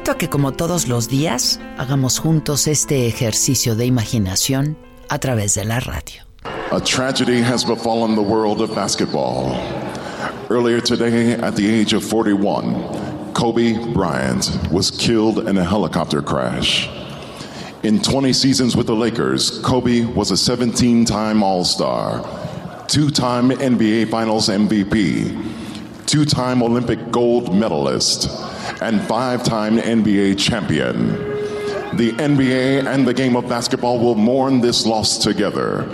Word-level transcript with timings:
Invito 0.00 0.12
a 0.12 0.16
que 0.16 0.30
como 0.30 0.52
todos 0.52 0.88
los 0.88 1.08
días 1.08 1.60
hagamos 1.76 2.18
juntos 2.18 2.66
este 2.66 3.06
ejercicio 3.06 3.76
de 3.76 3.84
imaginación 3.84 4.78
a 5.10 5.18
través 5.18 5.54
de 5.54 5.66
la 5.66 5.78
radio. 5.78 6.22
A 6.72 6.80
tragedy 6.80 7.42
has 7.42 7.64
befallen 7.64 8.14
the 8.14 8.22
world 8.22 8.62
of 8.62 8.74
basketball. 8.74 9.54
Earlier 10.48 10.80
today, 10.80 11.34
at 11.34 11.54
the 11.54 11.68
age 11.68 11.92
of 11.92 12.02
41, 12.02 13.34
Kobe 13.34 13.92
Bryant 13.92 14.48
was 14.72 14.90
killed 14.90 15.46
in 15.46 15.58
a 15.58 15.64
helicopter 15.64 16.22
crash. 16.22 16.88
In 17.82 18.00
20 18.00 18.32
seasons 18.32 18.74
with 18.74 18.86
the 18.86 18.96
Lakers, 18.96 19.60
Kobe 19.62 20.06
was 20.14 20.30
a 20.30 20.36
17 20.36 21.04
time 21.04 21.42
All 21.42 21.62
Star, 21.62 22.24
two 22.88 23.10
time 23.10 23.50
NBA 23.50 24.08
Finals 24.08 24.48
MVP, 24.48 26.06
two 26.06 26.24
time 26.24 26.62
Olympic 26.62 27.10
gold 27.10 27.54
medalist 27.54 28.49
and 28.80 29.00
five 29.02 29.42
time 29.42 29.78
NBA 29.78 30.38
champion. 30.38 31.08
The 31.96 32.12
NBA 32.12 32.86
and 32.86 33.06
the 33.06 33.14
game 33.14 33.36
of 33.36 33.48
basketball 33.48 33.98
will 33.98 34.14
mourn 34.14 34.60
this 34.60 34.86
loss 34.86 35.18
together. 35.18 35.88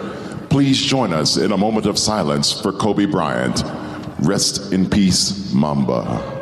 Please 0.50 0.80
join 0.80 1.12
us 1.12 1.36
in 1.36 1.52
a 1.52 1.56
moment 1.56 1.86
of 1.86 1.98
silence 1.98 2.52
for 2.52 2.72
Kobe 2.72 3.06
Bryant. 3.06 3.62
Rest 4.20 4.72
in 4.72 4.88
peace, 4.88 5.52
Mamba. 5.52 6.34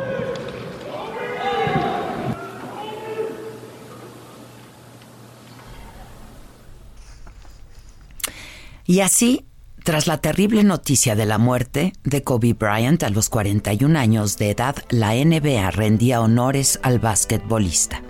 Y 8.86 9.00
así 9.00 9.46
Tras 9.84 10.06
la 10.06 10.16
terrible 10.16 10.64
noticia 10.64 11.14
de 11.14 11.26
la 11.26 11.36
muerte 11.36 11.92
de 12.04 12.22
Kobe 12.22 12.54
Bryant 12.54 13.02
a 13.02 13.10
los 13.10 13.28
41 13.28 13.98
años 13.98 14.38
de 14.38 14.48
edad, 14.48 14.76
la 14.88 15.12
NBA 15.12 15.70
rendía 15.72 16.22
honores 16.22 16.80
al 16.82 17.00
basquetbolista. 17.00 18.02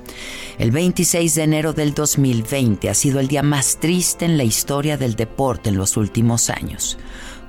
El 0.59 0.71
26 0.71 1.35
de 1.35 1.43
enero 1.43 1.73
del 1.73 1.93
2020 1.93 2.89
ha 2.89 2.95
sido 2.95 3.19
el 3.19 3.27
día 3.27 3.43
más 3.43 3.81
triste 3.81 4.25
en 4.25 4.37
la 4.37 4.45
historia 4.45 4.97
del 4.97 5.17
deporte 5.17 5.69
en 5.69 5.77
los 5.77 5.97
últimos 5.97 6.49
años. 6.49 6.97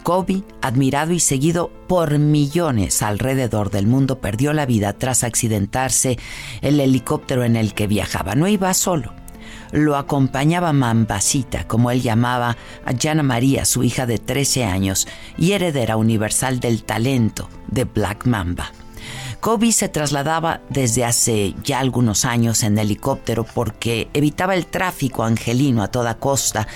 Kobe, 0.01 0.41
admirado 0.59 1.13
y 1.13 1.19
seguido 1.19 1.69
por 1.87 2.17
millones 2.17 3.03
alrededor 3.03 3.69
del 3.69 3.85
mundo, 3.85 4.21
perdió 4.21 4.53
la 4.53 4.65
vida 4.65 4.93
tras 4.93 5.23
accidentarse 5.23 6.17
el 6.63 6.79
helicóptero 6.79 7.43
en 7.43 7.55
el 7.55 7.75
que 7.75 7.85
viajaba. 7.85 8.33
No 8.33 8.47
iba 8.47 8.73
solo 8.73 9.13
lo 9.71 9.95
acompañaba 9.95 10.73
Mambasita, 10.73 11.67
como 11.67 11.91
él 11.91 12.01
llamaba 12.01 12.57
a 12.85 12.93
Jana 12.99 13.23
María, 13.23 13.65
su 13.65 13.83
hija 13.83 14.05
de 14.05 14.17
13 14.17 14.65
años 14.65 15.07
y 15.37 15.53
heredera 15.53 15.97
universal 15.97 16.59
del 16.59 16.83
talento 16.83 17.49
de 17.67 17.85
Black 17.85 18.25
Mamba. 18.25 18.71
Kobe 19.39 19.71
se 19.71 19.89
trasladaba 19.89 20.61
desde 20.69 21.05
hace 21.05 21.53
ya 21.63 21.79
algunos 21.79 22.25
años 22.25 22.63
en 22.63 22.79
helicóptero 22.79 23.43
porque 23.43 24.07
evitaba 24.13 24.55
el 24.55 24.65
tráfico 24.65 25.23
angelino 25.23 25.83
a 25.83 25.89
toda 25.89 26.17
costa, 26.17 26.67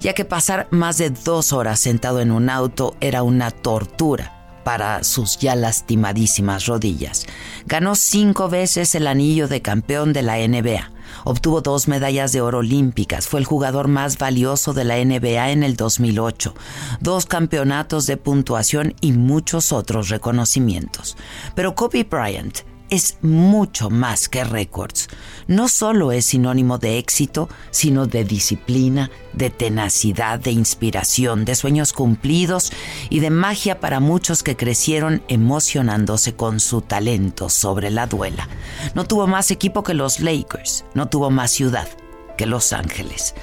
ya 0.00 0.12
que 0.12 0.24
pasar 0.24 0.66
más 0.70 0.98
de 0.98 1.10
dos 1.10 1.52
horas 1.52 1.78
sentado 1.78 2.20
en 2.20 2.32
un 2.32 2.50
auto 2.50 2.96
era 3.00 3.22
una 3.22 3.52
tortura 3.52 4.60
para 4.64 5.04
sus 5.04 5.38
ya 5.38 5.54
lastimadísimas 5.54 6.66
rodillas. 6.66 7.26
Ganó 7.66 7.94
cinco 7.94 8.48
veces 8.48 8.94
el 8.94 9.06
anillo 9.06 9.46
de 9.46 9.62
campeón 9.62 10.12
de 10.12 10.22
la 10.22 10.36
NBA 10.36 10.90
Obtuvo 11.24 11.60
dos 11.60 11.88
medallas 11.88 12.32
de 12.32 12.40
oro 12.40 12.58
olímpicas, 12.58 13.26
fue 13.26 13.40
el 13.40 13.46
jugador 13.46 13.88
más 13.88 14.18
valioso 14.18 14.72
de 14.72 14.84
la 14.84 14.96
NBA 15.04 15.50
en 15.50 15.62
el 15.62 15.76
2008, 15.76 16.54
dos 17.00 17.26
campeonatos 17.26 18.06
de 18.06 18.16
puntuación 18.16 18.94
y 19.00 19.12
muchos 19.12 19.72
otros 19.72 20.08
reconocimientos. 20.08 21.16
Pero 21.54 21.74
Kobe 21.74 22.04
Bryant 22.04 22.69
es 22.90 23.18
mucho 23.22 23.88
más 23.90 24.28
que 24.28 24.44
récords. 24.44 25.08
No 25.46 25.68
solo 25.68 26.12
es 26.12 26.26
sinónimo 26.26 26.78
de 26.78 26.98
éxito, 26.98 27.48
sino 27.70 28.06
de 28.06 28.24
disciplina, 28.24 29.10
de 29.32 29.50
tenacidad, 29.50 30.38
de 30.38 30.50
inspiración, 30.50 31.44
de 31.44 31.54
sueños 31.54 31.92
cumplidos 31.92 32.72
y 33.08 33.20
de 33.20 33.30
magia 33.30 33.80
para 33.80 34.00
muchos 34.00 34.42
que 34.42 34.56
crecieron 34.56 35.22
emocionándose 35.28 36.34
con 36.34 36.60
su 36.60 36.82
talento 36.82 37.48
sobre 37.48 37.90
la 37.90 38.06
duela. 38.06 38.48
No 38.94 39.04
tuvo 39.04 39.26
más 39.26 39.50
equipo 39.50 39.82
que 39.82 39.94
los 39.94 40.20
Lakers, 40.20 40.84
no 40.94 41.08
tuvo 41.08 41.30
más 41.30 41.50
ciudad 41.52 41.88
que 42.36 42.46
Los 42.46 42.72
Ángeles. 42.72 43.34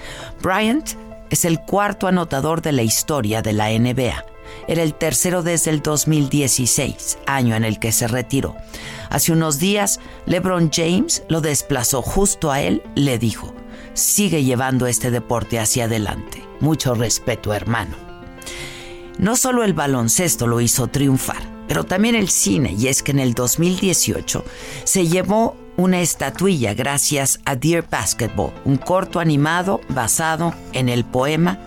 Bryant 0.41 0.91
es 1.29 1.45
el 1.45 1.59
cuarto 1.59 2.07
anotador 2.07 2.61
de 2.61 2.71
la 2.71 2.83
historia 2.83 3.41
de 3.41 3.53
la 3.53 3.69
NBA 3.69 4.36
era 4.67 4.83
el 4.83 4.93
tercero 4.93 5.43
desde 5.43 5.71
el 5.71 5.81
2016, 5.81 7.19
año 7.25 7.55
en 7.55 7.63
el 7.63 7.79
que 7.79 7.91
se 7.91 8.07
retiró. 8.07 8.55
Hace 9.09 9.31
unos 9.31 9.59
días, 9.59 9.99
LeBron 10.25 10.71
James 10.71 11.23
lo 11.29 11.41
desplazó 11.41 12.01
justo 12.01 12.51
a 12.51 12.61
él, 12.61 12.83
le 12.95 13.17
dijo, 13.19 13.53
sigue 13.93 14.43
llevando 14.43 14.87
este 14.87 15.11
deporte 15.11 15.59
hacia 15.59 15.85
adelante. 15.85 16.43
Mucho 16.59 16.93
respeto, 16.93 17.53
hermano. 17.53 17.95
No 19.17 19.35
solo 19.35 19.63
el 19.63 19.73
baloncesto 19.73 20.45
lo 20.45 20.61
hizo 20.61 20.87
triunfar, 20.87 21.41
pero 21.67 21.83
también 21.83 22.15
el 22.15 22.29
cine, 22.29 22.75
y 22.77 22.87
es 22.87 23.01
que 23.01 23.11
en 23.11 23.19
el 23.19 23.33
2018 23.33 24.45
se 24.83 25.07
llevó 25.07 25.57
una 25.75 26.01
estatuilla 26.01 26.73
gracias 26.73 27.39
a 27.45 27.55
Dear 27.55 27.85
Basketball, 27.89 28.51
un 28.65 28.77
corto 28.77 29.19
animado 29.19 29.81
basado 29.89 30.53
en 30.73 30.89
el 30.89 31.03
poema 31.05 31.59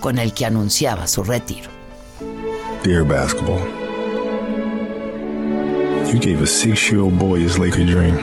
con 0.00 0.18
el 0.18 0.34
que 0.34 0.46
anunciaba 0.46 1.06
su 1.06 1.22
retiro. 1.22 1.71
Dear 2.82 3.04
basketball, 3.04 3.60
you 6.12 6.18
gave 6.18 6.42
a 6.42 6.46
six 6.48 6.90
year 6.90 7.02
old 7.02 7.16
boy 7.16 7.38
his 7.38 7.56
Laker 7.56 7.84
dream. 7.84 8.16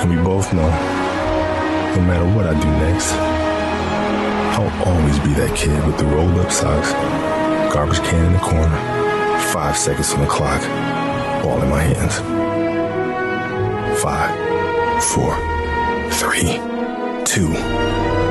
And 0.00 0.10
we 0.10 0.16
both 0.16 0.52
know 0.52 0.68
no 0.68 2.00
matter 2.08 2.26
what 2.34 2.48
I 2.48 2.60
do 2.60 2.68
next, 2.68 3.12
I'll 4.58 4.88
always 4.88 5.16
be 5.20 5.32
that 5.34 5.56
kid 5.56 5.86
with 5.86 5.96
the 5.96 6.06
rolled 6.06 6.40
up 6.40 6.50
socks, 6.50 6.90
garbage 7.72 8.00
can 8.00 8.24
in 8.24 8.32
the 8.32 8.40
corner, 8.40 8.76
five 9.52 9.76
seconds 9.76 10.12
on 10.14 10.22
the 10.22 10.26
clock, 10.26 10.60
ball 11.44 11.62
in 11.62 11.70
my 11.70 11.82
hands. 11.82 12.18
Five, 14.02 14.34
four, 15.04 15.36
three, 16.10 16.58
two, 17.24 18.21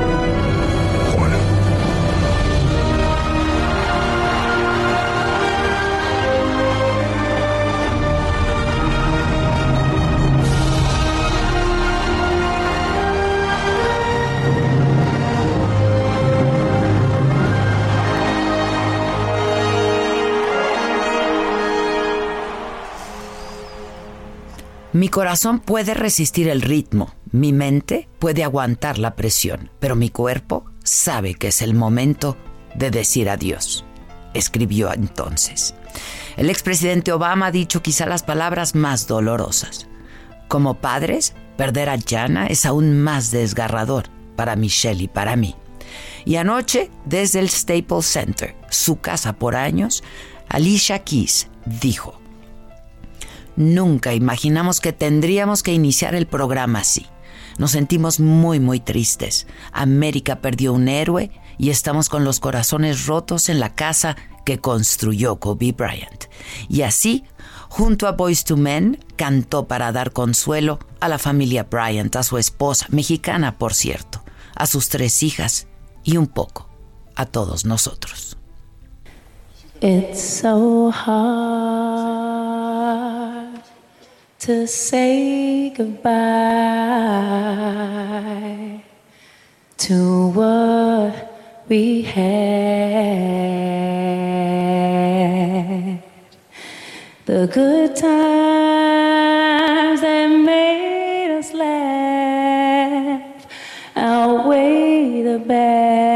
Mi 25.02 25.08
corazón 25.08 25.58
puede 25.58 25.94
resistir 25.94 26.48
el 26.48 26.62
ritmo, 26.62 27.12
mi 27.32 27.52
mente 27.52 28.08
puede 28.20 28.44
aguantar 28.44 28.98
la 28.98 29.16
presión, 29.16 29.68
pero 29.80 29.96
mi 29.96 30.10
cuerpo 30.10 30.64
sabe 30.84 31.34
que 31.34 31.48
es 31.48 31.60
el 31.60 31.74
momento 31.74 32.36
de 32.76 32.92
decir 32.92 33.28
adiós, 33.28 33.84
escribió 34.32 34.92
entonces. 34.92 35.74
El 36.36 36.50
expresidente 36.50 37.10
Obama 37.10 37.46
ha 37.46 37.50
dicho 37.50 37.82
quizá 37.82 38.06
las 38.06 38.22
palabras 38.22 38.76
más 38.76 39.08
dolorosas. 39.08 39.88
Como 40.46 40.74
padres, 40.74 41.34
perder 41.56 41.88
a 41.88 41.98
Jana 41.98 42.46
es 42.46 42.64
aún 42.64 43.00
más 43.00 43.32
desgarrador 43.32 44.04
para 44.36 44.54
Michelle 44.54 45.02
y 45.02 45.08
para 45.08 45.34
mí. 45.34 45.56
Y 46.24 46.36
anoche, 46.36 46.92
desde 47.06 47.40
el 47.40 47.50
Staples 47.50 48.06
Center, 48.06 48.54
su 48.70 49.00
casa 49.00 49.32
por 49.32 49.56
años, 49.56 50.04
Alicia 50.48 51.00
Keys 51.00 51.48
dijo, 51.66 52.21
Nunca 53.56 54.14
imaginamos 54.14 54.80
que 54.80 54.92
tendríamos 54.92 55.62
que 55.62 55.72
iniciar 55.72 56.14
el 56.14 56.26
programa 56.26 56.80
así. 56.80 57.06
Nos 57.58 57.72
sentimos 57.72 58.18
muy, 58.18 58.60
muy 58.60 58.80
tristes. 58.80 59.46
América 59.72 60.40
perdió 60.40 60.72
un 60.72 60.88
héroe 60.88 61.30
y 61.58 61.70
estamos 61.70 62.08
con 62.08 62.24
los 62.24 62.40
corazones 62.40 63.06
rotos 63.06 63.48
en 63.48 63.60
la 63.60 63.74
casa 63.74 64.16
que 64.44 64.58
construyó 64.58 65.36
Kobe 65.36 65.72
Bryant. 65.72 66.24
Y 66.68 66.82
así, 66.82 67.24
junto 67.68 68.06
a 68.06 68.12
Boys 68.12 68.44
to 68.44 68.56
Men, 68.56 69.04
cantó 69.16 69.68
para 69.68 69.92
dar 69.92 70.12
consuelo 70.12 70.78
a 71.00 71.08
la 71.08 71.18
familia 71.18 71.64
Bryant, 71.64 72.16
a 72.16 72.22
su 72.22 72.38
esposa, 72.38 72.86
mexicana 72.88 73.58
por 73.58 73.74
cierto, 73.74 74.24
a 74.56 74.66
sus 74.66 74.88
tres 74.88 75.22
hijas 75.22 75.68
y 76.04 76.16
un 76.16 76.26
poco 76.26 76.68
a 77.14 77.26
todos 77.26 77.64
nosotros. 77.64 78.36
It's 79.80 80.40
so 80.40 80.90
hard 80.90 82.31
to 84.42 84.66
say 84.66 85.70
goodbye 85.70 86.02
to 89.76 90.28
what 90.30 91.38
we 91.68 92.02
had. 92.02 92.22
The 97.24 97.46
good 97.46 97.94
times 97.94 100.00
that 100.00 100.26
made 100.26 101.38
us 101.38 101.54
laugh 101.54 103.46
outweigh 103.94 105.22
the 105.22 105.38
bad. 105.38 106.11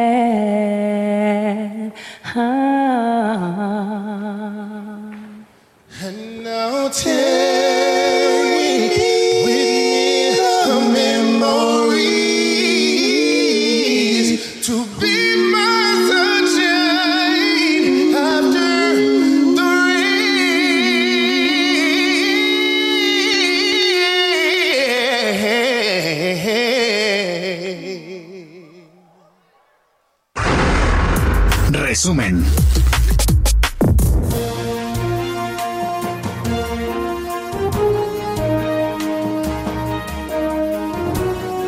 Resumen. 32.07 32.45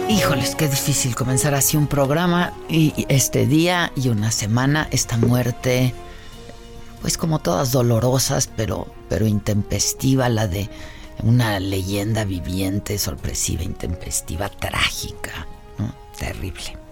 Híjoles, 0.09 0.55
qué 0.55 0.69
difícil 0.69 1.17
comenzar 1.17 1.55
así 1.55 1.77
un 1.77 1.89
programa 1.89 2.53
y 2.69 3.05
este 3.09 3.47
día 3.47 3.91
y 3.97 4.11
una 4.11 4.31
semana, 4.31 4.87
esta 4.93 5.17
muerte, 5.17 5.93
pues 7.01 7.19
como 7.19 7.41
todas 7.41 7.73
dolorosas, 7.73 8.47
pero, 8.47 8.87
pero 9.09 9.27
intempestiva, 9.27 10.29
la 10.29 10.47
de 10.47 10.71
una 11.25 11.59
leyenda 11.59 12.23
viviente, 12.23 12.97
sorpresiva, 12.99 13.65
intempestiva, 13.65 14.49
trágica, 14.49 15.49
¿no? 15.79 15.93
terrible. 16.17 16.88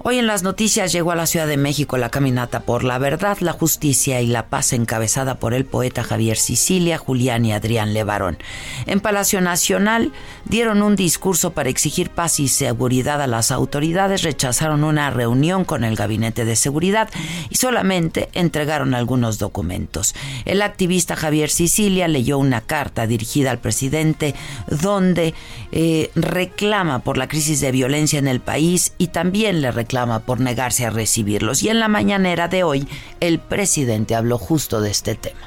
Hoy 0.00 0.18
en 0.18 0.28
las 0.28 0.44
noticias 0.44 0.92
llegó 0.92 1.10
a 1.10 1.16
la 1.16 1.26
Ciudad 1.26 1.48
de 1.48 1.56
México 1.56 1.96
la 1.98 2.08
caminata 2.08 2.60
por 2.60 2.84
la 2.84 2.98
verdad, 2.98 3.38
la 3.40 3.52
justicia 3.52 4.20
y 4.20 4.28
la 4.28 4.46
paz 4.46 4.72
encabezada 4.72 5.40
por 5.40 5.54
el 5.54 5.64
poeta 5.64 6.04
Javier 6.04 6.36
Sicilia, 6.36 6.98
Julián 6.98 7.44
y 7.44 7.52
Adrián 7.52 7.92
Levarón. 7.92 8.38
En 8.86 9.00
Palacio 9.00 9.40
Nacional 9.40 10.12
dieron 10.44 10.82
un 10.82 10.94
discurso 10.94 11.50
para 11.50 11.68
exigir 11.68 12.10
paz 12.10 12.38
y 12.38 12.46
seguridad 12.46 13.20
a 13.20 13.26
las 13.26 13.50
autoridades, 13.50 14.22
rechazaron 14.22 14.84
una 14.84 15.10
reunión 15.10 15.64
con 15.64 15.82
el 15.82 15.96
Gabinete 15.96 16.44
de 16.44 16.54
Seguridad 16.54 17.08
y 17.50 17.56
solamente 17.56 18.28
entregaron 18.34 18.94
algunos 18.94 19.38
documentos. 19.38 20.14
El 20.44 20.62
activista 20.62 21.16
Javier 21.16 21.50
Sicilia 21.50 22.06
leyó 22.06 22.38
una 22.38 22.60
carta 22.60 23.08
dirigida 23.08 23.50
al 23.50 23.58
presidente 23.58 24.36
donde 24.68 25.34
eh, 25.72 26.12
reclama 26.14 27.00
por 27.00 27.18
la 27.18 27.26
crisis 27.26 27.60
de 27.60 27.72
violencia 27.72 28.20
en 28.20 28.28
el 28.28 28.38
país 28.38 28.92
y 28.96 29.08
también 29.08 29.60
le 29.60 29.72
reclama 29.72 29.87
por 30.24 30.40
negarse 30.40 30.84
a 30.84 30.90
recibirlos. 30.90 31.62
Y 31.62 31.70
en 31.70 31.80
la 31.80 31.88
mañanera 31.88 32.48
de 32.48 32.62
hoy, 32.62 32.86
el 33.20 33.38
presidente 33.38 34.14
habló 34.14 34.38
justo 34.38 34.80
de 34.80 34.90
este 34.90 35.14
tema. 35.14 35.40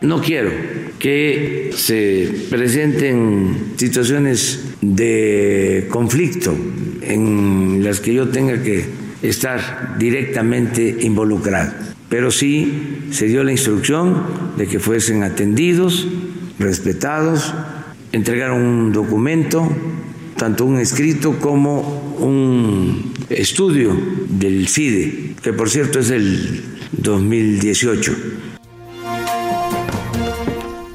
No 0.00 0.20
quiero 0.20 0.50
que 0.98 1.70
se 1.74 2.46
presenten 2.50 3.74
situaciones 3.76 4.60
de 4.82 5.86
conflicto 5.90 6.54
en 7.00 7.82
las 7.82 8.00
que 8.00 8.12
yo 8.12 8.28
tenga 8.28 8.62
que 8.62 8.84
estar 9.22 9.96
directamente 9.98 10.96
involucrado, 11.00 11.72
pero 12.10 12.30
sí 12.30 13.06
se 13.12 13.26
dio 13.26 13.44
la 13.44 13.52
instrucción 13.52 14.54
de 14.58 14.66
que 14.66 14.78
fuesen 14.78 15.22
atendidos, 15.22 16.06
respetados, 16.58 17.54
entregaron 18.12 18.60
un 18.60 18.92
documento, 18.92 19.66
tanto 20.36 20.66
un 20.66 20.78
escrito 20.78 21.38
como 21.38 22.14
un 22.18 23.13
estudio 23.30 23.96
del 24.28 24.68
CIDE, 24.68 25.36
que 25.42 25.52
por 25.52 25.70
cierto 25.70 26.00
es 26.00 26.08
del 26.08 26.64
2018. 26.92 28.12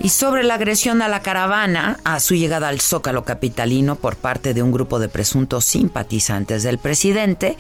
Y 0.01 0.09
sobre 0.09 0.43
la 0.43 0.55
agresión 0.55 1.01
a 1.01 1.07
la 1.07 1.21
caravana, 1.21 1.99
a 2.03 2.19
su 2.19 2.33
llegada 2.33 2.69
al 2.69 2.79
Zócalo 2.79 3.25
Capitalino 3.25 3.95
por 3.95 4.15
parte 4.15 4.53
de 4.53 4.63
un 4.63 4.71
grupo 4.71 4.97
de 4.97 5.09
presuntos 5.09 5.65
simpatizantes 5.65 6.63
del 6.63 6.77
presidente, 6.77 7.57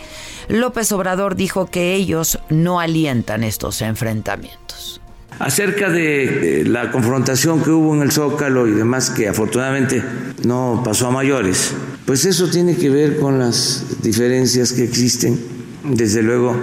López 0.47 0.91
Obrador 0.93 1.35
dijo 1.35 1.65
que 1.65 1.93
ellos 1.93 2.39
no 2.49 2.79
alientan 2.79 3.43
estos 3.43 3.81
enfrentamientos. 3.81 4.98
Acerca 5.39 5.89
de 5.89 6.63
la 6.67 6.91
confrontación 6.91 7.63
que 7.63 7.69
hubo 7.69 7.95
en 7.95 8.01
el 8.01 8.11
Zócalo 8.11 8.67
y 8.67 8.71
demás, 8.71 9.09
que 9.09 9.29
afortunadamente 9.29 10.03
no 10.43 10.81
pasó 10.83 11.07
a 11.07 11.11
mayores, 11.11 11.71
pues 12.05 12.25
eso 12.25 12.49
tiene 12.49 12.75
que 12.75 12.89
ver 12.89 13.17
con 13.17 13.39
las 13.39 13.85
diferencias 14.03 14.73
que 14.73 14.83
existen. 14.83 15.39
Desde 15.85 16.21
luego, 16.21 16.55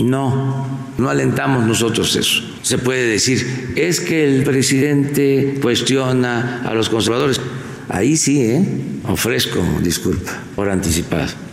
no, 0.00 0.66
no 0.98 1.08
alentamos 1.08 1.64
nosotros 1.64 2.16
eso. 2.16 2.42
Se 2.62 2.78
puede 2.78 3.06
decir, 3.06 3.72
es 3.76 4.00
que 4.00 4.24
el 4.24 4.42
presidente 4.42 5.58
cuestiona 5.62 6.62
a 6.64 6.74
los 6.74 6.88
conservadores. 6.88 7.40
Ahí 7.88 8.16
sí, 8.16 8.42
¿eh? 8.42 8.64
ofrezco 9.06 9.60
disculpa 9.80 10.32
por 10.56 10.68
anticipado. 10.68 11.43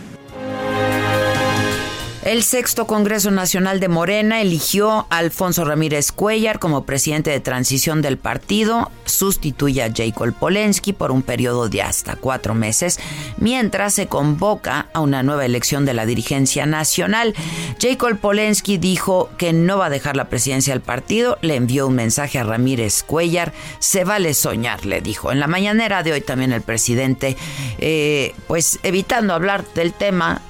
El 2.22 2.44
sexto 2.44 2.86
Congreso 2.86 3.32
Nacional 3.32 3.80
de 3.80 3.88
Morena 3.88 4.40
eligió 4.40 5.06
a 5.10 5.18
Alfonso 5.18 5.64
Ramírez 5.64 6.12
Cuellar 6.12 6.60
como 6.60 6.84
presidente 6.84 7.30
de 7.30 7.40
transición 7.40 8.00
del 8.00 8.16
partido, 8.16 8.92
sustituye 9.06 9.82
a 9.82 9.92
Jacob 9.92 10.32
Polensky 10.32 10.92
por 10.92 11.10
un 11.10 11.22
periodo 11.22 11.68
de 11.68 11.82
hasta 11.82 12.14
cuatro 12.14 12.54
meses, 12.54 13.00
mientras 13.38 13.94
se 13.94 14.06
convoca 14.06 14.86
a 14.92 15.00
una 15.00 15.24
nueva 15.24 15.44
elección 15.44 15.84
de 15.84 15.94
la 15.94 16.06
dirigencia 16.06 16.64
nacional. 16.64 17.34
Jacob 17.80 18.16
Polensky 18.16 18.78
dijo 18.78 19.28
que 19.36 19.52
no 19.52 19.78
va 19.78 19.86
a 19.86 19.90
dejar 19.90 20.14
la 20.14 20.28
presidencia 20.28 20.74
del 20.74 20.80
partido, 20.80 21.38
le 21.42 21.56
envió 21.56 21.88
un 21.88 21.96
mensaje 21.96 22.38
a 22.38 22.44
Ramírez 22.44 23.02
Cuellar, 23.02 23.52
se 23.80 24.04
vale 24.04 24.34
soñar, 24.34 24.86
le 24.86 25.00
dijo. 25.00 25.32
En 25.32 25.40
la 25.40 25.48
mañanera 25.48 26.04
de 26.04 26.12
hoy 26.12 26.20
también 26.20 26.52
el 26.52 26.62
presidente, 26.62 27.36
eh, 27.78 28.32
pues 28.46 28.78
evitando 28.84 29.34
hablar 29.34 29.64
del 29.74 29.92
tema, 29.92 30.40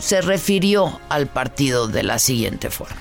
se 0.00 0.20
refirió 0.20 1.00
al 1.08 1.26
partido 1.26 1.88
de 1.88 2.02
la 2.02 2.18
siguiente 2.18 2.70
forma. 2.70 2.96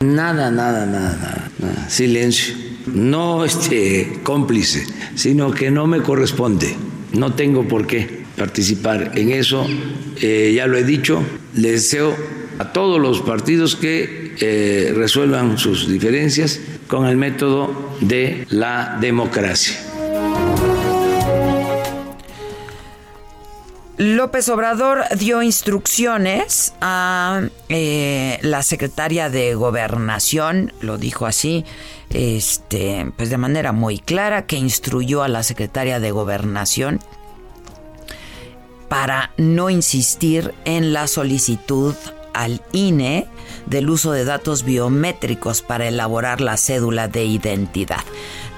Nada, 0.00 0.50
nada, 0.50 0.84
nada, 0.84 1.50
nada, 1.58 1.88
silencio. 1.88 2.54
No 2.86 3.44
este 3.44 4.20
cómplice, 4.22 4.86
sino 5.14 5.50
que 5.52 5.70
no 5.70 5.86
me 5.86 6.02
corresponde. 6.02 6.76
No 7.12 7.32
tengo 7.34 7.66
por 7.66 7.86
qué 7.86 8.24
participar 8.36 9.12
en 9.14 9.32
eso. 9.32 9.66
Eh, 10.20 10.52
ya 10.54 10.66
lo 10.66 10.76
he 10.76 10.84
dicho, 10.84 11.22
le 11.54 11.72
deseo 11.72 12.14
a 12.58 12.72
todos 12.72 13.00
los 13.00 13.22
partidos 13.22 13.74
que 13.74 14.34
eh, 14.38 14.92
resuelvan 14.94 15.58
sus 15.58 15.88
diferencias 15.88 16.60
con 16.88 17.06
el 17.06 17.16
método 17.16 17.96
de 18.00 18.46
la 18.50 18.98
democracia. 19.00 19.85
López 23.98 24.48
Obrador 24.50 25.04
dio 25.16 25.42
instrucciones 25.42 26.74
a 26.82 27.48
eh, 27.70 28.38
la 28.42 28.62
secretaria 28.62 29.30
de 29.30 29.54
Gobernación, 29.54 30.74
lo 30.82 30.98
dijo 30.98 31.24
así, 31.24 31.64
este, 32.10 33.10
pues 33.16 33.30
de 33.30 33.38
manera 33.38 33.72
muy 33.72 33.98
clara, 33.98 34.44
que 34.44 34.56
instruyó 34.56 35.22
a 35.22 35.28
la 35.28 35.42
secretaria 35.42 35.98
de 35.98 36.10
Gobernación 36.10 37.00
para 38.88 39.32
no 39.38 39.70
insistir 39.70 40.54
en 40.66 40.92
la 40.92 41.06
solicitud 41.06 41.94
al 42.34 42.60
INE 42.72 43.26
del 43.64 43.88
uso 43.88 44.12
de 44.12 44.26
datos 44.26 44.62
biométricos 44.62 45.62
para 45.62 45.88
elaborar 45.88 46.42
la 46.42 46.58
cédula 46.58 47.08
de 47.08 47.24
identidad. 47.24 48.04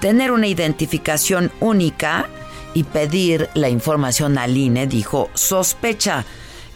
Tener 0.00 0.32
una 0.32 0.48
identificación 0.48 1.52
única 1.60 2.28
y 2.74 2.84
pedir 2.84 3.48
la 3.54 3.68
información 3.68 4.38
al 4.38 4.56
INE, 4.56 4.86
dijo, 4.86 5.30
sospecha. 5.34 6.24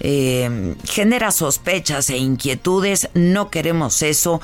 Eh, 0.04 0.74
genera 0.84 1.30
sospechas 1.30 2.10
e 2.10 2.16
inquietudes, 2.16 3.08
no 3.14 3.50
queremos 3.50 4.02
eso 4.02 4.40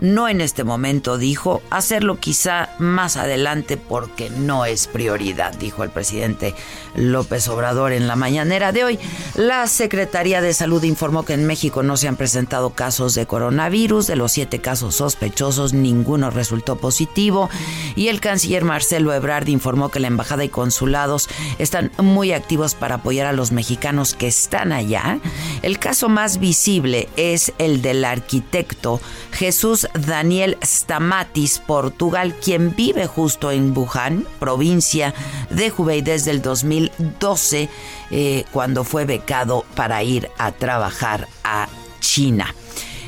no 0.00 0.28
en 0.28 0.40
este 0.40 0.64
momento, 0.64 1.18
dijo, 1.18 1.62
hacerlo 1.70 2.18
quizá 2.18 2.70
más 2.78 3.16
adelante 3.16 3.76
porque 3.76 4.30
no 4.30 4.64
es 4.64 4.86
prioridad, 4.86 5.54
dijo 5.54 5.84
el 5.84 5.90
presidente 5.90 6.54
López 6.94 7.48
Obrador 7.48 7.92
en 7.92 8.06
la 8.08 8.16
mañanera 8.16 8.72
de 8.72 8.84
hoy. 8.84 8.98
La 9.34 9.66
Secretaría 9.66 10.40
de 10.40 10.54
Salud 10.54 10.82
informó 10.82 11.24
que 11.24 11.34
en 11.34 11.46
México 11.46 11.82
no 11.82 11.96
se 11.96 12.08
han 12.08 12.16
presentado 12.16 12.70
casos 12.70 13.14
de 13.14 13.26
coronavirus. 13.26 14.06
De 14.06 14.16
los 14.16 14.32
siete 14.32 14.60
casos 14.60 14.96
sospechosos, 14.96 15.72
ninguno 15.72 16.30
resultó 16.30 16.76
positivo. 16.76 17.48
Y 17.96 18.08
el 18.08 18.20
canciller 18.20 18.64
Marcelo 18.64 19.12
Ebrard 19.12 19.48
informó 19.48 19.90
que 19.90 20.00
la 20.00 20.08
embajada 20.08 20.44
y 20.44 20.48
consulados 20.48 21.28
están 21.58 21.90
muy 21.98 22.32
activos 22.32 22.74
para 22.74 22.96
apoyar 22.96 23.26
a 23.26 23.32
los 23.32 23.52
mexicanos 23.52 24.14
que 24.14 24.28
están 24.28 24.72
allá. 24.72 25.18
El 25.62 25.78
caso 25.78 26.08
más 26.08 26.38
visible 26.38 27.08
es 27.16 27.52
el 27.58 27.82
del 27.82 28.04
arquitecto 28.04 29.00
Jesús 29.32 29.81
Daniel 29.94 30.56
Stamatis, 30.62 31.58
Portugal, 31.58 32.34
quien 32.42 32.74
vive 32.74 33.06
justo 33.06 33.50
en 33.50 33.76
Wuhan, 33.76 34.26
provincia 34.38 35.14
de 35.50 35.72
Hubei 35.76 36.02
desde 36.02 36.30
el 36.30 36.42
2012, 36.42 37.68
eh, 38.10 38.44
cuando 38.52 38.84
fue 38.84 39.04
becado 39.04 39.64
para 39.74 40.02
ir 40.02 40.30
a 40.38 40.52
trabajar 40.52 41.28
a 41.44 41.68
China. 42.00 42.54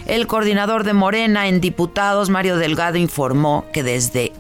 El 0.07 0.27
coordinador 0.27 0.85
de 0.85 0.93
Morena 0.93 1.49
en 1.49 1.61
diputados, 1.61 2.29
Mario 2.29 2.57
Delgado, 2.57 2.99
informó 2.99 3.65
que 3.73 3.83
desde 3.83 4.33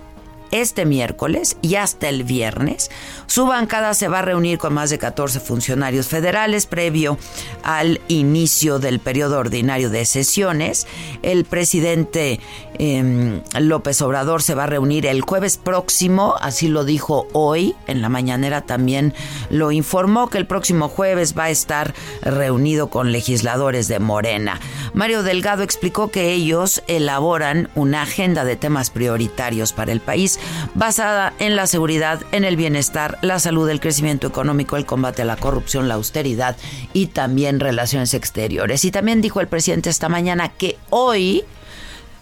este 0.50 0.84
miércoles 0.84 1.56
y 1.62 1.74
hasta 1.74 2.08
el 2.08 2.22
viernes. 2.22 2.90
Su 3.26 3.46
bancada 3.46 3.94
se 3.94 4.08
va 4.08 4.20
a 4.20 4.22
reunir 4.22 4.58
con 4.58 4.74
más 4.74 4.90
de 4.90 4.98
14 4.98 5.40
funcionarios 5.40 6.08
federales 6.08 6.66
previo 6.66 7.18
al 7.62 8.00
inicio 8.08 8.78
del 8.78 9.00
periodo 9.00 9.38
ordinario 9.38 9.90
de 9.90 10.04
sesiones. 10.04 10.86
El 11.22 11.44
presidente 11.44 12.40
em, 12.78 13.42
López 13.58 14.00
Obrador 14.02 14.42
se 14.42 14.54
va 14.54 14.64
a 14.64 14.66
reunir 14.66 15.06
el 15.06 15.22
jueves 15.22 15.56
próximo, 15.56 16.34
así 16.40 16.68
lo 16.68 16.84
dijo 16.84 17.26
hoy, 17.32 17.74
en 17.86 18.02
la 18.02 18.08
mañanera 18.08 18.62
también 18.62 19.14
lo 19.50 19.72
informó 19.72 20.28
que 20.28 20.38
el 20.38 20.46
próximo 20.46 20.88
jueves 20.88 21.34
va 21.36 21.44
a 21.44 21.50
estar 21.50 21.94
reunido 22.22 22.88
con 22.88 23.12
legisladores 23.12 23.88
de 23.88 23.98
Morena. 23.98 24.60
Mario 24.92 25.22
Delgado 25.22 25.62
explicó 25.62 26.10
que 26.10 26.32
ellos 26.32 26.82
elaboran 26.86 27.68
una 27.74 28.02
agenda 28.02 28.44
de 28.44 28.56
temas 28.56 28.90
prioritarios 28.90 29.72
para 29.72 29.92
el 29.92 30.00
país 30.00 30.38
basada 30.74 31.32
en 31.38 31.56
la 31.56 31.66
seguridad, 31.66 32.20
en 32.32 32.44
el 32.44 32.56
bienestar, 32.56 33.13
la 33.22 33.38
salud, 33.38 33.68
el 33.68 33.80
crecimiento 33.80 34.26
económico, 34.26 34.76
el 34.76 34.86
combate 34.86 35.22
a 35.22 35.24
la 35.24 35.36
corrupción, 35.36 35.88
la 35.88 35.94
austeridad 35.94 36.56
y 36.92 37.06
también 37.06 37.60
relaciones 37.60 38.14
exteriores. 38.14 38.84
Y 38.84 38.90
también 38.90 39.20
dijo 39.20 39.40
el 39.40 39.48
presidente 39.48 39.90
esta 39.90 40.08
mañana 40.08 40.48
que 40.48 40.78
hoy 40.90 41.44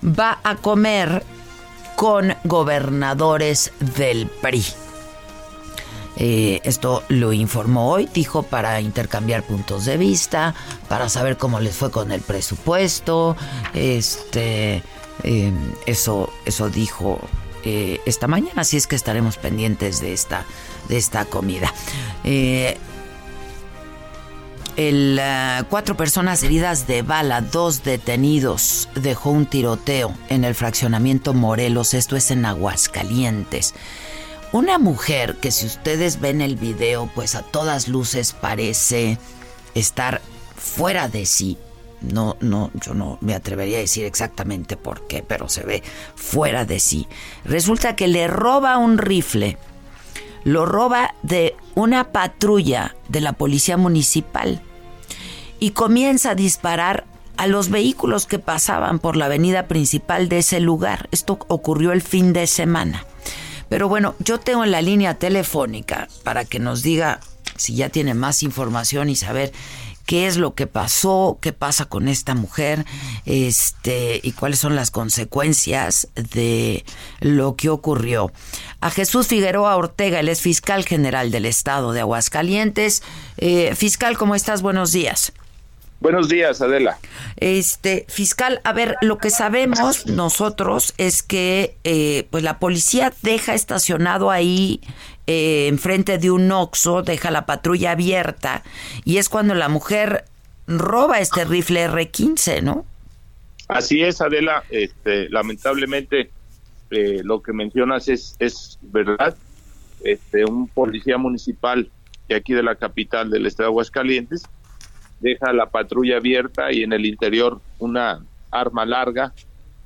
va 0.03 0.39
a 0.43 0.57
comer 0.57 1.25
con 1.97 2.35
gobernadores 2.45 3.73
del 3.97 4.27
PRI. 4.27 4.65
Eh, 6.17 6.61
esto 6.65 7.03
lo 7.09 7.33
informó 7.33 7.91
hoy, 7.91 8.09
dijo, 8.13 8.43
para 8.43 8.81
intercambiar 8.81 9.43
puntos 9.43 9.87
de 9.87 9.97
vista, 9.97 10.55
para 10.89 11.09
saber 11.09 11.37
cómo 11.39 11.59
les 11.61 11.75
fue 11.75 11.91
con 11.91 12.13
el 12.13 12.21
presupuesto. 12.21 13.37
Este, 13.75 14.83
eh, 15.23 15.53
eso, 15.87 16.31
eso 16.45 16.69
dijo 16.69 17.19
eh, 17.65 18.01
esta 18.07 18.27
mañana, 18.27 18.63
así 18.63 18.77
es 18.77 18.87
que 18.87 18.97
estaremos 18.97 19.37
pendientes 19.37 20.01
de 20.01 20.13
esta, 20.13 20.45
de 20.89 20.97
esta 20.97 21.25
comida. 21.25 21.73
Eh, 22.25 22.77
el, 24.77 25.19
eh, 25.21 25.63
cuatro 25.69 25.97
personas 25.97 26.43
heridas 26.43 26.87
de 26.87 27.03
bala, 27.03 27.41
dos 27.41 27.85
detenidos, 27.85 28.89
dejó 28.95 29.31
un 29.31 29.47
tiroteo 29.47 30.15
en 30.29 30.45
el 30.45 30.55
fraccionamiento 30.55 31.35
Morelos, 31.35 31.95
esto 31.95 32.17
es 32.17 32.31
en 32.31 32.47
Aguascalientes. 32.47 33.75
Una 34.53 34.79
mujer 34.79 35.37
que 35.37 35.51
si 35.51 35.67
ustedes 35.67 36.21
ven 36.21 36.41
el 36.41 36.57
video, 36.57 37.11
pues 37.15 37.35
a 37.35 37.43
todas 37.43 37.89
luces 37.89 38.33
parece 38.33 39.19
estar 39.75 40.21
fuera 40.57 41.09
de 41.09 41.27
sí, 41.27 41.59
no, 42.03 42.37
no, 42.41 42.71
yo 42.75 42.95
no 42.95 43.19
me 43.21 43.35
atrevería 43.35 43.79
a 43.79 43.83
decir 43.83 44.05
exactamente 44.05 44.77
por 44.77 45.07
qué, 45.07 45.23
pero 45.27 45.49
se 45.49 45.63
ve 45.63 45.83
fuera 46.15 46.65
de 46.65 46.81
sí. 46.81 47.07
Resulta 47.45 47.97
que 47.97 48.09
le 48.09 48.27
roba 48.27 48.79
un 48.79 48.99
rifle, 48.99 49.57
lo 50.45 50.67
roba 50.67 51.15
de 51.23 51.57
una 51.75 52.13
patrulla 52.13 52.97
de 53.09 53.21
la 53.21 53.33
policía 53.33 53.77
municipal 53.77 54.61
y 55.61 55.71
comienza 55.71 56.31
a 56.31 56.35
disparar 56.35 57.05
a 57.37 57.47
los 57.47 57.71
vehículos 57.71 58.27
que 58.27 58.39
pasaban 58.39 58.99
por 58.99 59.17
la 59.17 59.27
avenida 59.27 59.69
principal 59.69 60.29
de 60.29 60.39
ese 60.39 60.61
lugar. 60.61 61.09
Esto 61.13 61.39
ocurrió 61.49 61.93
el 61.93 62.03
fin 62.03 62.33
de 62.33 62.47
semana. 62.47 63.07
Pero 63.69 63.89
bueno, 63.89 64.15
yo 64.19 64.39
tengo 64.39 64.65
en 64.65 64.71
la 64.71 64.83
línea 64.83 65.15
telefónica 65.15 66.09
para 66.25 66.45
que 66.45 66.59
nos 66.59 66.83
diga 66.83 67.21
si 67.57 67.75
ya 67.75 67.89
tiene 67.89 68.15
más 68.15 68.43
información 68.43 69.09
y 69.09 69.17
saber 69.17 69.53
qué 70.07 70.27
es 70.27 70.37
lo 70.37 70.55
que 70.55 70.67
pasó, 70.67 71.39
qué 71.41 71.53
pasa 71.53 71.87
con 71.87 72.09
esta 72.09 72.35
mujer, 72.35 72.85
este, 73.25 74.21
y 74.23 74.33
cuáles 74.33 74.59
son 74.59 74.77
las 74.77 74.91
consecuencias 74.91 76.09
de 76.15 76.85
lo 77.21 77.57
que 77.57 77.69
ocurrió. 77.69 78.33
A 78.81 78.91
Jesús 78.91 79.29
Figueroa 79.29 79.77
Ortega, 79.77 80.21
él 80.21 80.29
es 80.29 80.41
fiscal 80.41 80.85
general 80.85 81.31
del 81.31 81.47
estado 81.47 81.93
de 81.93 82.01
Aguascalientes. 82.01 83.03
Eh, 83.37 83.75
fiscal, 83.75 84.19
¿cómo 84.19 84.35
estás? 84.35 84.63
Buenos 84.63 84.93
días. 84.93 85.33
Buenos 86.03 86.29
días, 86.29 86.61
Adela. 86.61 86.99
Este, 87.37 88.07
fiscal, 88.09 88.61
a 88.65 88.73
ver, 88.73 88.97
lo 89.03 89.19
que 89.19 89.31
sabemos 89.31 90.07
nosotros 90.09 90.95
es 90.99 91.23
que 91.23 91.77
eh, 91.85 92.27
pues 92.33 92.43
la 92.43 92.59
policía 92.59 93.13
deja 93.23 93.55
estacionado 93.55 94.33
ahí 94.33 94.81
eh, 95.27 95.69
enfrente 95.69 96.19
de 96.19 96.31
un 96.31 96.51
oxo, 96.51 97.03
deja 97.03 97.31
la 97.31 97.47
patrulla 97.47 97.93
abierta 97.93 98.63
y 99.05 99.19
es 99.19 99.29
cuando 99.29 99.55
la 99.55 99.69
mujer 99.69 100.25
roba 100.67 101.21
este 101.21 101.45
rifle 101.45 101.89
R15, 101.89 102.63
¿no? 102.63 102.85
Así 103.69 104.03
es, 104.03 104.21
Adela. 104.21 104.65
Este, 104.71 105.29
lamentablemente, 105.31 106.31
eh, 106.91 107.21
lo 107.23 107.43
que 107.43 107.53
mencionas 107.53 108.09
es, 108.09 108.37
es 108.39 108.79
verdad. 108.83 109.37
Este, 110.05 110.45
un 110.45 110.69
policía 110.69 111.17
municipal 111.17 111.89
de 112.29 112.35
aquí 112.35 112.55
de 112.55 112.63
la 112.63 112.75
capital 112.75 113.31
del 113.31 113.47
estado 113.47 113.69
de 113.69 113.73
Aguascalientes 113.73 114.43
deja 115.23 115.53
la 115.53 115.71
patrulla 115.71 116.17
abierta 116.17 116.73
y 116.73 116.83
en 116.83 116.93
el 116.93 117.07
interior 117.07 117.61
una 117.79 118.25
arma 118.51 118.85
larga 118.85 119.33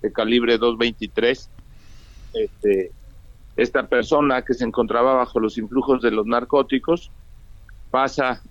de 0.03 0.13
calibre 0.13 0.59
223. 0.59 1.51
Este, 2.35 2.91
esta 3.57 3.89
persona 3.89 4.43
que 4.43 4.55
se 4.55 4.65
encontraba 4.65 5.15
bajo 5.15 5.41
los 5.41 5.57
influjos 5.59 6.03
de 6.03 6.11
los 6.11 6.27
narcóticos 6.27 7.11
pasa 7.91 8.43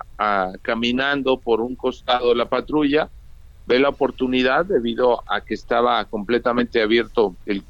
caminando 0.61 1.39
por 1.39 1.61
un 1.61 1.75
costado 1.75 2.29
de 2.29 2.35
la 2.35 2.49
patrulla, 2.49 3.09
ve 3.67 3.79
la 3.79 3.89
oportunidad 3.89 4.65
debido 4.65 5.23
a 5.31 5.41
que 5.41 5.53
estaba 5.53 6.03
completamente 6.05 6.81
abierto 6.81 7.35
el, 7.45 7.63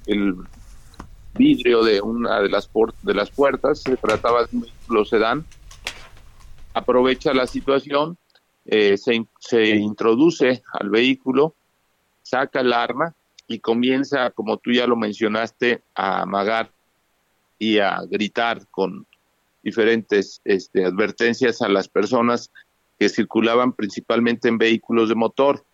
vidrio 1.38 1.84
de 1.84 2.00
una 2.00 2.39
de 2.39 2.48
las, 2.48 2.70
de 3.01 3.13
las 3.13 3.30
puertas, 3.30 3.82
se 3.82 3.98
trataba 3.98 4.46
de 4.46 4.56
un 4.56 4.62
vehículo 4.62 5.04
sedán, 5.04 5.44
aprovecha 6.74 7.34
la 7.34 7.46
situación, 7.46 8.18
eh, 8.63 8.96
se, 8.96 9.27
se 9.39 9.75
introduce 9.75 10.63
al 10.72 10.89
vehículo, 10.89 11.56
saca 12.22 12.62
el 12.62 12.72
arma 12.72 13.15
y 13.50 13.60
comienza, 13.60 14.32
como 14.32 14.58
tú 14.60 14.72
ya 14.72 14.88
lo 14.88 14.96
mencionaste, 14.96 15.84
a 15.94 16.22
amagar 16.22 16.72
y 17.59 17.79
a 17.79 18.01
gritar 18.09 18.67
con 18.69 19.05
diferentes 19.63 20.41
este, 20.45 20.85
advertencias 20.85 21.62
a 21.62 21.69
las 21.69 21.88
personas 21.88 22.51
que 23.00 23.09
circulaban 23.09 23.74
principalmente 23.74 24.47
en 24.47 24.57
vehículos 24.57 25.09
de 25.09 25.15
motor. 25.15 25.65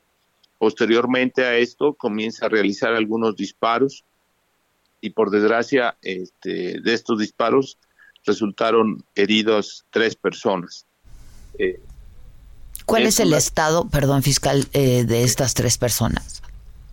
Posteriormente 0.57 1.45
a 1.45 1.57
esto 1.57 1.93
comienza 1.93 2.45
a 2.45 2.50
realizar 2.50 2.93
algunos 2.93 3.35
disparos 3.35 4.03
y 5.01 5.09
por 5.09 5.31
desgracia 5.31 5.97
este, 6.01 6.79
de 6.79 6.93
estos 6.93 7.19
disparos 7.19 7.77
resultaron 8.25 9.03
heridos 9.15 9.85
tres 9.89 10.15
personas. 10.15 10.85
Eh, 11.57 11.79
¿Cuál 12.85 13.03
es, 13.03 13.19
el 13.19 13.33
estado, 13.33 13.88
perdón, 13.89 14.23
fiscal, 14.23 14.67
eh, 14.73 15.03
de 15.03 15.23
estas 15.23 15.53
tres 15.53 15.77
personas? 15.77 16.41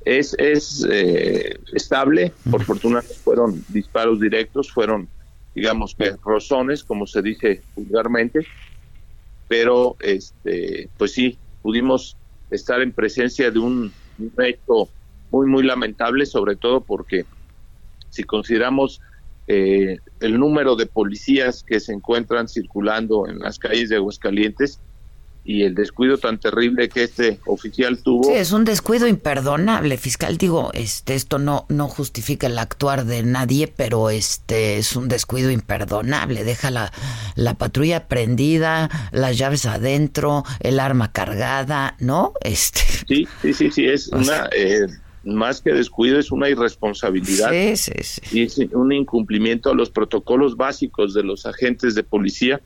Es, 0.05 0.35
es 0.39 0.87
eh, 0.91 1.59
estable, 1.73 2.33
por 2.51 2.63
fortuna 2.65 3.03
fueron 3.03 3.65
disparos 3.69 4.21
directos, 4.21 4.71
fueron, 4.71 5.09
digamos 5.55 5.95
que 5.95 6.15
rozones, 6.23 6.85
como 6.85 7.07
se 7.07 7.23
dice 7.23 7.63
vulgarmente, 7.75 8.47
pero 9.49 9.97
este, 10.01 10.91
pues 10.97 11.13
sí, 11.13 11.39
pudimos 11.63 12.17
estar 12.51 12.81
en 12.81 12.93
presencia 12.93 13.51
de 13.51 13.59
un, 13.59 13.93
un 14.19 14.33
hecho 14.45 14.89
muy, 15.31 15.47
muy 15.47 15.63
lamentable, 15.63 16.27
sobre 16.27 16.57
todo 16.57 16.85
porque 16.85 17.25
si 18.11 18.25
consideramos 18.25 19.01
eh, 19.47 19.99
el 20.21 20.39
número 20.39 20.77
de 20.77 20.87
policías 20.87 21.63
que 21.63 21.81
se 21.81 21.93
encuentran 21.93 22.49
circulando 22.49 23.27
en 23.27 23.39
las 23.39 23.59
calles 23.59 23.89
de 23.89 23.97
Aguascalientes 23.97 24.81
y 25.49 25.63
el 25.63 25.75
descuido 25.75 26.19
tan 26.19 26.39
terrible 26.39 26.91
que 26.91 27.05
este 27.05 27.41
oficial 27.47 28.03
tuvo. 28.03 28.25
Sí, 28.25 28.35
es 28.35 28.53
un 28.53 28.67
descuido 28.67 29.07
imperdonable, 29.07 29.97
fiscal. 29.97 30.37
Digo, 30.37 30.71
este, 30.75 31.15
esto 31.15 31.39
no, 31.39 31.65
no 31.71 31.89
justifica 31.89 32.49
el 32.49 32.59
actuar 32.59 33.07
de 33.07 33.23
nadie, 33.23 33.67
pero 33.67 34.11
este 34.11 34.77
es 34.77 34.95
un 34.95 35.09
descuido 35.09 35.51
imperdonable. 35.51 36.45
Deja 36.45 36.71
la, 36.71 36.93
la 37.35 37.55
patrulla 37.55 38.09
prendida, 38.09 38.91
las 39.11 39.39
llaves 39.39 39.65
adentro, 39.65 40.45
el 40.61 40.79
arma 40.79 41.13
cargada, 41.13 41.97
¿no? 41.99 42.35
Este. 42.43 42.83
Sí, 43.09 43.27
sí, 43.41 43.55
sí, 43.55 43.71
sí, 43.71 43.87
es 43.87 44.09
una 44.13 44.51
eh, 44.55 44.87
más 45.25 45.63
que 45.63 45.73
descuido, 45.73 46.19
es 46.19 46.31
una 46.31 46.51
irresponsabilidad. 46.51 47.53
Sí, 47.53 47.75
sí, 47.75 47.93
sí. 48.03 48.39
Y 48.39 48.43
es 48.43 48.59
un 48.75 48.93
incumplimiento 48.93 49.71
a 49.71 49.75
los 49.75 49.89
protocolos 49.89 50.59
básicos 50.59 51.15
de 51.15 51.23
los 51.23 51.47
agentes 51.47 51.95
de 51.95 52.03
policía, 52.03 52.61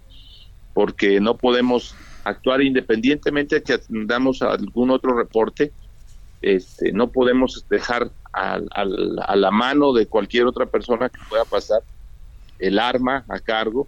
porque 0.75 1.21
no 1.21 1.37
podemos 1.37 1.95
actuar 2.25 2.63
independientemente 2.63 3.57
de 3.57 3.63
que 3.63 3.73
atendamos 3.75 4.43
a 4.43 4.53
algún 4.53 4.91
otro 4.91 5.17
reporte. 5.17 5.73
Este, 6.41 6.93
no 6.93 7.09
podemos 7.09 7.65
dejar 7.69 8.11
al- 8.33 8.69
a 8.75 9.37
la 9.37 9.51
mano 9.51 9.93
de 9.93 10.07
cualquier 10.07 10.47
otra 10.47 10.67
persona 10.67 11.09
que 11.09 11.21
pueda 11.29 11.45
pasar 11.45 11.81
el 12.59 12.79
arma 12.79 13.25
a 13.29 13.39
cargo. 13.39 13.87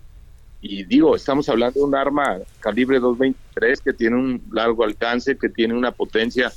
Y 0.60 0.84
digo, 0.84 1.14
estamos 1.16 1.48
hablando 1.48 1.80
de 1.80 1.86
un 1.86 1.94
arma 1.94 2.38
calibre 2.60 2.98
223 3.00 3.80
que 3.80 3.92
tiene 3.92 4.16
un 4.16 4.42
largo 4.52 4.84
alcance, 4.84 5.36
que 5.36 5.48
tiene 5.48 5.74
una 5.74 5.90
potencia. 5.92 6.52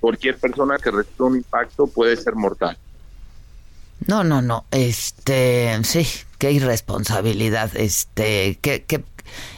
Cualquier 0.00 0.36
persona 0.38 0.78
que 0.78 0.90
reciba 0.90 1.26
un 1.26 1.36
impacto 1.36 1.86
puede 1.86 2.16
ser 2.16 2.34
mortal. 2.34 2.76
No, 4.06 4.24
no, 4.24 4.40
no. 4.40 4.64
Este, 4.70 5.78
sí, 5.84 6.06
qué 6.38 6.52
irresponsabilidad. 6.52 7.70
Este, 7.76 8.58
que 8.62 9.04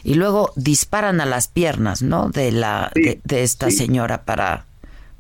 y 0.04 0.14
luego 0.14 0.52
disparan 0.56 1.20
a 1.20 1.26
las 1.26 1.48
piernas, 1.48 2.02
¿no? 2.02 2.30
De 2.30 2.52
la 2.52 2.90
Sí, 2.94 3.02
de, 3.02 3.20
de 3.24 3.42
esta 3.42 3.70
sí. 3.70 3.76
señora 3.76 4.24
para 4.24 4.66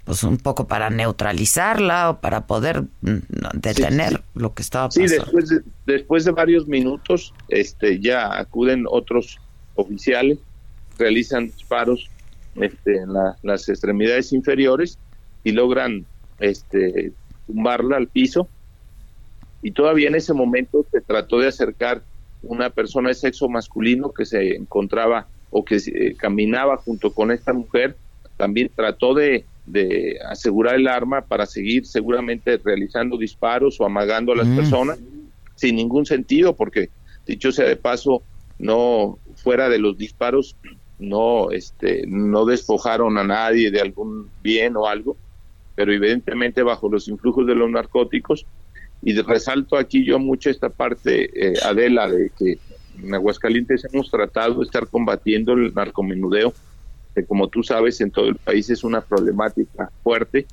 pues 0.04 0.24
un 0.24 0.36
poco 0.36 0.66
para 0.66 0.90
neutralizarla 0.90 2.10
o 2.10 2.20
para 2.20 2.46
poder 2.48 2.82
mm, 3.02 3.18
detener 3.54 4.10
sí. 4.10 4.18
lo 4.34 4.52
que 4.52 4.62
estaba 4.62 4.90
Sí, 4.90 5.02
pasando. 5.02 5.24
después 5.24 5.48
de, 5.48 5.60
después 5.86 6.24
de 6.24 6.32
varios 6.32 6.66
minutos, 6.66 7.32
este, 7.48 8.00
ya 8.00 8.36
acuden 8.36 8.84
otros 8.90 9.38
oficiales, 9.76 10.38
realizan 10.98 11.46
disparos 11.46 12.10
este, 12.56 12.96
en 12.96 13.12
la- 13.12 13.36
las 13.42 13.68
extremidades 13.68 14.32
inferiores 14.32 14.98
y 15.44 15.52
logran 15.52 16.04
este, 16.40 17.12
tumbarla 17.46 17.96
al 17.96 18.08
piso. 18.08 18.48
Y 19.62 19.70
todavía 19.70 20.08
en 20.08 20.16
ese 20.16 20.34
momento 20.34 20.84
se 20.90 21.00
trató 21.00 21.38
de 21.38 21.46
acercar 21.48 22.02
una 22.42 22.70
persona 22.70 23.08
de 23.08 23.14
sexo 23.14 23.48
masculino 23.48 24.12
que 24.12 24.24
se 24.24 24.56
encontraba 24.56 25.28
o 25.50 25.64
que 25.64 25.76
eh, 25.76 26.16
caminaba 26.16 26.76
junto 26.76 27.12
con 27.12 27.30
esta 27.30 27.52
mujer. 27.52 27.96
También 28.36 28.70
trató 28.74 29.14
de, 29.14 29.46
de 29.64 30.18
asegurar 30.28 30.74
el 30.74 30.88
arma 30.88 31.22
para 31.22 31.46
seguir 31.46 31.86
seguramente 31.86 32.60
realizando 32.64 33.16
disparos 33.16 33.80
o 33.80 33.84
amagando 33.84 34.32
a 34.32 34.36
las 34.36 34.48
Mm. 34.48 34.56
personas 34.56 34.98
sin 35.54 35.76
ningún 35.76 36.06
sentido, 36.06 36.56
porque 36.56 36.90
dicho 37.26 37.52
sea 37.52 37.66
de 37.68 37.76
paso, 37.76 38.24
no 38.58 39.20
fuera 39.36 39.68
de 39.68 39.78
los 39.78 39.96
disparos, 39.96 40.56
no, 40.98 41.50
este, 41.50 42.04
no 42.06 42.44
despojaron 42.44 43.18
a 43.18 43.24
nadie 43.24 43.70
de 43.70 43.80
algún 43.80 44.30
bien 44.40 44.76
o 44.76 44.86
algo, 44.86 45.18
pero 45.74 45.92
evidentemente 45.92 46.62
bajo 46.62 46.88
los 46.88 47.08
influjos 47.08 47.46
de 47.46 47.54
los 47.54 47.70
narcóticos. 47.70 48.46
Y 49.02 49.20
resalto 49.20 49.76
aquí 49.76 50.04
yo 50.04 50.18
mucho 50.18 50.48
esta 50.48 50.68
parte, 50.68 51.30
eh, 51.34 51.54
Adela, 51.64 52.08
de 52.08 52.30
que 52.38 52.58
en 53.02 53.14
Aguascalientes 53.14 53.86
hemos 53.92 54.10
tratado 54.10 54.56
de 54.56 54.64
estar 54.64 54.86
combatiendo 54.86 55.54
el 55.54 55.74
narcomenudeo, 55.74 56.54
que 57.14 57.24
como 57.24 57.48
tú 57.48 57.62
sabes 57.62 58.00
en 58.00 58.10
todo 58.10 58.28
el 58.28 58.36
país 58.36 58.70
es 58.70 58.84
una 58.84 59.00
problemática 59.00 59.90
fuerte 60.02 60.46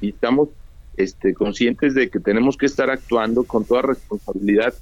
y 0.00 0.10
estamos 0.10 0.50
este, 0.96 1.34
conscientes 1.34 1.94
de 1.94 2.08
que 2.10 2.20
tenemos 2.20 2.56
que 2.56 2.66
estar 2.66 2.90
actuando 2.90 3.44
con 3.44 3.64
toda 3.64 3.82
responsabilidad. 3.82 4.72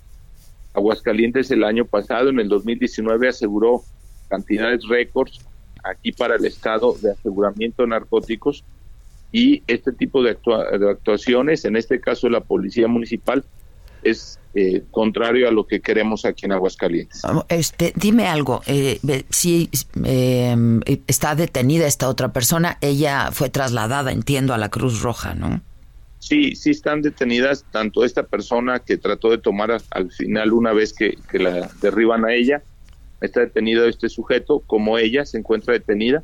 Aguascalientes 0.74 1.50
el 1.50 1.64
año 1.64 1.86
pasado, 1.86 2.28
en 2.28 2.40
el 2.40 2.48
2019, 2.48 3.28
aseguró 3.28 3.82
cantidades 4.28 4.86
récords 4.86 5.40
aquí 5.82 6.12
para 6.12 6.36
el 6.36 6.44
Estado 6.44 6.94
de 7.00 7.12
aseguramiento 7.12 7.82
de 7.82 7.88
narcóticos 7.88 8.64
y 9.32 9.62
este 9.66 9.92
tipo 9.92 10.22
de, 10.22 10.36
actua- 10.38 10.78
de 10.78 10.90
actuaciones, 10.90 11.64
en 11.64 11.76
este 11.76 12.00
caso 12.00 12.28
la 12.28 12.40
Policía 12.40 12.88
Municipal, 12.88 13.44
es 14.02 14.38
eh, 14.54 14.84
contrario 14.90 15.48
a 15.48 15.50
lo 15.50 15.66
que 15.66 15.80
queremos 15.80 16.24
aquí 16.24 16.46
en 16.46 16.52
Aguascalientes. 16.52 17.20
Este, 17.48 17.92
dime 17.96 18.26
algo, 18.28 18.62
eh, 18.66 19.00
si 19.30 19.68
eh, 20.04 20.56
está 21.06 21.34
detenida 21.34 21.86
esta 21.86 22.08
otra 22.08 22.32
persona, 22.32 22.78
ella 22.80 23.30
fue 23.32 23.50
trasladada, 23.50 24.12
entiendo, 24.12 24.54
a 24.54 24.58
la 24.58 24.68
Cruz 24.68 25.02
Roja, 25.02 25.34
¿no? 25.34 25.60
Sí, 26.20 26.54
sí 26.56 26.70
están 26.70 27.02
detenidas 27.02 27.64
tanto 27.70 28.04
esta 28.04 28.22
persona 28.24 28.80
que 28.80 28.96
trató 28.96 29.30
de 29.30 29.38
tomar 29.38 29.70
a- 29.72 29.80
al 29.90 30.10
final 30.10 30.52
una 30.52 30.72
vez 30.72 30.92
que, 30.92 31.16
que 31.30 31.38
la 31.38 31.68
derriban 31.80 32.24
a 32.24 32.32
ella, 32.34 32.62
está 33.20 33.40
detenido 33.40 33.86
este 33.86 34.08
sujeto, 34.08 34.60
como 34.66 34.96
ella 34.98 35.24
se 35.26 35.38
encuentra 35.38 35.74
detenida. 35.74 36.22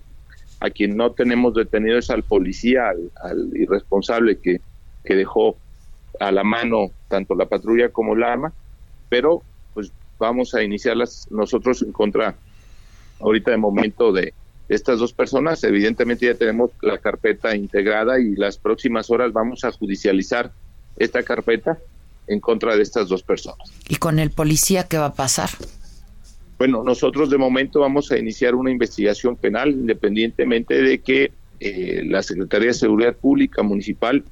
A 0.60 0.70
quien 0.70 0.96
no 0.96 1.12
tenemos 1.12 1.54
detenido 1.54 1.98
es 1.98 2.10
al 2.10 2.22
policía, 2.22 2.90
al, 3.22 3.50
irresponsable 3.54 4.38
que, 4.38 4.60
que 5.04 5.14
dejó 5.14 5.56
a 6.20 6.30
la 6.32 6.44
mano 6.44 6.90
tanto 7.08 7.34
la 7.34 7.46
patrulla 7.46 7.90
como 7.90 8.14
la 8.14 8.32
arma, 8.32 8.52
pero 9.08 9.42
pues 9.74 9.92
vamos 10.18 10.54
a 10.54 10.62
iniciarlas 10.62 11.26
nosotros 11.30 11.82
en 11.82 11.92
contra 11.92 12.34
ahorita 13.20 13.50
de 13.50 13.56
momento 13.56 14.12
de 14.12 14.32
estas 14.68 14.98
dos 14.98 15.12
personas. 15.12 15.62
Evidentemente 15.64 16.26
ya 16.26 16.34
tenemos 16.34 16.70
la 16.80 16.98
carpeta 16.98 17.54
integrada 17.56 18.20
y 18.20 18.34
las 18.36 18.56
próximas 18.58 19.10
horas 19.10 19.32
vamos 19.32 19.64
a 19.64 19.72
judicializar 19.72 20.52
esta 20.96 21.22
carpeta 21.22 21.78
en 22.26 22.40
contra 22.40 22.76
de 22.76 22.82
estas 22.82 23.08
dos 23.08 23.22
personas. 23.22 23.70
¿Y 23.88 23.96
con 23.96 24.18
el 24.18 24.30
policía 24.30 24.84
qué 24.84 24.98
va 24.98 25.06
a 25.06 25.14
pasar? 25.14 25.50
Bueno, 26.58 26.82
nosotros 26.84 27.30
de 27.30 27.38
momento 27.38 27.80
vamos 27.80 28.10
a 28.12 28.18
iniciar 28.18 28.54
una 28.54 28.70
investigación 28.70 29.36
penal 29.36 29.70
independientemente 29.70 30.80
de 30.80 30.98
que 31.00 31.32
eh, 31.60 32.02
la 32.04 32.22
Secretaría 32.22 32.68
de 32.68 32.74
Seguridad 32.74 33.16
Pública 33.16 33.62
Municipal 33.62 34.24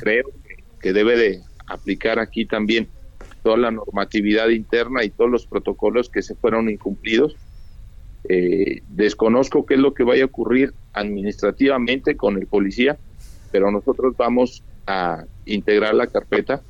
creo 0.00 0.24
que, 0.46 0.64
que 0.80 0.92
debe 0.92 1.16
de 1.16 1.40
aplicar 1.66 2.18
aquí 2.18 2.46
también 2.46 2.88
toda 3.42 3.58
la 3.58 3.70
normatividad 3.70 4.48
interna 4.48 5.04
y 5.04 5.10
todos 5.10 5.30
los 5.30 5.46
protocolos 5.46 6.08
que 6.08 6.22
se 6.22 6.34
fueron 6.34 6.68
incumplidos. 6.68 7.36
Eh, 8.28 8.82
desconozco 8.88 9.64
qué 9.64 9.74
es 9.74 9.80
lo 9.80 9.94
que 9.94 10.02
vaya 10.02 10.24
a 10.24 10.26
ocurrir 10.26 10.74
administrativamente 10.92 12.16
con 12.16 12.36
el 12.36 12.46
policía, 12.46 12.98
pero 13.52 13.70
nosotros 13.70 14.16
vamos 14.16 14.64
a 14.86 15.24
integrar 15.44 15.94
la 15.94 16.08
carpeta 16.08 16.62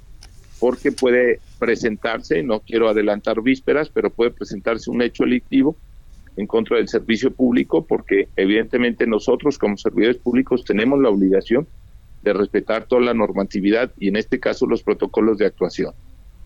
porque 0.59 0.92
puede 0.92 1.40
presentarse, 1.59 2.42
no 2.42 2.61
quiero 2.61 2.88
adelantar 2.88 3.42
vísperas, 3.42 3.88
pero 3.88 4.11
puede 4.11 4.31
presentarse 4.31 4.90
un 4.90 5.03
hecho 5.03 5.25
delictivo 5.25 5.77
en 6.37 6.47
contra 6.47 6.77
del 6.77 6.88
servicio 6.88 7.33
público 7.33 7.85
porque 7.85 8.29
evidentemente 8.37 9.07
nosotros 9.07 9.59
como 9.59 9.77
servidores 9.77 10.19
públicos 10.19 10.64
tenemos 10.64 11.01
la 11.01 11.09
obligación 11.09 11.66
de 12.23 12.33
respetar 12.33 12.87
toda 12.87 13.03
la 13.03 13.14
normatividad 13.14 13.92
y 13.99 14.09
en 14.09 14.16
este 14.16 14.38
caso 14.40 14.66
los 14.66 14.83
protocolos 14.83 15.38
de 15.38 15.47
actuación. 15.47 15.95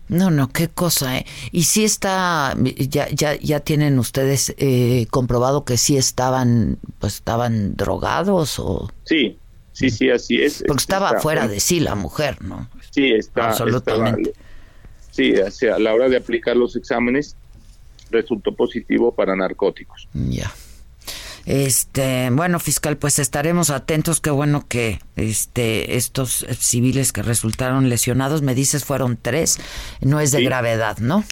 No, 0.07 0.29
no, 0.29 0.49
qué 0.49 0.67
cosa, 0.67 1.17
¿eh? 1.17 1.25
Y 1.51 1.63
sí 1.63 1.85
está, 1.85 2.55
ya, 2.77 3.07
ya, 3.09 3.35
ya 3.35 3.61
tienen 3.61 3.97
ustedes 3.97 4.53
eh, 4.57 5.07
comprobado 5.09 5.63
que 5.63 5.77
sí 5.77 5.95
estaban, 5.95 6.79
pues 6.99 7.15
estaban 7.15 7.77
drogados 7.77 8.59
o... 8.59 8.91
Sí, 9.05 9.37
sí, 9.71 9.89
sí, 9.89 10.09
así 10.09 10.41
es. 10.41 10.63
Porque 10.67 10.81
estaba 10.81 11.21
fuera 11.21 11.47
de 11.47 11.61
sí 11.61 11.79
la 11.79 11.95
mujer, 11.95 12.41
¿no? 12.41 12.67
Sí, 12.91 13.11
está. 13.11 13.49
Absolutamente. 13.49 14.29
estaba- 14.31 14.45
sí, 15.11 15.33
sea, 15.51 15.75
a 15.75 15.79
la 15.79 15.93
hora 15.93 16.07
de 16.09 16.17
aplicar 16.17 16.55
los 16.55 16.75
exámenes 16.75 17.35
resultó 18.11 18.53
positivo 18.53 19.13
para 19.13 19.35
narcóticos. 19.35 20.07
Ya. 20.13 20.51
Este, 21.45 22.29
bueno, 22.31 22.59
fiscal, 22.59 22.97
pues 22.97 23.17
estaremos 23.17 23.71
atentos. 23.71 24.21
Qué 24.21 24.29
bueno 24.29 24.65
que 24.67 24.99
este 25.15 25.95
estos 25.97 26.45
civiles 26.59 27.11
que 27.13 27.23
resultaron 27.23 27.89
lesionados, 27.89 28.41
me 28.43 28.53
dices, 28.53 28.85
fueron 28.85 29.17
tres. 29.19 29.57
No 30.01 30.19
es 30.19 30.31
de 30.31 30.39
Sí. 30.39 30.45
gravedad, 30.45 30.97
¿no? 30.99 31.23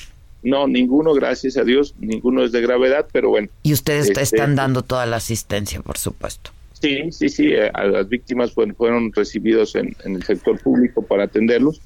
No, 0.41 0.67
ninguno, 0.67 1.13
gracias 1.13 1.57
a 1.57 1.63
Dios, 1.63 1.93
ninguno 1.99 2.43
es 2.43 2.51
de 2.53 2.61
gravedad, 2.61 3.07
pero 3.11 3.29
bueno. 3.29 3.49
Y 3.61 3.73
ustedes 3.73 4.07
te 4.07 4.21
Este, 4.21 4.37
están 4.37 4.55
dando 4.55 4.81
toda 4.83 5.05
la 5.05 5.17
asistencia, 5.17 5.81
por 5.81 5.97
supuesto. 5.97 6.51
Sí, 6.81 7.11
sí, 7.11 7.29
sí, 7.29 7.47
eh, 7.51 7.69
a 7.73 7.83
las 7.85 8.07
víctimas 8.07 8.51
fueron, 8.53 8.75
fueron 8.75 9.11
recibidos 9.11 9.75
en, 9.75 9.95
en 10.05 10.15
el 10.15 10.23
sector 10.23 10.59
público 10.61 11.01
para 11.01 11.25
atenderlos 11.25 11.81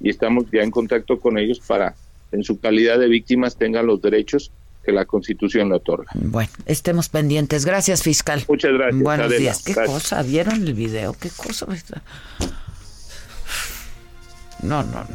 y 0.00 0.08
estamos 0.10 0.44
ya 0.52 0.62
en 0.62 0.70
contacto 0.70 1.18
con 1.20 1.38
ellos 1.38 1.60
para, 1.60 1.94
en 2.32 2.42
su 2.44 2.58
calidad 2.58 2.98
de 2.98 3.08
víctimas, 3.08 3.56
tengan 3.56 3.86
los 3.86 4.00
derechos 4.00 4.50
que 4.84 4.92
la 4.92 5.04
Constitución 5.04 5.68
le 5.68 5.74
otorga. 5.76 6.10
Bueno, 6.14 6.50
estemos 6.64 7.10
pendientes. 7.10 7.66
Gracias, 7.66 8.02
fiscal. 8.02 8.42
Muchas 8.48 8.72
gracias. 8.72 9.02
Buenos 9.02 9.26
Adela. 9.26 9.40
días. 9.40 9.62
¿Qué 9.62 9.74
Gracias. 9.74 9.94
cosa? 9.94 10.22
¿Vieron 10.22 10.62
el 10.66 10.72
video? 10.72 11.14
¿Qué 11.20 11.28
cosa? 11.36 11.66
No, 14.62 14.82
no, 14.82 14.92
no. 15.04 15.06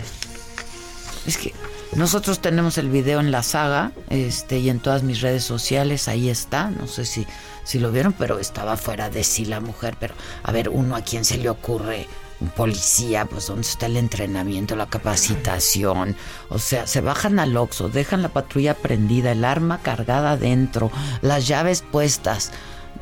Es 1.25 1.37
que 1.37 1.53
Nosotros 1.95 2.39
tenemos 2.39 2.77
el 2.77 2.89
video 2.89 3.19
en 3.19 3.31
la 3.31 3.43
saga, 3.43 3.91
este, 4.09 4.59
y 4.59 4.69
en 4.69 4.79
todas 4.79 5.03
mis 5.03 5.21
redes 5.21 5.43
sociales, 5.43 6.07
ahí 6.07 6.29
está. 6.29 6.69
No 6.69 6.87
sé 6.87 7.05
si, 7.05 7.27
si 7.63 7.79
lo 7.79 7.91
vieron, 7.91 8.13
pero 8.13 8.39
estaba 8.39 8.77
fuera 8.77 9.09
de 9.09 9.23
sí 9.23 9.45
la 9.45 9.59
mujer. 9.59 9.95
Pero, 9.99 10.15
a 10.43 10.51
ver, 10.51 10.69
uno 10.69 10.95
a 10.95 11.01
quién 11.01 11.23
se 11.23 11.37
le 11.37 11.49
ocurre 11.49 12.07
un 12.39 12.49
policía, 12.49 13.25
pues 13.25 13.47
dónde 13.47 13.67
está 13.67 13.85
el 13.85 13.97
entrenamiento, 13.97 14.75
la 14.75 14.87
capacitación. 14.87 16.15
O 16.49 16.59
sea, 16.59 16.87
se 16.87 17.01
bajan 17.01 17.39
al 17.39 17.55
Oxxo, 17.55 17.89
dejan 17.89 18.21
la 18.21 18.29
patrulla 18.29 18.73
prendida, 18.73 19.31
el 19.31 19.45
arma 19.45 19.79
cargada 19.81 20.31
adentro, 20.31 20.91
las 21.21 21.47
llaves 21.47 21.83
puestas. 21.83 22.51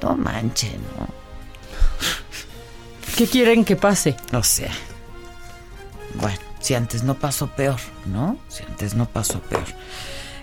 No 0.01 0.17
manchen, 0.17 0.81
¿no? 0.97 1.07
¿Qué 3.15 3.27
quieren 3.27 3.65
que 3.65 3.75
pase? 3.75 4.15
O 4.33 4.43
sea, 4.43 4.71
bueno, 6.15 6.39
si 6.61 6.75
antes 6.75 7.03
no 7.03 7.15
pasó 7.15 7.47
peor, 7.47 7.79
¿no? 8.05 8.37
Si 8.47 8.63
antes 8.63 8.95
no 8.95 9.05
pasó 9.05 9.39
peor. 9.41 9.65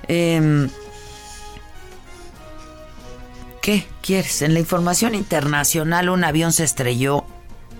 Em, 0.06 0.68
¿Qué 3.62 3.86
quieres? 4.00 4.42
En 4.42 4.54
la 4.54 4.60
información 4.60 5.14
internacional, 5.14 6.08
un 6.08 6.24
avión 6.24 6.52
se 6.52 6.64
estrelló 6.64 7.24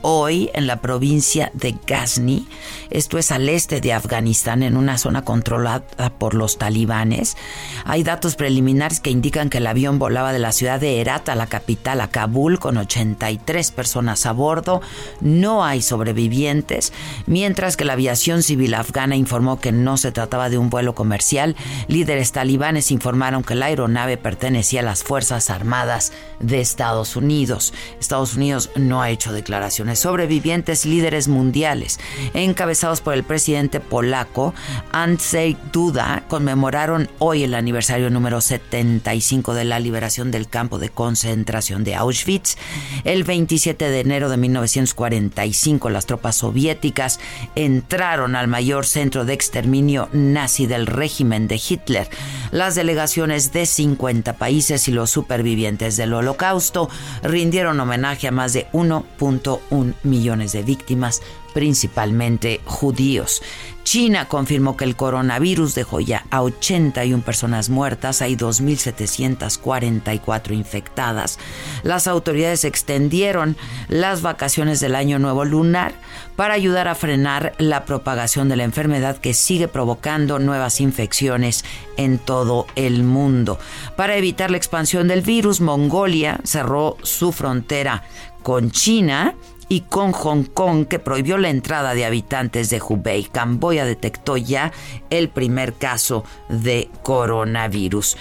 hoy 0.03 0.51
en 0.55 0.67
la 0.67 0.81
provincia 0.81 1.51
de 1.55 1.77
Ghazni, 1.87 2.47
esto 2.91 3.19
es 3.19 3.31
al 3.31 3.49
este 3.49 3.81
de 3.81 3.93
Afganistán, 3.93 4.63
en 4.63 4.77
una 4.77 4.99
zona 4.99 5.25
controlada 5.25 5.85
por 6.19 6.35
los 6.35 6.59
talibanes. 6.59 7.37
Hay 7.85 8.03
datos 8.03 8.37
preliminares 8.37 9.01
que 9.01 9.11
indican 9.11 9.51
que 9.51 9.59
el 9.59 9.67
avión 9.67 9.99
volaba 9.99 10.33
de 10.33 10.39
la 10.39 10.53
ciudad 10.53 10.81
de 10.81 11.01
Herat 11.01 11.29
a 11.29 11.35
la 11.35 11.47
capital, 11.47 12.01
a 12.01 12.09
Kabul, 12.09 12.59
con 12.59 12.77
83 12.77 13.71
personas 13.73 14.27
a 14.27 14.33
bordo. 14.33 14.81
No 15.21 15.65
hay 15.65 15.83
sobrevivientes, 15.83 16.93
mientras 17.27 17.77
que 17.77 17.85
la 17.85 17.95
aviación 17.95 18.43
civil 18.43 18.75
afgana 18.75 19.17
informó 19.17 19.61
que 19.61 19.73
no 19.73 19.97
se 19.97 20.13
trataba 20.13 20.49
de 20.49 20.59
un 20.59 20.71
vuelo 20.71 20.95
comercial. 20.95 21.57
Líderes 21.89 22.33
talibanes 22.33 22.91
informaron 22.91 23.43
que 23.43 23.55
la 23.55 23.67
aeronave 23.67 24.17
pertenecía 24.17 24.81
a 24.81 24.85
las 24.85 25.03
Fuerzas 25.03 25.51
Armadas 25.51 26.13
de 26.41 26.61
Estados 26.61 27.17
Unidos. 27.17 27.75
Estados 28.01 28.35
Unidos 28.35 28.71
no 28.77 29.03
ha 29.03 29.11
hecho 29.11 29.33
declaraciones 29.33 29.88
sobrevivientes 29.97 30.85
líderes 30.87 31.29
mundiales, 31.29 31.99
encabezados 32.35 33.01
por 33.01 33.15
el 33.15 33.25
presidente 33.25 33.81
polaco 33.81 34.55
Andrzej 34.93 35.57
Duda, 35.73 36.25
conmemoraron 36.29 37.09
hoy 37.19 37.45
el 37.45 37.55
aniversario 37.55 38.11
número 38.11 38.41
75 38.41 39.55
de 39.55 39.65
la 39.65 39.81
liberación 39.81 40.31
del 40.31 40.49
campo 40.49 40.79
de 40.79 40.89
concentración 40.89 41.85
de 41.85 41.95
Auschwitz. 41.95 42.57
El 43.05 43.25
27 43.25 43.91
de 43.91 44.01
enero 44.01 44.29
de 44.29 44.37
1945 44.37 45.91
las 45.91 46.07
tropas 46.07 46.37
soviéticas 46.37 47.21
entraron 47.55 48.37
al 48.37 48.49
mayor 48.49 48.87
centro 48.87 49.25
de 49.25 49.35
exterminio 49.35 50.09
nazi 50.13 50.67
del 50.67 50.87
régimen 50.87 51.49
de 51.49 51.57
Hitler. 51.57 52.09
Las 52.51 52.75
delegaciones 52.75 53.53
de 53.53 53.67
50 53.67 54.35
países 54.35 54.89
y 54.89 54.93
los 54.93 55.11
supervivientes 55.11 55.97
del 55.97 56.15
holocausto 56.15 56.89
rindieron 57.23 57.79
homenaje 57.81 58.29
a 58.29 58.33
más 58.33 58.53
de 58.53 58.67
1.1 58.73 59.78
millones 60.03 60.53
de 60.53 60.63
víctimas, 60.63 61.23
principalmente 61.55 62.61
judíos. 62.65 63.41
China 63.83 64.29
confirmó 64.29 64.77
que 64.77 64.85
el 64.85 64.97
coronavirus 64.97 65.75
dejó 65.75 66.01
ya 66.01 66.27
a 66.31 66.43
81 66.43 67.25
personas 67.25 67.71
muertas, 67.71 68.21
hay 68.21 68.37
2.744 68.37 70.53
infectadas. 70.53 71.39
Las 71.83 72.07
autoridades 72.07 72.65
extendieron 72.65 73.57
las 73.89 74.21
vacaciones 74.21 74.81
del 74.81 74.95
Año 74.95 75.19
Nuevo 75.19 75.47
Lunar 75.47 75.95
para 76.37 76.53
ayudar 76.53 76.87
a 76.87 76.95
frenar 76.95 77.55
la 77.57 77.87
propagación 77.87 78.51
de 78.51 78.57
la 78.57 78.65
enfermedad 78.65 79.17
que 79.17 79.33
sigue 79.33 79.69
provocando 79.69 80.39
nuevas 80.39 80.83
infecciones 80.83 81.65
en 81.97 82.19
todo 82.19 82.67
el 82.77 83.05
mundo. 83.05 83.59
Para 83.97 84.17
evitar 84.17 84.51
la 84.51 84.59
expansión 84.59 85.09
del 85.09 85.23
virus, 85.23 85.63
Mongolia 85.63 86.41
cerró 86.45 86.99
su 87.03 87.33
frontera 87.33 88.03
con 88.43 88.71
China 88.71 89.35
y 89.69 89.83
con 89.83 90.13
Hong 90.13 90.45
Kong 90.45 90.87
que 90.87 90.99
prohibió 90.99 91.39
la 91.39 91.51
entrada 91.51 91.95
de 91.95 92.05
habitantes 92.05 92.71
de 92.71 92.81
Hubei. 92.81 93.25
Camboya 93.25 93.85
detectó 93.85 94.37
ya 94.37 94.73
el 95.11 95.29
primer 95.29 95.75
caso 95.75 96.25
de 96.49 96.89
coronavirus. 97.03 98.17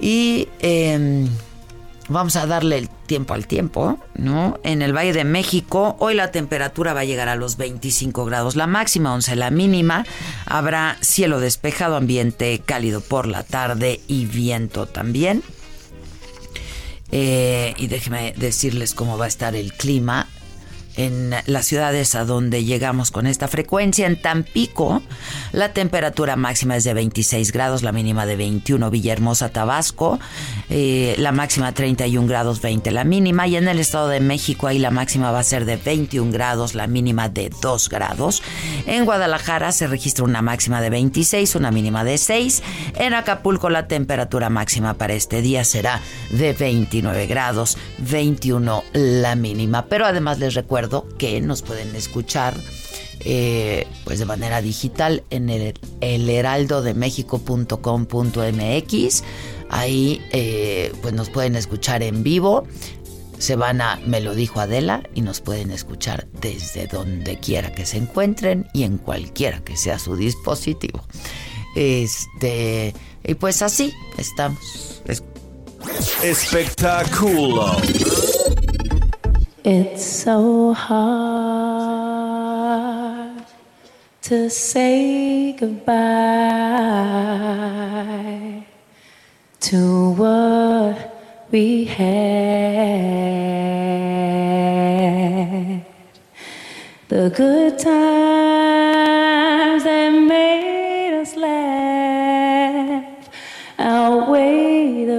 Y 0.00 0.48
em, 0.60 1.28
vamos 2.08 2.36
a 2.36 2.46
darle 2.46 2.78
el 2.78 2.88
tiempo 2.88 3.34
al 3.34 3.46
tiempo, 3.46 3.98
¿no? 4.14 4.60
En 4.62 4.82
el 4.82 4.94
Valle 4.94 5.12
de 5.12 5.24
México, 5.24 5.96
hoy 5.98 6.14
la 6.14 6.30
temperatura 6.30 6.92
va 6.92 7.00
a 7.00 7.04
llegar 7.04 7.28
a 7.28 7.36
los 7.36 7.56
25 7.56 8.24
grados, 8.26 8.54
la 8.54 8.66
máxima 8.66 9.14
11, 9.14 9.34
la 9.34 9.50
mínima. 9.50 10.04
Habrá 10.46 10.98
cielo 11.00 11.40
despejado, 11.40 11.96
ambiente 11.96 12.60
cálido 12.64 13.00
por 13.00 13.26
la 13.26 13.42
tarde 13.42 14.00
y 14.06 14.26
viento 14.26 14.86
también. 14.86 15.42
Eh, 17.10 17.74
y 17.78 17.86
déjenme 17.86 18.34
decirles 18.36 18.94
cómo 18.94 19.16
va 19.16 19.24
a 19.24 19.28
estar 19.28 19.54
el 19.54 19.72
clima 19.72 20.28
en 20.98 21.32
las 21.46 21.64
ciudades 21.64 22.16
a 22.16 22.24
donde 22.24 22.64
llegamos 22.64 23.12
con 23.12 23.28
esta 23.28 23.46
frecuencia. 23.46 24.06
En 24.06 24.20
Tampico, 24.20 25.00
la 25.52 25.72
temperatura 25.72 26.34
máxima 26.34 26.76
es 26.76 26.82
de 26.82 26.92
26 26.92 27.52
grados, 27.52 27.84
la 27.84 27.92
mínima 27.92 28.26
de 28.26 28.34
21. 28.34 28.90
Villahermosa, 28.90 29.50
Tabasco, 29.50 30.18
eh, 30.68 31.14
la 31.18 31.30
máxima 31.30 31.72
31 31.72 32.26
grados, 32.26 32.60
20 32.60 32.90
la 32.90 33.04
mínima. 33.04 33.46
Y 33.46 33.56
en 33.56 33.68
el 33.68 33.78
Estado 33.78 34.08
de 34.08 34.18
México, 34.18 34.66
ahí 34.66 34.80
la 34.80 34.90
máxima 34.90 35.30
va 35.30 35.38
a 35.38 35.44
ser 35.44 35.64
de 35.66 35.76
21 35.76 36.32
grados, 36.32 36.74
la 36.74 36.88
mínima 36.88 37.28
de 37.28 37.52
2 37.62 37.88
grados. 37.88 38.42
En 38.86 39.04
Guadalajara 39.04 39.70
se 39.70 39.86
registra 39.86 40.24
una 40.24 40.42
máxima 40.42 40.80
de 40.80 40.90
26, 40.90 41.54
una 41.54 41.70
mínima 41.70 42.02
de 42.02 42.18
6. 42.18 42.62
En 42.96 43.14
Acapulco, 43.14 43.70
la 43.70 43.86
temperatura 43.86 44.50
máxima 44.50 44.94
para 44.94 45.14
este 45.14 45.42
día 45.42 45.62
será 45.62 46.00
de 46.30 46.54
29 46.54 47.26
grados, 47.28 47.78
21 47.98 48.82
la 48.94 49.36
mínima. 49.36 49.86
Pero 49.86 50.04
además 50.04 50.40
les 50.40 50.54
recuerdo 50.54 50.87
que 51.18 51.40
nos 51.40 51.62
pueden 51.62 51.96
escuchar 51.96 52.54
eh, 53.20 53.86
pues 54.04 54.20
de 54.20 54.26
manera 54.26 54.62
digital 54.62 55.24
en 55.30 55.50
el, 55.50 55.74
el 56.00 56.30
heraldodemexico.com.mx. 56.30 59.24
Ahí 59.70 60.22
eh, 60.30 60.92
pues 61.02 61.12
nos 61.14 61.30
pueden 61.30 61.56
escuchar 61.56 62.02
en 62.02 62.22
vivo. 62.22 62.66
Se 63.38 63.56
van 63.56 63.80
a 63.80 63.96
Me 64.06 64.20
lo 64.20 64.34
dijo 64.34 64.60
Adela 64.60 65.02
y 65.14 65.22
nos 65.22 65.40
pueden 65.40 65.70
escuchar 65.70 66.28
desde 66.40 66.86
donde 66.86 67.38
quiera 67.38 67.72
que 67.72 67.86
se 67.86 67.96
encuentren 67.98 68.68
y 68.72 68.84
en 68.84 68.98
cualquiera 68.98 69.64
que 69.64 69.76
sea 69.76 69.98
su 69.98 70.14
dispositivo. 70.16 71.04
Este, 71.76 72.94
y 73.24 73.34
pues 73.34 73.62
así 73.62 73.92
estamos. 74.16 75.02
Espectáculo. 76.22 77.76
It's 79.64 80.06
so 80.06 80.72
hard 80.72 80.98
to 84.22 84.48
say 84.48 85.52
goodbye 85.52 85.94
to 89.60 90.10
what 90.12 91.48
we 91.50 91.84
had. 91.86 92.06
The 97.08 97.30
good 97.30 97.78
times 97.80 99.27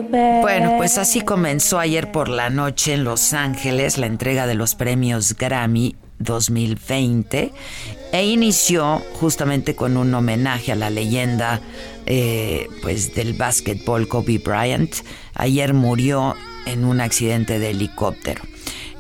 Bueno, 0.10 0.76
pues 0.78 0.98
así 0.98 1.22
comenzó 1.22 1.78
ayer 1.78 2.12
por 2.12 2.30
la 2.30 2.50
noche 2.50 2.94
en 2.94 3.04
Los 3.04 3.34
Ángeles 3.34 4.00
la 4.00 4.08
entrega 4.08 4.48
de 4.48 4.56
los 4.56 4.74
premios 4.74 5.36
Grammy 5.38 5.96
2020 6.18 7.54
e 8.12 8.26
inició 8.26 9.04
justamente 9.14 9.76
con 9.76 9.98
un 9.98 10.12
homenaje 10.16 10.72
a 10.72 10.76
la 10.76 10.90
leyenda 10.90 11.62
eh, 12.08 12.68
pues 12.82 13.14
del 13.14 13.34
básquetbol 13.34 14.08
Kobe 14.08 14.40
Bryant. 14.40 14.96
Ayer 15.36 15.76
murió 15.76 16.36
en 16.66 16.86
un 16.86 17.02
accidente 17.02 17.60
de 17.60 17.70
helicóptero. 17.70 18.42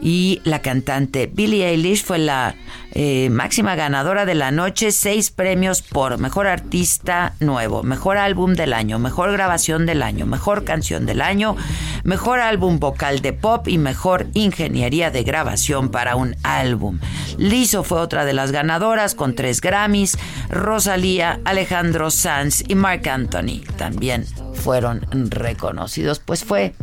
Y 0.02 0.42
la 0.44 0.62
cantante 0.62 1.26
Billie 1.28 1.68
Eilish 1.68 2.04
fue 2.04 2.20
la 2.20 2.56
eh, 2.92 3.30
máxima 3.30 3.76
ganadora 3.76 4.26
de 4.26 4.36
la 4.36 4.52
noche, 4.52 4.92
seis 4.92 5.30
premios 5.32 5.82
por 5.82 6.18
mejor 6.18 6.48
artista 6.48 7.34
nuevo, 7.40 7.84
mejor 7.84 8.18
álbum 8.18 8.54
del 8.54 8.74
año, 8.74 9.00
mejor 9.00 9.32
grabación 9.32 9.86
del 9.86 10.02
año, 10.02 10.26
mejor 10.26 10.64
canción 10.64 11.06
del 11.06 11.22
año, 11.22 11.56
mejor 12.04 12.40
álbum 12.40 12.80
vocal 12.80 13.22
de 13.22 13.34
pop 13.34 13.68
y 13.68 13.78
mejor 13.78 14.28
ingeniería 14.34 15.12
de 15.12 15.24
grabación 15.24 15.90
para 15.90 16.16
un 16.16 16.36
álbum. 16.44 17.00
Lizzo 17.38 17.84
fue 17.84 18.00
otra 18.00 18.26
de 18.26 18.34
las 18.34 18.52
ganadoras 18.52 19.16
con 19.16 19.36
tres 19.36 19.62
Grammys, 19.62 20.18
Rosalía, 20.50 21.40
Alejandro 21.46 22.10
Sanz 22.12 22.64
y 22.68 22.76
Mark 22.76 23.08
Anthony 23.08 23.62
también 23.78 24.26
fueron 24.54 25.02
reconocidos, 25.12 26.20
pues 26.20 26.44
fue 26.44 26.74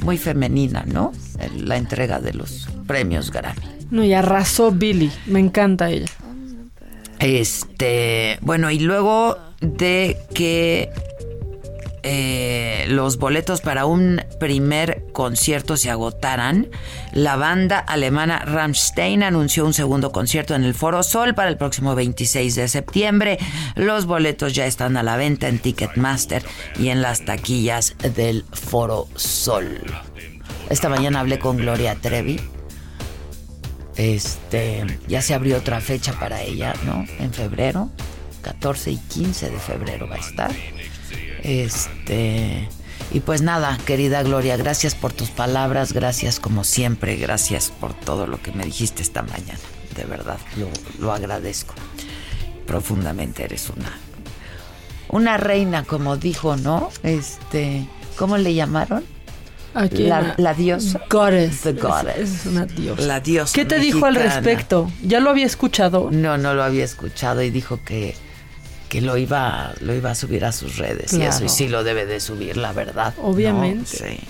muy 0.00 0.16
femenina, 0.16 0.84
¿no? 0.86 1.12
La 1.56 1.76
entrega 1.76 2.20
de 2.20 2.32
los 2.32 2.68
premios 2.86 3.30
Grammy. 3.30 3.75
No, 3.90 4.04
y 4.04 4.12
arrasó 4.12 4.72
Billy. 4.72 5.10
Me 5.26 5.40
encanta 5.40 5.90
ella. 5.90 6.06
Este, 7.18 8.38
bueno, 8.42 8.70
y 8.70 8.78
luego 8.78 9.38
de 9.60 10.18
que 10.34 10.90
eh, 12.08 12.84
los 12.88 13.16
boletos 13.18 13.60
para 13.60 13.84
un 13.86 14.22
primer 14.38 15.06
concierto 15.12 15.76
se 15.76 15.90
agotaran, 15.90 16.68
la 17.12 17.34
banda 17.34 17.78
alemana 17.78 18.38
Rammstein 18.44 19.24
anunció 19.24 19.64
un 19.64 19.74
segundo 19.74 20.12
concierto 20.12 20.54
en 20.54 20.62
el 20.62 20.74
Foro 20.74 21.02
Sol 21.02 21.34
para 21.34 21.48
el 21.48 21.56
próximo 21.56 21.94
26 21.94 22.54
de 22.54 22.68
septiembre. 22.68 23.38
Los 23.74 24.06
boletos 24.06 24.54
ya 24.54 24.66
están 24.66 24.96
a 24.96 25.02
la 25.02 25.16
venta 25.16 25.48
en 25.48 25.58
Ticketmaster 25.58 26.44
y 26.78 26.90
en 26.90 27.02
las 27.02 27.24
taquillas 27.24 27.96
del 28.14 28.44
Foro 28.52 29.08
Sol. 29.16 29.80
Esta 30.70 30.88
mañana 30.88 31.20
hablé 31.20 31.38
con 31.40 31.56
Gloria 31.56 31.96
Trevi. 31.96 32.40
Este, 33.96 34.84
ya 35.08 35.22
se 35.22 35.34
abrió 35.34 35.56
otra 35.56 35.80
fecha 35.80 36.12
para 36.18 36.42
ella, 36.42 36.74
¿no? 36.84 37.04
En 37.18 37.32
febrero, 37.32 37.90
14 38.42 38.92
y 38.92 38.96
15 38.96 39.50
de 39.50 39.58
febrero 39.58 40.08
va 40.08 40.16
a 40.16 40.18
estar. 40.18 40.50
Este, 41.42 42.68
y 43.12 43.20
pues 43.20 43.42
nada, 43.42 43.78
querida 43.86 44.22
Gloria, 44.22 44.56
gracias 44.56 44.94
por 44.94 45.12
tus 45.12 45.30
palabras, 45.30 45.92
gracias 45.92 46.40
como 46.40 46.64
siempre, 46.64 47.16
gracias 47.16 47.70
por 47.70 47.94
todo 47.94 48.26
lo 48.26 48.42
que 48.42 48.52
me 48.52 48.64
dijiste 48.64 49.02
esta 49.02 49.22
mañana. 49.22 49.58
De 49.94 50.04
verdad, 50.04 50.38
lo, 50.56 50.68
lo 50.98 51.12
agradezco. 51.12 51.74
Profundamente 52.66 53.44
eres 53.44 53.70
una 53.70 53.92
una 55.08 55.36
reina, 55.36 55.84
como 55.84 56.16
dijo, 56.16 56.56
¿no? 56.56 56.90
Este, 57.02 57.86
¿cómo 58.16 58.36
le 58.38 58.54
llamaron? 58.54 59.04
La, 59.76 60.34
la, 60.38 60.54
diosa. 60.54 61.00
Goddess. 61.10 61.60
The 61.60 61.72
goddess. 61.72 62.16
Es, 62.16 62.40
es, 62.40 62.46
una 62.46 62.66
diosa. 62.66 63.02
La 63.02 63.20
diosa. 63.20 63.54
¿Qué 63.54 63.64
te 63.64 63.78
mexicana. 63.78 63.94
dijo 63.94 64.06
al 64.06 64.14
respecto? 64.14 64.90
¿Ya 65.02 65.20
lo 65.20 65.30
había 65.30 65.46
escuchado? 65.46 66.10
No, 66.10 66.38
no 66.38 66.54
lo 66.54 66.62
había 66.62 66.84
escuchado 66.84 67.42
y 67.42 67.50
dijo 67.50 67.80
que 67.84 68.14
que 68.88 69.00
lo 69.00 69.16
iba, 69.16 69.74
lo 69.80 69.94
iba 69.94 70.12
a 70.12 70.14
subir 70.14 70.44
a 70.44 70.52
sus 70.52 70.76
redes 70.76 71.10
claro. 71.10 71.24
y 71.24 71.26
eso, 71.26 71.44
y 71.44 71.48
sí 71.48 71.68
lo 71.68 71.82
debe 71.82 72.06
de 72.06 72.20
subir, 72.20 72.56
la 72.56 72.72
verdad. 72.72 73.14
Obviamente. 73.20 73.98
¿no? 74.00 74.06
Sí. 74.06 74.20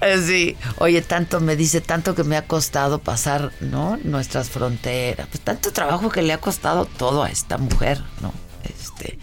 Eh, 0.00 0.22
sí, 0.24 0.56
oye, 0.78 1.02
tanto 1.02 1.40
me 1.40 1.56
dice, 1.56 1.80
tanto 1.80 2.14
que 2.14 2.22
me 2.22 2.36
ha 2.36 2.46
costado 2.46 3.00
pasar, 3.00 3.50
¿no? 3.60 3.98
Nuestras 4.04 4.48
fronteras, 4.48 5.26
pues 5.26 5.40
tanto 5.40 5.72
trabajo 5.72 6.08
que 6.08 6.22
le 6.22 6.32
ha 6.32 6.38
costado 6.38 6.84
todo 6.84 7.24
a 7.24 7.30
esta 7.30 7.58
mujer, 7.58 8.00
¿no? 8.20 8.32
Este, 8.62 9.18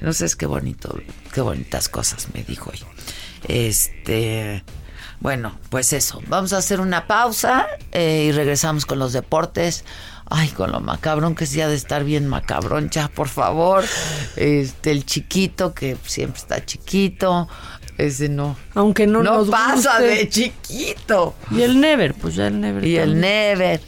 no 0.00 0.12
sé, 0.12 0.26
es 0.26 0.36
qué 0.36 0.46
bonito, 0.46 0.96
qué 1.34 1.40
bonitas 1.40 1.88
cosas 1.88 2.28
me 2.32 2.44
dijo 2.44 2.70
hoy. 2.70 2.78
Este, 3.48 4.64
bueno, 5.20 5.58
pues 5.70 5.92
eso, 5.92 6.20
vamos 6.28 6.52
a 6.52 6.58
hacer 6.58 6.80
una 6.80 7.06
pausa 7.06 7.66
eh, 7.92 8.26
y 8.28 8.32
regresamos 8.32 8.86
con 8.86 8.98
los 8.98 9.12
deportes. 9.12 9.84
Ay, 10.34 10.48
con 10.48 10.72
lo 10.72 10.80
macabrón 10.80 11.34
que 11.34 11.44
sea 11.44 11.68
de 11.68 11.74
estar 11.74 12.04
bien 12.04 12.26
macabrón, 12.26 12.88
ya, 12.88 13.08
por 13.08 13.28
favor. 13.28 13.84
Este, 14.36 14.90
el 14.90 15.04
chiquito, 15.04 15.74
que 15.74 15.96
siempre 16.06 16.40
está 16.40 16.64
chiquito. 16.64 17.48
Ese 17.98 18.30
no. 18.30 18.56
Aunque 18.74 19.06
no 19.06 19.22
No 19.22 19.36
nos 19.38 19.50
pasa 19.50 19.98
guste. 19.98 20.04
de 20.08 20.28
chiquito. 20.30 21.34
Y 21.50 21.60
el 21.60 21.78
Never, 21.78 22.14
pues 22.14 22.34
ya 22.36 22.46
el 22.46 22.60
Never. 22.60 22.84
Y 22.86 22.96
el. 22.96 23.20
Never. 23.20 23.80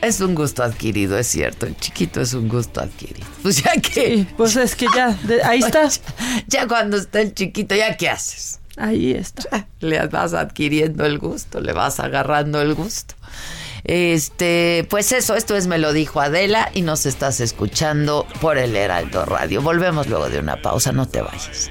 Es 0.00 0.20
un 0.20 0.34
gusto 0.34 0.62
adquirido, 0.62 1.18
es 1.18 1.26
cierto. 1.26 1.66
El 1.66 1.76
chiquito 1.76 2.20
es 2.20 2.32
un 2.34 2.48
gusto 2.48 2.80
adquirido. 2.80 3.26
Pues 3.42 3.62
ya 3.62 3.72
que. 3.72 3.90
Sí, 4.18 4.28
pues 4.36 4.56
es 4.56 4.74
que 4.76 4.86
ya, 4.94 5.08
de- 5.24 5.42
ahí 5.42 5.60
está. 5.60 5.88
Ya 6.46 6.66
cuando 6.68 6.96
está 6.96 7.20
el 7.20 7.34
chiquito, 7.34 7.74
¿ya 7.74 7.96
qué 7.96 8.08
haces? 8.08 8.60
Ahí 8.76 9.12
está. 9.12 9.66
le 9.80 10.06
vas 10.06 10.34
adquiriendo 10.34 11.04
el 11.04 11.18
gusto, 11.18 11.60
le 11.60 11.72
vas 11.72 11.98
agarrando 11.98 12.60
el 12.60 12.74
gusto. 12.74 13.14
Este, 13.84 14.86
pues 14.90 15.10
eso, 15.12 15.34
esto 15.34 15.56
es 15.56 15.66
Me 15.66 15.78
lo 15.78 15.92
dijo 15.92 16.20
Adela 16.20 16.70
y 16.74 16.82
nos 16.82 17.06
estás 17.06 17.40
escuchando 17.40 18.26
por 18.40 18.58
el 18.58 18.76
Heraldo 18.76 19.24
Radio. 19.24 19.62
Volvemos 19.62 20.06
luego 20.08 20.28
de 20.28 20.38
una 20.38 20.60
pausa, 20.62 20.92
no 20.92 21.06
te 21.08 21.22
vayas. 21.22 21.70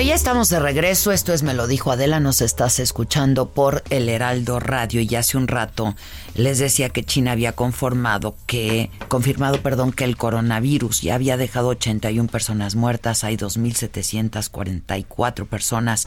Bueno, 0.00 0.08
ya 0.08 0.14
estamos 0.14 0.48
de 0.48 0.60
regreso. 0.60 1.12
Esto 1.12 1.34
es 1.34 1.42
Me 1.42 1.52
lo 1.52 1.66
dijo 1.66 1.92
Adela. 1.92 2.20
Nos 2.20 2.40
estás 2.40 2.78
escuchando 2.78 3.50
por 3.50 3.82
el 3.90 4.08
Heraldo 4.08 4.58
Radio. 4.58 5.02
Y 5.02 5.14
hace 5.14 5.36
un 5.36 5.46
rato 5.46 5.94
les 6.34 6.58
decía 6.58 6.88
que 6.88 7.04
China 7.04 7.32
había 7.32 7.52
conformado 7.52 8.34
que, 8.46 8.90
confirmado, 9.08 9.60
perdón, 9.60 9.92
que 9.92 10.04
el 10.04 10.16
coronavirus 10.16 11.02
ya 11.02 11.16
había 11.16 11.36
dejado 11.36 11.68
81 11.68 12.30
personas 12.30 12.76
muertas. 12.76 13.24
Hay 13.24 13.36
2.744 13.36 15.46
personas 15.46 16.06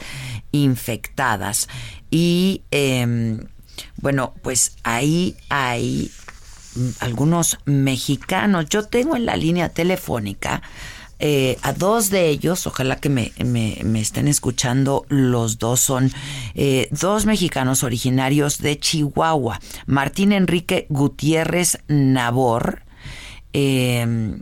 infectadas. 0.52 1.70
Y 2.10 2.64
eh, 2.72 3.38
bueno, 3.98 4.34
pues 4.42 4.76
ahí 4.82 5.38
hay 5.50 6.10
algunos 7.00 7.60
mexicanos. 7.66 8.66
Yo 8.70 8.88
tengo 8.88 9.16
en 9.16 9.28
la 9.28 9.36
línea 9.36 9.70
telefónica 9.70 10.64
eh, 11.26 11.58
a 11.62 11.72
dos 11.72 12.10
de 12.10 12.28
ellos, 12.28 12.68
ojalá 12.68 12.98
que 12.98 13.08
me, 13.08 13.32
me- 13.46 14.02
estén 14.02 14.28
escuchando, 14.28 15.06
los 15.08 15.58
dos 15.58 15.80
son 15.80 16.12
eh, 16.54 16.90
dos 16.92 17.26
mexicanos 17.26 17.84
originarios 17.84 18.58
de 18.58 18.78
Chihuahua, 18.78 19.62
Martín 19.86 20.34
Enrique 20.34 20.86
Gutiérrez 20.90 21.80
Nabor 21.88 22.82
eh, 23.54 24.38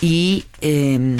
y... 0.00 0.44
eh, 0.60 1.16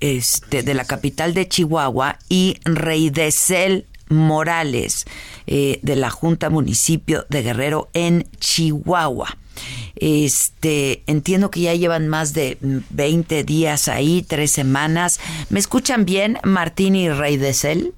este, 0.00 0.62
de 0.62 0.74
la 0.74 0.84
capital 0.84 1.34
de 1.34 1.46
Chihuahua 1.46 2.18
y 2.28 2.56
Reidesel 2.64 3.86
Morales 4.08 5.04
eh, 5.46 5.78
de 5.82 5.94
la 5.94 6.10
Junta 6.10 6.50
Municipio 6.50 7.26
de 7.28 7.42
Guerrero 7.42 7.88
en 7.92 8.26
Chihuahua. 8.40 9.36
Este, 10.00 11.02
entiendo 11.06 11.50
que 11.50 11.60
ya 11.62 11.74
llevan 11.74 12.08
más 12.08 12.32
de 12.34 12.56
mm, 12.60 12.78
20 12.90 13.44
días 13.44 13.88
ahí, 13.88 14.22
tres 14.26 14.50
semanas. 14.50 15.18
¿Me 15.50 15.58
escuchan 15.58 16.04
bien, 16.04 16.38
Martín 16.44 16.94
y 16.96 17.08
Reidesel? 17.10 17.92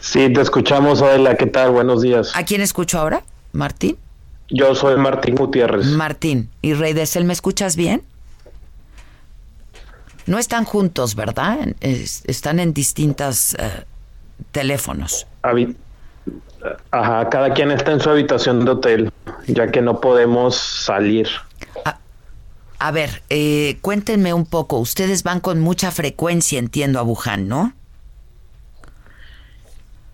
Sí, 0.00 0.32
te 0.32 0.40
escuchamos, 0.40 1.02
Adela. 1.02 1.36
¿Qué 1.36 1.46
tal? 1.46 1.70
Buenos 1.72 2.02
días. 2.02 2.32
¿A 2.34 2.44
quién 2.44 2.60
escucho 2.60 2.98
ahora? 2.98 3.22
Martín. 3.52 3.96
Yo 4.48 4.74
soy 4.74 4.96
Martín 4.96 5.34
Gutiérrez. 5.36 5.86
Martín 5.86 6.50
y 6.62 6.72
Reidesel, 6.74 7.24
¿me 7.24 7.32
escuchas 7.32 7.76
bien? 7.76 8.02
No 10.26 10.38
están 10.38 10.64
juntos, 10.64 11.14
¿verdad? 11.14 11.58
Es- 11.80 12.22
están 12.26 12.58
en 12.60 12.72
distintos 12.72 13.56
teléfonos. 14.52 15.26
Habi- 15.42 15.76
Ajá, 16.90 17.28
cada 17.28 17.52
quien 17.52 17.70
está 17.70 17.92
en 17.92 18.00
su 18.00 18.10
habitación 18.10 18.64
de 18.64 18.70
hotel, 18.70 19.12
ya 19.46 19.68
que 19.68 19.80
no 19.80 20.00
podemos 20.00 20.56
salir. 20.56 21.28
A 22.78 22.90
ver, 22.92 23.22
eh, 23.28 23.78
cuéntenme 23.82 24.32
un 24.32 24.46
poco. 24.46 24.78
Ustedes 24.78 25.22
van 25.22 25.40
con 25.40 25.60
mucha 25.60 25.90
frecuencia, 25.90 26.58
entiendo, 26.58 26.98
a 26.98 27.02
Wuhan, 27.02 27.46
¿no? 27.48 27.74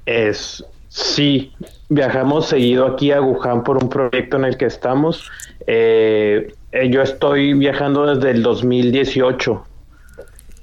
Es 0.05 0.65
sí, 0.97 1.53
viajamos 1.89 2.47
seguido 2.47 2.87
aquí 2.87 3.13
a 3.13 3.21
Wuhan 3.21 3.63
por 3.63 3.83
un 3.83 3.89
proyecto 3.89 4.37
en 4.37 4.45
el 4.47 4.57
que 4.57 4.65
estamos. 4.65 5.31
Eh, 5.67 6.55
eh, 6.73 6.91
yo 6.91 7.03
estoy 7.03 7.55
viajando 7.55 8.07
desde 8.07 8.31
el 8.31 8.43
2018 8.43 9.65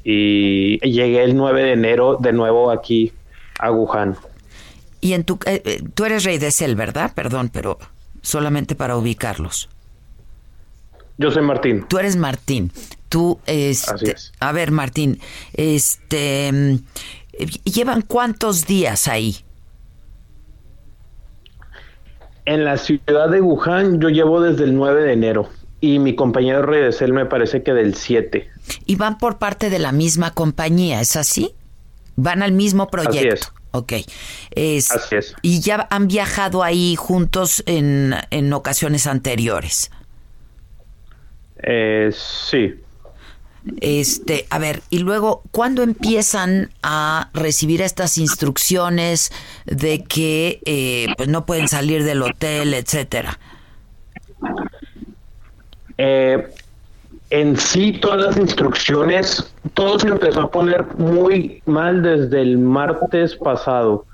y 0.04 0.80
llegué 0.80 1.24
el 1.24 1.36
9 1.36 1.64
de 1.64 1.72
enero 1.74 2.18
de 2.20 2.34
nuevo 2.34 2.72
aquí 2.72 3.14
a 3.60 3.72
Wuhan. 3.72 4.18
Y 5.04 5.16
en 5.16 5.26
tu, 5.26 5.38
eh, 5.46 5.62
eh, 5.66 5.84
tú 5.94 6.06
eres 6.06 6.24
rey 6.24 6.38
de 6.38 6.50
Cel, 6.50 6.78
¿verdad? 6.78 7.12
Perdón, 7.14 7.50
pero 7.52 7.78
solamente 8.22 8.74
para 8.74 8.96
ubicarlos. 8.96 9.68
Yo 11.18 11.30
soy 11.30 11.44
Martín. 11.44 11.86
Tú 11.90 11.98
eres 11.98 12.16
Martín. 12.16 12.72
Tú, 13.10 13.38
este, 13.46 13.92
Así 13.92 14.06
es. 14.06 14.32
a 14.40 14.54
ver, 14.54 14.72
Martín, 14.72 15.20
este, 15.52 16.50
mm, 16.54 16.76
¿llevan 17.66 18.02
cuántos 18.04 18.66
días 18.66 19.10
ahí? 19.10 19.36
En 22.46 22.64
la 22.64 22.78
ciudad 22.78 23.28
de 23.30 23.42
Wuhan 23.42 24.00
yo 24.00 24.08
llevo 24.08 24.40
desde 24.40 24.64
el 24.64 24.74
9 24.74 25.04
de 25.04 25.12
enero 25.12 25.50
y 25.82 26.00
mi 26.00 26.16
compañero 26.16 26.62
Rey 26.62 26.82
de 26.82 26.94
Cel 26.94 27.12
me 27.12 27.26
parece 27.26 27.62
que 27.62 27.74
del 27.74 27.96
7. 27.96 28.50
Y 28.86 28.96
van 28.96 29.18
por 29.18 29.38
parte 29.38 29.70
de 29.70 29.80
la 29.80 29.92
misma 29.92 30.32
compañía, 30.32 31.02
¿es 31.02 31.18
así? 31.18 31.54
Van 32.16 32.42
al 32.42 32.54
mismo 32.54 32.90
proyecto. 32.90 33.36
es. 33.36 33.63
Ok. 33.74 33.94
Es- 34.52 34.92
Así 34.92 35.16
es. 35.16 35.36
Y 35.42 35.60
ya 35.60 35.88
han 35.90 36.08
viajado 36.08 36.64
ahí 36.64 36.96
juntos 36.96 37.64
en, 37.66 38.14
en 38.30 38.54
ocasiones 38.54 39.08
anteriores. 39.08 39.90
Eh, 41.64 42.12
sí. 42.14 42.76
Este, 43.82 44.46
a 44.50 44.60
ver, 44.60 44.84
y 44.90 45.00
luego, 45.00 45.42
¿cuándo 45.52 45.82
empiezan 45.84 46.72
a 46.84 47.30
recibir 47.34 47.82
estas 47.82 48.18
instrucciones 48.18 49.32
de 49.66 50.04
que 50.04 50.60
eh, 50.66 51.08
pues 51.18 51.30
no 51.30 51.46
pueden 51.46 51.68
salir 51.68 52.04
del 52.04 52.22
hotel, 52.22 52.74
etcétera? 52.74 53.40
Eh, 55.98 56.48
en 57.34 57.58
sí, 57.58 57.94
todas 57.94 58.28
las 58.28 58.38
instrucciones, 58.38 59.52
todo 59.74 59.98
se 59.98 60.08
empezó 60.08 60.42
a 60.42 60.52
poner 60.52 60.86
muy 60.98 61.64
mal 61.66 62.04
desde 62.04 62.44
el 62.44 62.60
martes 62.60 63.36
pasado. 63.36 64.06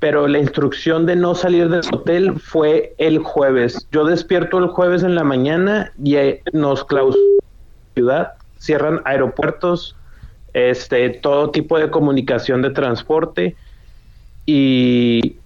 Pero 0.00 0.28
la 0.28 0.38
instrucción 0.38 1.06
de 1.06 1.16
no 1.16 1.34
salir 1.34 1.70
del 1.70 1.80
hotel 1.90 2.38
fue 2.38 2.94
el 2.98 3.20
jueves. 3.20 3.88
Yo 3.90 4.04
despierto 4.04 4.58
el 4.58 4.66
jueves 4.66 5.02
en 5.02 5.14
la 5.14 5.24
mañana 5.24 5.92
y 6.04 6.16
eh, 6.16 6.42
nos 6.52 6.84
clausuran 6.84 7.24
la 7.38 7.94
ciudad, 7.94 8.32
cierran 8.58 9.00
aeropuertos, 9.06 9.96
este, 10.52 11.08
todo 11.08 11.52
tipo 11.52 11.78
de 11.78 11.88
comunicación 11.88 12.60
de 12.60 12.68
transporte 12.68 13.56
y, 14.44 15.36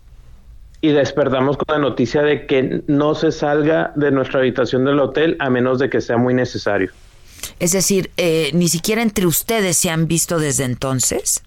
y 0.81 0.93
despertamos 0.93 1.57
con 1.57 1.67
la 1.69 1.79
noticia 1.79 2.23
de 2.23 2.47
que 2.47 2.83
no 2.87 3.15
se 3.15 3.33
salga 3.33 3.93
de 3.97 4.11
nuestra 4.11 4.41
habitación 4.41 4.85
del 4.85 5.01
hotel 5.01 5.37
a 5.41 5.51
menos 5.51 5.79
de 5.79 5.91
que 5.91 6.01
sea 6.01 6.17
muy 6.17 6.35
necesario. 6.35 6.91
Es 7.59 7.73
decir, 7.73 8.11
eh, 8.17 8.51
ni 8.55 8.69
siquiera 8.69 9.03
entre 9.03 9.27
ustedes 9.27 9.77
se 9.77 9.91
han 9.91 10.07
visto 10.07 10.39
desde 10.39 10.65
entonces. 10.65 11.43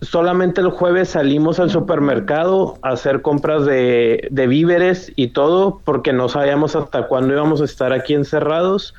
Solamente 0.00 0.60
el 0.60 0.70
jueves 0.70 1.10
salimos 1.10 1.60
al 1.60 1.70
supermercado 1.70 2.76
a 2.82 2.90
hacer 2.90 3.22
compras 3.22 3.64
de, 3.64 4.26
de 4.30 4.46
víveres 4.48 5.12
y 5.14 5.28
todo 5.28 5.80
porque 5.84 6.12
no 6.12 6.28
sabíamos 6.28 6.74
hasta 6.74 7.06
cuándo 7.06 7.34
íbamos 7.34 7.60
a 7.60 7.64
estar 7.64 7.92
aquí 7.92 8.14
encerrados 8.14 8.94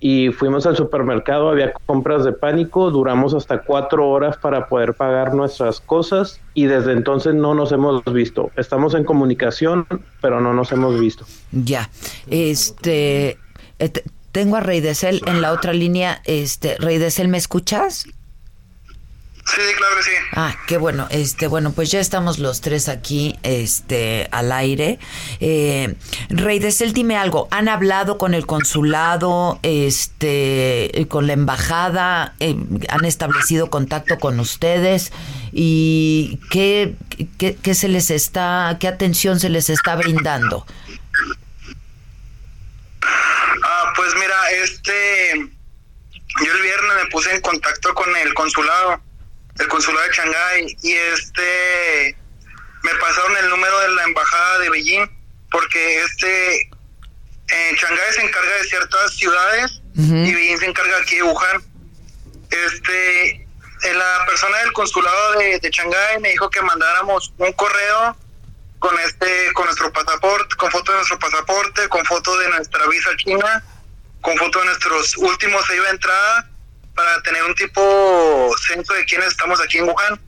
y 0.00 0.30
fuimos 0.30 0.66
al 0.66 0.76
supermercado, 0.76 1.48
había 1.48 1.72
compras 1.86 2.24
de 2.24 2.32
pánico, 2.32 2.90
duramos 2.90 3.32
hasta 3.34 3.62
cuatro 3.62 4.08
horas 4.08 4.36
para 4.36 4.68
poder 4.68 4.94
pagar 4.94 5.34
nuestras 5.34 5.80
cosas 5.80 6.40
y 6.52 6.66
desde 6.66 6.92
entonces 6.92 7.34
no 7.34 7.54
nos 7.54 7.72
hemos 7.72 8.02
visto. 8.12 8.50
Estamos 8.56 8.94
en 8.94 9.04
comunicación, 9.04 9.86
pero 10.20 10.40
no 10.40 10.52
nos 10.52 10.72
hemos 10.72 10.98
visto. 11.00 11.24
Ya. 11.52 11.88
Este, 12.28 13.38
eh, 13.78 13.88
te- 13.88 14.04
tengo 14.32 14.56
a 14.56 14.60
Rey 14.60 14.80
de 14.80 14.94
Cel 14.94 15.22
en 15.26 15.40
la 15.40 15.52
otra 15.52 15.72
línea. 15.72 16.20
Este, 16.24 16.76
Rey 16.78 16.98
de 16.98 17.10
Cel, 17.10 17.28
¿me 17.28 17.38
escuchas? 17.38 18.06
Sí, 19.46 19.60
claro 19.76 19.96
que 19.96 20.02
sí. 20.02 20.10
Ah, 20.32 20.56
qué 20.66 20.78
bueno. 20.78 21.06
Este, 21.10 21.46
bueno, 21.48 21.72
pues 21.72 21.90
ya 21.90 22.00
estamos 22.00 22.38
los 22.38 22.62
tres 22.62 22.88
aquí, 22.88 23.38
este, 23.42 24.26
al 24.32 24.50
aire. 24.50 24.98
Eh, 25.38 25.94
Rey 26.30 26.58
de 26.58 26.72
Cel, 26.72 26.94
dime 26.94 27.16
algo. 27.18 27.46
¿Han 27.50 27.68
hablado 27.68 28.16
con 28.16 28.32
el 28.32 28.46
consulado, 28.46 29.60
este, 29.62 31.06
con 31.10 31.26
la 31.26 31.34
embajada? 31.34 32.34
Eh, 32.40 32.56
¿Han 32.88 33.04
establecido 33.04 33.68
contacto 33.68 34.18
con 34.18 34.40
ustedes? 34.40 35.12
¿Y 35.52 36.40
qué, 36.50 36.94
qué, 37.38 37.54
qué 37.54 37.74
se 37.74 37.88
les 37.88 38.10
está, 38.10 38.78
qué 38.80 38.88
atención 38.88 39.40
se 39.40 39.50
les 39.50 39.68
está 39.68 39.94
brindando? 39.94 40.66
Ah, 43.62 43.92
pues 43.94 44.14
mira, 44.14 44.36
este. 44.62 45.50
Yo 46.44 46.52
el 46.52 46.62
viernes 46.62 47.04
me 47.04 47.10
puse 47.10 47.32
en 47.32 47.40
contacto 47.40 47.94
con 47.94 48.16
el 48.16 48.34
consulado, 48.34 49.00
el 49.58 49.68
consulado 49.68 50.06
de 50.06 50.12
Shanghái, 50.14 50.76
y 50.82 50.92
este. 50.94 52.16
Me 52.82 52.94
pasaron 52.96 53.36
el 53.38 53.48
número 53.48 53.78
de 53.80 53.88
la 53.88 54.04
embajada 54.04 54.58
de 54.58 54.70
Beijing, 54.70 55.06
porque 55.50 56.02
este. 56.02 56.70
En 57.48 57.76
Shanghái 57.76 58.12
se 58.14 58.22
encarga 58.22 58.56
de 58.56 58.64
ciertas 58.64 59.14
ciudades 59.16 59.82
y 59.94 60.34
Beijing 60.34 60.58
se 60.58 60.66
encarga 60.66 60.96
aquí 60.98 61.16
de 61.16 61.22
Wuhan. 61.22 61.62
Este. 62.50 63.30
eh, 63.30 63.94
La 63.94 64.24
persona 64.26 64.58
del 64.58 64.72
consulado 64.72 65.32
de, 65.38 65.58
de 65.60 65.70
Shanghái 65.70 66.20
me 66.20 66.30
dijo 66.30 66.48
que 66.50 66.62
mandáramos 66.62 67.32
un 67.38 67.52
correo 67.52 68.16
con 68.78 68.98
este 69.00 69.52
con 69.54 69.64
nuestro 69.66 69.92
pasaporte, 69.92 70.56
con 70.56 70.70
foto 70.70 70.92
de 70.92 70.98
nuestro 70.98 71.18
pasaporte, 71.18 71.88
con 71.88 72.04
foto 72.04 72.36
de 72.38 72.48
nuestra 72.48 72.86
visa 72.86 73.10
china, 73.16 73.64
con 74.20 74.36
foto 74.36 74.58
de 74.60 74.66
nuestros 74.66 75.16
últimos 75.16 75.64
sellos 75.66 75.84
de 75.84 75.90
entrada 75.92 76.50
para 76.94 77.20
tener 77.22 77.42
un 77.44 77.54
tipo 77.54 78.54
censo 78.66 78.92
de 78.94 79.04
quiénes 79.04 79.28
estamos 79.28 79.60
aquí 79.60 79.78
en 79.78 79.84
Wuhan. 79.88 80.20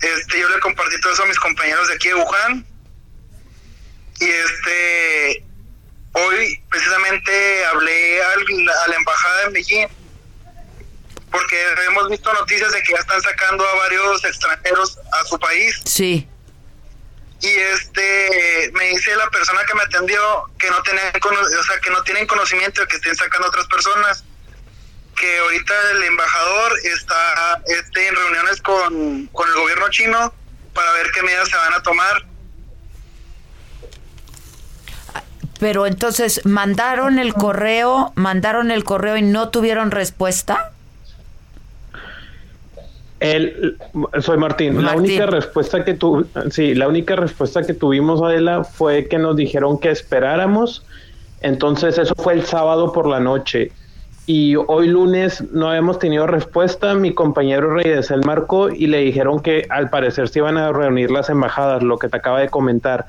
Este, 0.00 0.38
yo 0.40 0.48
le 0.48 0.60
compartí 0.60 1.00
todo 1.00 1.12
eso 1.12 1.22
a 1.22 1.26
mis 1.26 1.38
compañeros 1.38 1.88
de 1.88 1.94
aquí 1.94 2.08
de 2.08 2.14
Wuhan. 2.14 2.66
Y 4.20 4.28
este 4.28 5.44
hoy 6.12 6.62
precisamente 6.70 7.64
hablé 7.66 8.22
al- 8.24 8.68
a 8.84 8.88
la 8.88 8.96
embajada 8.96 9.42
en 9.44 9.52
Beijing 9.52 9.86
porque 11.30 11.62
hemos 11.88 12.08
visto 12.08 12.32
noticias 12.32 12.72
de 12.72 12.82
que 12.82 12.92
ya 12.92 12.98
están 13.00 13.20
sacando 13.20 13.68
a 13.68 13.74
varios 13.74 14.24
extranjeros 14.24 14.98
a 15.12 15.24
su 15.24 15.38
país 15.38 15.78
Sí. 15.84 16.26
y 17.42 17.48
este 17.48 18.70
me 18.72 18.84
dice 18.88 19.14
la 19.16 19.28
persona 19.28 19.62
que 19.66 19.74
me 19.74 19.82
atendió 19.82 20.44
que 20.58 20.70
no 20.70 20.82
tienen 20.82 21.04
o 21.22 21.62
sea 21.64 21.78
que 21.82 21.90
no 21.90 22.02
tienen 22.04 22.26
conocimiento 22.26 22.80
de 22.80 22.86
que 22.86 22.96
estén 22.96 23.14
sacando 23.16 23.48
otras 23.48 23.66
personas 23.66 24.24
que 25.16 25.38
ahorita 25.38 25.74
el 25.92 26.02
embajador 26.04 26.72
está 26.84 27.62
este, 27.66 28.08
en 28.08 28.14
reuniones 28.14 28.62
con, 28.62 29.26
con 29.32 29.48
el 29.48 29.54
gobierno 29.54 29.88
chino 29.90 30.32
para 30.72 30.92
ver 30.92 31.10
qué 31.12 31.22
medidas 31.22 31.48
se 31.48 31.56
van 31.56 31.74
a 31.74 31.82
tomar 31.82 32.24
Pero 35.58 35.86
entonces, 35.86 36.44
¿mandaron 36.44 37.18
el 37.18 37.34
correo, 37.34 38.12
mandaron 38.14 38.70
el 38.70 38.84
correo 38.84 39.16
y 39.16 39.22
no 39.22 39.48
tuvieron 39.48 39.90
respuesta? 39.90 40.72
El, 43.20 43.78
soy 44.20 44.36
Martín. 44.36 44.76
La 44.76 44.94
Martín. 44.94 45.04
única 45.04 45.26
respuesta 45.26 45.84
que 45.84 45.94
tu, 45.94 46.26
sí, 46.50 46.74
la 46.74 46.88
única 46.88 47.16
respuesta 47.16 47.62
que 47.62 47.72
tuvimos 47.72 48.20
Adela 48.20 48.64
fue 48.64 49.08
que 49.08 49.18
nos 49.18 49.36
dijeron 49.36 49.78
que 49.78 49.90
esperáramos. 49.90 50.84
Entonces 51.40 51.96
eso 51.98 52.14
fue 52.16 52.34
el 52.34 52.44
sábado 52.44 52.92
por 52.92 53.08
la 53.08 53.20
noche 53.20 53.72
y 54.26 54.56
hoy 54.56 54.88
lunes 54.88 55.44
no 55.52 55.68
habíamos 55.68 55.98
tenido 56.00 56.26
respuesta. 56.26 56.94
Mi 56.94 57.14
compañero 57.14 57.74
Reyes 57.74 58.10
el 58.10 58.24
marcó 58.24 58.68
y 58.70 58.88
le 58.88 58.98
dijeron 58.98 59.40
que 59.40 59.66
al 59.70 59.88
parecer 59.88 60.28
se 60.28 60.40
iban 60.40 60.56
a 60.58 60.72
reunir 60.72 61.10
las 61.10 61.30
embajadas, 61.30 61.82
lo 61.82 61.98
que 61.98 62.08
te 62.08 62.16
acaba 62.16 62.40
de 62.40 62.48
comentar. 62.48 63.06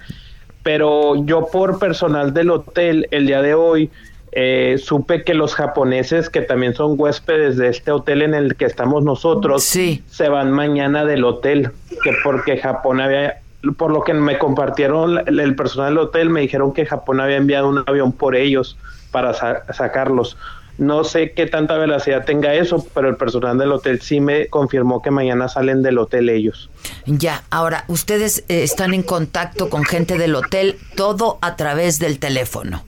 Pero 0.64 1.16
yo 1.26 1.48
por 1.52 1.80
personal 1.80 2.34
del 2.34 2.50
hotel 2.52 3.08
el 3.12 3.26
día 3.26 3.42
de 3.42 3.54
hoy 3.56 3.90
eh, 4.34 4.76
supe 4.78 5.24
que 5.24 5.34
los 5.34 5.56
japoneses 5.56 6.30
que 6.30 6.42
también 6.42 6.76
son 6.76 6.96
huéspedes 7.00 7.58
de 7.58 7.70
este 7.70 7.92
hotel 7.92 8.22
en 8.22 8.34
el 8.36 8.56
que 8.56 8.66
estamos 8.66 9.04
nosotros 9.04 9.64
Sí. 9.64 10.04
se 10.08 10.28
van 10.30 10.52
mañana 10.52 11.06
del 11.06 11.24
hotel 11.24 11.72
que 12.04 12.12
porque 12.24 12.58
Japón 12.58 13.00
había 13.02 13.40
por 13.78 13.92
lo 13.92 14.04
que 14.04 14.14
me 14.14 14.38
compartieron 14.38 15.20
el, 15.28 15.40
el 15.40 15.56
personal 15.56 15.90
del 15.96 15.98
hotel 16.04 16.30
me 16.30 16.42
dijeron 16.42 16.74
que 16.74 16.86
Japón 16.86 17.20
había 17.22 17.38
enviado 17.38 17.70
un 17.70 17.84
avión 17.88 18.12
por 18.12 18.36
ellos 18.36 18.78
para 19.12 19.34
sa- 19.34 19.64
sacarlos 19.74 20.38
no 20.78 21.04
sé 21.04 21.32
qué 21.32 21.46
tanta 21.46 21.78
velocidad 21.78 22.26
tenga 22.26 22.54
eso 22.54 22.86
pero 22.94 23.10
el 23.10 23.16
personal 23.16 23.58
del 23.58 23.72
hotel 23.72 24.02
sí 24.02 24.20
me 24.20 24.48
confirmó 24.48 25.02
que 25.02 25.12
mañana 25.12 25.48
salen 25.48 25.82
del 25.82 25.98
hotel 25.98 26.30
ellos 26.30 26.70
Ya, 27.06 27.44
ahora, 27.50 27.86
ustedes 27.88 28.44
eh, 28.48 28.64
están 28.64 28.94
en 28.94 29.04
contacto 29.04 29.70
con 29.70 29.84
gente 29.84 30.18
del 30.18 30.36
hotel, 30.36 30.78
todo 30.96 31.38
a 31.42 31.56
través 31.56 32.00
del 32.00 32.20
teléfono. 32.20 32.84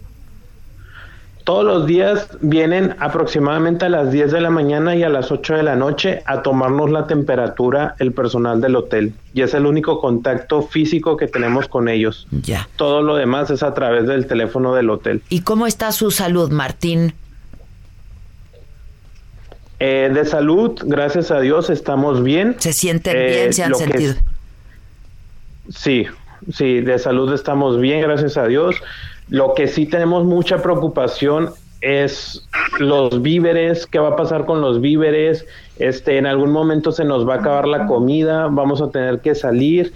Todos 1.49 1.65
los 1.65 1.87
días 1.87 2.27
vienen 2.41 2.95
aproximadamente 2.99 3.85
a 3.85 3.89
las 3.89 4.11
10 4.11 4.33
de 4.33 4.39
la 4.39 4.51
mañana 4.51 4.95
y 4.95 5.01
a 5.01 5.09
las 5.09 5.31
8 5.31 5.55
de 5.55 5.63
la 5.63 5.75
noche 5.75 6.21
a 6.27 6.43
tomarnos 6.43 6.91
la 6.91 7.07
temperatura 7.07 7.95
el 7.97 8.11
personal 8.13 8.61
del 8.61 8.75
hotel. 8.75 9.13
Y 9.33 9.41
es 9.41 9.55
el 9.55 9.65
único 9.65 9.99
contacto 9.99 10.61
físico 10.61 11.17
que 11.17 11.25
tenemos 11.25 11.67
con 11.67 11.89
ellos. 11.89 12.27
Ya. 12.29 12.69
Todo 12.75 13.01
lo 13.01 13.15
demás 13.15 13.49
es 13.49 13.63
a 13.63 13.73
través 13.73 14.05
del 14.05 14.27
teléfono 14.27 14.75
del 14.75 14.91
hotel. 14.91 15.23
¿Y 15.29 15.41
cómo 15.41 15.65
está 15.65 15.91
su 15.91 16.11
salud, 16.11 16.51
Martín? 16.51 17.15
Eh, 19.80 20.09
de 20.13 20.25
salud, 20.25 20.77
gracias 20.84 21.32
a 21.32 21.39
Dios, 21.39 21.69
estamos 21.69 22.21
bien. 22.23 22.55
¿Se 22.59 22.73
sienten 22.73 23.15
Eh, 23.15 23.27
bien? 23.30 23.53
¿Se 23.53 23.63
han 23.63 23.75
sentido? 23.75 24.11
es- 24.13 25.75
Sí, 25.75 26.05
sí, 26.51 26.82
de 26.82 26.97
salud 26.99 27.32
estamos 27.34 27.80
bien, 27.80 28.01
gracias 28.01 28.38
a 28.38 28.47
Dios. 28.47 28.75
Lo 29.30 29.53
que 29.53 29.67
sí 29.67 29.86
tenemos 29.86 30.25
mucha 30.25 30.61
preocupación 30.61 31.51
es 31.82 32.45
los 32.80 33.21
víveres, 33.21 33.86
qué 33.86 33.99
va 33.99 34.09
a 34.09 34.15
pasar 34.15 34.45
con 34.45 34.59
los 34.59 34.82
víveres. 34.82 35.45
Este, 35.77 36.17
en 36.17 36.25
algún 36.25 36.51
momento 36.51 36.91
se 36.91 37.05
nos 37.05 37.27
va 37.27 37.36
a 37.36 37.38
acabar 37.38 37.67
la 37.67 37.86
comida, 37.86 38.47
vamos 38.49 38.82
a 38.82 38.89
tener 38.89 39.19
que 39.21 39.36
salir 39.36 39.93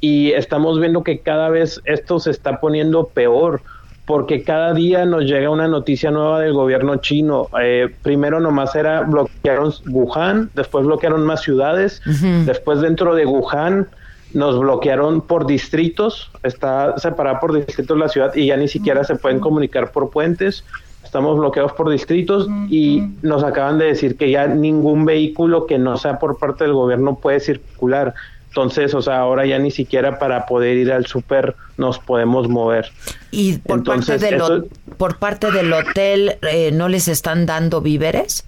y 0.00 0.30
estamos 0.32 0.78
viendo 0.80 1.02
que 1.02 1.18
cada 1.20 1.50
vez 1.50 1.80
esto 1.84 2.20
se 2.20 2.30
está 2.30 2.60
poniendo 2.60 3.08
peor 3.08 3.60
porque 4.06 4.44
cada 4.44 4.72
día 4.72 5.04
nos 5.04 5.24
llega 5.24 5.50
una 5.50 5.66
noticia 5.66 6.12
nueva 6.12 6.40
del 6.40 6.52
gobierno 6.52 6.96
chino. 6.96 7.48
Eh, 7.60 7.92
primero 8.02 8.40
nomás 8.40 8.74
era 8.76 9.02
bloquearon 9.02 9.72
Wuhan, 9.86 10.48
después 10.54 10.86
bloquearon 10.86 11.26
más 11.26 11.42
ciudades, 11.42 12.00
después 12.46 12.80
dentro 12.80 13.16
de 13.16 13.26
Wuhan 13.26 13.88
nos 14.32 14.58
bloquearon 14.58 15.22
por 15.22 15.46
distritos, 15.46 16.30
está 16.42 16.96
separada 16.98 17.40
por 17.40 17.52
distritos 17.52 17.98
la 17.98 18.08
ciudad 18.08 18.34
y 18.34 18.46
ya 18.46 18.56
ni 18.56 18.68
siquiera 18.68 19.02
se 19.02 19.16
pueden 19.16 19.40
comunicar 19.40 19.90
por 19.90 20.10
puentes. 20.10 20.64
Estamos 21.02 21.38
bloqueados 21.38 21.72
por 21.72 21.88
distritos 21.88 22.48
y 22.68 23.02
nos 23.22 23.42
acaban 23.42 23.78
de 23.78 23.86
decir 23.86 24.16
que 24.16 24.30
ya 24.30 24.46
ningún 24.46 25.04
vehículo 25.04 25.66
que 25.66 25.78
no 25.78 25.96
sea 25.96 26.18
por 26.18 26.38
parte 26.38 26.64
del 26.64 26.74
gobierno 26.74 27.16
puede 27.16 27.40
circular. 27.40 28.14
Entonces, 28.56 28.94
o 28.94 29.02
sea, 29.02 29.18
ahora 29.18 29.44
ya 29.44 29.58
ni 29.58 29.70
siquiera 29.70 30.18
para 30.18 30.46
poder 30.46 30.78
ir 30.78 30.90
al 30.90 31.04
súper 31.04 31.54
nos 31.76 31.98
podemos 31.98 32.48
mover. 32.48 32.90
¿Y 33.30 33.58
por, 33.58 33.76
Entonces, 33.80 34.18
parte, 34.22 34.34
del, 34.34 34.34
eso- 34.42 34.64
por 34.96 35.18
parte 35.18 35.50
del 35.52 35.70
hotel 35.74 36.38
eh, 36.40 36.70
no 36.72 36.88
les 36.88 37.06
están 37.06 37.44
dando 37.44 37.82
víveres? 37.82 38.46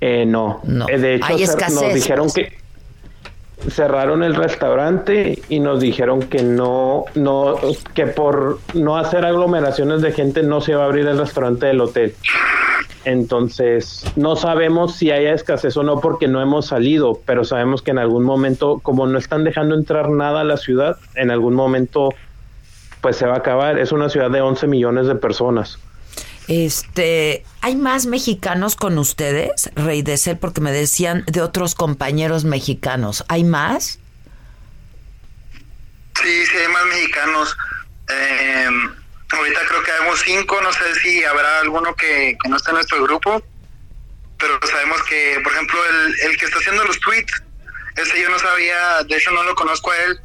Eh, 0.00 0.24
no. 0.26 0.60
No. 0.62 0.88
Eh, 0.88 0.96
de 0.96 1.14
hecho, 1.16 1.26
Hay 1.26 1.42
escasez, 1.42 1.82
nos 1.82 1.92
dijeron 1.92 2.28
pues. 2.32 2.50
que 2.50 3.70
cerraron 3.70 4.22
el 4.22 4.36
restaurante 4.36 5.42
y 5.48 5.58
nos 5.58 5.80
dijeron 5.80 6.22
que 6.22 6.44
no, 6.44 7.06
no, 7.16 7.56
que 7.94 8.06
por 8.06 8.60
no 8.74 8.96
hacer 8.96 9.24
aglomeraciones 9.24 10.02
de 10.02 10.12
gente 10.12 10.44
no 10.44 10.60
se 10.60 10.76
va 10.76 10.84
a 10.84 10.86
abrir 10.86 11.08
el 11.08 11.18
restaurante 11.18 11.66
del 11.66 11.80
hotel. 11.80 12.14
Entonces, 13.04 14.04
no 14.16 14.36
sabemos 14.36 14.94
si 14.94 15.10
haya 15.10 15.34
escasez 15.34 15.76
o 15.76 15.82
no 15.82 16.00
porque 16.00 16.28
no 16.28 16.40
hemos 16.40 16.66
salido, 16.66 17.20
pero 17.26 17.44
sabemos 17.44 17.82
que 17.82 17.90
en 17.90 17.98
algún 17.98 18.24
momento, 18.24 18.78
como 18.80 19.06
no 19.06 19.18
están 19.18 19.44
dejando 19.44 19.74
entrar 19.74 20.08
nada 20.08 20.42
a 20.42 20.44
la 20.44 20.56
ciudad, 20.56 20.96
en 21.14 21.30
algún 21.30 21.54
momento 21.54 22.10
pues 23.00 23.16
se 23.16 23.26
va 23.26 23.34
a 23.34 23.38
acabar. 23.38 23.78
Es 23.78 23.92
una 23.92 24.08
ciudad 24.08 24.30
de 24.30 24.40
11 24.40 24.68
millones 24.68 25.06
de 25.08 25.16
personas. 25.16 25.78
Este, 26.48 27.44
¿hay 27.60 27.76
más 27.76 28.06
mexicanos 28.06 28.76
con 28.76 28.98
ustedes, 28.98 29.70
Rey 29.74 30.02
de 30.02 30.16
Cel? 30.16 30.38
Porque 30.38 30.60
me 30.60 30.72
decían 30.72 31.24
de 31.26 31.40
otros 31.40 31.74
compañeros 31.74 32.44
mexicanos. 32.44 33.24
¿Hay 33.28 33.44
más? 33.44 33.98
Sí, 36.22 36.46
sí, 36.46 36.56
hay 36.56 36.72
más 36.72 36.86
mexicanos. 36.86 37.56
Eh, 38.08 38.68
ahorita 39.32 39.60
creo 39.68 39.82
que 39.82 39.90
habemos 39.90 40.20
cinco, 40.20 40.60
no 40.60 40.72
sé 40.72 40.94
si 41.02 41.24
habrá 41.24 41.60
alguno 41.60 41.94
que, 41.94 42.36
que 42.42 42.48
no 42.48 42.56
está 42.56 42.70
en 42.70 42.76
nuestro 42.76 43.02
grupo, 43.02 43.42
pero 44.38 44.58
sabemos 44.66 45.02
que, 45.04 45.40
por 45.42 45.52
ejemplo, 45.52 45.78
el, 45.86 46.30
el 46.30 46.36
que 46.36 46.46
está 46.46 46.58
haciendo 46.58 46.84
los 46.84 46.98
tweets, 47.00 47.42
ese 47.96 48.20
yo 48.20 48.28
no 48.30 48.38
sabía, 48.38 49.02
de 49.04 49.16
hecho 49.16 49.30
no 49.30 49.42
lo 49.42 49.54
conozco 49.54 49.90
a 49.90 49.96
él. 50.04 50.20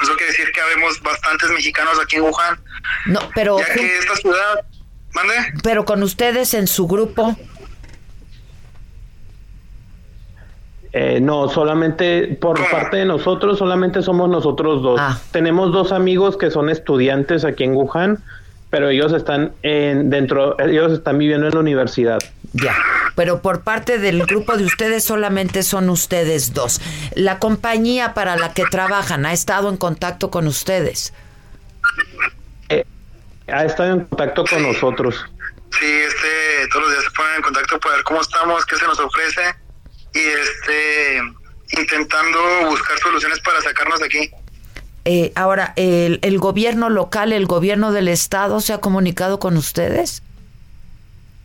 Eso 0.00 0.14
quiere 0.16 0.30
decir 0.30 0.52
que 0.52 0.60
habemos 0.60 1.00
bastantes 1.02 1.50
mexicanos 1.50 1.98
aquí 2.00 2.16
en 2.16 2.22
Wuhan, 2.22 2.60
No, 3.06 3.30
pero, 3.34 3.58
ya 3.58 3.74
que 3.74 3.98
esta 3.98 4.14
ciudad, 4.16 4.64
mande, 5.12 5.34
pero 5.62 5.84
con 5.84 6.02
ustedes 6.02 6.54
en 6.54 6.68
su 6.68 6.86
grupo. 6.86 7.36
Eh, 10.92 11.20
no, 11.20 11.48
solamente 11.48 12.38
por 12.40 12.58
parte 12.70 12.98
de 12.98 13.04
nosotros, 13.04 13.58
solamente 13.58 14.02
somos 14.02 14.28
nosotros 14.28 14.82
dos. 14.82 15.00
Tenemos 15.30 15.72
dos 15.72 15.92
amigos 15.92 16.36
que 16.36 16.50
son 16.50 16.70
estudiantes 16.70 17.44
aquí 17.44 17.64
en 17.64 17.74
Wuhan, 17.74 18.22
pero 18.70 18.88
ellos 18.88 19.12
están 19.12 19.52
en, 19.62 20.08
dentro, 20.08 20.58
ellos 20.58 20.92
están 20.92 21.18
viviendo 21.18 21.46
en 21.46 21.54
la 21.54 21.60
universidad. 21.60 22.18
Ya. 22.54 22.74
Pero 23.14 23.42
por 23.42 23.62
parte 23.62 23.98
del 23.98 24.24
grupo 24.24 24.56
de 24.56 24.64
ustedes 24.64 25.04
solamente 25.04 25.62
son 25.62 25.90
ustedes 25.90 26.54
dos. 26.54 26.80
La 27.14 27.38
compañía 27.38 28.14
para 28.14 28.36
la 28.36 28.54
que 28.54 28.64
trabajan 28.64 29.26
ha 29.26 29.32
estado 29.32 29.68
en 29.68 29.76
contacto 29.76 30.30
con 30.30 30.46
ustedes. 30.46 31.12
Eh, 32.70 32.86
ha 33.48 33.64
estado 33.64 33.92
en 33.92 34.00
contacto 34.06 34.44
con 34.44 34.62
nosotros. 34.62 35.22
sí, 35.78 35.86
este, 35.86 36.68
todos 36.72 36.86
los 36.86 36.92
días 36.92 37.04
se 37.04 37.10
ponen 37.10 37.36
en 37.36 37.42
contacto 37.42 37.78
para 37.80 37.96
ver 37.96 38.04
cómo 38.04 38.20
estamos, 38.22 38.64
qué 38.64 38.76
se 38.76 38.86
nos 38.86 38.98
ofrece 38.98 39.67
y 40.14 40.18
este, 40.18 41.20
intentando 41.80 42.38
buscar 42.68 42.98
soluciones 42.98 43.40
para 43.40 43.60
sacarnos 43.60 44.00
de 44.00 44.06
aquí. 44.06 44.30
Eh, 45.04 45.32
ahora, 45.34 45.72
el, 45.76 46.18
el 46.22 46.38
gobierno 46.38 46.90
local, 46.90 47.32
el 47.32 47.46
gobierno 47.46 47.92
del 47.92 48.08
estado, 48.08 48.60
¿se 48.60 48.72
ha 48.72 48.78
comunicado 48.78 49.38
con 49.38 49.56
ustedes? 49.56 50.22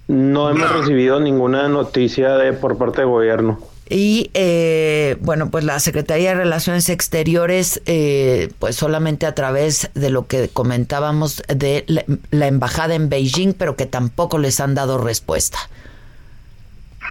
No 0.07 0.49
hemos 0.49 0.69
recibido 0.69 1.19
ninguna 1.19 1.69
noticia 1.69 2.35
de 2.35 2.51
por 2.53 2.77
parte 2.77 3.01
del 3.01 3.09
gobierno. 3.09 3.59
Y 3.89 4.31
eh, 4.33 5.17
bueno, 5.21 5.49
pues 5.49 5.63
la 5.63 5.79
Secretaría 5.79 6.29
de 6.29 6.35
Relaciones 6.35 6.89
Exteriores, 6.89 7.81
eh, 7.85 8.49
pues 8.59 8.75
solamente 8.75 9.25
a 9.25 9.35
través 9.35 9.89
de 9.93 10.09
lo 10.09 10.27
que 10.27 10.49
comentábamos 10.49 11.43
de 11.47 11.83
la, 11.87 12.03
la 12.31 12.47
embajada 12.47 12.95
en 12.95 13.09
Beijing, 13.09 13.53
pero 13.53 13.75
que 13.75 13.85
tampoco 13.85 14.39
les 14.39 14.59
han 14.59 14.73
dado 14.73 14.97
respuesta. 14.97 15.59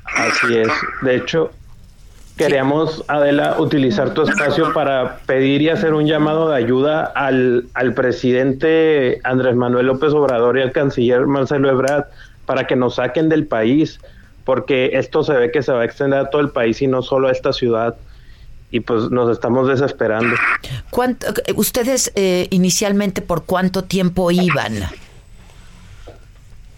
Así 0.04 0.56
es. 0.58 0.68
De 1.02 1.16
hecho, 1.16 1.50
queríamos, 2.36 3.04
Adela, 3.08 3.56
utilizar 3.58 4.14
tu 4.14 4.22
espacio 4.22 4.72
para 4.72 5.18
pedir 5.26 5.62
y 5.62 5.68
hacer 5.68 5.94
un 5.94 6.06
llamado 6.06 6.48
de 6.50 6.56
ayuda 6.56 7.04
al, 7.04 7.66
al 7.74 7.94
presidente 7.94 9.20
Andrés 9.24 9.54
Manuel 9.56 9.86
López 9.86 10.12
Obrador 10.12 10.58
y 10.58 10.62
al 10.62 10.72
canciller 10.72 11.26
Marcelo 11.26 11.70
Ebrard 11.70 12.04
para 12.46 12.66
que 12.66 12.74
nos 12.76 12.96
saquen 12.96 13.28
del 13.28 13.46
país, 13.46 14.00
porque 14.44 14.90
esto 14.94 15.22
se 15.22 15.32
ve 15.34 15.50
que 15.52 15.62
se 15.62 15.72
va 15.72 15.82
a 15.82 15.84
extender 15.84 16.18
a 16.18 16.30
todo 16.30 16.42
el 16.42 16.50
país 16.50 16.82
y 16.82 16.86
no 16.88 17.02
solo 17.02 17.28
a 17.28 17.32
esta 17.32 17.52
ciudad. 17.52 17.94
Y 18.70 18.80
pues 18.80 19.10
nos 19.10 19.30
estamos 19.30 19.68
desesperando. 19.68 20.34
¿Cuánto- 20.90 21.26
¿Ustedes 21.56 22.10
eh, 22.14 22.48
inicialmente 22.50 23.20
por 23.20 23.44
cuánto 23.44 23.84
tiempo 23.84 24.30
iban? 24.30 24.72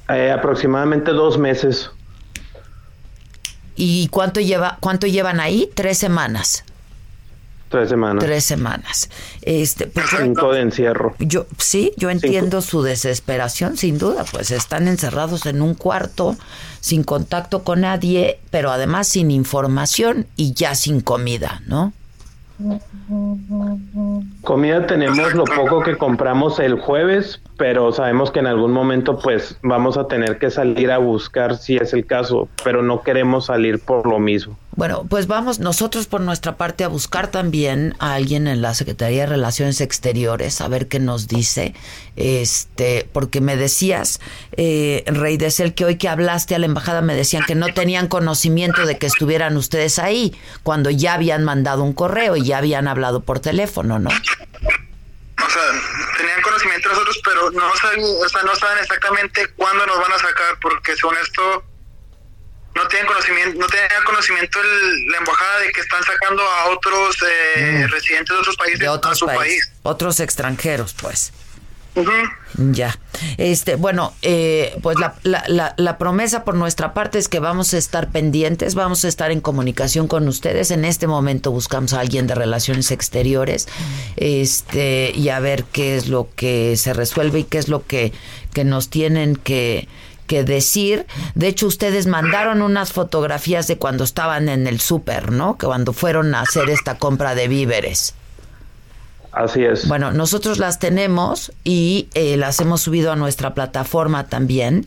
Eh, 0.09 0.31
aproximadamente 0.31 1.13
dos 1.13 1.39
meses. 1.39 1.91
¿Y 3.77 4.09
cuánto, 4.09 4.41
lleva, 4.41 4.79
cuánto 4.81 5.07
llevan 5.07 5.41
ahí? 5.41 5.71
Tres 5.75 5.99
semanas. 5.99 6.65
Tres 7.71 7.89
semanas. 7.89 8.25
Tres 8.25 8.45
semanas. 8.45 9.11
Este, 9.43 9.87
pues 9.89 10.07
yo- 10.13 10.19
Cinco 10.23 10.53
de 10.53 10.61
encierro. 10.61 11.17
Yo, 11.19 11.47
sí, 11.59 11.93
yo 11.97 12.11
entiendo 12.11 12.63
su 12.63 12.83
desesperación, 12.83 13.77
sin 13.77 13.99
duda, 13.99 14.25
pues 14.31 14.53
están 14.53 14.87
encerrados 14.87 15.47
en 15.47 15.61
un 15.61 15.75
cuarto, 15.75 16.37
sin 16.81 17.03
contacto 17.03 17.65
con 17.65 17.81
nadie, 17.81 18.39
pero 18.51 18.71
además 18.71 19.09
sin 19.09 19.33
información 19.33 20.27
y 20.37 20.53
ya 20.55 20.77
sin 20.77 21.01
comida, 21.01 21.63
¿no? 21.67 21.93
Comida 24.45 24.87
tenemos 24.87 25.35
lo 25.35 25.45
poco 25.45 25.83
que 25.83 25.97
compramos 25.97 26.59
el 26.59 26.79
jueves, 26.79 27.41
pero 27.57 27.93
sabemos 27.93 28.31
que 28.31 28.41
en 28.41 28.47
algún 28.47 28.73
momento 28.73 29.19
pues 29.19 29.57
vamos 29.63 29.97
a 29.97 30.07
tener 30.07 30.39
que 30.39 30.51
salir 30.51 30.91
a 30.91 30.99
buscar 30.99 31.57
si 31.57 31.77
es 31.77 31.95
el 31.95 32.05
caso, 32.05 32.49
pero 32.63 32.83
no 32.83 33.03
queremos 33.03 33.47
salir 33.47 33.81
por 33.81 34.07
lo 34.07 34.19
mismo. 34.19 34.57
Bueno, 34.77 35.07
pues 35.09 35.29
vamos 35.29 35.61
nosotros 35.61 36.09
por 36.09 36.21
nuestra 36.21 36.57
parte 36.57 36.83
a 36.83 36.89
buscar 36.89 37.29
también 37.29 37.95
a 38.01 38.15
alguien 38.15 38.49
en 38.49 38.61
la 38.61 38.75
Secretaría 38.75 39.21
de 39.21 39.29
Relaciones 39.29 39.81
Exteriores, 39.81 40.61
a 40.61 40.67
ver 40.67 40.89
qué 40.89 40.99
nos 40.99 41.29
dice, 41.29 41.75
este, 42.17 43.09
porque 43.13 43.41
me 43.41 43.57
decías, 43.57 44.21
eh, 44.57 45.05
Rey 45.07 45.37
de 45.37 45.53
Cel, 45.53 45.75
que 45.75 45.85
hoy 45.85 45.97
que 45.97 46.09
hablaste 46.09 46.57
a 46.57 46.59
la 46.59 46.67
embajada 46.67 47.03
me 47.03 47.15
decían 47.15 47.45
que 47.47 47.55
no 47.55 47.69
tenían 47.73 48.09
conocimiento 48.09 48.85
de 48.85 48.99
que 48.99 49.07
estuvieran 49.07 49.57
ustedes 49.57 50.01
ahí, 50.01 50.35
cuando 50.65 50.91
ya 50.91 51.15
habían 51.15 51.45
mandado 51.45 51.85
un 51.85 51.93
correo 51.93 52.35
y 52.37 52.43
ya 52.43 52.59
habían 52.59 52.89
hablado 52.89 53.21
por 53.21 53.39
teléfono, 53.39 54.01
¿no? 54.01 54.11
O 55.45 55.51
sea, 55.51 55.63
tenían 56.17 56.41
conocimiento 56.43 56.89
de 56.89 56.95
nosotros, 56.95 57.21
pero 57.25 57.51
no 57.51 57.77
saben, 57.77 58.01
o 58.03 58.29
sea, 58.29 58.43
no 58.43 58.55
saben 58.57 58.79
exactamente 58.83 59.47
cuándo 59.57 59.85
nos 59.87 59.99
van 59.99 60.13
a 60.13 60.19
sacar, 60.19 60.59
porque 60.61 60.97
según 60.97 61.17
esto 61.19 61.65
no 62.75 62.89
tienen 62.89 63.07
conocimiento, 63.07 63.61
no 63.61 63.67
tenía 63.67 63.89
conocimiento 64.05 64.61
el- 64.61 65.07
la 65.09 65.19
embajada 65.19 65.59
de 65.61 65.73
que 65.73 65.81
están 65.81 66.03
sacando 66.05 66.43
a 66.43 66.65
otros 66.67 67.17
eh, 67.27 67.85
Mm. 67.87 67.91
residentes 67.91 68.35
de 68.35 68.41
otros 68.41 68.57
países 68.57 68.81
De 68.81 68.87
a 68.87 68.93
otros 68.93 69.19
su 69.19 69.27
países, 69.27 69.67
país. 69.67 69.81
otros 69.83 70.21
extranjeros, 70.21 70.95
pues. 71.01 71.33
Ya. 72.73 72.99
Este, 73.37 73.77
bueno, 73.77 74.13
eh, 74.23 74.77
pues 74.83 74.99
la, 74.99 75.15
la, 75.23 75.45
la, 75.49 75.75
la 75.77 75.99
promesa 75.99 76.45
por 76.45 76.55
nuestra 76.55 76.95
parte 76.95 77.19
es 77.19 77.29
que 77.29 77.41
vamos 77.41 77.75
a 77.75 77.79
estar 77.79 78.11
pendientes, 78.11 78.75
vamos 78.75 79.05
a 79.05 79.09
estar 79.09 79.31
en 79.31 79.41
comunicación 79.41 80.09
con 80.09 80.27
ustedes. 80.29 80.71
En 80.71 80.85
este 80.85 81.07
momento 81.07 81.51
buscamos 81.51 81.93
a 81.93 82.01
alguien 82.01 82.27
de 82.27 82.35
relaciones 82.35 82.91
exteriores, 82.91 83.69
este, 84.17 85.13
y 85.15 85.29
a 85.29 85.41
ver 85.41 85.65
qué 85.65 85.97
es 85.97 86.09
lo 86.09 86.29
que 86.35 86.77
se 86.77 86.93
resuelve 86.93 87.41
y 87.41 87.45
qué 87.45 87.59
es 87.59 87.69
lo 87.69 87.87
que, 87.87 88.13
que 88.53 88.65
nos 88.65 88.89
tienen 88.89 89.37
que, 89.37 89.89
que 90.27 90.45
decir. 90.45 91.07
De 91.35 91.49
hecho, 91.49 91.67
ustedes 91.67 92.07
mandaron 92.07 92.63
unas 92.63 92.93
fotografías 92.93 93.67
de 93.67 93.79
cuando 93.79 94.05
estaban 94.05 94.49
en 94.49 94.67
el 94.67 94.81
súper, 94.81 95.33
¿no? 95.33 95.59
Que 95.59 95.67
cuando 95.67 95.93
fueron 95.93 96.35
a 96.35 96.43
hacer 96.43 96.71
esta 96.71 96.99
compra 96.99 97.35
de 97.35 97.49
víveres. 97.49 98.15
Así 99.35 99.65
es. 99.65 99.89
Bueno, 99.89 100.13
nosotros 100.13 100.59
las 100.59 100.79
tenemos 100.79 101.53
y 101.65 102.09
eh, 102.15 102.37
las 102.37 102.61
hemos 102.61 102.83
subido 102.83 103.11
a 103.11 103.17
nuestra 103.17 103.53
plataforma 103.53 104.29
también. 104.29 104.87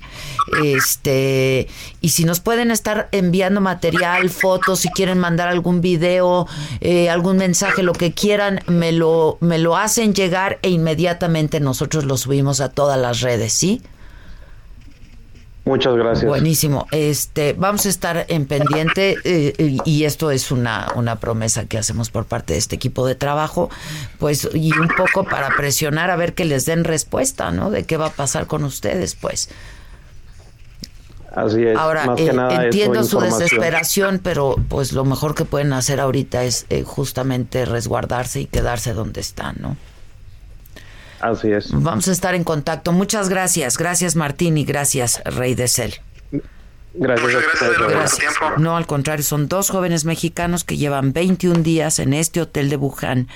Este, 0.64 1.68
y 2.00 2.10
si 2.10 2.24
nos 2.24 2.40
pueden 2.40 2.72
estar 2.72 3.10
enviando 3.12 3.60
material, 3.60 4.30
fotos, 4.30 4.80
si 4.80 4.90
quieren 4.90 5.18
mandar 5.18 5.50
algún 5.50 5.82
video, 5.82 6.48
eh, 6.80 7.10
algún 7.10 7.38
mensaje, 7.38 7.84
lo 7.84 7.92
que 7.94 8.14
quieran, 8.14 8.62
me 8.68 8.94
lo, 8.94 9.38
me 9.42 9.58
lo 9.58 9.76
hacen 9.76 10.14
llegar 10.14 10.60
e 10.62 10.70
inmediatamente 10.70 11.60
nosotros 11.60 12.06
lo 12.06 12.16
subimos 12.16 12.62
a 12.62 12.70
todas 12.70 13.00
las 13.00 13.20
redes, 13.20 13.52
¿sí? 13.52 13.82
Muchas 15.68 15.96
gracias. 15.96 16.26
Buenísimo. 16.28 16.88
Este, 16.92 17.54
vamos 17.54 17.86
a 17.86 17.90
estar 17.90 18.26
en 18.30 18.46
pendiente 18.48 19.16
eh, 19.24 19.54
y- 19.58 19.80
y 19.86 20.04
esto 20.06 20.32
es 20.32 20.52
una, 20.52 20.88
una 20.96 21.18
promesa 21.20 21.66
que 21.66 21.78
hacemos 21.78 22.10
por 22.10 22.26
parte 22.26 22.54
de 22.54 22.60
este 22.60 22.76
equipo 22.76 23.06
de 23.06 23.16
trabajo, 23.16 23.70
pues 24.18 24.48
y 24.54 24.72
un 24.78 24.88
poco 24.88 25.24
para 25.26 25.50
presionar 25.56 26.10
a 26.10 26.16
ver 26.16 26.34
que 26.34 26.46
les 26.46 26.66
den 26.66 26.84
respuesta, 26.84 27.52
¿no? 27.52 27.70
De 27.70 27.84
qué 27.84 27.98
va 27.98 28.08
a 28.08 28.12
pasar 28.12 28.48
con 28.48 28.64
ustedes, 28.64 29.16
pues. 29.16 29.50
Así 31.36 31.62
es. 31.64 31.78
Ahora 31.78 32.06
más 32.06 32.20
eh, 32.20 32.26
que 32.26 32.34
nada 32.34 32.52
eso, 32.54 32.62
entiendo 32.64 33.04
su 33.04 33.20
desesperación, 33.20 34.20
pero 34.24 34.56
pues 34.70 34.94
lo 34.94 35.06
mejor 35.06 35.36
que 35.36 35.46
pueden 35.46 35.72
hacer 35.74 36.00
ahorita 36.00 36.44
es 36.44 36.66
eh, 36.70 36.84
justamente 36.84 37.66
resguardarse 37.66 38.42
y 38.42 38.46
quedarse 38.46 38.94
donde 38.94 39.22
están, 39.22 39.56
¿no? 39.60 39.78
Así 41.20 41.52
es. 41.52 41.70
Vamos 41.72 42.08
a 42.08 42.12
estar 42.12 42.36
en 42.36 42.44
contacto. 42.44 42.92
Muchas 42.92 43.30
gracias, 43.30 43.78
gracias 43.78 44.16
Martín 44.16 44.58
y 44.58 44.66
gracias 44.66 45.22
Rey 45.26 45.56
de 45.56 45.68
Cel. 45.68 45.96
Gracias. 47.00 48.34
No, 48.58 48.76
al 48.76 48.88
contrario, 48.88 49.24
son 49.24 49.48
dos 49.48 49.70
jóvenes 49.70 50.06
mexicanos 50.06 50.64
que 50.64 50.78
llevan 50.78 51.14
21 51.14 51.62
días 51.62 52.00
en 52.00 52.14
este 52.14 52.42
hotel 52.42 52.70
de 52.70 52.78
Wuhan. 52.78 53.28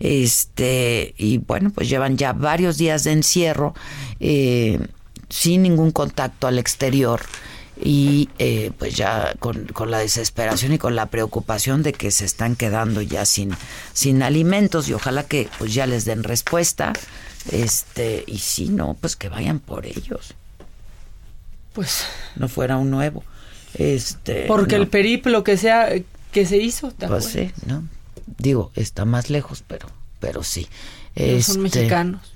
Este, 0.00 1.14
y 1.16 1.38
bueno, 1.38 1.70
pues 1.70 1.88
llevan 1.88 2.16
ya 2.16 2.32
varios 2.32 2.76
días 2.76 3.04
de 3.04 3.12
encierro 3.12 3.74
eh, 4.20 4.80
sin 5.28 5.62
ningún 5.62 5.92
contacto 5.92 6.46
al 6.46 6.58
exterior. 6.58 7.20
Y 7.80 8.28
eh, 8.38 8.70
pues 8.78 8.96
ya 8.96 9.34
con, 9.40 9.66
con 9.66 9.90
la 9.90 9.98
desesperación 9.98 10.72
y 10.72 10.78
con 10.78 10.94
la 10.94 11.06
preocupación 11.06 11.82
de 11.82 11.92
que 11.92 12.10
se 12.12 12.24
están 12.24 12.54
quedando 12.56 13.02
ya 13.02 13.24
sin, 13.24 13.50
sin 13.92 14.22
alimentos 14.22 14.88
y 14.88 14.92
ojalá 14.94 15.24
que 15.24 15.48
pues 15.58 15.74
ya 15.74 15.86
les 15.86 16.04
den 16.04 16.22
respuesta. 16.22 16.92
Este, 17.50 18.24
y 18.26 18.38
si 18.38 18.68
no, 18.68 18.96
pues 19.00 19.16
que 19.16 19.28
vayan 19.28 19.58
por 19.58 19.86
ellos. 19.86 20.34
Pues 21.72 22.04
No 22.36 22.48
fuera 22.48 22.76
un 22.76 22.90
nuevo. 22.90 23.24
Este, 23.74 24.44
porque 24.46 24.76
no. 24.76 24.82
el 24.82 24.88
periplo 24.88 25.42
que 25.42 25.56
sea 25.56 25.88
que 26.30 26.46
se 26.46 26.58
hizo, 26.58 26.90
¿te 26.92 27.08
Pues 27.08 27.26
acuerdas? 27.26 27.52
sí, 27.58 27.66
¿no? 27.66 27.84
Digo, 28.38 28.70
está 28.76 29.04
más 29.04 29.30
lejos, 29.30 29.64
pero, 29.66 29.88
pero 30.20 30.42
sí. 30.44 30.68
No 31.16 31.24
son 31.24 31.36
Este, 31.36 31.58
mexicanos. 31.58 32.33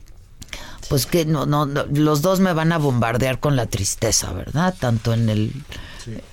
Pues 0.88 1.06
que 1.06 1.26
no, 1.26 1.44
no, 1.44 1.66
no, 1.66 1.84
los 1.92 2.22
dos 2.22 2.40
me 2.40 2.52
van 2.52 2.72
a 2.72 2.78
bombardear 2.78 3.40
con 3.40 3.56
la 3.56 3.66
tristeza, 3.66 4.32
¿verdad? 4.32 4.74
Tanto 4.78 5.12
en 5.12 5.28
el, 5.28 5.52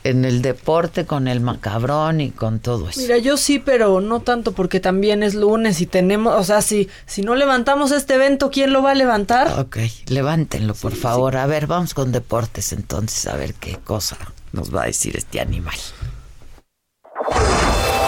en 0.03 0.23
el 0.23 0.41
deporte, 0.41 1.05
con 1.05 1.27
el 1.27 1.41
macabrón 1.41 2.21
y 2.21 2.31
con 2.31 2.59
todo 2.59 2.87
eso. 2.89 3.01
Mira, 3.01 3.17
yo 3.17 3.35
sí, 3.35 3.59
pero 3.59 3.99
no 3.99 4.21
tanto 4.21 4.53
porque 4.53 4.79
también 4.79 5.23
es 5.23 5.35
lunes 5.35 5.81
y 5.81 5.85
tenemos, 5.85 6.33
o 6.35 6.43
sea, 6.43 6.61
si, 6.61 6.89
si 7.05 7.21
no 7.21 7.35
levantamos 7.35 7.91
este 7.91 8.15
evento, 8.15 8.49
¿quién 8.49 8.71
lo 8.71 8.81
va 8.81 8.91
a 8.91 8.95
levantar? 8.95 9.59
Ok, 9.59 9.77
levántenlo, 10.07 10.73
por 10.73 10.95
favor. 10.95 11.35
A 11.35 11.45
ver, 11.47 11.67
vamos 11.67 11.93
con 11.93 12.13
deportes 12.13 12.71
entonces, 12.71 13.27
a 13.27 13.35
ver 13.35 13.53
qué 13.55 13.77
cosa 13.83 14.17
nos 14.53 14.73
va 14.73 14.83
a 14.83 14.85
decir 14.85 15.17
este 15.17 15.41
animal. 15.41 15.75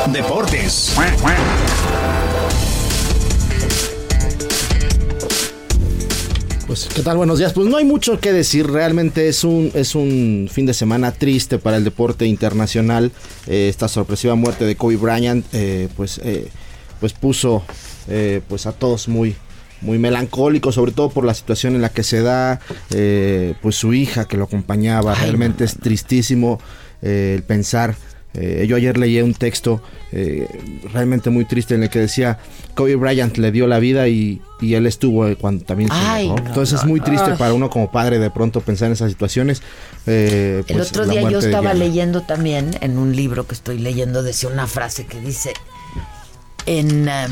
Deportes. 0.07 0.95
Pues, 6.67 6.89
¿qué 6.93 7.01
tal? 7.01 7.15
Buenos 7.15 7.39
días. 7.39 7.53
Pues 7.53 7.67
no 7.67 7.77
hay 7.77 7.85
mucho 7.85 8.19
que 8.19 8.33
decir. 8.33 8.67
Realmente 8.67 9.29
es 9.29 9.45
un, 9.45 9.71
es 9.73 9.95
un 9.95 10.49
fin 10.51 10.65
de 10.65 10.73
semana 10.73 11.13
triste 11.13 11.59
para 11.59 11.77
el 11.77 11.85
deporte 11.85 12.25
internacional. 12.25 13.13
Eh, 13.47 13.69
esta 13.69 13.87
sorpresiva 13.87 14.35
muerte 14.35 14.65
de 14.65 14.75
Kobe 14.75 14.97
Bryant, 14.97 15.45
eh, 15.53 15.87
pues, 15.95 16.19
eh, 16.23 16.49
pues 16.99 17.13
puso 17.13 17.63
pues 18.47 18.65
a 18.65 18.71
todos 18.71 19.09
muy, 19.09 19.35
muy 19.81 19.97
melancólicos, 19.97 20.75
sobre 20.75 20.91
todo 20.91 21.09
por 21.09 21.25
la 21.25 21.33
situación 21.33 21.75
en 21.75 21.81
la 21.81 21.89
que 21.89 22.03
se 22.03 22.21
da, 22.21 22.59
eh, 22.91 23.53
pues 23.61 23.75
su 23.75 23.93
hija 23.93 24.25
que 24.25 24.37
lo 24.37 24.45
acompañaba. 24.45 25.15
Realmente 25.15 25.63
es 25.63 25.77
tristísimo 25.77 26.59
eh, 27.01 27.33
el 27.35 27.43
pensar. 27.43 27.95
Eh, 28.37 28.65
yo 28.67 28.75
ayer 28.75 28.97
leí 28.97 29.19
un 29.21 29.33
texto 29.33 29.81
eh, 30.11 30.47
realmente 30.93 31.29
muy 31.29 31.43
triste 31.45 31.75
en 31.75 31.83
el 31.83 31.89
que 31.89 31.99
decía 31.99 32.37
Kobe 32.75 32.95
Bryant 32.95 33.35
le 33.37 33.51
dio 33.51 33.67
la 33.67 33.79
vida 33.79 34.07
y, 34.07 34.41
y 34.61 34.75
él 34.75 34.85
estuvo 34.85 35.25
cuando 35.37 35.65
también 35.65 35.89
se 35.89 35.95
Ay, 35.97 36.25
enojó". 36.27 36.41
no, 36.41 36.47
Entonces 36.49 36.73
no, 36.75 36.79
es 36.81 36.85
muy 36.85 36.99
triste 37.01 37.31
para 37.37 37.53
uno 37.53 37.69
como 37.69 37.91
padre 37.91 38.19
de 38.19 38.29
pronto 38.29 38.61
pensar 38.61 38.87
en 38.87 38.93
esas 38.93 39.09
situaciones. 39.11 39.61
eh, 40.05 40.63
El 40.67 40.75
pues, 40.77 40.89
otro 40.91 41.05
día 41.07 41.29
yo 41.29 41.39
estaba 41.39 41.73
leyendo 41.73 42.21
también 42.21 42.77
en 42.81 42.97
un 42.97 43.15
libro 43.15 43.47
que 43.47 43.55
estoy 43.55 43.79
leyendo, 43.79 44.21
decía 44.23 44.49
una 44.49 44.67
frase 44.67 45.05
que 45.05 45.19
dice, 45.19 45.53
en, 46.65 47.09
eh, 47.09 47.27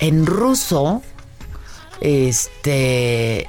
en 0.00 0.26
ruso, 0.26 1.02
este, 2.00 3.46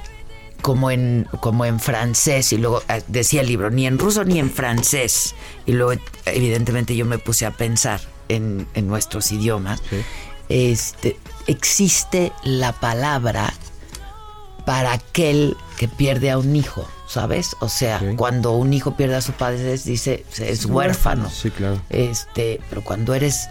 como 0.64 0.90
en, 0.90 1.28
como 1.40 1.66
en 1.66 1.78
francés, 1.78 2.54
y 2.54 2.56
luego 2.56 2.82
eh, 2.88 3.02
decía 3.06 3.42
el 3.42 3.48
libro, 3.48 3.68
ni 3.68 3.86
en 3.86 3.98
ruso 3.98 4.24
ni 4.24 4.38
en 4.38 4.50
francés, 4.50 5.34
y 5.66 5.72
luego 5.72 6.00
evidentemente 6.24 6.96
yo 6.96 7.04
me 7.04 7.18
puse 7.18 7.44
a 7.44 7.50
pensar 7.50 8.00
en, 8.30 8.66
en 8.72 8.88
nuestros 8.88 9.30
idiomas, 9.30 9.82
este, 10.48 11.18
existe 11.48 12.32
la 12.44 12.72
palabra 12.72 13.52
para 14.64 14.92
aquel 14.92 15.54
que 15.76 15.86
pierde 15.86 16.30
a 16.30 16.38
un 16.38 16.56
hijo, 16.56 16.88
¿sabes? 17.06 17.56
O 17.60 17.68
sea, 17.68 18.00
cuando 18.16 18.52
un 18.52 18.72
hijo 18.72 18.96
pierde 18.96 19.16
a 19.16 19.20
su 19.20 19.32
padre, 19.32 19.76
dice, 19.76 20.24
es 20.38 20.64
huérfano. 20.64 21.28
Sí, 21.28 21.50
claro. 21.50 21.78
Este, 21.90 22.58
pero 22.70 22.82
cuando 22.82 23.12
eres 23.12 23.48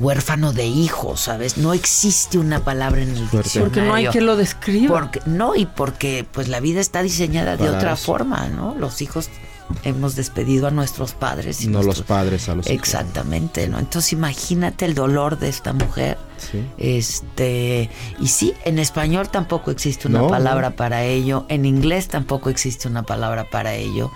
huérfano 0.00 0.52
de 0.52 0.66
hijo, 0.66 1.16
¿sabes? 1.16 1.56
No 1.58 1.72
existe 1.74 2.38
una 2.38 2.60
palabra 2.60 3.02
en 3.02 3.10
el 3.10 3.30
diccionario. 3.30 3.64
Porque 3.64 3.82
no 3.82 3.94
hay 3.94 4.06
quien 4.06 4.26
lo 4.26 4.36
describa. 4.36 4.98
Porque, 5.00 5.20
no, 5.26 5.54
y 5.56 5.66
porque 5.66 6.26
pues 6.30 6.48
la 6.48 6.60
vida 6.60 6.80
está 6.80 7.02
diseñada 7.02 7.56
de 7.56 7.68
otra 7.68 7.94
eso. 7.94 8.04
forma, 8.04 8.48
¿no? 8.48 8.74
Los 8.78 9.02
hijos 9.02 9.28
hemos 9.82 10.14
despedido 10.14 10.66
a 10.66 10.70
nuestros 10.70 11.12
padres. 11.12 11.62
y 11.62 11.68
No 11.68 11.82
los 11.82 12.02
padres 12.02 12.48
a 12.48 12.54
los 12.54 12.66
hijos. 12.66 12.78
Exactamente, 12.78 13.68
¿no? 13.68 13.78
Entonces 13.78 14.12
imagínate 14.12 14.84
el 14.84 14.94
dolor 14.94 15.38
de 15.38 15.48
esta 15.48 15.72
mujer. 15.72 16.18
Sí. 16.38 16.64
Este, 16.78 17.90
y 18.20 18.28
sí, 18.28 18.54
en 18.64 18.78
español 18.78 19.28
tampoco 19.28 19.70
existe 19.70 20.08
una 20.08 20.20
No, 20.20 20.28
palabra 20.28 20.70
no. 20.70 20.76
para 20.76 21.04
ello, 21.04 21.46
en 21.48 21.64
inglés 21.64 22.08
tampoco 22.08 22.50
existe 22.50 22.88
una 22.88 23.02
palabra 23.04 23.44
para 23.50 23.74
ello. 23.74 24.10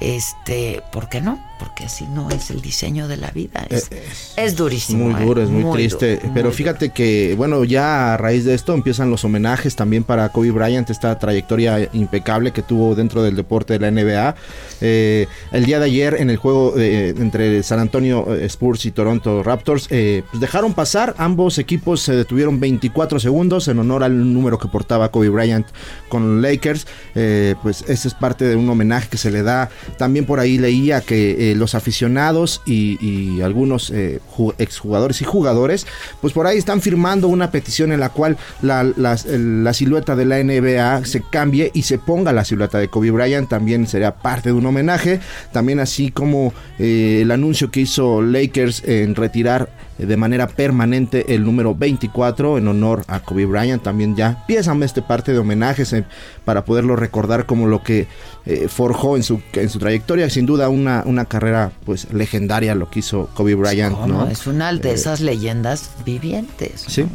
Este, 0.00 0.80
¿por 0.92 1.08
qué 1.08 1.20
no? 1.20 1.44
Porque 1.58 1.82
así 1.86 2.06
no 2.14 2.30
es 2.30 2.50
el 2.50 2.60
diseño 2.60 3.08
de 3.08 3.16
la 3.16 3.32
vida. 3.32 3.66
Es, 3.68 3.90
es 4.36 4.54
durísimo. 4.54 5.08
Muy 5.10 5.20
¿eh? 5.20 5.26
duro, 5.26 5.42
es 5.42 5.48
muy, 5.50 5.64
du- 5.64 5.72
triste. 5.72 6.20
muy 6.22 6.32
Pero 6.32 6.52
fíjate 6.52 6.90
que, 6.90 7.34
bueno, 7.36 7.64
ya 7.64 8.14
a 8.14 8.16
raíz 8.16 8.44
de 8.44 8.54
esto 8.54 8.74
empiezan 8.74 9.10
los 9.10 9.24
homenajes 9.24 9.74
también 9.74 10.04
para 10.04 10.28
Kobe 10.28 10.52
Bryant, 10.52 10.88
esta 10.90 11.18
trayectoria 11.18 11.88
impecable 11.92 12.52
que 12.52 12.62
tuvo 12.62 12.94
dentro 12.94 13.24
del 13.24 13.34
deporte 13.34 13.76
de 13.76 13.80
la 13.80 13.90
NBA. 13.90 14.36
Eh, 14.82 15.26
el 15.50 15.64
día 15.66 15.80
de 15.80 15.86
ayer 15.86 16.14
en 16.20 16.30
el 16.30 16.36
juego 16.36 16.74
eh, 16.78 17.12
entre 17.18 17.64
San 17.64 17.80
Antonio 17.80 18.36
eh, 18.36 18.44
Spurs 18.46 18.86
y 18.86 18.92
Toronto 18.92 19.42
Raptors, 19.42 19.88
eh, 19.90 20.22
pues 20.30 20.40
dejaron 20.40 20.74
pasar, 20.74 21.16
ambos 21.18 21.58
equipos 21.58 21.67
se 21.96 22.14
detuvieron 22.16 22.58
24 22.60 23.20
segundos 23.20 23.68
en 23.68 23.78
honor 23.78 24.02
al 24.04 24.32
número 24.32 24.58
que 24.58 24.68
portaba 24.68 25.10
Kobe 25.10 25.28
Bryant 25.28 25.66
con 26.08 26.40
Lakers. 26.40 26.86
Eh, 27.14 27.54
pues 27.62 27.82
ese 27.88 28.08
es 28.08 28.14
parte 28.14 28.44
de 28.46 28.56
un 28.56 28.68
homenaje 28.68 29.08
que 29.08 29.18
se 29.18 29.30
le 29.30 29.42
da. 29.42 29.68
También 29.98 30.24
por 30.24 30.40
ahí 30.40 30.56
leía 30.58 31.00
que 31.00 31.52
eh, 31.52 31.54
los 31.54 31.74
aficionados 31.74 32.62
y, 32.66 33.40
algunos 33.42 33.90
eh, 33.90 34.20
ju- 34.36 34.54
exjugadores 34.58 35.20
y 35.20 35.24
jugadores, 35.24 35.86
pues 36.20 36.32
por 36.32 36.46
ahí 36.46 36.56
están 36.58 36.80
firmando 36.80 37.28
una 37.28 37.50
petición 37.50 37.92
en 37.92 38.00
la 38.00 38.08
cual 38.08 38.36
la, 38.62 38.80
el- 38.80 39.64
la 39.64 39.72
silueta 39.74 40.16
de 40.16 40.24
la 40.24 40.42
NBA 40.42 41.04
se 41.04 41.22
cambie 41.22 41.70
y 41.74 41.82
se 41.82 41.98
ponga 41.98 42.32
la 42.32 42.44
silueta 42.44 42.78
de 42.78 42.88
Kobe 42.88 43.10
Bryant. 43.10 43.48
También 43.48 43.86
sería 43.86 44.14
parte 44.14 44.48
de 44.50 44.54
un 44.54 44.66
homenaje. 44.66 45.20
También 45.52 45.80
así 45.80 46.10
como 46.10 46.52
el 46.78 47.30
anuncio 47.30 47.70
que 47.70 47.80
hizo 47.80 48.22
Lakers 48.22 48.82
en 48.84 49.14
retirar 49.14 49.68
de 50.06 50.16
manera 50.16 50.46
permanente 50.46 51.34
el 51.34 51.44
número 51.44 51.74
24 51.74 52.58
en 52.58 52.68
honor 52.68 53.04
a 53.08 53.20
Kobe 53.20 53.46
Bryant. 53.46 53.82
También 53.82 54.14
ya 54.16 54.28
empiezan 54.40 54.82
este 54.82 55.02
parte 55.02 55.32
de 55.32 55.38
homenajes 55.38 55.92
eh, 55.92 56.04
para 56.44 56.64
poderlo 56.64 56.94
recordar 56.96 57.46
como 57.46 57.66
lo 57.66 57.82
que 57.82 58.06
eh, 58.46 58.68
forjó 58.68 59.16
en 59.16 59.22
su, 59.22 59.40
en 59.54 59.68
su 59.68 59.78
trayectoria. 59.78 60.30
Sin 60.30 60.46
duda 60.46 60.68
una, 60.68 61.02
una 61.06 61.24
carrera 61.24 61.72
pues 61.84 62.12
legendaria 62.12 62.74
lo 62.74 62.88
que 62.90 63.00
hizo 63.00 63.28
Kobe 63.34 63.54
Bryant. 63.54 63.94
¿Cómo? 63.96 64.06
¿no? 64.06 64.26
Es 64.28 64.46
una 64.46 64.72
de 64.72 64.90
Eh, 64.90 64.94
esas 64.94 65.20
leyendas 65.20 65.90
vivientes. 66.04 66.84
Sí. 66.86 67.06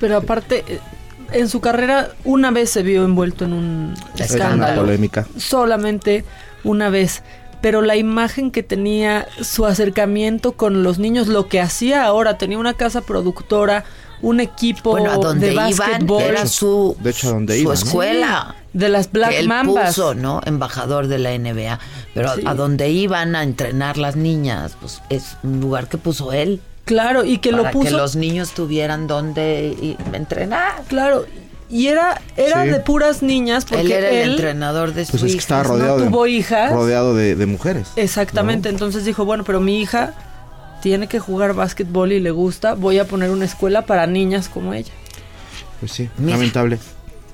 Pero 0.00 0.16
aparte, 0.18 0.64
eh, 0.68 0.78
en 1.32 1.48
su 1.48 1.60
carrera 1.60 2.10
una 2.24 2.50
vez 2.50 2.70
se 2.70 2.82
vio 2.82 3.04
envuelto 3.04 3.44
en 3.46 3.52
un 3.54 3.94
Es 4.14 4.16
una 4.16 4.24
escándalo. 4.44 4.82
polémica. 4.82 5.26
Solamente 5.38 6.24
una 6.64 6.88
vez. 6.90 7.22
Pero 7.66 7.82
la 7.82 7.96
imagen 7.96 8.52
que 8.52 8.62
tenía, 8.62 9.26
su 9.42 9.66
acercamiento 9.66 10.52
con 10.52 10.84
los 10.84 11.00
niños, 11.00 11.26
lo 11.26 11.48
que 11.48 11.60
hacía 11.60 12.04
ahora, 12.04 12.38
tenía 12.38 12.58
una 12.58 12.74
casa 12.74 13.00
productora, 13.00 13.82
un 14.22 14.38
equipo 14.38 14.92
Bueno, 14.92 15.10
a 15.10 15.16
donde 15.16 15.48
de 15.48 15.52
iban 15.54 15.68
básquetbol. 15.76 16.22
era 16.22 16.46
su, 16.46 16.96
De 17.00 17.10
hecho, 17.10 17.26
a 17.26 17.32
donde 17.32 17.54
su 17.56 17.62
iban, 17.62 17.74
¿no? 17.74 17.84
escuela. 17.84 18.54
De 18.72 18.88
las 18.88 19.10
Black 19.10 19.30
que 19.30 19.40
él 19.40 19.48
Mambas. 19.48 19.96
puso, 19.96 20.14
¿no? 20.14 20.40
Embajador 20.44 21.08
de 21.08 21.18
la 21.18 21.32
NBA. 21.36 21.80
Pero 22.14 22.36
Sí. 22.36 22.42
a 22.46 22.54
donde 22.54 22.88
iban 22.90 23.34
a 23.34 23.42
entrenar 23.42 23.98
las 23.98 24.14
niñas, 24.14 24.76
pues 24.80 25.02
es 25.10 25.36
un 25.42 25.60
lugar 25.60 25.88
que 25.88 25.98
puso 25.98 26.32
él. 26.32 26.60
Claro, 26.84 27.24
y 27.24 27.38
que 27.38 27.50
para 27.50 27.64
lo 27.64 27.70
puso. 27.72 27.84
que 27.86 27.90
los 27.96 28.14
niños 28.14 28.52
tuvieran 28.52 29.08
donde 29.08 29.96
entrenar. 30.12 30.84
Claro, 30.86 31.26
y 31.68 31.88
era, 31.88 32.20
era 32.36 32.62
Sí. 32.64 32.68
de 32.70 32.80
puras 32.80 33.22
niñas 33.22 33.64
porque 33.64 33.82
él 33.82 33.92
era 33.92 34.08
el 34.10 34.16
él- 34.16 34.30
entrenador 34.32 34.94
de 34.94 35.04
su 35.04 35.12
Pues 35.12 35.22
es 35.24 35.26
que 35.26 35.32
hija. 35.34 35.38
estaba 35.40 35.62
no 35.64 35.68
rodeado, 35.70 36.04
tuvo 36.04 36.24
de, 36.24 36.30
hijas. 36.30 36.72
rodeado 36.72 37.14
de, 37.14 37.34
de 37.36 37.46
mujeres. 37.46 37.88
Exactamente, 37.96 38.68
entonces 38.68 39.04
dijo, 39.04 39.24
bueno, 39.24 39.44
pero 39.44 39.60
mi 39.60 39.80
hija 39.80 40.14
tiene 40.82 41.08
que 41.08 41.18
jugar 41.18 41.54
básquetbol 41.54 42.12
y 42.12 42.20
le 42.20 42.30
gusta, 42.30 42.74
voy 42.74 42.98
a 42.98 43.06
poner 43.06 43.30
una 43.30 43.44
escuela 43.44 43.82
para 43.86 44.06
niñas 44.06 44.48
como 44.48 44.72
ella. 44.74 44.92
Pues 45.80 45.92
sí, 45.92 46.08
Mira. 46.18 46.36
lamentable. 46.36 46.78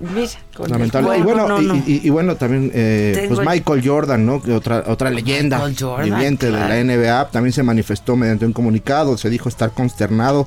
Mira, 0.03 0.29
con 0.57 0.69
Lamentable. 0.71 1.19
y 1.19 1.23
bueno, 1.23 1.47
no, 1.49 1.63
no. 1.63 1.77
Y, 1.77 1.83
y- 1.87 2.01
y 2.05 2.11
bueno, 2.11 2.35
también 2.37 2.71
eh, 2.75 3.27
pues 3.29 3.39
el- 3.41 3.47
Michael 3.47 3.83
Jordan, 3.87 4.27
¿no? 4.27 4.43
Otra, 4.55 4.83
otra 4.89 5.11
leyenda 5.11 5.59
Jordan, 5.79 6.05
viviente 6.11 6.49
claro. 6.49 6.75
de 6.75 6.85
la 6.85 6.95
NBA, 6.97 7.29
también 7.31 7.53
se 7.53 7.63
manifestó 7.63 8.17
mediante 8.17 8.45
un 8.45 8.53
comunicado, 8.53 9.17
se 9.17 9.31
dijo 9.31 9.49
estar 9.49 9.71
consternado 9.71 10.47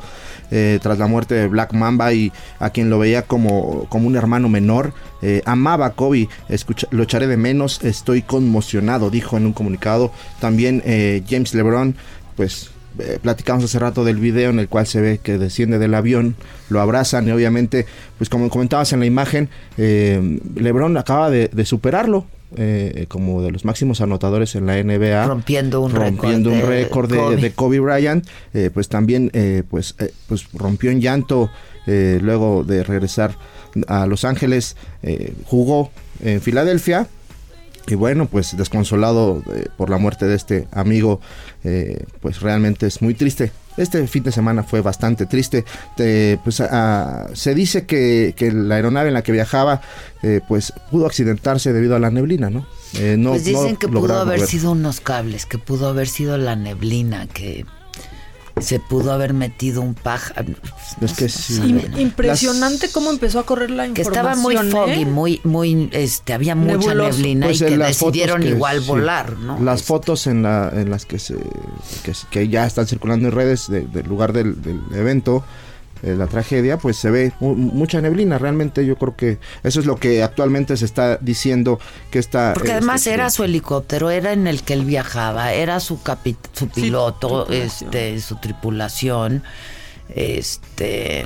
eh, 0.51 0.79
tras 0.81 0.99
la 0.99 1.07
muerte 1.07 1.35
de 1.35 1.47
Black 1.47 1.73
Mamba 1.73 2.11
y 2.13 2.31
a 2.59 2.69
quien 2.69 2.89
lo 2.89 2.99
veía 2.99 3.21
como, 3.23 3.85
como 3.89 4.07
un 4.07 4.15
hermano 4.15 4.49
menor. 4.49 4.93
Eh, 5.21 5.41
amaba 5.45 5.85
a 5.87 5.89
Kobe, 5.91 6.27
escucha- 6.49 6.87
lo 6.91 7.03
echaré 7.03 7.25
de 7.27 7.37
menos, 7.37 7.83
estoy 7.83 8.21
conmocionado, 8.21 9.09
dijo 9.09 9.37
en 9.37 9.45
un 9.45 9.53
comunicado. 9.53 10.11
También 10.39 10.83
eh, 10.85 11.23
James 11.27 11.53
LeBron, 11.55 11.95
pues 12.35 12.69
eh, 12.99 13.19
platicamos 13.21 13.63
hace 13.65 13.79
rato 13.79 14.03
del 14.03 14.17
video 14.17 14.49
en 14.49 14.59
el 14.59 14.67
cual 14.67 14.87
se 14.87 15.01
ve 15.01 15.19
que 15.21 15.37
desciende 15.37 15.77
del 15.79 15.93
avión, 15.93 16.35
lo 16.69 16.81
abrazan 16.81 17.27
y 17.27 17.31
obviamente, 17.31 17.85
pues 18.17 18.29
como 18.29 18.49
comentabas 18.49 18.93
en 18.93 18.99
la 19.01 19.05
imagen, 19.05 19.49
eh, 19.77 20.39
LeBron 20.55 20.95
acaba 20.97 21.29
de, 21.29 21.47
de 21.49 21.65
superarlo. 21.65 22.25
eh, 22.57 23.05
como 23.09 23.41
de 23.41 23.51
los 23.51 23.65
máximos 23.65 23.99
anotadores 24.01 24.55
en 24.55 24.65
la 24.67 24.81
NBA 24.81 25.25
Rompiendo 25.25 25.81
un 25.81 25.91
rompiendo 25.93 26.51
récord 26.51 26.53
un 26.53 26.61
de 26.61 26.65
récord 26.67 27.11
de, 27.11 27.17
Kobe. 27.17 27.35
de 27.37 27.51
Kobe 27.51 27.79
Bryant 27.79 28.25
eh, 28.53 28.69
pues 28.73 28.87
también 28.87 29.29
eh, 29.33 29.63
pues 29.69 29.95
pues 30.27 30.47
rompió 30.53 30.91
en 30.91 31.01
llanto 31.01 31.49
eh, 31.87 32.19
luego 32.21 32.63
de 32.63 32.83
regresar 32.83 33.35
a 33.87 34.05
Los 34.05 34.23
Ángeles 34.23 34.77
eh, 35.03 35.33
jugó 35.45 35.91
en 36.23 36.39
Filadelfia 36.39 37.07
y 37.87 37.95
bueno, 37.95 38.25
pues 38.27 38.55
desconsolado 38.57 39.43
eh, 39.53 39.67
por 39.77 39.89
la 39.89 39.97
muerte 39.97 40.25
de 40.25 40.35
este 40.35 40.67
amigo, 40.71 41.19
eh, 41.63 42.03
pues 42.21 42.41
realmente 42.41 42.87
es 42.87 43.01
muy 43.01 43.13
triste. 43.13 43.51
Este 43.77 44.07
fin 44.07 44.23
de 44.23 44.31
semana 44.31 44.63
fue 44.63 44.81
bastante 44.81 45.25
triste. 45.25 45.65
Eh, 45.97 46.37
pues 46.43 46.61
ah, 46.61 47.27
se 47.33 47.53
dice 47.53 47.85
que, 47.85 48.33
que 48.35 48.51
la 48.51 48.75
aeronave 48.75 49.09
en 49.09 49.13
la 49.13 49.21
que 49.21 49.31
viajaba, 49.31 49.81
eh, 50.23 50.39
pues 50.47 50.73
pudo 50.91 51.05
accidentarse 51.05 51.73
debido 51.73 51.95
a 51.95 51.99
la 51.99 52.09
neblina, 52.09 52.49
¿no? 52.49 52.65
Eh, 52.93 53.17
no 53.17 53.31
pues 53.31 53.43
dicen 53.43 53.73
no 53.73 53.79
que 53.79 53.87
pudo 53.87 54.15
haber 54.19 54.37
mover. 54.37 54.49
sido 54.49 54.71
unos 54.71 55.01
cables, 55.01 55.45
que 55.45 55.57
pudo 55.57 55.89
haber 55.89 56.07
sido 56.07 56.37
la 56.37 56.55
neblina, 56.55 57.27
que 57.27 57.65
se 58.61 58.79
pudo 58.79 59.11
haber 59.11 59.33
metido 59.33 59.81
un 59.81 59.93
pájaro. 59.95 60.53
Es 61.01 61.13
que 61.13 61.27
sí. 61.29 61.59
Im- 61.61 61.99
impresionante 61.99 62.89
cómo 62.89 63.09
empezó 63.09 63.39
a 63.39 63.45
correr 63.45 63.69
la 63.69 63.83
Que 63.83 64.01
información. 64.01 64.15
estaba 64.15 64.35
muy 64.35 64.55
foggy, 64.71 65.01
¿eh? 65.01 65.05
muy, 65.05 65.41
muy, 65.43 65.89
este, 65.91 66.33
había 66.33 66.55
mucha 66.55 66.77
Nebuloso. 66.77 67.17
neblina 67.17 67.47
Pues 67.47 67.61
y 67.61 67.65
que 67.65 67.77
las 67.77 67.89
decidieron 67.99 68.41
que- 68.41 68.49
igual 68.49 68.81
sí, 68.81 68.87
volar, 68.87 69.33
¿no? 69.39 69.59
Las 69.59 69.83
fotos 69.83 70.25
en, 70.27 70.43
la, 70.43 70.71
en 70.73 70.89
las 70.89 71.05
que, 71.05 71.19
se, 71.19 71.35
que, 72.03 72.13
que 72.31 72.47
ya 72.47 72.65
están 72.65 72.87
circulando 72.87 73.27
en 73.27 73.33
redes 73.33 73.67
de- 73.69 73.85
del 73.87 74.07
lugar 74.07 74.31
del, 74.31 74.61
del 74.61 74.79
evento, 74.93 75.43
eh, 76.03 76.15
la 76.15 76.27
tragedia, 76.27 76.77
pues 76.77 76.97
se 76.97 77.09
ve 77.09 77.31
mu- 77.39 77.55
mucha 77.55 78.01
neblina. 78.01 78.37
Realmente 78.37 78.85
yo 78.85 78.95
creo 78.97 79.15
que 79.15 79.37
eso 79.63 79.79
es 79.79 79.85
lo 79.85 79.95
que 79.97 80.23
actualmente 80.23 80.77
se 80.77 80.85
está 80.85 81.17
diciendo 81.17 81.79
que 82.11 82.19
está... 82.19 82.53
Porque 82.53 82.69
eh, 82.69 82.73
además 82.73 83.01
este, 83.01 83.13
era 83.13 83.29
su 83.29 83.43
helicóptero, 83.43 84.09
era 84.09 84.33
en 84.33 84.47
el 84.47 84.61
que 84.63 84.73
él 84.73 84.85
viajaba, 84.85 85.53
era 85.53 85.79
su 85.79 85.99
su 86.53 86.67
piloto, 86.69 87.47
este, 87.49 88.19
su 88.21 88.35
tripulación, 88.37 89.43
este, 90.13 91.25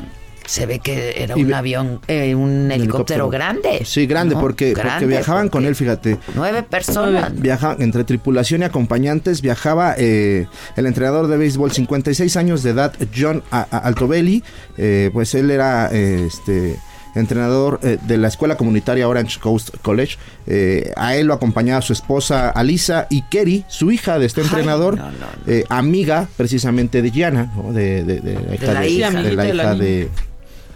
se 0.49 0.65
ve 0.65 0.79
que 0.79 1.13
era 1.21 1.35
un 1.35 1.53
avión, 1.53 2.01
eh, 2.07 2.33
un 2.33 2.71
helicóptero, 2.71 3.29
grande. 3.29 3.83
Sí, 3.85 4.07
grande, 4.07 4.33
¿no? 4.33 4.41
porque, 4.41 4.73
porque 4.75 5.05
viajaban 5.05 5.49
con 5.49 5.63
él, 5.65 5.75
fíjate. 5.75 6.17
Nueve 6.33 6.63
personas. 6.63 7.31
Viaja 7.39 7.75
entre 7.79 8.03
tripulación 8.03 8.61
y 8.61 8.65
acompañantes 8.65 9.41
viajaba 9.41 9.93
eh, 9.97 10.47
el 10.75 10.85
entrenador 10.87 11.27
de 11.27 11.37
béisbol 11.37 11.71
56 11.71 12.35
años 12.37 12.63
de 12.63 12.71
edad 12.71 12.93
John 13.15 13.43
A- 13.51 13.67
A- 13.69 13.77
Altobelli 13.77 14.43
eh, 14.77 15.11
pues 15.13 15.35
él 15.35 15.51
era 15.51 15.89
eh, 15.91 16.25
este 16.27 16.77
entrenador 17.15 17.79
eh, 17.83 17.97
de 18.07 18.17
la 18.17 18.27
escuela 18.27 18.55
comunitaria 18.55 19.07
Orange 19.07 19.39
Coast 19.39 19.69
College 19.81 20.17
Eh, 20.47 20.91
a 20.95 21.15
él 21.15 21.27
lo 21.27 21.33
acompañaba 21.35 21.81
su 21.83 21.93
esposa 21.93 22.49
Alisa 22.49 23.05
y 23.11 23.21
Kerry 23.23 23.65
su 23.67 23.91
hija 23.91 24.17
de 24.17 24.25
este 24.25 24.41
Ay, 24.41 24.47
entrenador 24.47 24.97
no, 24.97 25.05
no, 25.05 25.11
no. 25.11 25.51
eh, 25.51 25.63
amiga 25.69 26.27
precisamente 26.37 27.01
de 27.03 27.11
Gianna 27.11 27.51
¿no? 27.55 27.71
de, 27.71 28.03
de- 28.03 28.19
de 28.21 28.33
la 28.33 28.55
hija 28.55 28.73
la 28.73 28.79
de, 28.81 28.89
hija. 28.89 29.09
de 29.11 29.33
la 29.35 29.43
de 29.43 29.53
hija 29.53 29.75
de, 29.75 30.09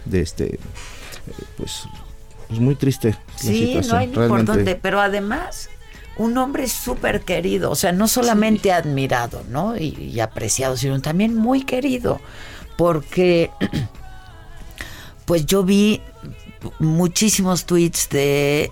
de 0.04 0.20
este 0.20 0.58
pues 1.56 1.84
pues 2.48 2.60
muy 2.60 2.74
triste 2.74 3.08
la 3.10 3.16
Sí, 3.36 3.74
no 3.88 3.96
hay 3.96 4.06
ni 4.08 4.14
por 4.28 4.44
dónde, 4.44 4.74
pero 4.76 5.00
además 5.00 5.70
un 6.16 6.36
hombre 6.38 6.68
súper 6.68 7.22
querido, 7.22 7.70
o 7.70 7.74
sea, 7.74 7.90
no 7.92 8.06
solamente 8.06 8.70
admirado, 8.70 9.42
¿no? 9.48 9.76
Y, 9.76 9.88
y 10.14 10.20
apreciado, 10.20 10.76
sino 10.76 11.00
también 11.00 11.34
muy 11.34 11.64
querido, 11.64 12.20
porque 12.76 13.50
pues 15.24 15.46
yo 15.46 15.64
vi 15.64 16.00
muchísimos 16.78 17.64
tweets 17.64 18.08
de, 18.10 18.70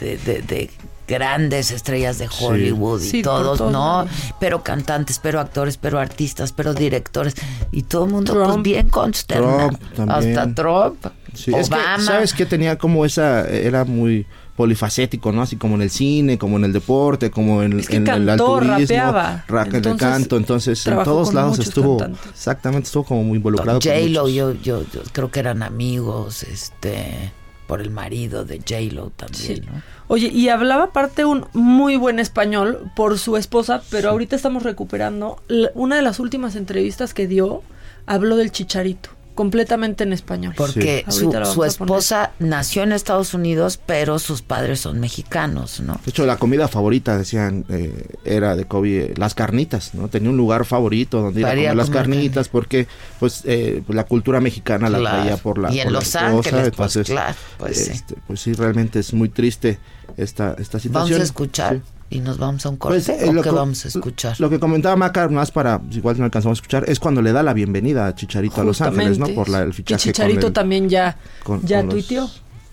de, 0.00 0.16
de- 0.18 0.42
de 0.42 0.70
grandes 1.08 1.70
estrellas 1.70 2.18
de 2.18 2.28
Hollywood 2.40 3.02
y 3.02 3.08
Sí, 3.08 3.22
todos, 3.22 3.60
¿no? 3.72 4.06
Pero 4.40 4.62
cantantes, 4.62 5.18
pero 5.18 5.40
actores, 5.40 5.76
pero 5.76 5.98
artistas, 5.98 6.52
pero 6.52 6.74
directores 6.74 7.34
y 7.70 7.82
todo 7.82 8.04
el 8.06 8.10
mundo 8.12 8.32
Trump. 8.34 8.52
pues 8.52 8.62
bien 8.62 8.88
consternado. 8.88 9.68
Trump 9.70 9.94
también. 9.96 10.38
Hasta 10.38 10.54
Trump, 10.54 11.06
Sí, 11.34 11.52
es 11.54 11.68
que, 11.70 11.74
Obama. 11.74 12.04
¿sabes 12.04 12.34
que 12.34 12.44
Tenía 12.46 12.76
como 12.76 13.04
esa, 13.06 13.48
era 13.48 13.84
muy 13.84 14.26
polifacético, 14.56 15.32
¿no? 15.32 15.40
Así 15.42 15.56
como 15.56 15.76
en 15.76 15.82
el 15.82 15.90
cine, 15.90 16.36
como 16.38 16.56
en 16.58 16.64
el 16.64 16.72
deporte, 16.74 17.30
como 17.30 17.62
en, 17.62 17.80
Es 17.80 17.88
que 17.88 17.96
en 17.96 18.06
el 18.06 18.26
cantó, 18.26 18.56
alturismo, 18.58 18.78
rapeaba. 18.78 19.44
ra- 19.48 19.64
en 19.66 19.74
el 19.84 19.96
canto, 19.96 20.36
entonces 20.36 20.86
en 20.86 21.02
todos 21.02 21.32
lados 21.32 21.58
estuvo, 21.58 21.96
cantantes. 21.98 22.30
exactamente, 22.32 22.86
estuvo 22.86 23.04
como 23.04 23.24
muy 23.24 23.38
involucrado. 23.38 23.80
con 23.80 23.90
J-Lo, 23.90 24.28
yo, 24.28 24.52
yo, 24.52 24.82
yo 24.92 25.00
creo 25.12 25.30
que 25.30 25.40
eran 25.40 25.62
amigos, 25.62 26.42
este, 26.42 27.32
por 27.66 27.80
el 27.80 27.90
marido 27.90 28.44
de 28.44 28.58
J-Lo 28.58 29.10
también, 29.10 29.42
Sí. 29.56 29.60
¿no? 29.60 29.82
Oye, 30.08 30.28
y 30.28 30.48
hablaba 30.50 30.84
aparte 30.84 31.24
un 31.24 31.46
muy 31.54 31.96
buen 31.96 32.18
español 32.18 32.90
por 32.94 33.18
su 33.18 33.36
esposa, 33.36 33.82
pero 33.90 34.10
ahorita 34.10 34.36
estamos 34.36 34.62
recuperando. 34.62 35.42
Una 35.74 35.96
de 35.96 36.02
las 36.02 36.18
últimas 36.20 36.54
entrevistas 36.56 37.14
que 37.14 37.26
dio 37.26 37.62
habló 38.04 38.36
del 38.36 38.52
chicharito, 38.52 39.10
completamente 39.34 40.04
en 40.04 40.12
español. 40.12 40.54
Porque 40.56 41.04
Sí. 41.08 41.20
su, 41.20 41.32
su 41.52 41.64
esposa 41.64 42.32
nació 42.38 42.82
en 42.82 42.92
Estados 42.92 43.34
Unidos, 43.34 43.78
pero 43.84 44.18
sus 44.18 44.42
padres 44.42 44.80
son 44.80 45.00
mexicanos, 45.00 45.80
¿no? 45.80 45.94
De 46.04 46.10
hecho, 46.10 46.26
la 46.26 46.36
comida 46.36 46.68
favorita, 46.68 47.16
decían, 47.16 47.64
eh, 47.68 48.08
era 48.24 48.56
de 48.56 48.64
Kobe, 48.66 49.04
eh, 49.04 49.14
las 49.16 49.34
carnitas, 49.34 49.94
¿no? 49.94 50.08
Tenía 50.08 50.30
un 50.30 50.36
lugar 50.36 50.64
favorito 50.64 51.20
donde 51.22 51.40
ir 51.40 51.46
a 51.46 51.50
comer 51.50 51.76
las 51.76 51.90
carnitas, 51.90 52.48
porque, 52.48 52.86
pues, 53.18 53.42
eh, 53.44 53.82
pues, 53.86 53.96
la 53.96 54.04
cultura 54.04 54.40
mexicana 54.40 54.88
la 54.90 54.98
traía 54.98 55.36
por 55.36 55.58
la 55.58 55.72
Y 55.72 55.80
en 55.80 55.92
Los 55.92 56.14
Ángeles, 56.16 56.42
pues, 56.76 56.96
entonces, 56.96 57.06
claro, 57.06 57.34
pues, 57.58 57.76
sí. 57.84 57.90
este, 57.92 58.14
pues 58.26 58.40
sí, 58.40 58.52
realmente 58.52 58.98
es 58.98 59.12
muy 59.14 59.28
triste 59.28 59.78
esta, 60.16 60.54
esta 60.58 60.78
situación. 60.78 60.92
Vamos 61.10 61.20
a 61.20 61.22
escuchar 61.22 61.76
Sí. 61.76 61.82
Y 62.12 62.20
nos 62.20 62.38
vamos 62.38 62.64
a 62.66 62.68
un 62.68 62.76
corte. 62.76 62.96
Pues, 63.04 63.08
eh, 63.08 63.28
¿O 63.28 63.32
lo 63.32 63.42
qué 63.42 63.50
co- 63.50 63.56
vamos 63.56 63.84
a 63.84 63.88
escuchar? 63.88 64.38
Lo 64.40 64.50
que 64.50 64.58
comentaba 64.60 64.94
Maca, 64.96 65.28
más 65.28 65.50
para, 65.50 65.80
igual 65.90 66.18
no 66.18 66.24
alcanzamos 66.24 66.58
a 66.58 66.60
escuchar, 66.60 66.84
es 66.88 67.00
cuando 67.00 67.22
le 67.22 67.32
da 67.32 67.42
la 67.42 67.54
bienvenida 67.54 68.06
a 68.06 68.14
Chicharito 68.14 68.60
a 68.60 68.64
Los 68.64 68.80
Ángeles, 68.80 69.18
¿no? 69.18 69.28
Por 69.28 69.48
la, 69.48 69.62
el 69.62 69.70
Que 69.70 69.76
fichaje 69.76 70.12
Chicharito 70.12 70.40
con 70.40 70.46
el- 70.48 70.52
también 70.52 70.88
ya, 70.88 71.16
con- 71.42 71.62
ya 71.66 71.78
con 71.78 71.86
los- 71.86 71.94
tuiteó. 71.94 72.30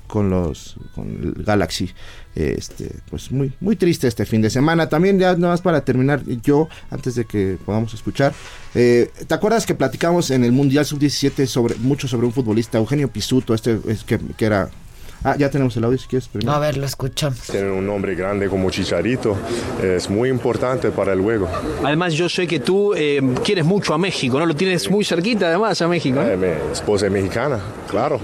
con 0.07 0.29
los 0.31 0.75
con 0.95 1.07
el 1.07 1.43
Galaxy 1.43 1.91
este 2.35 2.91
pues 3.11 3.31
muy 3.31 3.53
muy 3.59 3.75
triste 3.75 4.07
este 4.07 4.25
fin 4.25 4.41
de 4.41 4.49
semana 4.49 4.87
también 4.89 5.19
ya 5.19 5.35
nada 5.35 5.49
más 5.53 5.61
para 5.61 5.81
terminar 5.85 6.23
yo 6.43 6.67
antes 6.89 7.13
de 7.15 7.25
que 7.25 7.57
podamos 7.63 7.93
escuchar 7.93 8.33
eh, 8.73 9.11
te 9.27 9.33
acuerdas 9.35 9.65
que 9.67 9.75
platicamos 9.75 10.31
en 10.31 10.43
el 10.43 10.51
mundial 10.51 10.85
sub 10.85 10.97
17 10.99 11.45
sobre 11.47 11.75
mucho 11.75 12.07
sobre 12.07 12.25
un 12.25 12.33
futbolista 12.33 12.77
Eugenio 12.79 13.07
Pisuto 13.11 13.53
este 13.53 13.79
es 13.87 14.03
que, 14.03 14.17
que 14.37 14.45
era 14.45 14.69
Ah, 15.23 15.35
ya 15.37 15.49
tenemos 15.49 15.75
el 15.77 15.83
audio 15.83 15.97
si 15.97 16.07
quieres. 16.07 16.27
primero. 16.27 16.51
A 16.53 16.59
ver, 16.59 16.77
lo 16.77 16.85
escuchamos. 16.85 17.41
Tener 17.47 17.71
un 17.71 17.85
nombre 17.85 18.15
grande 18.15 18.47
como 18.47 18.69
Chicharito 18.69 19.37
es 19.83 20.09
muy 20.09 20.29
importante 20.29 20.91
para 20.91 21.13
el 21.13 21.21
juego. 21.21 21.47
Además, 21.83 22.13
yo 22.13 22.29
sé 22.29 22.47
que 22.47 22.59
tú 22.59 22.93
eh, 22.95 23.21
quieres 23.43 23.65
mucho 23.65 23.93
a 23.93 23.97
México, 23.97 24.39
¿no? 24.39 24.45
Lo 24.45 24.55
tienes 24.55 24.89
muy 24.89 25.03
cerquita, 25.03 25.47
además, 25.47 25.81
a 25.81 25.87
México. 25.87 26.19
¿no? 26.21 26.27
Eh, 26.27 26.37
mi 26.37 26.71
esposa 26.71 27.07
es 27.07 27.11
mexicana, 27.11 27.59
claro. 27.89 28.19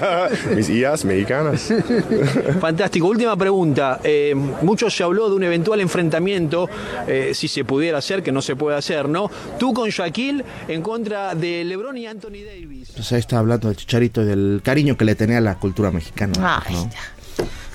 Mis 0.54 0.68
hijas 0.68 1.04
mexicanas. 1.04 1.72
Fantástico. 2.60 3.06
Última 3.08 3.36
pregunta. 3.36 4.00
Eh, 4.04 4.34
mucho 4.34 4.90
se 4.90 5.02
habló 5.02 5.30
de 5.30 5.36
un 5.36 5.44
eventual 5.44 5.80
enfrentamiento, 5.80 6.68
eh, 7.06 7.32
si 7.34 7.48
se 7.48 7.64
pudiera 7.64 7.98
hacer, 7.98 8.22
que 8.22 8.32
no 8.32 8.42
se 8.42 8.56
puede 8.56 8.76
hacer, 8.76 9.08
¿no? 9.08 9.30
Tú 9.58 9.72
con 9.72 9.88
Shaquille 9.88 10.44
en 10.68 10.82
contra 10.82 11.34
de 11.34 11.64
LeBron 11.64 11.96
y 11.96 12.06
Anthony 12.06 12.44
Davis. 12.44 12.92
Pues 12.94 13.10
ahí 13.12 13.20
está 13.20 13.38
hablando 13.38 13.68
del 13.68 13.76
chicharito 13.76 14.22
y 14.22 14.26
del 14.26 14.60
cariño 14.62 14.96
que 14.96 15.04
le 15.04 15.14
tenía 15.14 15.38
a 15.38 15.40
la 15.40 15.58
cultura 15.58 15.90
mexicana. 15.90 16.33
Ay, 16.40 16.74
¿no? 16.74 16.90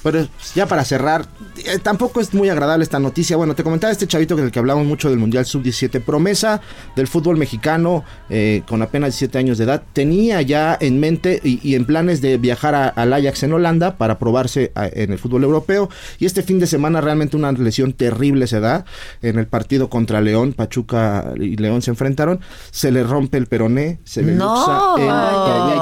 Pero 0.04 0.28
ya 0.56 0.66
para 0.68 0.84
cerrar, 0.86 1.26
eh, 1.58 1.78
tampoco 1.82 2.22
es 2.22 2.34
muy 2.34 2.50
agradable 2.50 2.84
esta 2.84 3.00
noticia. 3.00 3.36
Bueno, 3.38 3.56
te 3.56 3.64
comentaba 3.64 3.92
este 3.92 4.08
chavito 4.08 4.36
con 4.36 4.46
el 4.46 4.52
que 4.52 4.60
hablamos 4.60 4.86
mucho 4.86 5.10
del 5.10 5.20
Mundial 5.20 5.46
Sub-17, 5.46 6.02
promesa 6.02 6.62
del 6.96 7.08
fútbol 7.08 7.38
mexicano 7.38 8.04
eh, 8.30 8.64
con 8.68 8.82
apenas 8.82 9.10
17 9.12 9.38
años 9.38 9.58
de 9.58 9.64
edad. 9.66 9.84
Tenía 9.94 10.42
ya 10.42 10.78
en 10.80 11.00
mente 11.00 11.40
y, 11.44 11.60
y 11.68 11.76
en 11.76 11.86
planes 11.86 12.22
de 12.22 12.38
viajar 12.38 12.76
a- 12.76 12.88
al 12.90 13.12
Ajax 13.14 13.44
en 13.44 13.54
Holanda 13.54 13.98
para 13.98 14.20
probarse 14.20 14.72
a- 14.76 14.88
en 14.88 15.12
el 15.12 15.20
fútbol 15.20 15.44
europeo. 15.44 15.90
Y 16.20 16.26
este 16.26 16.44
fin 16.44 16.60
de 16.60 16.68
semana 16.68 17.02
realmente 17.02 17.36
una 17.38 17.52
lesión 17.52 17.94
terrible 17.94 18.48
se 18.48 18.60
da. 18.60 18.86
En 19.22 19.38
el 19.40 19.48
partido 19.48 19.90
contra 19.90 20.22
León, 20.22 20.54
Pachuca 20.54 21.34
y 21.40 21.56
León 21.58 21.82
se 21.82 21.92
enfrentaron. 21.92 22.40
Se 22.72 22.92
le 22.92 23.04
rompe 23.04 23.38
el 23.38 23.48
peroné, 23.48 24.00
se 24.04 24.22
le 24.22 24.34
No. 24.34 24.56
luxa 24.56 25.04
el 25.04 25.10
Ay, 25.10 25.80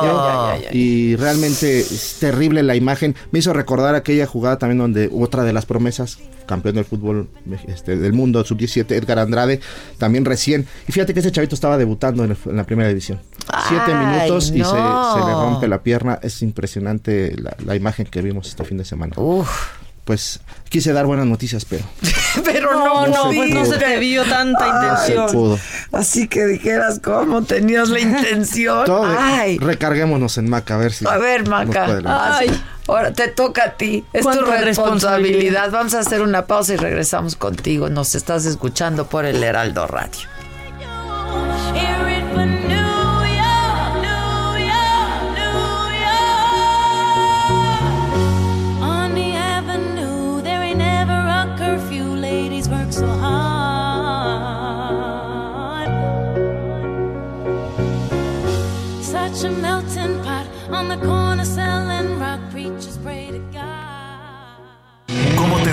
ay, 0.57 0.65
ay. 0.71 0.77
Y 0.77 1.15
realmente 1.15 1.79
es 1.79 2.17
terrible 2.19 2.63
la 2.63 2.75
imagen. 2.75 3.15
Me 3.31 3.39
hizo 3.39 3.53
recordar 3.53 3.95
aquella 4.07 4.25
jugada 4.25 4.57
también 4.57 4.77
donde 4.77 5.09
otra 5.13 5.43
de 5.43 5.51
las 5.51 5.65
promesas, 5.65 6.17
campeón 6.45 6.75
del 6.75 6.85
fútbol 6.85 7.27
este, 7.67 7.97
del 7.97 8.13
mundo, 8.13 8.43
sub-17, 8.45 8.91
Edgar 8.91 9.19
Andrade, 9.19 9.59
también 9.97 10.23
recién. 10.23 10.65
Y 10.87 10.93
fíjate 10.93 11.13
que 11.13 11.19
ese 11.19 11.31
chavito 11.31 11.55
estaba 11.55 11.77
debutando 11.77 12.23
en, 12.23 12.31
el- 12.31 12.37
en 12.45 12.55
la 12.55 12.63
primera 12.63 12.87
división. 12.87 13.19
Siete 13.67 13.93
minutos 13.93 14.47
y 14.49 14.59
se, 14.63 14.69
se 14.69 15.25
le 15.25 15.33
rompe 15.33 15.67
la 15.67 15.83
pierna. 15.83 16.19
Es 16.21 16.41
impresionante 16.41 17.35
la, 17.37 17.55
la 17.65 17.75
imagen 17.75 18.05
que 18.05 18.21
vimos 18.21 18.47
este 18.47 18.63
fin 18.63 18.77
de 18.77 18.85
semana. 18.85 19.13
Pues 20.07 20.39
quise 20.69 20.93
dar 20.93 21.05
buenas 21.05 21.25
noticias, 21.25 21.65
pero 21.65 21.83
Pero 22.45 22.71
No, 22.71 23.07
no, 23.07 23.23
pues 23.25 23.53
no 23.53 23.65
se 23.65 23.77
te 23.77 23.97
vio 23.99 24.23
tanta 24.23 24.65
no 24.81 24.97
se 24.97 25.11
intención. 25.11 25.31
pudo. 25.33 25.59
Así 25.91 26.29
que 26.29 26.45
dijeras 26.45 27.01
cómo 27.03 27.43
tenías 27.43 27.89
la 27.89 27.99
intención. 28.09 28.85
Todo, 28.85 29.05
Ay. 29.19 29.57
recarguémonos 29.59 30.37
en 30.37 30.49
Maca, 30.49 30.75
a 30.75 30.77
ver 30.77 30.93
si. 30.93 31.05
A 31.05 31.17
ver, 31.17 31.45
Maca. 31.49 31.99
Ay, 32.37 32.49
ahora 32.87 33.11
te 33.11 33.27
toca 33.27 33.65
a 33.65 33.71
ti. 33.71 34.05
Es 34.13 34.21
tu 34.23 34.29
responsabilidad. 34.29 34.63
responsabilidad. 34.65 35.71
Vamos 35.71 35.93
a 35.93 35.99
hacer 35.99 36.21
una 36.21 36.45
pausa 36.45 36.73
y 36.75 36.77
regresamos 36.77 37.35
contigo. 37.35 37.89
Nos 37.89 38.15
estás 38.15 38.45
escuchando 38.45 39.07
por 39.07 39.25
el 39.25 39.43
Heraldo 39.43 39.87
Radio. 39.87 40.29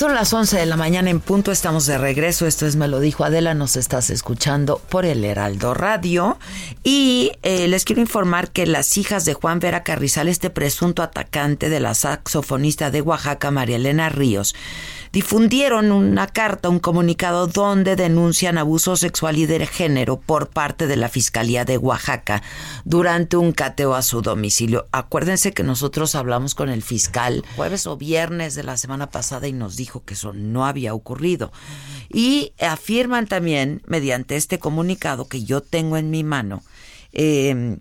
Son 0.00 0.14
las 0.14 0.32
11 0.32 0.56
de 0.56 0.64
la 0.64 0.78
mañana 0.78 1.10
en 1.10 1.20
punto, 1.20 1.52
estamos 1.52 1.84
de 1.84 1.98
regreso, 1.98 2.46
esto 2.46 2.64
es 2.64 2.74
Me 2.74 2.88
lo 2.88 3.00
dijo 3.00 3.22
Adela, 3.22 3.52
nos 3.52 3.76
estás 3.76 4.08
escuchando 4.08 4.80
por 4.88 5.04
el 5.04 5.22
Heraldo 5.22 5.74
Radio. 5.74 6.38
Y 6.82 7.32
eh, 7.42 7.68
les 7.68 7.84
quiero 7.84 8.00
informar 8.00 8.50
que 8.50 8.64
las 8.64 8.96
hijas 8.96 9.26
de 9.26 9.34
Juan 9.34 9.60
Vera 9.60 9.82
Carrizal, 9.82 10.28
este 10.28 10.48
presunto 10.48 11.02
atacante 11.02 11.68
de 11.68 11.80
la 11.80 11.92
saxofonista 11.92 12.90
de 12.90 13.02
Oaxaca, 13.02 13.50
María 13.50 13.76
Elena 13.76 14.08
Ríos, 14.08 14.54
difundieron 15.12 15.92
una 15.92 16.26
carta, 16.26 16.68
un 16.68 16.78
comunicado 16.78 17.46
donde 17.46 17.96
denuncian 17.96 18.58
abuso 18.58 18.96
sexual 18.96 19.38
y 19.38 19.46
de 19.46 19.66
género 19.66 20.20
por 20.20 20.48
parte 20.48 20.86
de 20.86 20.96
la 20.96 21.08
Fiscalía 21.08 21.64
de 21.64 21.78
Oaxaca 21.78 22.42
durante 22.84 23.36
un 23.36 23.52
cateo 23.52 23.94
a 23.94 24.02
su 24.02 24.22
domicilio. 24.22 24.86
Acuérdense 24.92 25.52
que 25.52 25.62
nosotros 25.62 26.14
hablamos 26.14 26.54
con 26.54 26.68
el 26.68 26.82
fiscal 26.82 27.44
jueves 27.56 27.86
o 27.86 27.96
viernes 27.96 28.54
de 28.54 28.62
la 28.62 28.76
semana 28.76 29.10
pasada 29.10 29.48
y 29.48 29.52
nos 29.52 29.76
dijo 29.76 30.04
que 30.04 30.14
eso 30.14 30.32
no 30.32 30.66
había 30.66 30.94
ocurrido. 30.94 31.52
Y 32.08 32.52
afirman 32.60 33.26
también, 33.26 33.82
mediante 33.86 34.36
este 34.36 34.58
comunicado 34.58 35.28
que 35.28 35.44
yo 35.44 35.60
tengo 35.60 35.96
en 35.96 36.10
mi 36.10 36.24
mano, 36.24 36.62
eh, 37.12 37.78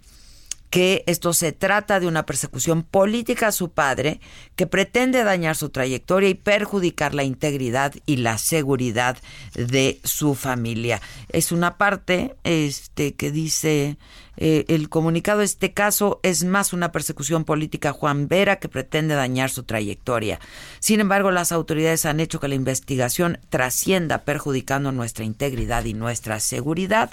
que 0.70 1.04
esto 1.08 1.34
se 1.34 1.52
trata 1.52 2.00
de 2.00 2.08
una 2.08 2.26
persecución 2.26 2.84
política 2.84 3.48
a 3.48 3.52
su 3.52 3.72
padre 3.72 4.20
que 4.56 4.68
pretende 4.68 5.24
dañar 5.24 5.56
su 5.56 5.70
trayectoria 5.70 6.30
y 6.30 6.36
perjudicar 6.36 7.14
la 7.16 7.24
integridad 7.24 7.94
y 8.06 8.18
la 8.18 8.38
seguridad 8.38 9.18
de 9.56 10.00
su 10.04 10.36
familia. 10.36 11.02
Es 11.30 11.52
una 11.52 11.78
parte 11.78 12.36
este 12.44 13.16
que 13.16 13.32
dice 13.32 13.98
eh, 14.42 14.64
el 14.70 14.88
comunicado, 14.88 15.42
este 15.42 15.74
caso 15.74 16.22
es 16.24 16.46
más 16.46 16.72
una 16.72 16.94
persecución 16.94 17.44
política 17.44 17.90
a 17.90 17.94
Juan 17.94 18.30
Vera 18.30 18.56
que 18.56 18.70
pretende 18.70 19.14
dañar 19.14 19.50
su 19.50 19.64
trayectoria. 19.64 20.40
Sin 20.80 21.02
embargo, 21.02 21.30
las 21.30 21.52
autoridades 21.52 22.06
han 22.06 22.22
hecho 22.22 22.40
que 22.40 22.48
la 22.48 22.56
investigación 22.56 23.40
trascienda 23.50 24.24
perjudicando 24.24 24.94
nuestra 24.94 25.26
integridad 25.26 25.84
y 25.84 25.94
nuestra 25.94 26.40
seguridad. 26.40 27.12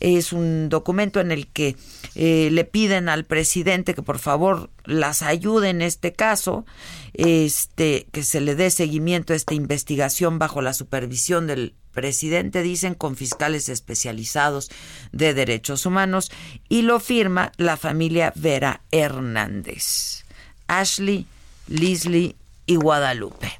Es 0.00 0.34
un 0.34 0.68
documento 0.68 1.18
en 1.20 1.32
el 1.32 1.46
que 1.46 1.76
eh, 2.14 2.50
le 2.52 2.64
piden 2.64 3.08
al 3.08 3.24
presidente 3.24 3.94
que 3.94 4.02
por 4.02 4.18
favor 4.18 4.68
las 4.84 5.22
ayude 5.22 5.70
en 5.70 5.80
este 5.80 6.12
caso, 6.12 6.66
este, 7.14 8.06
que 8.12 8.22
se 8.22 8.42
le 8.42 8.54
dé 8.54 8.70
seguimiento 8.70 9.32
a 9.32 9.36
esta 9.36 9.54
investigación 9.54 10.38
bajo 10.38 10.60
la 10.60 10.74
supervisión 10.74 11.46
del 11.46 11.74
presidente, 11.96 12.62
dicen, 12.62 12.94
con 12.94 13.16
fiscales 13.16 13.70
especializados 13.70 14.70
de 15.12 15.32
derechos 15.32 15.86
humanos, 15.86 16.30
y 16.68 16.82
lo 16.82 17.00
firma 17.00 17.52
la 17.56 17.76
familia 17.76 18.32
Vera 18.36 18.82
Hernández, 18.92 20.24
Ashley, 20.68 21.26
Leslie 21.66 22.36
y 22.66 22.76
Guadalupe. 22.76 23.50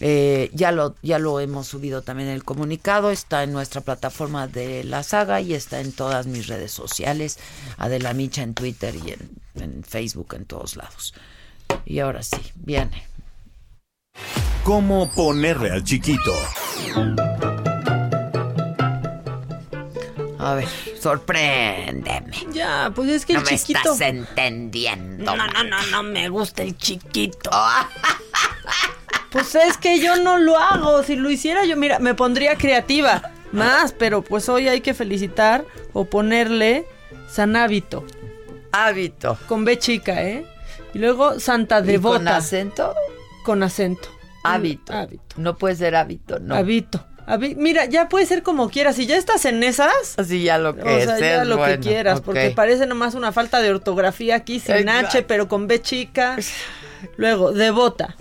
Eh, 0.00 0.50
ya 0.54 0.70
lo 0.70 0.94
ya 1.02 1.18
lo 1.18 1.40
hemos 1.40 1.66
subido 1.66 2.02
también 2.02 2.28
el 2.28 2.44
comunicado 2.44 3.10
está 3.10 3.42
en 3.42 3.52
nuestra 3.52 3.80
plataforma 3.80 4.46
de 4.46 4.84
la 4.84 5.02
saga 5.02 5.40
y 5.40 5.54
está 5.54 5.80
en 5.80 5.90
todas 5.90 6.28
mis 6.28 6.46
redes 6.46 6.70
sociales 6.70 7.36
Adela 7.78 8.14
Micha 8.14 8.44
en 8.44 8.54
Twitter 8.54 8.94
y 8.94 9.10
en, 9.10 9.30
en 9.56 9.82
Facebook 9.82 10.36
en 10.36 10.44
todos 10.44 10.76
lados 10.76 11.14
y 11.84 11.98
ahora 11.98 12.22
sí 12.22 12.40
viene 12.54 13.08
¿Cómo 14.68 15.10
ponerle 15.14 15.70
al 15.70 15.82
chiquito? 15.82 16.32
A 20.38 20.54
ver 20.54 20.68
sorpréndeme 21.00 22.36
Ya, 22.52 22.92
pues 22.94 23.10
es 23.10 23.26
que 23.26 23.34
no 23.34 23.40
el 23.40 23.44
me 23.46 23.58
chiquito. 23.58 23.78
estás 23.80 24.00
entendiendo 24.00 25.34
No, 25.34 25.46
no, 25.48 25.64
no, 25.64 25.76
no 25.90 26.02
me 26.02 26.28
gusta 26.28 26.62
el 26.62 26.76
chiquito. 26.76 27.50
Pues 29.30 29.54
es 29.54 29.76
que 29.76 30.00
yo 30.00 30.16
no 30.16 30.38
lo 30.38 30.56
hago. 30.58 31.02
Si 31.02 31.14
lo 31.14 31.28
hiciera 31.28 31.66
yo, 31.66 31.76
mira, 31.76 31.98
me 31.98 32.14
pondría 32.14 32.56
creativa. 32.56 33.20
Más, 33.52 33.92
pero 33.92 34.22
pues 34.22 34.48
hoy 34.48 34.68
hay 34.68 34.80
que 34.80 34.94
felicitar 34.94 35.66
o 35.92 36.06
ponerle 36.06 36.86
San 37.30 37.54
Hábito. 37.54 38.06
Hábito. 38.72 39.36
Con 39.46 39.66
B 39.66 39.78
chica, 39.78 40.22
¿eh? 40.22 40.46
Y 40.94 40.98
luego 40.98 41.38
Santa 41.40 41.80
¿Y 41.80 41.82
Devota. 41.82 42.18
con 42.18 42.28
acento 42.28 42.94
Con 43.44 43.62
acento. 43.62 44.08
hábito 44.44 44.94
Hábito. 44.94 45.36
no 45.36 45.56
puede 45.58 45.76
ser 45.76 45.94
hábito 45.94 46.38
no 46.38 46.54
Hábito. 46.54 47.04
Mira, 47.56 47.84
ya 47.84 48.08
puede 48.08 48.24
ser 48.26 48.42
como 48.42 48.70
quieras. 48.70 48.96
Si 48.96 49.06
ya 49.06 49.16
estás 49.16 49.44
en 49.44 49.62
esas, 49.62 50.18
así 50.18 50.42
ya 50.42 50.56
lo 50.58 50.74
que 50.74 50.82
o 50.82 50.84
sea, 50.84 51.14
es, 51.14 51.20
ya 51.20 51.42
es 51.42 51.48
lo 51.48 51.62
que 51.62 51.78
quieras, 51.78 52.20
porque 52.22 52.50
parece 52.56 52.86
nomás 52.86 53.14
una 53.14 53.32
falta 53.32 53.60
de 53.60 53.70
ortografía 53.70 54.36
aquí 54.36 54.60
sin 54.60 54.76
Exacto. 54.76 55.06
H, 55.08 55.22
pero 55.24 55.46
con 55.48 55.66
B 55.66 55.82
chica. 55.82 56.36
Luego, 57.16 57.52
Devota. 57.52 58.16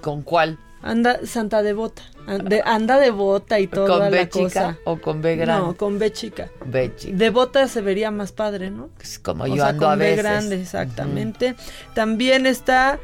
¿Con 0.00 0.22
cuál? 0.22 0.58
Anda, 0.82 1.18
Santa 1.26 1.62
Devota. 1.62 2.02
Ande- 2.26 2.62
anda 2.64 2.98
Devota 2.98 3.58
y 3.58 3.66
toda 3.66 3.86
¿Con 3.88 3.98
la 4.00 4.10
B 4.10 4.28
chica 4.28 4.42
cosa. 4.44 4.78
o 4.84 4.98
con 5.00 5.20
B 5.20 5.36
grande? 5.36 5.62
No, 5.66 5.76
con 5.76 5.98
B 5.98 6.12
chica. 6.12 6.48
B 6.64 6.92
chica. 6.96 7.16
Devota 7.16 7.68
se 7.68 7.80
vería 7.80 8.10
más 8.10 8.32
padre, 8.32 8.70
¿no? 8.70 8.88
Es 9.00 9.18
como 9.18 9.44
O 9.44 9.46
yo 9.46 9.56
sea, 9.56 9.68
ando 9.68 9.82
con 9.86 9.92
a 9.92 9.96
B 9.96 10.04
veces. 10.10 10.22
grande, 10.22 10.60
exactamente. 10.60 11.54
También 11.94 12.46
está 12.46 12.98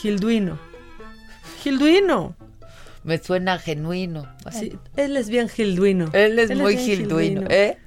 Gilduino. 0.00 0.58
Gilduino. 1.62 2.34
Me 3.02 3.18
suena 3.18 3.58
genuino. 3.58 4.26
Sí, 4.52 4.78
él 4.96 5.16
es 5.16 5.28
bien 5.28 5.48
gilduino. 5.48 6.10
Él 6.12 6.38
es 6.38 6.50
Él 6.50 6.58
es 6.58 6.62
muy 6.62 6.74
bien 6.74 6.86
gilduino, 6.86 7.40
gilduino. 7.40 7.46
¿eh? 7.50 7.78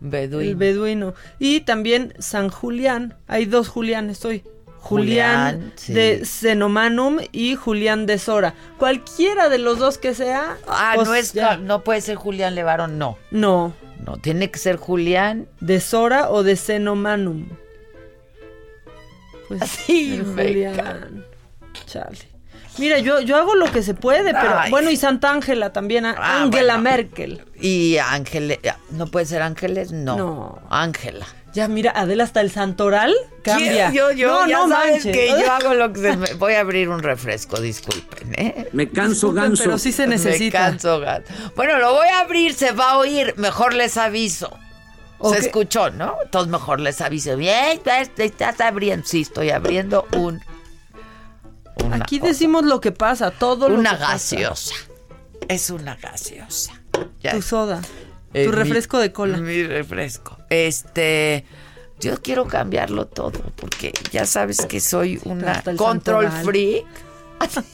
Beduino. 0.00 0.50
El 0.50 0.56
beduino. 0.56 1.14
Y 1.38 1.60
también 1.60 2.14
San 2.18 2.48
Julián. 2.48 3.16
Hay 3.26 3.46
dos 3.46 3.68
Julianes 3.68 4.24
hoy. 4.24 4.44
Julián, 4.78 5.54
Julián, 5.54 5.72
sí. 5.76 5.92
de 5.92 6.22
Cenomanum 6.24 7.18
y 7.30 7.54
Julián 7.54 8.04
de 8.04 8.18
Sora. 8.18 8.54
Cualquiera 8.78 9.48
de 9.48 9.58
los 9.58 9.78
dos 9.78 9.96
que 9.96 10.12
sea. 10.12 10.56
Ah, 10.66 10.92
pues 10.96 11.08
no 11.08 11.14
es 11.14 11.32
ya. 11.32 11.56
no 11.56 11.84
puede 11.84 12.00
ser 12.00 12.16
Julián 12.16 12.56
Levarón, 12.56 12.98
no. 12.98 13.16
No. 13.30 13.74
No, 14.04 14.16
tiene 14.16 14.50
que 14.50 14.58
ser 14.58 14.76
Julián. 14.76 15.46
De 15.60 15.80
Sora 15.80 16.30
o 16.30 16.42
de 16.42 16.56
Cenomanum. 16.56 17.48
Pues 19.46 19.60
me 19.88 20.18
Julián. 20.18 21.24
Chale. 21.86 22.31
Mira, 22.78 22.98
yo, 23.00 23.20
yo 23.20 23.36
hago 23.36 23.54
lo 23.54 23.70
que 23.70 23.82
se 23.82 23.92
puede, 23.94 24.32
pero 24.32 24.58
Ay. 24.58 24.70
bueno, 24.70 24.90
y 24.90 24.96
Santa 24.96 25.30
Ángela 25.30 25.72
también, 25.72 26.06
Ah, 26.06 26.42
Angela 26.42 26.74
bueno. 26.74 26.90
Merkel. 26.90 27.44
Y 27.60 27.98
Ángeles, 27.98 28.58
no 28.90 29.06
puede 29.08 29.26
ser 29.26 29.42
Ángeles, 29.42 29.92
no. 29.92 30.16
No. 30.16 30.58
Ángela. 30.70 31.26
Ya, 31.52 31.68
mira, 31.68 31.92
Adela 31.94 32.24
hasta 32.24 32.40
el 32.40 32.50
Santoral 32.50 33.14
cambia. 33.44 33.90
Yo, 33.92 34.10
yo, 34.12 34.28
no, 34.42 34.48
ya 34.48 34.56
no 34.60 34.68
sabes 34.70 35.04
manches. 35.04 35.12
que 35.14 35.28
yo 35.28 35.52
hago 35.52 35.74
lo 35.74 35.92
que 35.92 36.00
se 36.00 36.16
me... 36.16 36.32
Voy 36.34 36.54
a 36.54 36.60
abrir 36.60 36.88
un 36.88 37.02
refresco, 37.02 37.60
disculpen, 37.60 38.34
¿eh? 38.38 38.68
Me 38.72 38.88
canso 38.88 39.26
Disculpen, 39.26 39.42
ganso. 39.42 39.64
pero 39.64 39.78
sí 39.78 39.92
se 39.92 40.06
Me 40.06 40.14
necesita. 40.16 40.58
canso 40.60 40.98
ganso. 41.00 41.30
Bueno, 41.54 41.76
lo 41.78 41.92
voy 41.92 42.08
a 42.08 42.20
abrir, 42.20 42.54
se 42.54 42.72
va 42.72 42.92
a 42.92 42.96
oír. 42.98 43.34
Mejor 43.36 43.74
les 43.74 43.98
aviso. 43.98 44.58
Se 45.30 45.38
escuchó, 45.38 45.90
¿no? 45.90 46.16
Entonces 46.24 46.50
mejor 46.50 46.80
les 46.80 47.00
aviso. 47.02 47.36
Bien, 47.36 47.66
estás, 47.72 48.10
estás 48.16 48.58
abriendo. 48.62 49.06
Sí, 49.06 49.20
estoy 49.20 49.50
abriendo 49.50 50.06
un... 50.16 50.40
una 51.84 51.96
Aquí 51.96 52.18
cosa. 52.18 52.32
decimos 52.32 52.64
lo 52.64 52.80
que 52.80 52.92
pasa, 52.92 53.30
todo 53.30 53.68
lo 53.68 53.74
Una 53.76 53.90
que 53.90 53.96
pasa. 53.96 54.12
gaseosa. 54.12 54.74
Es 55.48 55.70
una 55.70 55.96
gaseosa. 55.96 56.80
Ya. 57.20 57.32
Tu 57.32 57.42
soda. 57.42 57.80
Eh, 58.34 58.44
tu 58.44 58.50
mi- 58.50 58.56
refresco 58.56 58.98
de 58.98 59.12
cola. 59.12 59.38
Mi 59.38 59.62
refresco. 59.64 60.38
Este, 60.50 61.44
yo 62.00 62.20
quiero 62.22 62.46
cambiarlo 62.46 63.06
todo 63.06 63.40
porque 63.56 63.92
ya 64.12 64.24
sabes 64.26 64.64
que 64.66 64.80
soy 64.80 65.20
una 65.24 65.62
control 65.76 66.24
santoral. 66.26 66.44
freak. 66.44 66.84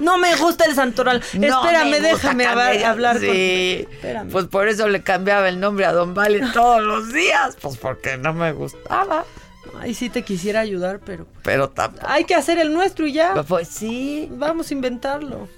No 0.00 0.16
me 0.18 0.34
gusta 0.36 0.64
el 0.64 0.74
Santoral. 0.74 1.22
No 1.34 1.60
Espérame, 1.62 1.90
me 1.90 2.00
déjame 2.00 2.44
cambiar- 2.44 2.56
hab- 2.76 2.84
hablar 2.84 3.16
con. 3.16 3.22
Sí. 3.34 3.86
Espérame. 3.90 4.30
Pues 4.30 4.46
por 4.46 4.68
eso 4.68 4.88
le 4.88 5.02
cambiaba 5.02 5.48
el 5.48 5.60
nombre 5.60 5.84
a 5.84 5.92
Don 5.92 6.14
Vale 6.14 6.40
todos 6.54 6.80
los 6.80 7.12
días, 7.12 7.56
pues 7.60 7.76
porque 7.76 8.16
no 8.16 8.32
me 8.32 8.52
gustaba, 8.52 9.24
Ay, 9.78 9.94
sí 9.94 10.08
te 10.10 10.22
quisiera 10.22 10.60
ayudar, 10.60 11.00
pero. 11.04 11.26
pero 11.42 11.68
tampoco. 11.70 12.06
Hay 12.08 12.24
que 12.24 12.34
hacer 12.34 12.58
el 12.58 12.72
nuestro 12.72 13.06
y 13.06 13.12
ya. 13.12 13.42
Pues 13.46 13.68
sí, 13.68 14.28
Vamos 14.32 14.70
a 14.70 14.74
inventarlo. 14.74 15.48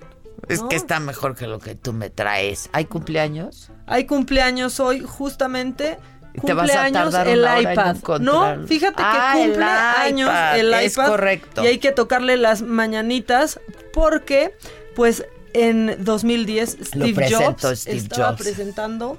es 0.49 0.61
¿no? 0.63 0.69
que 0.69 0.77
está 0.77 0.99
mejor 1.01 1.35
que 1.37 1.47
lo 1.47 1.59
que 1.59 1.75
tú 1.75 1.93
me 1.93 2.11
traes. 2.11 2.69
¿Hay 2.73 2.85
cumpleaños? 2.87 3.71
Hay 3.87 4.05
cumpleaños 4.07 4.81
hoy, 4.81 5.01
justamente. 5.01 5.99
Cumpleaños 6.41 7.15
el 7.15 7.41
iPad. 7.63 7.97
No, 8.21 8.67
fíjate 8.67 8.97
que 8.97 9.03
Ah, 9.05 9.35
el 9.39 9.51
cumple 9.51 9.65
años 9.65 10.29
iPad, 10.31 10.59
el 10.59 10.75
es 10.75 10.93
iPad. 10.95 11.09
correcto. 11.09 11.63
Y 11.65 11.67
hay 11.67 11.79
que 11.79 11.93
tocarle 11.93 12.37
las 12.39 12.63
mañanitas 12.63 13.61
porque, 13.93 14.55
pues, 14.97 15.27
en 15.53 16.03
2010 16.03 16.79
Steve 16.83 17.31
Jobs 17.31 17.81
Steve 17.81 17.97
estaba 17.99 18.31
Jobs. 18.31 18.43
presentando 18.43 19.19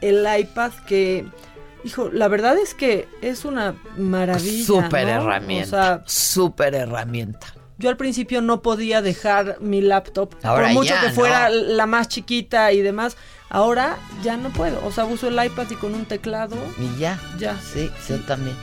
el 0.00 0.26
iPad 0.38 0.72
que, 0.86 1.26
hijo, 1.84 2.08
la 2.12 2.28
verdad 2.28 2.56
es 2.58 2.74
que 2.74 3.08
es 3.20 3.44
una 3.44 3.74
maravilla. 3.96 4.64
Súper 4.66 5.06
¿no? 5.06 5.12
herramienta. 5.22 5.66
O 5.66 5.70
sea, 5.70 6.02
súper 6.06 6.74
herramienta. 6.74 7.54
yo 7.78 7.88
al 7.90 7.96
principio 7.96 8.40
no 8.42 8.62
podía 8.62 9.02
dejar 9.02 9.56
mi 9.60 9.80
laptop, 9.80 10.34
Ahora 10.42 10.64
por 10.66 10.72
mucho 10.74 10.94
ya, 10.94 11.00
que 11.00 11.10
fuera 11.10 11.48
¿no? 11.48 11.54
la 11.54 11.86
más 11.86 12.08
chiquita 12.08 12.72
y 12.72 12.80
demás. 12.80 13.16
Ahora 13.50 13.98
ya 14.22 14.36
no 14.36 14.48
puedo. 14.50 14.80
O 14.86 14.92
sea, 14.92 15.04
uso 15.04 15.28
el 15.28 15.44
iPad 15.44 15.66
y 15.70 15.74
con 15.74 15.94
un 15.94 16.04
teclado. 16.06 16.56
Y 16.78 16.98
ya. 16.98 17.20
Ya. 17.38 17.58
Sí, 17.60 17.90
yo 18.08 18.18
también. 18.20 18.56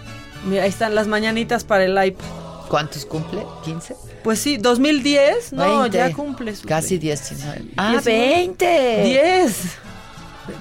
Mira, 0.47 0.63
ahí 0.63 0.69
están 0.69 0.95
las 0.95 1.07
mañanitas 1.07 1.63
para 1.63 1.83
el 1.85 1.91
iPad. 2.07 2.25
¿Cuántos 2.69 3.05
cumple? 3.05 3.41
¿15? 3.65 3.95
Pues 4.23 4.39
sí, 4.39 4.57
2010, 4.57 5.53
no, 5.53 5.81
20. 5.81 5.97
ya 5.97 6.13
cumple 6.13 6.53
Casi 6.67 6.97
20. 6.97 6.99
19. 6.99 7.65
Ah, 7.77 7.93
Diez- 7.93 8.05
20. 8.05 9.01
10. 9.03 9.77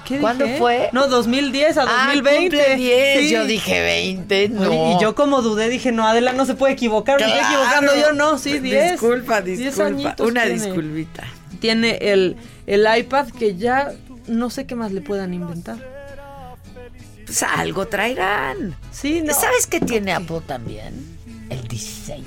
¿Qué 0.04 0.18
¿Cuándo 0.18 0.44
dije? 0.44 0.58
fue? 0.58 0.90
No, 0.92 1.06
2010 1.08 1.78
a 1.78 1.82
Ah, 1.82 2.06
2020. 2.14 2.56
cumple 2.58 2.76
10. 2.76 3.20
Sí. 3.20 3.30
Yo 3.30 3.44
dije 3.44 3.80
20, 3.82 4.48
no. 4.50 4.96
Y 4.98 5.02
yo 5.02 5.14
como 5.14 5.40
dudé, 5.42 5.68
dije, 5.68 5.92
no, 5.92 6.06
Adela 6.06 6.32
no 6.32 6.44
se 6.46 6.54
puede 6.54 6.74
equivocar, 6.74 7.18
me 7.20 7.26
estoy 7.26 7.38
Claro. 7.40 7.54
equivocando 7.56 7.92
yo, 7.96 8.12
no, 8.12 8.38
sí, 8.38 8.58
10. 8.58 8.92
Disculpa, 8.92 9.40
10 9.40 9.58
disculpa. 9.58 9.86
añitos 9.86 10.26
Una 10.30 10.42
tiene. 10.44 10.62
disculpita. 10.64 11.24
Tiene 11.60 11.98
el, 12.00 12.36
el 12.66 12.86
iPad 12.98 13.28
que 13.28 13.56
ya 13.56 13.92
no 14.26 14.50
sé 14.50 14.66
qué 14.66 14.74
más 14.74 14.92
le 14.92 15.00
puedan 15.00 15.32
inventar. 15.32 15.78
Pues 17.24 17.42
algo 17.42 17.86
traerán. 17.88 18.74
Sí, 18.90 19.22
no. 19.22 19.32
¿Sabes 19.34 19.66
qué 19.66 19.80
tiene 19.80 20.12
Apple 20.12 20.40
también? 20.46 21.16
El 21.50 21.66
diseño. 21.68 22.24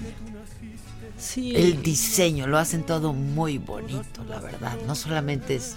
Sí. 1.17 1.53
El 1.55 1.81
diseño, 1.83 2.47
lo 2.47 2.57
hacen 2.57 2.83
todo 2.83 3.13
muy 3.13 3.57
bonito, 3.59 4.23
la 4.27 4.39
verdad. 4.39 4.73
No 4.87 4.95
solamente 4.95 5.55
es 5.55 5.75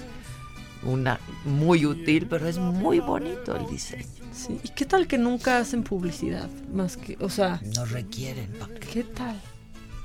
una 0.84 1.18
muy 1.44 1.86
útil, 1.86 2.26
pero 2.28 2.46
es 2.48 2.58
muy 2.58 2.98
bonito 3.00 3.56
el 3.56 3.66
diseño. 3.66 4.04
Sí. 4.32 4.58
¿Y 4.62 4.68
qué 4.70 4.84
tal 4.84 5.06
que 5.06 5.16
nunca 5.18 5.58
hacen 5.58 5.82
publicidad? 5.84 6.48
Más 6.72 6.96
que, 6.96 7.16
o 7.20 7.30
sea, 7.30 7.60
No 7.76 7.84
requieren. 7.84 8.50
¿pa' 8.58 8.66
qué? 8.80 8.88
¿qué 8.88 9.04
tal? 9.04 9.40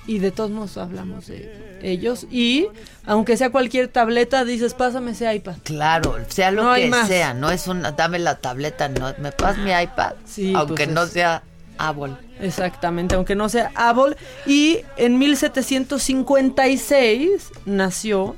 Y 0.08 0.20
de 0.20 0.32
todos 0.32 0.50
modos 0.52 0.78
hablamos 0.78 1.28
de 1.28 1.80
ellos. 1.84 2.26
Y 2.32 2.68
aunque 3.06 3.36
sea 3.38 3.52
cualquier 3.52 3.88
tableta, 3.90 4.44
dices, 4.46 4.74
pásame 4.74 5.12
ese 5.12 5.34
iPad. 5.36 5.56
Claro, 5.64 6.16
sea 6.30 6.52
lo 6.52 6.64
No 6.64 6.74
que 6.76 6.90
sea, 7.08 7.34
no 7.34 7.52
es 7.52 7.68
una, 7.68 7.92
dame 7.92 8.18
la 8.20 8.38
tableta, 8.40 8.88
no, 8.90 9.14
me 9.20 9.32
pasas 9.32 9.58
mi 9.60 9.72
iPad, 9.72 10.14
Sí, 10.26 10.54
aunque 10.56 10.86
pues 10.86 10.96
no 10.96 11.04
es- 11.04 11.12
sea 11.12 11.44
Apple. 11.78 12.14
Exactamente, 12.40 13.14
aunque 13.16 13.36
no 13.36 13.50
sea 13.50 13.72
Apple. 13.76 14.16
Y 14.48 14.80
en 14.98 15.20
1756 15.20 17.52
nació 17.66 18.36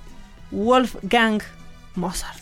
Wolfgang 0.51 1.41
Mozart. 1.95 2.39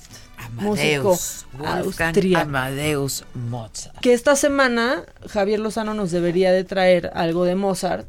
músico 0.54 1.18
Amadeus, 1.18 1.46
austríaco. 1.66 2.44
Amadeus 2.44 3.24
Mozart. 3.34 4.00
Que 4.00 4.14
esta 4.14 4.36
semana 4.36 5.04
Javier 5.28 5.60
Lozano 5.60 5.94
nos 5.94 6.12
debería 6.12 6.52
de 6.52 6.64
traer 6.64 7.12
algo 7.14 7.46
de 7.46 7.56
Mozart, 7.56 8.08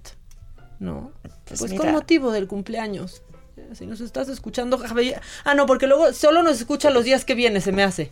¿no? 0.78 1.12
Pues 1.46 1.60
Pues, 1.60 1.74
con 1.74 1.92
motivo 1.92 2.30
del 2.30 2.46
cumpleaños. 2.46 3.22
Si 3.74 3.86
nos 3.86 4.00
estás 4.00 4.28
escuchando, 4.28 4.78
Javier. 4.78 5.20
Ah, 5.44 5.54
no, 5.54 5.66
porque 5.66 5.86
luego 5.86 6.12
solo 6.12 6.42
nos 6.42 6.58
escucha 6.58 6.90
los 6.90 7.04
días 7.04 7.24
que 7.24 7.34
viene, 7.34 7.60
se 7.60 7.72
me 7.72 7.82
hace. 7.82 8.10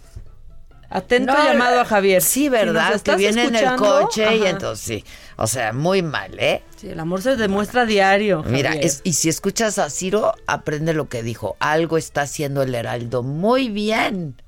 Atento 0.91 1.35
No, 1.35 1.45
llamado 1.45 1.81
a 1.81 1.85
Javier. 1.85 2.23
Sí, 2.23 2.49
¿verdad? 2.49 2.99
que 3.03 3.17
viene 3.17 3.45
en 3.45 3.57
el 3.57 3.77
coche 3.77 4.37
y 4.37 4.47
entonces 4.47 4.85
sí. 4.87 5.05
O 5.37 5.47
sea, 5.47 5.73
muy 5.75 6.01
mal, 6.03 6.35
¿eh? 6.39 6.63
Sí, 6.77 6.89
el 6.89 6.99
amor 6.99 7.21
se 7.23 7.37
demuestra 7.37 7.85
diario. 7.85 8.43
Mira, 8.47 8.73
es- 8.73 9.03
y 9.05 9.13
si 9.13 9.29
escuchas 9.29 9.79
a 9.79 9.91
Ciro, 9.91 10.33
aprende 10.47 10.95
lo 10.95 11.09
que 11.09 11.23
dijo. 11.23 11.57
Algo 11.61 11.99
está 11.99 12.23
haciendo 12.23 12.63
el 12.63 12.75
Heraldo 12.75 13.23
muy 13.23 13.69
bien. 13.69 14.41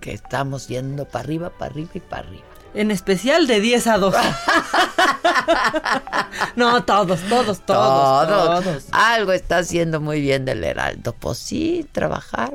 Que 0.00 0.12
estamos 0.12 0.66
yendo 0.68 1.04
para 1.06 1.24
arriba, 1.24 1.50
para 1.50 1.70
arriba 1.70 1.90
y 1.94 2.00
para 2.00 2.26
arriba. 2.26 2.42
En 2.74 2.90
especial 2.90 3.46
de 3.46 3.60
10 3.60 3.86
a 3.86 3.98
2. 3.98 4.14
no, 6.56 6.84
todos, 6.84 7.20
todos, 7.28 7.60
todos, 7.60 7.66
Todos. 7.66 8.64
todos. 8.64 8.84
Algo 8.92 9.32
está 9.32 9.58
haciendo 9.58 10.00
muy 10.00 10.20
bien 10.20 10.44
del 10.44 10.64
Heraldo. 10.64 11.14
Pues 11.18 11.38
sí, 11.38 11.86
trabajar. 11.92 12.52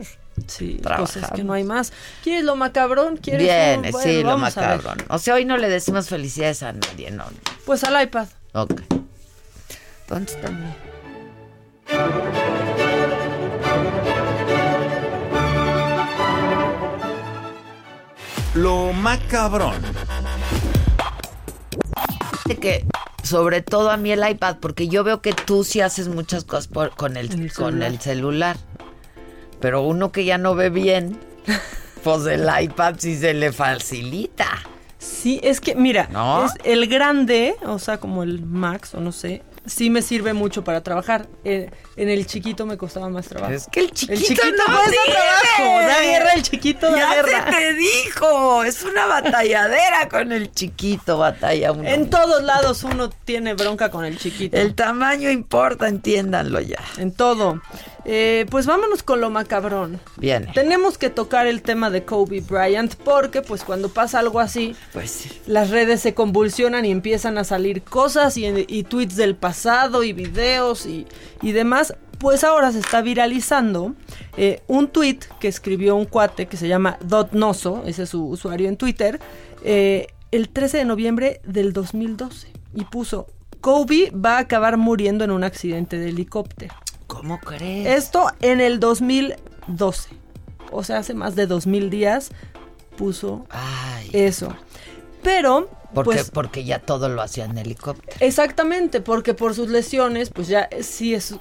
Sí, 0.48 0.66
pues 0.66 0.76
es 0.76 0.82
Trabajamos. 0.82 1.32
que 1.36 1.44
no 1.44 1.54
hay 1.54 1.64
más. 1.64 1.94
¿Quieres 2.24 2.44
lo 2.44 2.56
macabrón? 2.56 3.18
¿Quieres 3.18 3.82
bueno, 3.82 4.00
sí, 4.00 4.24
lo 4.24 4.38
macabrón. 4.38 4.98
O 5.10 5.18
sea, 5.20 5.36
hoy 5.36 5.46
no 5.46 5.58
le 5.58 5.70
decimos 5.70 6.08
felicidades 6.10 6.64
a 6.64 6.74
nadie, 6.74 7.12
no. 7.12 7.26
Pues 7.66 7.84
al 7.84 8.02
iPad. 8.04 8.28
Ok. 8.54 8.82
¿Dónde 10.08 10.32
está 10.34 10.50
mi? 10.50 10.66
Lo 18.56 18.92
macabrón. 18.94 19.76
Fíjate 22.44 22.60
que 22.60 22.86
sobre 23.24 23.62
todo 23.62 23.92
a 23.92 23.98
mí 23.98 24.12
el 24.12 24.28
iPad, 24.28 24.58
porque 24.60 24.88
yo 24.88 25.04
veo 25.04 25.22
que 25.22 25.34
tú 25.34 25.64
sí 25.64 25.82
haces 25.82 26.08
muchas 26.08 26.44
cosas 26.46 26.68
por- 26.68 26.96
con, 26.96 27.16
el, 27.16 27.54
con 27.54 27.84
el 27.84 28.00
celular. 28.00 28.58
Pero 29.60 29.82
uno 29.82 30.12
que 30.12 30.26
ya 30.26 30.38
no 30.38 30.56
ve 30.56 30.70
bien, 30.70 31.18
pues 32.04 32.26
el 32.26 32.48
iPad 32.62 32.96
sí 32.98 33.18
se 33.18 33.34
le 33.34 33.52
facilita. 33.52 34.48
Sí, 34.98 35.40
es 35.44 35.62
que, 35.62 35.76
mira, 35.76 36.08
¿No? 36.12 36.46
es 36.46 36.54
el 36.64 36.88
grande, 36.88 37.56
o 37.66 37.80
sea, 37.80 38.00
como 38.00 38.24
el 38.24 38.42
Max, 38.42 38.94
o 38.96 39.00
no 39.00 39.12
sé, 39.14 39.44
sí 39.66 39.90
me 39.90 40.02
sirve 40.02 40.34
mucho 40.34 40.64
para 40.64 40.82
trabajar. 40.82 41.28
Eh, 41.46 41.70
en 41.96 42.10
el 42.10 42.26
chiquito 42.26 42.66
me 42.66 42.78
costaba 42.78 43.08
más 43.10 43.28
trabajo. 43.28 43.54
Es 43.54 43.68
que 43.72 43.82
el 43.82 43.92
chiquito, 43.92 44.14
el 44.14 44.20
chiquito 44.22 44.46
no 44.48 44.76
cuesta 44.76 44.90
sirve. 44.92 45.16
trabajo. 45.58 45.79
Chiquito, 46.70 46.96
ya 46.96 47.16
guerra. 47.16 47.46
se 47.46 47.58
te 47.58 47.74
dijo, 47.74 48.64
es 48.64 48.84
una 48.84 49.06
batalladera 49.06 50.10
con 50.10 50.32
el 50.32 50.52
chiquito, 50.52 51.18
batalla 51.18 51.72
uno. 51.72 51.88
En 51.88 52.10
todos 52.10 52.44
lados 52.44 52.84
uno 52.84 53.10
tiene 53.10 53.54
bronca 53.54 53.90
con 53.90 54.06
el 54.06 54.18
chiquito. 54.18 54.56
El 54.58 54.76
tamaño 54.76 55.30
importa, 55.30 55.88
entiéndanlo 55.88 56.60
ya. 56.62 56.80
En 56.98 57.12
todo. 57.12 57.62
Eh, 58.06 58.46
pues 58.50 58.66
vámonos 58.66 59.04
con 59.04 59.22
lo 59.22 59.30
macabrón. 59.30 60.00
Viene. 60.18 60.52
Tenemos 60.54 60.98
que 60.98 61.10
tocar 61.10 61.48
el 61.48 61.62
tema 61.62 61.90
de 61.90 62.06
Kobe 62.06 62.42
Bryant 62.42 62.96
porque 62.96 63.42
pues 63.42 63.64
cuando 63.64 63.90
pasa 63.90 64.20
algo 64.20 64.40
así, 64.40 64.76
Pues 64.94 65.28
las 65.48 65.70
redes 65.70 66.02
se 66.02 66.14
convulsionan 66.14 66.86
y 66.86 66.92
empiezan 66.92 67.38
a 67.38 67.44
salir 67.44 67.82
cosas 67.84 68.38
y, 68.38 68.46
y 68.68 68.84
tweets 68.84 69.16
del 69.16 69.36
pasado 69.36 70.04
y 70.04 70.14
videos 70.14 70.86
y, 70.86 71.06
y 71.42 71.52
demás. 71.52 71.94
Pues 72.20 72.44
ahora 72.44 72.72
se 72.72 72.80
está 72.80 73.02
viralizando 73.02 73.96
eh, 74.38 74.62
un 74.68 74.90
tweet 74.90 75.20
que 75.40 75.48
escribió 75.48 75.96
un 75.96 76.06
cuate 76.06 76.48
que 76.48 76.58
se 76.58 76.68
llama 76.68 76.98
Dotnoso, 77.02 77.84
ese 77.86 78.04
es 78.04 78.10
su 78.10 78.28
usuario 78.28 78.68
en 78.68 78.78
Twitter, 78.78 79.20
eh, 79.64 80.08
el 80.32 80.50
13 80.50 80.80
de 80.80 80.86
noviembre 80.86 81.42
del 81.46 81.74
2012 81.74 82.52
y 82.76 82.86
puso 82.86 83.28
Kobe 83.62 84.12
va 84.12 84.38
a 84.38 84.40
acabar 84.40 84.78
muriendo 84.78 85.24
en 85.24 85.32
un 85.32 85.44
accidente 85.44 85.98
de 85.98 86.10
helicóptero. 86.10 86.74
¿Cómo 87.08 87.40
crees? 87.40 87.88
Esto 87.88 88.28
en 88.42 88.62
el 88.62 88.80
2012. 88.80 90.10
O 90.72 90.84
sea, 90.84 90.98
hace 91.00 91.14
más 91.14 91.36
de 91.36 91.48
2000 91.48 91.90
días 91.90 92.32
puso 92.96 93.46
eso. 94.14 94.54
Pero, 95.24 95.70
Porque, 95.94 96.12
pues, 96.12 96.32
porque 96.32 96.64
ya 96.64 96.80
todo 96.80 97.10
lo 97.10 97.22
hacía 97.22 97.46
en 97.46 97.58
helicóptero. 97.58 98.18
exactamente, 98.20 99.02
porque 99.02 99.34
por 99.34 99.56
sus 99.56 99.70
lesiones, 99.70 100.30
pues 100.30 100.48
ya 100.48 100.70
sí 100.82 101.14
es 101.14 101.36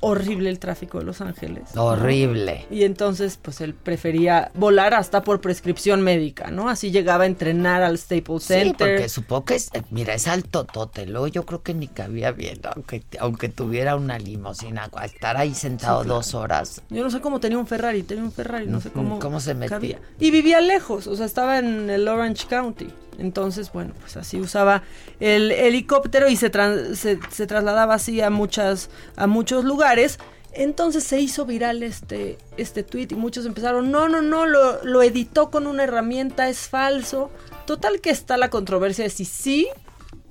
horrible 0.00 0.50
el 0.50 0.58
tráfico 0.58 0.98
de 0.98 1.04
Los 1.04 1.20
Ángeles. 1.20 1.74
¿no? 1.74 1.84
Horrible. 1.86 2.66
Y 2.70 2.84
entonces, 2.84 3.38
pues 3.40 3.60
él 3.60 3.74
prefería 3.74 4.50
volar 4.54 4.94
hasta 4.94 5.22
por 5.22 5.40
prescripción 5.40 6.02
médica, 6.02 6.50
¿no? 6.50 6.68
Así 6.68 6.90
llegaba 6.90 7.24
a 7.24 7.26
entrenar 7.26 7.82
al 7.82 7.98
Staples 7.98 8.42
Sí, 8.44 8.54
Center. 8.54 8.76
porque 8.96 9.08
supongo 9.08 9.44
que 9.46 9.54
es, 9.56 9.70
eh, 9.74 9.82
mira, 9.90 10.14
es 10.14 10.26
alto 10.28 10.64
totelo, 10.64 11.26
yo 11.26 11.44
creo 11.46 11.62
que 11.62 11.74
ni 11.74 11.88
cabía 11.88 12.32
bien, 12.32 12.60
aunque, 12.74 13.02
aunque 13.20 13.48
tuviera 13.48 13.96
una 13.96 14.18
limusina, 14.18 14.90
estar 15.04 15.36
ahí 15.36 15.54
sentado 15.54 16.00
Sí, 16.00 16.04
claro. 16.06 16.14
dos 16.16 16.34
horas. 16.34 16.82
Yo 16.90 17.02
no 17.02 17.10
sé 17.10 17.20
cómo 17.20 17.40
tenía 17.40 17.58
un 17.58 17.66
Ferrari, 17.66 18.02
tenía 18.02 18.24
un 18.24 18.32
Ferrari, 18.32 18.66
no 18.66 18.80
sé 18.80 18.90
cómo, 18.90 19.18
¿cómo 19.18 19.40
se 19.40 19.54
metía? 19.54 19.76
cabía. 19.76 19.98
Y 20.20 20.30
vivía 20.30 20.60
lejos, 20.60 21.06
o 21.06 21.16
sea, 21.16 21.26
estaba 21.26 21.58
en 21.58 21.88
el 21.90 22.06
Orange 22.08 22.46
County. 22.48 22.88
Entonces, 23.18 23.72
bueno, 23.72 23.94
pues 24.00 24.16
así 24.16 24.40
usaba 24.40 24.82
el 25.20 25.52
helicóptero 25.52 26.28
y 26.28 26.36
se, 26.36 26.50
se, 26.94 27.18
se 27.30 27.46
trasladaba 27.46 27.94
así 27.94 28.20
a 28.20 28.30
muchas 28.30 28.90
a 29.16 29.26
muchos 29.26 29.64
lugares. 29.64 30.18
Entonces 30.52 31.04
se 31.04 31.20
hizo 31.20 31.44
viral 31.44 31.82
este 31.82 32.38
este 32.56 32.82
tweet 32.82 33.08
y 33.10 33.14
muchos 33.14 33.44
empezaron, 33.46 33.90
"No, 33.90 34.08
no, 34.08 34.22
no, 34.22 34.46
lo, 34.46 34.82
lo 34.84 35.02
editó 35.02 35.50
con 35.50 35.66
una 35.66 35.84
herramienta, 35.84 36.48
es 36.48 36.68
falso." 36.68 37.30
Total 37.66 38.00
que 38.00 38.10
está 38.10 38.36
la 38.36 38.48
controversia 38.48 39.04
de 39.04 39.10
si 39.10 39.24
sí 39.24 39.68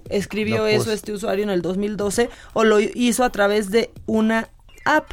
escribió 0.10 0.58
Lo 0.58 0.68
eso 0.68 0.92
este 0.92 1.12
usuario 1.12 1.44
en 1.44 1.50
el 1.50 1.62
2012 1.62 2.30
o 2.54 2.64
lo 2.64 2.80
hizo 2.80 3.24
a 3.24 3.32
través 3.32 3.72
de 3.72 3.92
una 4.06 4.50
app. 4.86 5.12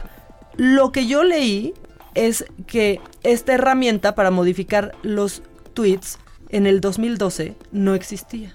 Lo 0.56 0.92
que 0.92 1.06
yo 1.06 1.24
leí 1.24 1.74
es 2.14 2.44
que 2.66 3.00
esta 3.22 3.54
herramienta 3.54 4.14
para 4.14 4.30
modificar 4.30 4.94
los 5.02 5.42
tweets 5.72 6.18
en 6.52 6.66
el 6.66 6.80
2012 6.80 7.56
no 7.72 7.94
existía. 7.94 8.54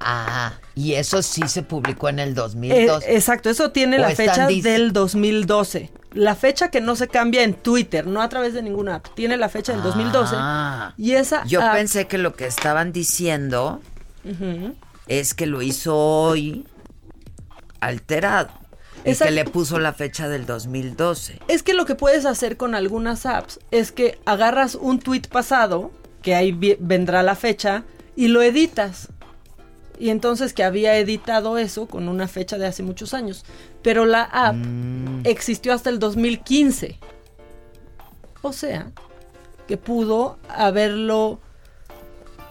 Ah, 0.00 0.52
y 0.76 0.94
eso 0.94 1.22
sí 1.22 1.42
se 1.48 1.62
publicó 1.62 2.08
en 2.08 2.20
el 2.20 2.30
Eh, 2.30 2.34
2002. 2.34 3.04
exacto, 3.08 3.50
eso 3.50 3.70
tiene 3.72 3.98
la 3.98 4.10
fecha 4.10 4.46
del 4.46 4.92
2012. 4.92 5.90
La 6.14 6.34
fecha 6.36 6.70
que 6.70 6.80
no 6.80 6.94
se 6.94 7.08
cambia 7.08 7.42
en 7.42 7.54
Twitter, 7.54 8.06
no 8.06 8.22
a 8.22 8.28
través 8.28 8.54
de 8.54 8.62
ninguna 8.62 8.96
app. 8.96 9.08
Tiene 9.14 9.36
la 9.36 9.48
fecha 9.48 9.72
del 9.72 9.82
2012. 9.82 10.34
Ah. 10.38 10.94
Y 10.96 11.12
esa 11.14 11.44
Yo 11.46 11.60
app- 11.62 11.74
pensé 11.74 12.06
que 12.06 12.16
lo 12.18 12.34
que 12.34 12.46
estaban 12.46 12.92
diciendo 12.92 13.80
es 15.08 15.34
que 15.34 15.46
lo 15.46 15.62
hizo 15.62 15.96
hoy 15.96 16.64
alterado. 17.80 18.50
Y 19.04 19.10
Exacto. 19.10 19.26
que 19.30 19.34
le 19.34 19.44
puso 19.44 19.78
la 19.78 19.92
fecha 19.92 20.28
del 20.28 20.44
2012. 20.44 21.38
Es 21.48 21.62
que 21.62 21.72
lo 21.74 21.86
que 21.86 21.94
puedes 21.94 22.24
hacer 22.26 22.56
con 22.56 22.74
algunas 22.74 23.26
apps 23.26 23.60
es 23.70 23.92
que 23.92 24.18
agarras 24.26 24.74
un 24.74 24.98
tweet 24.98 25.22
pasado, 25.30 25.92
que 26.22 26.34
ahí 26.34 26.52
vendrá 26.80 27.22
la 27.22 27.34
fecha, 27.34 27.84
y 28.16 28.28
lo 28.28 28.42
editas. 28.42 29.08
Y 30.00 30.10
entonces 30.10 30.52
que 30.52 30.64
había 30.64 30.96
editado 30.96 31.58
eso 31.58 31.86
con 31.86 32.08
una 32.08 32.28
fecha 32.28 32.58
de 32.58 32.66
hace 32.66 32.82
muchos 32.82 33.14
años. 33.14 33.44
Pero 33.82 34.06
la 34.06 34.22
app 34.22 34.56
existió 35.24 35.72
hasta 35.72 35.90
el 35.90 35.98
2015. 35.98 36.98
O 38.42 38.52
sea, 38.52 38.92
que 39.66 39.76
pudo 39.76 40.38
haberlo, 40.48 41.40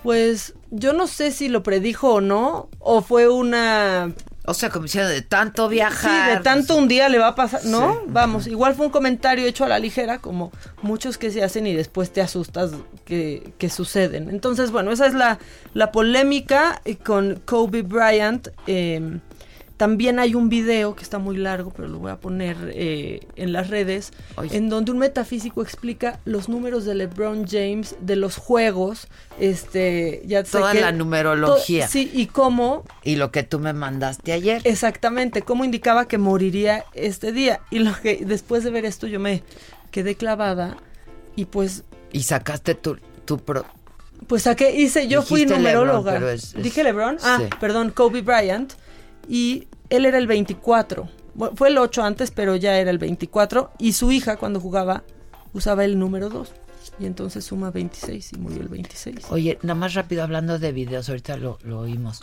pues 0.03 0.53
yo 0.71 0.93
no 0.93 1.07
sé 1.07 1.31
si 1.31 1.47
lo 1.47 1.63
predijo 1.63 2.15
o 2.15 2.21
no, 2.21 2.69
o 2.79 3.01
fue 3.01 3.27
una 3.29 4.13
O 4.49 4.53
sea, 4.53 4.69
como 4.69 4.83
diciendo, 4.83 5.09
de 5.09 5.21
tanto 5.21 5.67
Sí, 5.67 5.75
viajar. 5.75 6.37
de 6.37 6.43
tanto 6.43 6.75
un 6.77 6.87
día 6.87 7.09
le 7.09 7.19
va 7.19 7.27
a 7.27 7.35
pasar, 7.35 7.65
¿no? 7.65 7.95
Sí. 7.95 7.99
Vamos, 8.07 8.47
igual 8.47 8.75
fue 8.75 8.85
un 8.85 8.91
comentario 8.93 9.45
hecho 9.45 9.65
a 9.65 9.67
la 9.67 9.77
ligera, 9.77 10.19
como 10.19 10.51
muchos 10.81 11.17
que 11.17 11.31
se 11.31 11.43
hacen 11.43 11.67
y 11.67 11.73
después 11.73 12.11
te 12.13 12.21
asustas 12.21 12.71
que, 13.03 13.51
que 13.57 13.69
suceden. 13.69 14.29
Entonces, 14.29 14.71
bueno, 14.71 14.91
esa 14.91 15.05
es 15.05 15.13
la, 15.13 15.37
la 15.73 15.91
polémica 15.91 16.81
eh, 16.85 16.95
con 16.95 17.41
Kobe 17.45 17.81
Bryant. 17.81 18.47
Eh, 18.67 19.19
también 19.77 20.17
hay 20.17 20.33
un 20.33 20.49
video 20.49 20.95
que 20.95 21.03
está 21.03 21.19
muy 21.19 21.37
largo, 21.37 21.71
pero 21.71 21.87
lo 21.87 21.99
voy 21.99 22.11
a 22.11 22.17
poner 22.17 22.57
eh, 22.73 23.19
en 23.35 23.53
las 23.53 23.69
redes, 23.69 24.11
en 24.51 24.69
donde 24.69 24.91
un 24.91 24.97
metafísico 24.97 25.61
explica 25.61 26.19
los 26.25 26.49
números 26.49 26.83
de 26.85 26.95
LeBron 26.95 27.45
James 27.47 27.95
de 28.01 28.15
los 28.15 28.37
juegos, 28.37 29.07
este, 29.39 30.23
ya 30.25 30.43
sé 30.43 30.57
Toda 30.57 30.71
que- 30.71 30.81
la 30.81 30.91
numerología. 30.91 31.85
to- 31.85 31.91
sí, 31.91 32.09
y 32.13 32.25
cómo 32.25 32.83
Y 33.03 33.17
lo 33.17 33.31
que 33.31 33.43
tú 33.43 33.59
me 33.59 33.71
mandaste 33.73 34.31
ayer. 34.33 34.61
Exactamente, 34.65 35.43
cómo 35.43 35.63
indicaba 35.63 36.07
que 36.07 36.17
moriría 36.17 36.83
este 36.93 37.31
día. 37.31 37.59
Y 37.69 37.79
lo 37.79 37.93
que 38.01 38.23
después 38.25 38.63
de 38.63 38.71
ver 38.71 38.85
esto 38.85 39.05
yo 39.07 39.19
me 39.19 39.43
quedé 39.91 40.15
clavada 40.15 40.77
y 41.35 41.45
pues 41.45 41.83
Y 42.11 42.23
sacaste 42.23 42.73
tu, 42.75 42.97
tu 43.25 43.37
pro- 43.37 43.65
pues 44.25 44.43
saqué 44.43 44.75
hice 44.75 45.07
yo 45.07 45.21
fui 45.21 45.45
numeróloga. 45.45 46.13
LeBron, 46.13 46.13
pero 46.13 46.29
es- 46.31 46.55
es- 46.55 46.63
Dije 46.63 46.83
LeBron? 46.83 47.17
Ah, 47.21 47.37
sí. 47.41 47.49
perdón, 47.59 47.91
Kobe 47.91 48.21
Bryant 48.21 48.73
y 49.27 49.67
él 49.89 50.05
era 50.05 50.17
el 50.17 50.27
24. 50.27 51.09
Bueno, 51.33 51.55
fue 51.55 51.69
el 51.69 51.77
8 51.77 52.03
antes, 52.03 52.31
pero 52.31 52.55
ya 52.55 52.77
era 52.77 52.89
el 52.89 52.97
24 52.97 53.71
y 53.77 53.93
su 53.93 54.11
hija 54.11 54.37
cuando 54.37 54.59
jugaba 54.59 55.03
usaba 55.53 55.85
el 55.85 55.97
número 55.99 56.29
2 56.29 56.51
y 56.99 57.05
entonces 57.05 57.45
suma 57.45 57.71
26 57.71 58.33
y 58.33 58.37
murió 58.37 58.61
el 58.61 58.69
26. 58.69 59.27
Oye, 59.29 59.59
nada 59.61 59.75
más 59.75 59.93
rápido 59.93 60.23
hablando 60.23 60.59
de 60.59 60.71
videos, 60.71 61.09
ahorita 61.09 61.37
lo, 61.37 61.59
lo 61.63 61.79
oímos. 61.79 62.21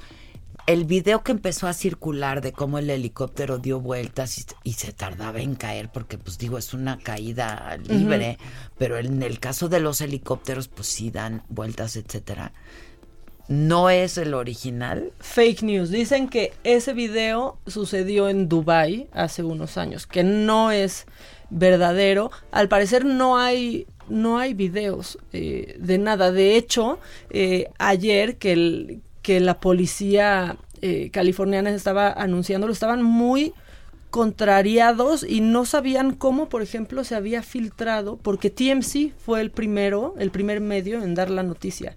El 0.66 0.84
video 0.86 1.22
que 1.22 1.32
empezó 1.32 1.66
a 1.66 1.74
circular 1.74 2.40
de 2.40 2.52
cómo 2.52 2.78
el 2.78 2.88
helicóptero 2.88 3.58
dio 3.58 3.80
vueltas 3.80 4.38
y, 4.38 4.44
y 4.62 4.72
se 4.72 4.92
tardaba 4.92 5.40
en 5.40 5.56
caer, 5.56 5.90
porque 5.92 6.16
pues 6.16 6.38
digo, 6.38 6.56
es 6.56 6.72
una 6.72 6.98
caída 6.98 7.76
libre, 7.86 8.38
pero 8.78 8.96
en 8.96 9.22
el 9.22 9.40
caso 9.40 9.68
de 9.68 9.80
los 9.80 10.00
helicópteros, 10.00 10.68
pues 10.68 10.88
sí 10.88 11.10
dan 11.10 11.42
vueltas, 11.48 11.96
etcétera. 11.96 12.52
No 13.46 13.90
es 13.90 14.16
el 14.16 14.32
original. 14.32 15.12
Fake 15.20 15.62
news. 15.62 15.90
Dicen 15.90 16.28
que 16.28 16.52
ese 16.64 16.94
video 16.94 17.58
sucedió 17.66 18.28
en 18.28 18.48
Dubai 18.48 19.08
hace 19.12 19.42
unos 19.42 19.76
años, 19.76 20.06
que 20.06 20.24
no 20.24 20.70
es 20.70 21.06
verdadero. 21.50 22.30
Al 22.50 22.68
parecer 22.68 23.04
no 23.04 23.38
hay 23.38 23.86
no 24.08 24.38
hay 24.38 24.54
videos 24.54 25.18
eh, 25.32 25.76
de 25.78 25.98
nada. 25.98 26.30
De 26.30 26.56
hecho, 26.56 26.98
eh, 27.30 27.68
ayer 27.78 28.36
que 28.36 28.52
el, 28.52 29.02
que 29.22 29.40
la 29.40 29.60
policía 29.60 30.56
eh, 30.82 31.10
californiana 31.10 31.70
estaba 31.70 32.12
anunciándolo, 32.12 32.72
estaban 32.72 33.02
muy 33.02 33.54
contrariados 34.10 35.24
y 35.28 35.40
no 35.40 35.64
sabían 35.64 36.14
cómo, 36.14 36.48
por 36.48 36.62
ejemplo, 36.62 37.02
se 37.02 37.14
había 37.14 37.42
filtrado, 37.42 38.16
porque 38.16 38.50
TMC 38.50 39.12
fue 39.18 39.40
el 39.40 39.50
primero, 39.50 40.14
el 40.18 40.30
primer 40.30 40.60
medio 40.60 41.02
en 41.02 41.14
dar 41.14 41.30
la 41.30 41.42
noticia 41.42 41.96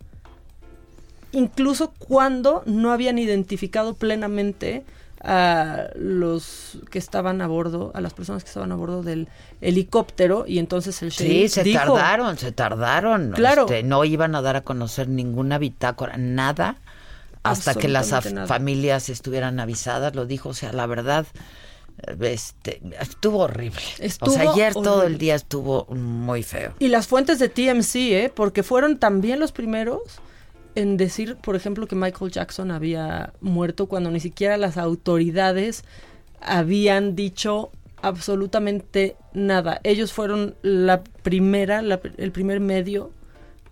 incluso 1.38 1.94
cuando 2.00 2.64
no 2.66 2.92
habían 2.92 3.20
identificado 3.20 3.94
plenamente 3.94 4.84
a 5.24 5.90
los 5.96 6.80
que 6.90 6.98
estaban 6.98 7.42
a 7.42 7.48
bordo, 7.48 7.92
a 7.94 8.02
las 8.02 8.14
personas 8.14 8.44
que 8.44 8.48
estaban 8.48 8.72
a 8.72 8.76
bordo 8.76 9.04
del 9.04 9.28
helicóptero 9.62 10.46
y 10.48 10.58
entonces 10.58 11.02
el 11.04 11.12
Sí, 11.12 11.26
sheriff 11.26 11.52
se 11.54 11.64
dijo, 11.64 11.94
tardaron, 11.94 12.38
se 12.40 12.52
tardaron. 12.52 13.34
Claro. 13.34 13.64
Este, 13.64 13.84
no 13.84 14.04
iban 14.04 14.34
a 14.34 14.42
dar 14.42 14.56
a 14.56 14.62
conocer 14.62 15.10
ninguna 15.10 15.60
bitácora, 15.60 16.18
nada, 16.18 16.78
hasta 17.44 17.76
que 17.76 17.88
las 17.88 18.12
nada. 18.34 18.48
familias 18.48 19.10
estuvieran 19.10 19.60
avisadas, 19.60 20.16
lo 20.16 20.26
dijo, 20.26 20.50
o 20.50 20.54
sea, 20.56 20.74
la 20.74 20.88
verdad, 20.88 21.28
este, 22.20 22.82
estuvo 23.00 23.40
horrible. 23.40 23.82
Estuvo 24.00 24.32
o 24.32 24.34
sea, 24.34 24.52
ayer 24.52 24.74
todo 24.74 25.04
el 25.04 25.20
día 25.20 25.36
estuvo 25.36 25.86
muy 25.94 26.42
feo. 26.42 26.74
Y 26.80 26.88
las 26.88 27.06
fuentes 27.06 27.38
de 27.38 27.50
TMC, 27.50 27.96
¿eh? 27.96 28.32
porque 28.34 28.64
fueron 28.64 28.98
también 28.98 29.40
los 29.40 29.52
primeros 29.52 30.02
en 30.78 30.96
decir, 30.98 31.36
por 31.38 31.56
ejemplo, 31.56 31.88
que 31.88 31.96
Michael 31.96 32.32
Jackson 32.32 32.72
había 32.72 33.34
muerto 33.42 33.88
cuando 33.88 34.12
ni 34.12 34.20
siquiera 34.20 34.58
las 34.58 34.78
autoridades 34.78 35.84
habían 36.40 37.16
dicho 37.16 37.72
absolutamente 38.02 39.16
nada. 39.34 39.80
Ellos 39.84 40.14
fueron 40.14 40.56
la 40.62 41.04
primera, 41.04 41.82
la- 41.82 42.00
el 42.18 42.32
primer 42.32 42.60
medio 42.60 43.12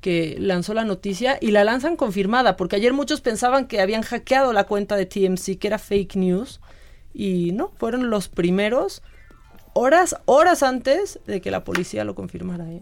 que 0.02 0.36
lanzó 0.40 0.74
la 0.74 0.84
noticia 0.84 1.38
y 1.42 1.52
la 1.52 1.64
lanzan 1.64 1.96
confirmada, 1.96 2.58
porque 2.58 2.76
ayer 2.76 2.94
muchos 2.94 3.22
pensaban 3.22 3.68
que 3.68 3.82
habían 3.82 4.02
hackeado 4.02 4.52
la 4.54 4.66
cuenta 4.66 4.96
de 4.96 5.06
TMC, 5.06 5.58
que 5.58 5.68
era 5.68 5.78
fake 5.80 6.16
news, 6.16 6.60
y 7.14 7.52
no, 7.54 7.72
fueron 7.78 8.10
los 8.10 8.28
primeros 8.30 9.02
horas, 9.74 10.16
horas 10.26 10.64
antes 10.64 11.20
de 11.26 11.42
que 11.42 11.52
la 11.52 11.64
policía 11.64 12.04
lo 12.04 12.14
confirmara. 12.16 12.72
¿eh? 12.72 12.82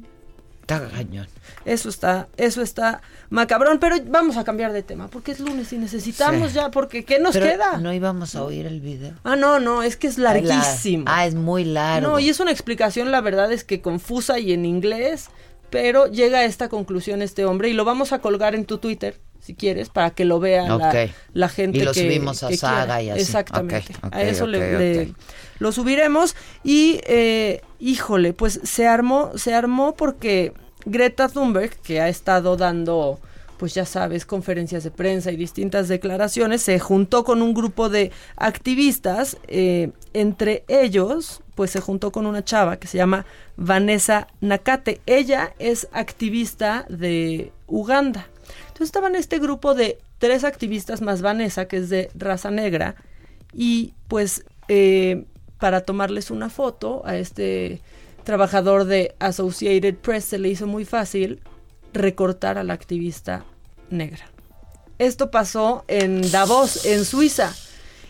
Está 0.64 0.88
cañón. 0.90 1.28
Eso 1.66 1.90
está, 1.90 2.28
eso 2.38 2.62
está 2.62 3.02
macabrón, 3.30 3.80
pero 3.80 3.98
vamos 4.08 4.38
a 4.38 4.44
cambiar 4.46 4.72
de 4.74 4.82
tema, 4.82 5.08
porque 5.10 5.32
es 5.34 5.40
lunes 5.42 5.72
y 5.74 5.78
necesitamos 5.78 6.50
Sí. 6.52 6.56
ya, 6.56 6.72
porque 6.72 7.04
¿qué 7.04 7.20
nos 7.20 7.34
Pero 7.34 7.46
queda? 7.48 7.78
No 7.78 7.94
íbamos 7.94 8.34
a 8.36 8.44
oír 8.44 8.66
el 8.66 8.80
video. 8.80 9.14
Ah, 9.24 9.36
no, 9.36 9.60
no, 9.60 9.84
es 9.84 9.98
que 9.98 10.08
es 10.08 10.18
larguísimo. 10.18 11.04
Ah, 11.08 11.26
es 11.26 11.36
muy 11.36 11.66
largo. 11.66 12.08
No, 12.08 12.20
y 12.20 12.30
es 12.30 12.40
una 12.40 12.52
explicación, 12.52 13.12
la 13.12 13.20
verdad 13.22 13.52
es 13.52 13.64
que 13.66 13.82
confusa 13.82 14.40
y 14.40 14.54
en 14.54 14.66
inglés, 14.66 15.28
pero 15.70 16.08
llega 16.08 16.40
a 16.40 16.46
esta 16.46 16.70
conclusión 16.70 17.22
este 17.22 17.46
hombre 17.46 17.70
y 17.70 17.74
lo 17.74 17.84
vamos 17.86 18.14
a 18.14 18.20
colgar 18.20 18.56
en 18.56 18.64
tu 18.66 18.78
Twitter, 18.78 19.20
si 19.42 19.56
quieres, 19.56 19.90
para 19.90 20.12
que 20.12 20.24
lo 20.24 20.40
vea 20.40 20.64
la, 20.68 20.76
Ok. 20.90 21.12
la 21.34 21.50
gente 21.50 21.80
Y 21.80 21.84
lo 21.84 21.92
que 21.92 22.02
subimos 22.04 22.42
a 22.44 22.48
que 22.48 22.56
Saga 22.58 22.78
quiera. 22.86 23.02
y 23.04 23.10
así. 23.10 23.22
Exactamente. 23.22 23.94
Ok, 23.98 24.06
ok, 24.06 24.14
a 24.16 24.22
eso 24.24 24.48
le, 24.48 24.80
le-. 24.80 25.14
Lo 25.64 25.72
subiremos 25.72 26.36
y, 26.64 27.00
eh, 27.06 27.62
híjole, 27.80 28.34
pues 28.34 28.60
se 28.64 28.86
armó, 28.86 29.32
se 29.36 29.54
armó 29.54 29.96
porque 29.96 30.52
Greta 30.86 31.30
Thunberg, 31.30 31.78
que 31.78 32.02
ha 32.02 32.10
estado 32.10 32.58
dando 32.58 33.20
pues 33.58 33.74
ya 33.74 33.86
sabes, 33.86 34.26
conferencias 34.26 34.84
de 34.84 34.92
prensa 34.92 35.32
y 35.32 35.38
distintas 35.38 35.88
declaraciones, 35.88 36.62
se 36.62 36.80
juntó 36.80 37.24
con 37.24 37.42
un 37.42 37.54
grupo 37.54 37.88
de 37.88 38.12
activistas, 38.36 39.38
eh, 39.48 39.92
entre 40.12 40.66
ellos, 40.68 41.42
pues 41.56 41.72
se 41.72 41.80
juntó 41.80 42.12
con 42.12 42.26
una 42.26 42.44
chava 42.44 42.76
que 42.76 42.90
se 42.90 42.98
llama 42.98 43.26
Vanessa 43.56 44.28
Nakate. 44.42 45.00
Ella 45.06 45.54
es 45.60 45.88
activista 45.94 46.86
de 46.90 47.54
Uganda. 47.68 48.28
Entonces 48.68 48.88
estaban 48.88 49.16
este 49.16 49.40
grupo 49.40 49.76
de 49.76 49.98
tres 50.18 50.44
activistas 50.44 51.02
más 51.02 51.22
Vanessa, 51.22 51.70
que 51.70 51.78
es 51.78 51.90
de 51.90 52.12
raza 52.16 52.52
negra, 52.52 52.96
y 53.54 53.94
pues 54.10 54.44
eh, 54.68 55.26
para 55.64 55.86
tomarles 55.86 56.30
una 56.30 56.50
foto 56.50 57.04
a 57.06 57.16
este 57.16 57.80
trabajador 58.26 58.84
de 58.84 59.16
Associated 59.20 59.96
Press 59.96 60.26
se 60.26 60.38
le 60.38 60.50
hizo 60.50 60.68
muy 60.68 60.84
fácil 60.84 61.40
recortar 61.94 62.58
a 62.58 62.66
la 62.66 62.74
activista 62.74 63.46
negra. 63.90 64.26
Esto 65.00 65.32
pasó 65.32 65.86
en 65.88 66.30
Davos, 66.32 66.86
en 66.86 67.06
Suiza. 67.06 67.56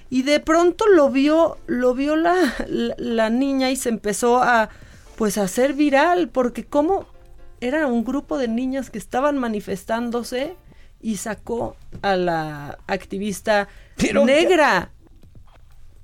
Y 0.09 0.23
de 0.23 0.39
pronto 0.39 0.87
lo 0.87 1.11
vio, 1.11 1.59
lo 1.67 1.93
vio 1.93 2.15
la, 2.15 2.55
la, 2.67 2.95
la 2.97 3.29
niña 3.29 3.69
y 3.69 3.75
se 3.75 3.89
empezó 3.89 4.41
a 4.41 4.69
pues 5.15 5.37
a 5.37 5.43
hacer 5.43 5.73
viral, 5.73 6.29
porque 6.29 6.65
como 6.65 7.05
era 7.61 7.85
un 7.85 8.03
grupo 8.03 8.39
de 8.39 8.47
niñas 8.47 8.89
que 8.89 8.97
estaban 8.97 9.37
manifestándose 9.37 10.55
y 11.03 11.17
sacó 11.17 11.75
a 12.01 12.15
la 12.15 12.79
activista 12.87 13.67
Pero 13.95 14.25
negra. 14.25 14.89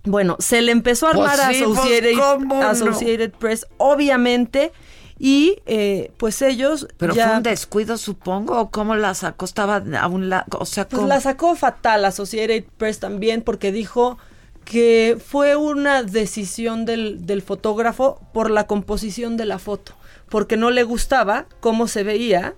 Bueno, 0.09 0.37
se 0.39 0.63
le 0.63 0.71
empezó 0.71 1.07
a 1.07 1.11
Pues 1.11 1.29
armar 1.29 1.53
sí, 1.53 1.63
a 1.63 1.67
pues, 1.67 2.81
Associated, 2.81 3.31
Press, 3.31 3.67
obviamente, 3.77 4.71
y 5.19 5.57
eh, 5.67 6.11
pues 6.17 6.41
ellos 6.41 6.87
Pero 6.97 7.13
ya... 7.13 7.27
fue 7.27 7.37
un 7.37 7.43
descuido, 7.43 7.97
supongo, 7.97 8.59
o 8.59 8.71
cómo 8.71 8.95
la 8.95 9.13
sacó, 9.13 9.45
estaba 9.45 9.83
a 9.99 10.07
un 10.07 10.29
lado, 10.29 10.45
o 10.57 10.65
sea, 10.65 10.87
Pues 10.87 11.03
la 11.03 11.21
sacó 11.21 11.55
fatal 11.55 12.05
Associated 12.05 12.63
Press 12.77 12.99
también 12.99 13.43
porque 13.43 13.71
dijo 13.71 14.17
que 14.65 15.17
fue 15.23 15.55
una 15.55 16.01
decisión 16.01 16.85
del, 16.85 17.27
del 17.27 17.43
fotógrafo 17.43 18.19
por 18.33 18.49
la 18.49 18.65
composición 18.65 19.37
de 19.37 19.45
la 19.45 19.59
foto, 19.59 19.93
porque 20.27 20.57
no 20.57 20.71
le 20.71 20.81
gustaba 20.83 21.45
cómo 21.59 21.87
se 21.87 22.01
veía 22.01 22.55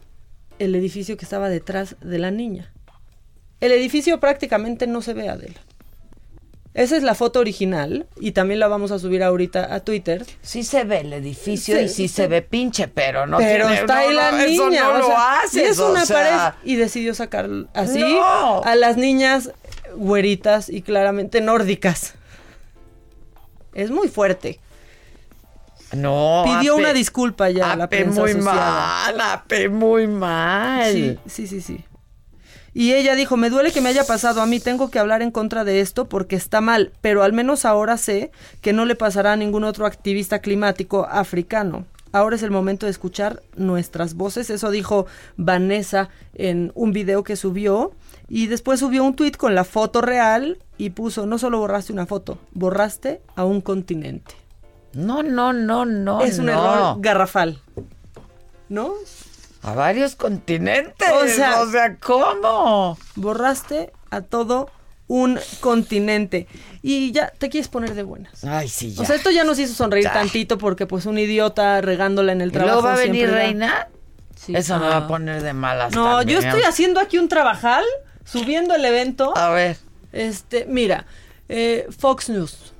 el 0.58 0.74
edificio 0.76 1.18
que 1.18 1.26
estaba 1.26 1.50
detrás 1.50 1.98
de 2.00 2.18
la 2.18 2.32
niña. 2.32 2.72
El 3.60 3.74
edificio 3.74 4.22
prácticamente 4.22 4.88
no 4.88 5.02
se 5.02 5.14
ve, 5.14 5.28
Adela. 5.28 5.60
Esa 6.74 6.96
es 6.96 7.04
la 7.04 7.16
foto 7.16 7.40
original 7.42 8.08
y 8.18 8.32
también 8.32 8.62
la 8.62 8.70
vamos 8.70 8.92
a 8.92 9.00
subir 9.00 9.24
ahorita 9.24 9.74
a 9.76 9.82
Twitter. 9.82 10.26
Sí 10.42 10.64
se 10.64 10.86
ve 10.86 11.00
el 11.02 11.12
edificio 11.12 11.76
Sí, 11.78 11.84
y 11.84 11.88
sí 11.90 11.94
sí. 11.96 12.08
se 12.08 12.28
ve 12.28 12.42
pinche, 12.42 12.88
pero 12.88 13.26
no 13.28 13.38
pero 13.40 13.68
tiene- 13.68 13.82
está 13.82 13.96
no, 13.96 14.00
ahí 14.00 14.14
la 14.14 14.32
no, 14.32 14.38
niña. 14.38 14.54
eso 14.54 14.70
no 14.70 14.90
o 14.90 14.98
lo 15.00 15.06
sea, 15.08 15.40
haces, 15.42 15.54
y 15.56 15.60
es 15.66 15.80
o 15.80 15.92
una 15.92 16.06
sea. 16.06 16.16
pared. 16.56 16.60
Y 16.72 16.76
decidió 16.78 17.14
sacar 17.14 17.50
así 17.74 18.00
No. 18.00 18.62
a 18.64 18.76
las 18.76 18.96
niñas 18.96 19.52
güeritas 19.96 20.70
y 20.70 20.82
claramente 20.82 21.42
nórdicas. 21.42 22.14
Es 23.74 23.92
muy 23.92 24.08
fuerte. 24.08 24.60
No. 25.94 26.44
Pidió 26.46 26.76
Ape- 26.76 26.80
una 26.80 26.94
disculpa 26.94 27.50
ya 27.50 27.74
a 27.74 27.76
la 27.76 27.84
Ape 27.86 27.98
prensa 27.98 28.22
muy 28.22 28.32
asociada. 28.32 29.12
mal, 29.12 29.22
Ape 29.22 29.68
muy 29.68 30.08
mal. 30.08 30.92
Sí, 30.94 31.20
sí, 31.28 31.48
sí, 31.48 31.60
sí. 31.62 31.84
Y 32.74 32.94
ella 32.94 33.16
dijo, 33.16 33.36
me 33.36 33.50
duele 33.50 33.72
que 33.72 33.82
me 33.82 33.90
haya 33.90 34.06
pasado 34.06 34.42
a 34.42 34.46
mí, 34.46 34.60
tengo 34.60 34.90
que 34.90 35.00
hablar 35.00 35.22
en 35.22 35.32
contra 35.32 35.64
de 35.64 35.82
esto 35.82 36.08
porque 36.08 36.38
está 36.38 36.62
mal, 36.62 36.94
pero 37.02 37.24
al 37.24 37.34
menos 37.34 37.66
ahora 37.66 37.98
sé 37.98 38.32
que 38.62 38.72
no 38.72 38.86
le 38.86 38.96
pasará 38.96 39.34
a 39.34 39.38
ningún 39.38 39.66
otro 39.66 39.86
activista 39.86 40.40
climático 40.40 41.06
africano. 41.10 41.86
Ahora 42.14 42.36
es 42.36 42.44
el 42.44 42.52
momento 42.52 42.86
de 42.86 42.92
escuchar 42.92 43.42
nuestras 43.56 44.16
voces, 44.16 44.50
eso 44.50 44.70
dijo 44.70 45.06
Vanessa 45.38 46.10
en 46.34 46.72
un 46.76 46.92
video 46.92 47.24
que 47.24 47.36
subió 47.36 47.94
y 48.28 48.48
después 48.48 48.80
subió 48.80 49.04
un 49.04 49.16
tweet 49.16 49.34
con 49.34 49.56
la 49.56 49.64
foto 49.64 50.02
real 50.02 50.58
y 50.78 50.92
puso, 50.92 51.26
no 51.26 51.38
solo 51.38 51.60
borraste 51.60 51.94
una 51.94 52.06
foto, 52.06 52.38
borraste 52.54 53.22
a 53.36 53.46
un 53.46 53.62
continente. 53.62 54.36
No, 54.94 55.24
no, 55.24 55.54
no, 55.54 55.86
no. 55.86 56.22
es 56.22 56.40
un 56.40 56.48
no. 56.48 56.52
error 56.52 56.96
garrafal. 57.00 57.60
¿No? 58.68 58.94
A 59.64 59.74
varios 59.74 60.16
continentes. 60.16 61.08
O 61.14 61.28
sea- 61.28 61.62
o 61.62 61.70
sea, 61.72 61.98
¿cómo? 61.98 62.98
Borraste 63.16 63.92
a 64.10 64.22
todo 64.22 64.70
un 65.08 65.40
continente. 65.60 66.48
Y 66.82 67.12
ya 67.12 67.30
te 67.38 67.50
quieres 67.50 67.68
poner 67.68 67.94
de 67.94 68.04
buenas. 68.04 68.44
Ay, 68.44 68.70
sí, 68.70 68.94
ya. 68.94 69.02
O 69.02 69.06
sea, 69.06 69.16
esto 69.16 69.30
ya 69.30 69.44
nos 69.44 69.60
hizo 69.60 69.74
sonreír 69.74 70.06
Ya. 70.06 70.14
tantito 70.14 70.58
porque 70.58 70.86
pues 70.88 71.06
un 71.06 71.18
idiota 71.20 71.82
regándola 71.82 72.32
en 72.32 72.42
el 72.42 72.50
¿Y 72.50 72.54
trabajo. 72.54 72.82
luego 72.82 72.88
va 72.88 72.94
a 72.96 73.06
venir 73.06 73.30
da- 73.30 73.36
Reina? 73.38 73.88
Sí. 74.36 74.56
Eso 74.56 74.80
me 74.80 74.88
va 74.88 74.96
Ah. 74.96 74.98
a 75.00 75.08
poner 75.08 75.44
de 75.44 75.54
malas 75.54 75.94
No, 75.94 76.18
también. 76.18 76.40
yo 76.42 76.48
estoy 76.48 76.64
haciendo 76.64 77.00
aquí 77.00 77.18
un 77.20 77.28
trabajal, 77.30 77.84
subiendo 78.26 78.74
el 78.74 78.84
evento. 78.86 79.38
A 79.38 79.50
ver, 79.50 79.78
Este, 80.14 80.66
mira, 80.66 81.06
eh, 81.48 81.88
Fox 81.98 82.30
News 82.30 82.74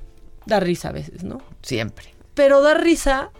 da 0.44 0.58
risa 0.60 0.88
a 0.88 0.92
veces, 0.92 1.22
¿no? 1.24 1.40
siempre. 1.62 2.14
Pero 2.34 2.60
da 2.62 2.74
risa 2.74 3.30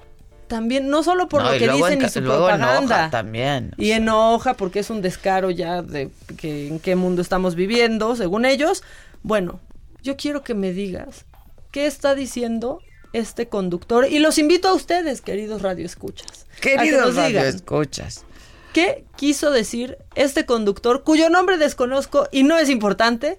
también, 0.52 0.90
no 0.90 1.02
solo 1.02 1.30
por 1.30 1.42
No, 1.42 1.50
lo 1.50 1.58
que 1.58 1.66
dicen 1.66 2.02
y 2.02 2.08
su 2.10 2.22
propaganda. 2.22 2.76
enoja 2.76 3.10
también. 3.10 3.72
Y 3.78 3.92
enoja 3.92 4.52
porque 4.52 4.80
es 4.80 4.90
un 4.90 5.00
descaro 5.00 5.50
ya 5.50 5.80
de 5.80 6.10
que 6.36 6.68
en 6.68 6.78
qué 6.78 6.94
mundo 6.94 7.22
estamos 7.22 7.54
viviendo, 7.54 8.14
según 8.16 8.44
ellos. 8.44 8.82
Bueno, 9.22 9.60
yo 10.02 10.18
quiero 10.18 10.42
que 10.44 10.52
me 10.52 10.72
digas 10.74 11.24
qué 11.70 11.86
está 11.86 12.14
diciendo 12.14 12.80
este 13.14 13.48
conductor 13.48 14.06
y 14.06 14.18
los 14.18 14.36
invito 14.36 14.68
a 14.68 14.74
ustedes, 14.74 15.22
queridos 15.22 15.62
radioescuchas. 15.62 16.44
que 16.60 16.76
Queridos 16.76 17.14
nos 17.14 17.26
digan 17.26 17.46
escuchas. 17.46 18.26
¿Qué 18.74 19.06
quiso 19.16 19.50
decir 19.50 19.96
este 20.16 20.44
conductor 20.44 21.02
cuyo 21.02 21.30
nombre 21.30 21.56
desconozco 21.56 22.28
y 22.30 22.42
no 22.42 22.58
es 22.58 22.68
importante? 22.68 23.38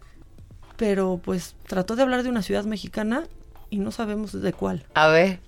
Pero 0.78 1.22
pues 1.24 1.54
trató 1.68 1.96
de 1.96 2.02
hablar 2.02 2.24
de 2.24 2.30
una 2.30 2.42
ciudad 2.42 2.64
mexicana 2.64 3.26
y 3.70 3.78
no 3.78 3.92
sabemos 3.92 4.42
de 4.42 4.52
cuál. 4.52 4.84
A 4.96 5.10
ver. 5.10 5.40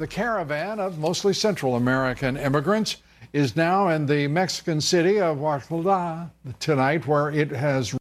The 0.00 0.06
caravan 0.06 0.80
of 0.80 0.98
mostly 0.98 1.34
Central 1.34 1.76
American 1.76 2.38
immigrants 2.38 2.96
is 3.34 3.54
now 3.54 3.88
in 3.90 4.06
the 4.06 4.28
Mexican 4.28 4.80
city 4.80 5.20
of 5.20 5.42
Oaxaca 5.44 6.30
tonight, 6.58 7.06
where 7.06 7.28
it 7.28 7.50
has 7.50 7.94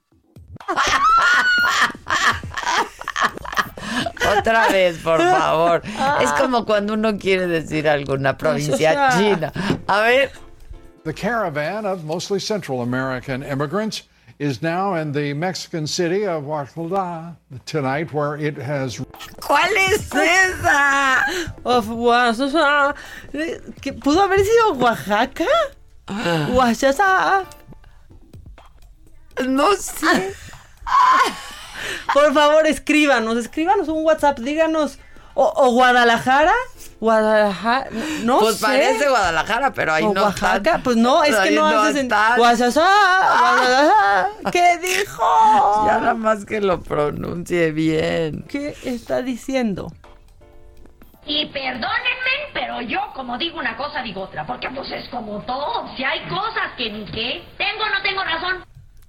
Otra 4.21 4.71
vez, 4.71 4.97
por 5.03 5.17
favor. 5.17 5.81
Es 6.21 6.31
como 6.39 6.63
cuando 6.63 6.93
uno 6.93 7.17
quiere 7.17 7.47
decir 7.47 7.85
alguna 7.85 8.37
provincia 8.37 9.09
china. 9.11 9.51
A 9.89 10.01
ver. 10.03 10.31
The 11.03 11.11
caravan 11.11 11.85
of 11.85 12.05
mostly 12.05 12.39
Central 12.39 12.81
American 12.81 13.43
immigrants 13.43 14.03
is 14.39 14.61
now 14.61 14.95
in 14.95 15.11
the 15.11 15.33
Mexican 15.33 15.85
city 15.85 16.25
of 16.25 16.47
Oaxaca 16.47 17.35
tonight, 17.65 18.13
where 18.13 18.35
it 18.37 18.57
has 18.57 18.97
¿Cuál 19.41 19.69
es 19.91 20.09
esa? 20.13 21.25
Of 21.65 21.89
Oaxaca. 21.89 22.95
¿Qué- 23.81 23.93
¿Pudo 23.93 24.21
haber 24.23 24.39
sido 24.39 24.73
Oaxaca? 24.75 25.45
Oaxaca. 26.53 27.45
No 29.45 29.73
sé. 29.75 30.33
Por 32.13 32.33
favor, 32.33 32.65
escríbanos, 32.67 33.37
escríbanos 33.37 33.87
un 33.89 34.03
WhatsApp, 34.03 34.39
díganos. 34.39 34.99
O, 35.35 35.51
o 35.55 35.71
Guadalajara. 35.71 36.53
Guadalajara, 36.99 37.87
no 38.23 38.39
pues 38.39 38.57
sé. 38.57 38.65
parece 38.65 39.07
Guadalajara, 39.09 39.71
pero 39.73 39.93
ahí 39.93 40.03
O 40.03 40.13
no 40.13 40.23
Oaxaca, 40.23 40.57
están. 40.57 40.83
pues 40.83 40.97
no, 40.97 41.23
es 41.23 41.35
que 41.37 41.51
no, 41.51 41.65
hace 41.65 41.93
sentido. 41.93 42.19
están. 42.19 42.37
Guasasá, 42.37 42.89
Guadalajara. 43.39 44.29
¿Qué 44.51 44.77
dijo? 44.79 45.23
Ya 45.87 45.97
nada 45.99 46.13
más 46.13 46.45
que 46.45 46.59
lo 46.61 46.81
pronuncie 46.81 47.71
bien. 47.71 48.43
¿Qué 48.49 48.75
está 48.83 49.21
diciendo? 49.21 49.91
Y 51.25 51.45
perdónenme, 51.47 52.49
pero 52.53 52.81
yo 52.81 52.99
como 53.13 53.37
digo 53.37 53.59
una 53.59 53.77
cosa 53.77 54.01
digo 54.01 54.21
otra, 54.21 54.45
porque 54.47 54.67
pues 54.69 54.91
es 54.91 55.07
como 55.09 55.39
todo, 55.43 55.87
si 55.95 56.03
hay 56.03 56.27
cosas 56.27 56.71
que 56.75 56.89
ni 56.89 57.05
qué, 57.05 57.43
tengo 57.57 57.83
o 57.83 57.89
no 57.89 58.01
tengo 58.01 58.23
razón. 58.23 58.63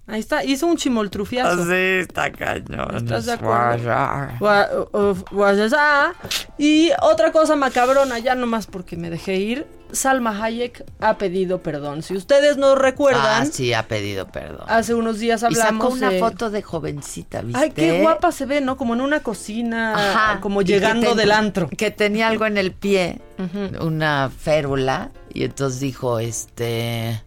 Ahí 0.07 0.19
está, 0.21 0.43
hizo 0.45 0.67
un 0.67 0.77
chimoltrufiazo. 0.77 1.65
Sí, 1.67 1.73
está 2.01 2.33
cañón. 2.33 2.97
¿Estás 2.97 3.27
de 3.27 3.33
acuerdo? 3.33 3.95
Y 6.59 6.91
otra 7.03 7.33
cosa 7.33 7.57
macabrona, 7.57 8.19
ya 8.19 8.35
nomás 8.35 8.67
porque 8.67 8.97
me 8.97 9.09
dejé 9.11 9.37
ir. 9.37 9.67
Salma 9.93 10.41
Hayek 10.45 10.85
ha 11.01 11.19
pedido 11.19 11.63
perdón. 11.63 12.03
Si 12.05 12.17
ustedes 12.17 12.57
no 12.57 12.77
recuerdan, 12.77 13.43
Ah, 13.43 13.45
sí, 13.47 13.73
ha 13.73 13.89
pedido 13.89 14.29
perdón. 14.29 14.65
hace 14.69 14.95
unos 14.95 15.19
días 15.19 15.43
Y 15.43 15.47
hablamos 15.47 15.83
sacó 15.85 15.95
una 15.95 16.11
de- 16.11 16.21
foto 16.21 16.49
de 16.51 16.63
jovencita, 16.63 17.43
¿viste? 17.43 17.61
Ay, 17.61 17.71
qué 17.73 18.01
guapa 18.01 18.31
se 18.31 18.47
ve, 18.47 18.61
¿no? 18.61 18.77
Como 18.77 18.95
en 18.95 19.01
una 19.01 19.21
cocina, 19.21 19.95
Ajá. 19.95 20.41
como 20.41 20.63
Y 20.63 20.67
llegando 20.67 21.09
ten- 21.09 21.17
del 21.17 21.33
antro. 21.33 21.69
Que 21.77 21.91
tenía 21.91 22.29
algo 22.29 22.47
en 22.47 22.57
el 22.57 22.71
pie, 22.73 23.21
una 23.81 24.31
férula, 24.31 25.11
y 25.35 25.43
entonces 25.43 25.81
dijo, 25.81 26.21
este, 26.21 27.21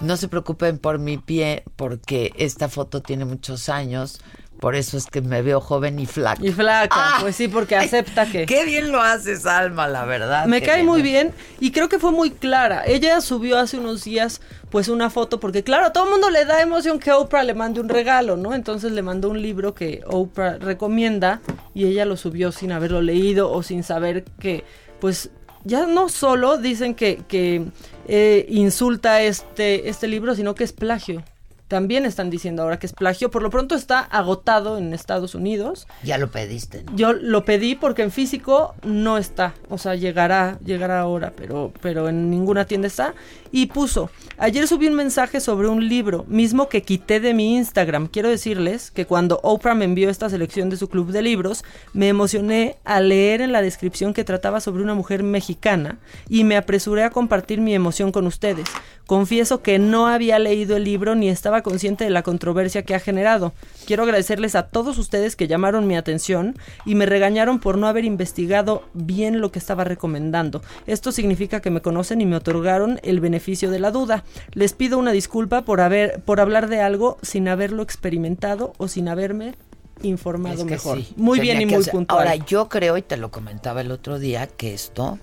no 0.00 0.16
se 0.16 0.28
preocupen 0.28 0.78
por 0.78 0.98
mi 0.98 1.18
pie, 1.18 1.64
porque 1.76 2.32
esta 2.36 2.68
foto 2.68 3.02
tiene 3.02 3.24
muchos 3.24 3.68
años, 3.68 4.20
por 4.60 4.74
eso 4.74 4.96
es 4.96 5.06
que 5.06 5.20
me 5.20 5.42
veo 5.42 5.60
joven 5.60 5.98
y 5.98 6.06
flaca. 6.06 6.44
Y 6.44 6.50
flaca, 6.50 6.96
Ah, 6.98 7.18
pues 7.20 7.36
sí, 7.36 7.46
porque 7.46 7.76
acepta 7.76 8.26
que... 8.26 8.46
Qué 8.46 8.64
bien 8.64 8.90
lo 8.90 9.02
haces, 9.02 9.44
Alma, 9.44 9.86
la 9.86 10.06
verdad. 10.06 10.46
Me 10.46 10.62
cae 10.62 10.82
muy 10.82 11.02
bien 11.02 11.32
y 11.60 11.72
creo 11.72 11.88
que 11.88 11.98
fue 11.98 12.10
muy 12.10 12.30
clara. 12.30 12.82
Ella 12.86 13.20
subió 13.20 13.58
hace 13.58 13.78
unos 13.78 14.04
días 14.04 14.40
pues 14.70 14.88
una 14.88 15.10
foto 15.10 15.40
porque 15.40 15.62
claro, 15.62 15.86
a 15.86 15.92
todo 15.92 16.04
el 16.04 16.10
mundo 16.10 16.30
le 16.30 16.44
da 16.44 16.62
emoción 16.62 16.98
que 16.98 17.12
Oprah 17.12 17.44
le 17.44 17.54
mande 17.54 17.80
un 17.80 17.88
regalo, 17.88 18.36
¿no? 18.36 18.54
Entonces 18.54 18.92
le 18.92 19.02
mandó 19.02 19.28
un 19.28 19.42
libro 19.42 19.74
que 19.74 20.02
Oprah 20.06 20.56
recomienda 20.58 21.40
y 21.74 21.84
ella 21.84 22.04
lo 22.04 22.16
subió 22.16 22.50
sin 22.50 22.72
haberlo 22.72 23.02
leído 23.02 23.52
o 23.52 23.62
sin 23.62 23.82
saber 23.82 24.24
que 24.40 24.64
pues 25.00 25.30
ya 25.64 25.86
no 25.86 26.08
solo 26.08 26.56
dicen 26.56 26.94
que, 26.94 27.22
que 27.28 27.66
eh, 28.08 28.46
insulta 28.48 29.22
este, 29.22 29.88
este 29.88 30.08
libro, 30.08 30.34
sino 30.34 30.54
que 30.54 30.64
es 30.64 30.72
plagio. 30.72 31.22
También 31.68 32.06
están 32.06 32.30
diciendo 32.30 32.62
ahora 32.62 32.78
que 32.78 32.86
es 32.86 32.92
plagio. 32.92 33.30
Por 33.30 33.42
lo 33.42 33.50
pronto 33.50 33.74
está 33.74 34.00
agotado 34.00 34.78
en 34.78 34.94
Estados 34.94 35.34
Unidos. 35.34 35.86
Ya 36.04 36.16
lo 36.18 36.30
pediste, 36.30 36.84
¿no? 36.84 36.96
Yo 36.96 37.12
lo 37.12 37.44
pedí 37.44 37.74
porque 37.74 38.02
en 38.02 38.10
físico 38.10 38.74
no 38.84 39.18
está, 39.18 39.54
o 39.68 39.78
sea, 39.78 39.94
llegará, 39.94 40.58
llegará 40.64 41.00
ahora, 41.00 41.32
pero, 41.36 41.72
pero 41.80 42.08
en 42.08 42.30
ninguna 42.30 42.66
tienda 42.66 42.86
está. 42.86 43.14
Y 43.50 43.66
puso, 43.66 44.10
ayer 44.38 44.66
subí 44.68 44.86
un 44.86 44.94
mensaje 44.94 45.40
sobre 45.40 45.68
un 45.68 45.88
libro, 45.88 46.24
mismo 46.28 46.68
que 46.68 46.82
quité 46.82 47.20
de 47.20 47.34
mi 47.34 47.56
Instagram. 47.56 48.08
Quiero 48.08 48.28
decirles 48.28 48.90
que 48.90 49.06
cuando 49.06 49.40
Oprah 49.42 49.74
me 49.74 49.84
envió 49.84 50.10
esta 50.10 50.28
selección 50.28 50.70
de 50.70 50.76
su 50.76 50.88
club 50.88 51.10
de 51.10 51.22
libros, 51.22 51.64
me 51.92 52.08
emocioné 52.08 52.76
al 52.84 53.08
leer 53.08 53.40
en 53.40 53.52
la 53.52 53.62
descripción 53.62 54.14
que 54.14 54.24
trataba 54.24 54.60
sobre 54.60 54.82
una 54.82 54.94
mujer 54.94 55.22
mexicana 55.22 55.98
y 56.28 56.44
me 56.44 56.56
apresuré 56.56 57.04
a 57.04 57.10
compartir 57.10 57.60
mi 57.60 57.74
emoción 57.74 58.12
con 58.12 58.26
ustedes. 58.26 58.66
Confieso 59.06 59.62
que 59.62 59.78
no 59.78 60.08
había 60.08 60.38
leído 60.40 60.76
el 60.76 60.82
libro 60.82 61.14
ni 61.14 61.28
estaba 61.28 61.62
consciente 61.62 62.02
de 62.02 62.10
la 62.10 62.24
controversia 62.24 62.82
que 62.82 62.94
ha 62.94 62.98
generado. 62.98 63.52
Quiero 63.86 64.02
agradecerles 64.02 64.56
a 64.56 64.64
todos 64.64 64.98
ustedes 64.98 65.36
que 65.36 65.46
llamaron 65.46 65.86
mi 65.86 65.96
atención 65.96 66.56
y 66.84 66.96
me 66.96 67.06
regañaron 67.06 67.60
por 67.60 67.78
no 67.78 67.86
haber 67.86 68.04
investigado 68.04 68.82
bien 68.94 69.40
lo 69.40 69.52
que 69.52 69.60
estaba 69.60 69.84
recomendando. 69.84 70.60
Esto 70.88 71.12
significa 71.12 71.60
que 71.60 71.70
me 71.70 71.82
conocen 71.82 72.20
y 72.20 72.26
me 72.26 72.34
otorgaron 72.34 72.98
el 73.04 73.20
beneficio 73.20 73.70
de 73.70 73.78
la 73.78 73.92
duda. 73.92 74.24
Les 74.54 74.72
pido 74.72 74.98
una 74.98 75.12
disculpa 75.12 75.62
por 75.62 75.80
haber 75.80 76.20
por 76.22 76.40
hablar 76.40 76.68
de 76.68 76.80
algo 76.80 77.18
sin 77.22 77.46
haberlo 77.46 77.84
experimentado 77.84 78.72
o 78.76 78.88
sin 78.88 79.08
haberme 79.08 79.54
informado 80.02 80.56
Es 80.56 80.64
que 80.64 80.70
mejor. 80.70 80.98
sí, 80.98 81.14
muy 81.16 81.38
tenía 81.38 81.54
bien 81.54 81.68
y 81.68 81.72
muy 81.72 81.82
hacer- 81.82 81.92
puntual. 81.92 82.18
Ahora, 82.28 82.34
yo 82.44 82.68
creo, 82.68 82.96
y 82.98 83.02
te 83.02 83.16
lo 83.16 83.30
comentaba 83.30 83.80
el 83.82 83.92
otro 83.92 84.18
día, 84.18 84.46
que 84.46 84.74
esto, 84.74 85.18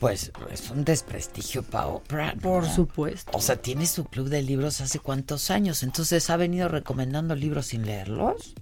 pues, 0.00 0.32
es 0.50 0.70
un 0.70 0.84
desprestigio 0.84 1.62
para 1.62 1.86
Oprah. 1.88 2.34
¿no? 2.34 2.40
Por 2.40 2.66
supuesto. 2.66 3.30
O 3.34 3.40
sea, 3.40 3.56
tiene 3.56 3.86
su 3.86 4.04
club 4.06 4.28
de 4.30 4.42
libros 4.42 4.80
hace 4.80 4.98
cuántos 4.98 5.50
años, 5.50 5.82
entonces 5.82 6.30
ha 6.30 6.36
venido 6.36 6.68
recomendando 6.68 7.36
libros 7.36 7.66
sin 7.66 7.84
leerlos. 7.84 8.54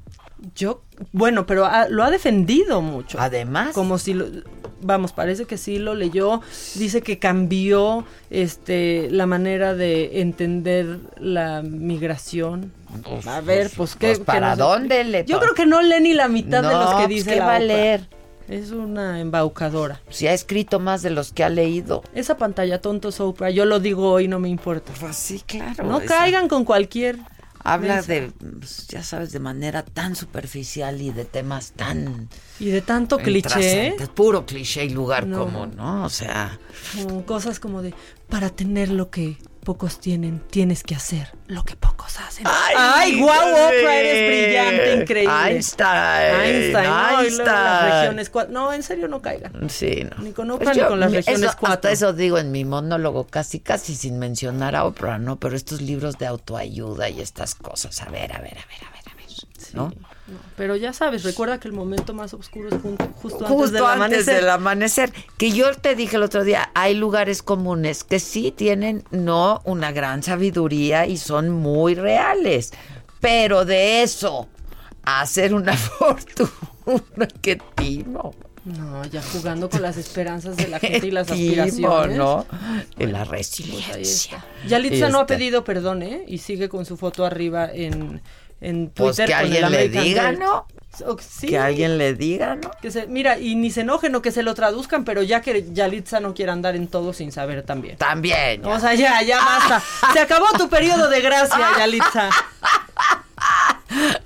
Yo, 0.55 0.83
bueno, 1.13 1.47
pero 1.47 1.65
ha- 1.65 1.89
lo 1.89 2.03
ha 2.05 2.11
defendido 2.11 2.83
mucho. 2.83 3.19
Además. 3.21 3.73
Como 3.73 3.99
si 3.99 4.15
lo, 4.15 4.27
vamos, 4.81 5.13
parece 5.13 5.45
que 5.47 5.59
sí 5.59 5.79
lo 5.79 5.95
leyó. 5.95 6.41
Dice 6.75 7.03
que 7.03 7.19
cambió 7.19 8.05
este 8.31 9.09
la 9.11 9.27
manera 9.27 9.75
de 9.75 10.21
entender 10.21 10.99
la 11.19 11.63
migración. 11.63 12.73
a 13.27 13.41
ver, 13.41 13.71
pues 13.77 13.95
qué. 13.97 14.09
pues, 14.09 14.19
qué 14.19 14.25
¿para 14.25 14.57
dónde 14.57 15.05
le 15.05 15.25
Yo 15.25 15.39
creo 15.41 15.55
que 15.55 15.67
no 15.67 15.83
lee 15.83 16.01
ni 16.01 16.15
la 16.15 16.29
mitad 16.29 16.63
de 16.63 16.73
los 16.73 16.91
que 16.91 16.95
pues, 16.97 17.09
dice 17.09 17.31
¿qué 17.31 17.37
la 17.37 17.47
va 17.47 17.57
a 17.57 17.61
leer? 17.61 18.18
Es 18.49 18.71
una 18.71 19.21
embaucadora. 19.21 20.01
Si 20.09 20.27
ha 20.27 20.33
escrito 20.33 20.81
más 20.81 21.03
de 21.03 21.11
los 21.11 21.33
que 21.33 21.45
ha 21.45 21.49
leído. 21.51 22.03
Esa 22.15 22.37
pantalla 22.39 22.81
tonto 22.81 23.11
Oprah, 23.19 23.51
yo 23.51 23.65
lo 23.67 23.79
digo 23.81 24.11
hoy, 24.11 24.27
no 24.29 24.39
me 24.41 24.49
importa. 24.49 24.93
Pues 24.99 25.17
sí, 25.17 25.43
claro. 25.47 25.85
No 25.85 26.01
esa- 26.01 26.19
caigan 26.19 26.49
con 26.49 26.65
cualquier. 26.65 27.19
Habla 27.65 27.97
mensa. 27.97 28.13
de, 28.13 28.33
pues, 28.59 28.87
ya 28.87 29.03
sabes, 29.03 29.33
de 29.33 29.41
manera 29.41 29.83
tan 29.85 30.15
superficial 30.17 31.03
y 31.03 31.11
de 31.11 31.25
temas 31.27 31.73
tan... 31.73 32.29
Y 32.61 32.67
de 32.67 32.81
tanto 32.81 33.19
cliché. 33.19 33.95
Puro 34.15 34.47
cliché 34.47 34.85
y 34.87 34.91
lugar 34.91 35.27
No. 35.27 35.41
común, 35.45 35.73
¿no? 35.77 36.05
O 36.05 36.09
sea... 36.09 36.59
Como 36.97 37.27
cosas 37.27 37.59
como 37.61 37.83
de, 37.83 37.93
para 38.29 38.49
tener 38.49 38.89
lo 38.91 39.11
que 39.11 39.37
pocos 39.59 40.01
tienen, 40.01 40.41
tienes 40.51 40.83
que 40.83 40.95
hacer 40.95 41.33
lo 41.47 41.65
que 41.65 41.77
pocos 41.77 42.19
hacen. 42.21 42.47
¡Ay, 42.77 43.21
guau, 43.21 43.39
sí. 43.39 43.51
Oprah, 43.53 43.95
eres 43.97 44.29
brillante, 44.29 45.03
increíble! 45.03 45.35
Einstein, 45.51 46.35
Einstein, 46.41 46.85
¿no? 46.85 47.11
Luego 47.11 47.11
las 47.13 47.25
Einstein. 47.25 47.91
regiones 48.01 48.33
No, 48.51 48.73
en 48.73 48.83
serio, 48.83 49.09
no 49.09 49.21
caigan. 49.23 49.69
Sí, 49.71 50.05
no. 50.11 50.23
Ni 50.23 50.33
con 50.33 50.51
Oprah 50.51 50.65
Pues 50.67 50.77
ni 50.77 50.83
yo, 50.83 50.89
con 50.89 51.01
las 51.01 51.13
regiones 51.13 51.43
eso- 51.51 51.57
cuatro. 51.59 51.75
Hasta 51.75 51.91
eso 51.91 52.13
digo 52.13 52.39
en 52.39 52.51
mi 52.53 52.65
monólogo, 52.65 53.27
casi, 53.27 53.61
casi 53.61 53.95
sin 53.95 54.19
mencionar 54.19 54.75
a 54.77 54.85
Oprah, 54.85 55.19
¿no? 55.19 55.37
Pero 55.37 55.57
estos 55.57 55.81
libros 55.83 56.19
de 56.19 56.27
autoayuda 56.27 57.09
y 57.11 57.21
estas 57.21 57.55
cosas, 57.55 58.01
a 58.03 58.11
ver, 58.11 58.33
a 58.33 58.39
ver, 58.41 58.57
a 58.59 58.67
ver, 58.67 58.85
a 58.87 58.91
ver, 58.91 59.03
a 59.13 59.15
ver, 59.17 59.27
¿no? 59.75 59.93
No, 60.29 60.39
pero 60.57 60.77
ya 60.77 60.93
sabes, 60.93 61.23
recuerda 61.25 61.59
que 61.59 61.69
el 61.69 61.75
momento 61.75 62.13
más 62.13 62.35
oscuro 62.35 62.69
es 62.69 62.75
justo, 63.15 63.47
antes 63.47 63.73
del 63.73 63.83
antes 63.85 63.97
amanecer. 63.97 64.35
del 64.37 64.51
amanecer. 64.51 65.13
Que 65.39 65.53
yo 65.53 65.73
te 65.75 65.95
dije 65.95 66.17
el 66.17 66.23
otro 66.23 66.45
día, 66.45 66.71
hay 66.75 66.95
lugares 66.95 67.43
comunes 67.43 68.05
que 68.05 68.21
sí 68.21 68.53
tienen, 68.53 69.05
no, 69.11 69.63
una 69.65 69.91
gran 69.91 70.23
sabiduría 70.23 71.07
y 71.07 71.17
son 71.17 71.49
muy 71.51 71.95
reales. 71.95 72.73
Pero 73.21 73.65
de 73.65 74.03
eso, 74.03 74.49
a 75.03 75.23
hacer 75.23 75.55
una 75.55 75.73
fortuna, 75.77 77.27
qué 77.41 77.59
timo. 77.77 78.35
No, 78.65 79.03
ya 79.07 79.23
jugando 79.23 79.71
con 79.71 79.81
las 79.81 79.97
esperanzas 79.97 80.59
de 80.59 80.69
la 80.69 80.79
gente 80.81 81.07
y 81.07 81.11
las 81.11 81.29
timo, 81.29 81.39
aspiraciones. 81.63 82.19
¿no? 82.19 82.45
Y 82.99 83.07
la 83.07 83.21
Pues 83.21 83.29
resiliencia. 83.31 84.37
está. 84.37 84.69
Yalitza 84.69 85.09
no 85.09 85.19
ha 85.19 85.23
Este, 85.23 85.35
pedido 85.35 85.65
perdón, 85.65 86.03
¿eh? 86.03 86.25
Y 86.29 86.37
sigue 86.39 86.69
con 86.69 86.85
su 86.85 86.99
foto 86.99 87.25
arriba 87.25 87.71
en, 87.73 88.21
en 88.61 88.91
Pues 88.91 89.17
Twitter. 89.17 89.27
que 89.29 89.33
con 89.45 89.53
el 89.57 89.65
alguien 89.65 89.71
le 89.73 89.89
diga. 89.89 90.33
¿no? 90.33 90.67
Sí. 91.21 91.47
Que 91.47 91.59
alguien 91.59 91.97
le 91.97 92.15
diga, 92.15 92.57
¿no? 92.57 92.71
Que 92.83 92.91
se, 92.91 93.07
mira, 93.07 93.39
y 93.39 93.55
ni 93.55 93.71
se 93.71 93.83
enojen 93.83 94.15
o 94.17 94.23
que 94.23 94.33
se 94.33 94.43
lo 94.43 94.55
traduzcan, 94.55 95.05
pero 95.05 95.23
ya 95.23 95.41
que 95.43 95.67
Yalitza 95.73 96.19
no 96.19 96.35
quiere 96.35 96.51
andar 96.51 96.75
en 96.75 96.89
todo 96.89 97.13
sin 97.13 97.31
saber 97.31 97.63
también. 97.63 97.97
También. 97.99 98.65
O 98.65 98.81
sea, 98.81 98.95
ya, 98.95 99.23
ya 99.23 99.39
basta. 99.39 99.81
Se 100.13 100.19
acabó 100.19 100.47
tu 100.57 100.69
periodo 100.69 101.09
de 101.09 101.21
gracia, 101.21 101.69
Yalitza. 101.79 102.31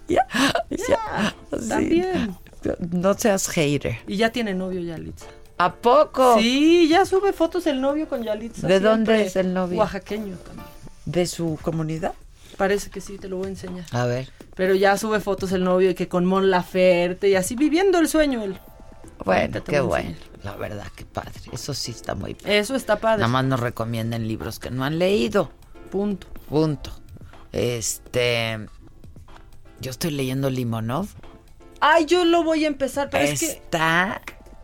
Ya, 0.09 0.27
Ya, 0.71 1.35
también. 1.69 2.37
No 2.91 3.15
seas 3.15 3.49
hater. 3.49 3.99
Y 4.07 4.17
ya 4.17 4.31
tiene 4.31 4.55
novio 4.55 4.81
Yalitza. 4.81 5.27
¿A 5.59 5.75
poco? 5.75 6.39
Sí, 6.39 6.89
ya 6.89 7.05
sube 7.05 7.33
fotos 7.33 7.67
el 7.67 7.81
novio 7.81 8.09
con 8.09 8.23
Yalitza. 8.23 8.67
¿De 8.67 8.79
siempre. 8.79 8.89
dónde 8.91 9.27
es 9.27 9.37
el 9.37 9.53
novio? 9.53 9.79
Oaxaqueño 9.79 10.37
también. 10.37 10.67
¿De 11.05 11.27
su 11.27 11.59
comunidad? 11.63 12.15
Parece 12.63 12.91
que 12.91 13.01
sí, 13.01 13.19
te 13.19 13.29
lo 13.29 13.39
voy 13.39 13.47
a 13.47 13.49
enseñar. 13.49 13.85
A 13.91 14.07
ver. 14.07 14.29
Pero 14.55 14.77
ya 14.77 14.97
sube 14.97 15.19
fotos 15.19 15.51
el 15.51 15.65
novio 15.65 15.91
y 15.91 15.95
que 15.97 16.07
con 16.07 16.25
Mon 16.25 16.49
Laferte 16.49 17.29
y 17.29 17.35
así 17.35 17.57
viviendo 17.57 17.99
el 17.99 18.07
sueño 18.07 18.45
él. 18.45 18.57
Bueno, 19.25 19.65
qué 19.65 19.81
bueno. 19.81 20.15
La 20.45 20.55
verdad, 20.55 20.87
qué 20.95 21.05
padre. 21.05 21.33
Eso 21.51 21.75
sí 21.75 21.91
está 21.91 22.15
muy 22.15 22.35
bien. 22.35 22.49
Eso 22.49 22.77
está 22.77 23.01
padre. 23.01 23.19
Nada 23.23 23.33
más 23.33 23.45
nos 23.47 23.59
recomiendan 23.59 24.29
libros 24.29 24.61
que 24.61 24.71
no 24.71 24.85
han 24.85 25.01
leído. 25.01 25.51
Punto. 25.91 26.29
Punto. 26.49 26.93
Este. 27.51 28.65
Yo 29.81 29.91
estoy 29.91 30.13
leyendo 30.13 30.49
Limonov. 30.49 31.09
Ay, 31.81 32.05
yo 32.05 32.25
lo 32.25 32.45
voy 32.45 32.65
a 32.65 32.69
empezar, 32.69 33.11
pero 33.11 33.25
es 33.25 33.41
que 33.41 33.47
Está 33.47 34.23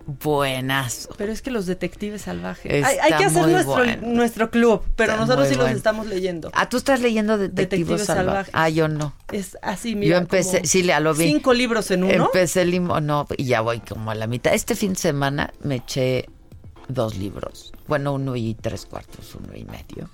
buenazo. 0.08 1.10
Pero 1.18 1.32
es 1.32 1.42
que 1.42 1.50
los 1.50 1.66
detectives 1.66 2.22
salvajes. 2.22 2.84
Hay, 2.84 2.96
hay 2.98 3.12
que 3.18 3.26
hacer 3.26 3.46
nuestro, 3.46 3.74
bueno. 3.74 4.08
nuestro 4.08 4.50
club, 4.50 4.82
pero 4.96 5.12
Está 5.12 5.20
nosotros 5.24 5.48
sí 5.48 5.54
los 5.54 5.70
estamos 5.70 6.06
leyendo. 6.06 6.50
Ah, 6.54 6.68
tú 6.68 6.78
estás 6.78 7.00
leyendo 7.00 7.36
Detectives, 7.36 7.70
Detectives 7.70 8.06
Salvajes. 8.06 8.26
Salvajes. 8.26 8.54
Ah, 8.54 8.68
yo 8.70 8.88
no. 8.88 9.12
Es 9.30 9.58
así, 9.60 9.94
mira. 9.94 10.12
yo 10.12 10.16
empecé, 10.16 10.64
sí, 10.64 10.82
ya 10.82 10.98
lo 11.00 11.14
vi. 11.14 11.26
Cinco 11.26 11.52
libros 11.52 11.90
en 11.90 12.04
uno. 12.04 12.24
Empecé 12.26 12.64
Limonov 12.64 13.26
y 13.36 13.44
ya 13.44 13.60
voy 13.60 13.80
como 13.80 14.10
a 14.10 14.14
la 14.14 14.26
mitad. 14.26 14.54
Este 14.54 14.74
fin 14.74 14.94
de 14.94 14.98
semana 14.98 15.52
me 15.62 15.76
eché 15.76 16.26
dos 16.88 17.16
libros. 17.16 17.72
Bueno, 17.86 18.14
uno 18.14 18.34
y 18.34 18.54
tres 18.54 18.86
cuartos, 18.86 19.34
uno 19.34 19.54
y 19.54 19.64
medio. 19.64 20.08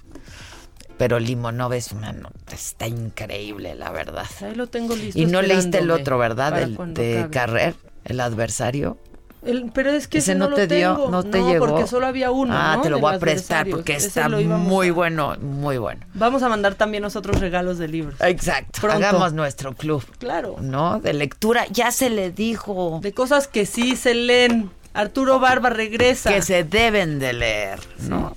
Pero 0.99 1.21
Limonov 1.21 1.73
es 1.73 1.93
una 1.93 2.13
nota, 2.13 2.55
está 2.55 2.87
increíble, 2.87 3.75
la 3.75 3.91
verdad. 3.91 4.27
Ahí 4.41 4.55
lo 4.55 4.69
tengo 4.69 4.95
listo. 4.95 5.21
Y 5.21 5.27
no 5.27 5.43
leíste 5.43 5.79
el 5.79 5.91
otro, 5.91 6.19
¿verdad? 6.19 6.69
cuando 6.75 7.01
de. 7.01 7.29
Carrer, 7.31 7.75
el 8.05 8.21
adversario. 8.21 8.99
El- 9.45 9.71
pero 9.73 9.91
es 9.91 10.09
que 10.09 10.19
ese 10.19 10.33
ese, 10.33 10.39
no, 10.39 10.49
lo 10.49 10.57
te 10.57 10.67
dio, 10.67 10.95
tengo. 10.97 11.11
no 11.11 11.23
te 11.23 11.43
llegó. 11.43 11.67
porque 11.67 11.87
solo 11.87 12.07
había 12.07 12.31
uno. 12.31 12.55
Ah, 12.57 12.77
¿no? 12.77 12.83
te 12.83 12.91
lo 12.91 12.99
voy 12.99 13.15
a 13.15 13.19
prestar 13.19 13.69
porque 13.69 13.97
Ese 13.97 14.09
está 14.09 14.29
lo 14.29 14.41
muy 14.41 14.89
a- 14.89 14.93
bueno, 14.93 15.37
muy 15.41 15.79
bueno. 15.79 16.01
Vamos 16.15 16.43
a 16.43 16.49
mandar 16.49 16.75
también 16.75 17.03
nosotros 17.03 17.41
regalos 17.41 17.79
de 17.79 17.89
libros. 17.89 18.15
Exacto. 18.21 18.81
Pronto. 18.81 19.07
Hagamos 19.07 19.33
nuestro 19.33 19.75
club. 19.75 20.05
Claro. 20.19 20.57
¿No? 20.61 21.01
De 21.01 21.13
lectura. 21.13 21.67
Ya 21.71 21.91
se 21.91 22.11
le 22.11 22.31
dijo. 22.31 23.01
De 23.03 23.13
cosas 23.13 23.49
que 23.49 23.67
sí 23.67 23.97
se 23.97 24.15
leen. 24.15 24.71
Arturo 24.95 25.41
Barba 25.41 25.71
regresa. 25.71 26.33
Que 26.33 26.41
se 26.41 26.63
deben 26.65 27.19
de 27.19 27.33
leer, 27.33 27.81
¿no? 28.09 28.35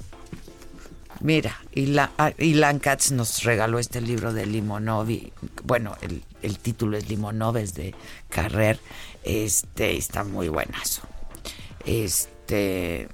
Mira, 1.19 1.57
Ilan, 1.73 2.09
ah, 2.19 2.31
Ilan 2.37 2.77
Katz 2.79 3.11
nos 3.11 3.43
regaló 3.43 3.79
este 3.79 4.01
libro 4.01 4.33
de 4.33 4.45
Limonov 4.45 5.09
y, 5.09 5.33
bueno, 5.63 5.95
el, 6.01 6.21
el 6.43 6.59
título 6.59 6.95
es 6.95 7.09
Limonov, 7.09 7.57
es 7.57 7.73
de 7.73 7.95
Carrer. 8.29 8.79
Este, 9.27 9.97
está 9.97 10.23
muy 10.23 10.47
buenazo. 10.47 11.01
Este... 11.85 13.09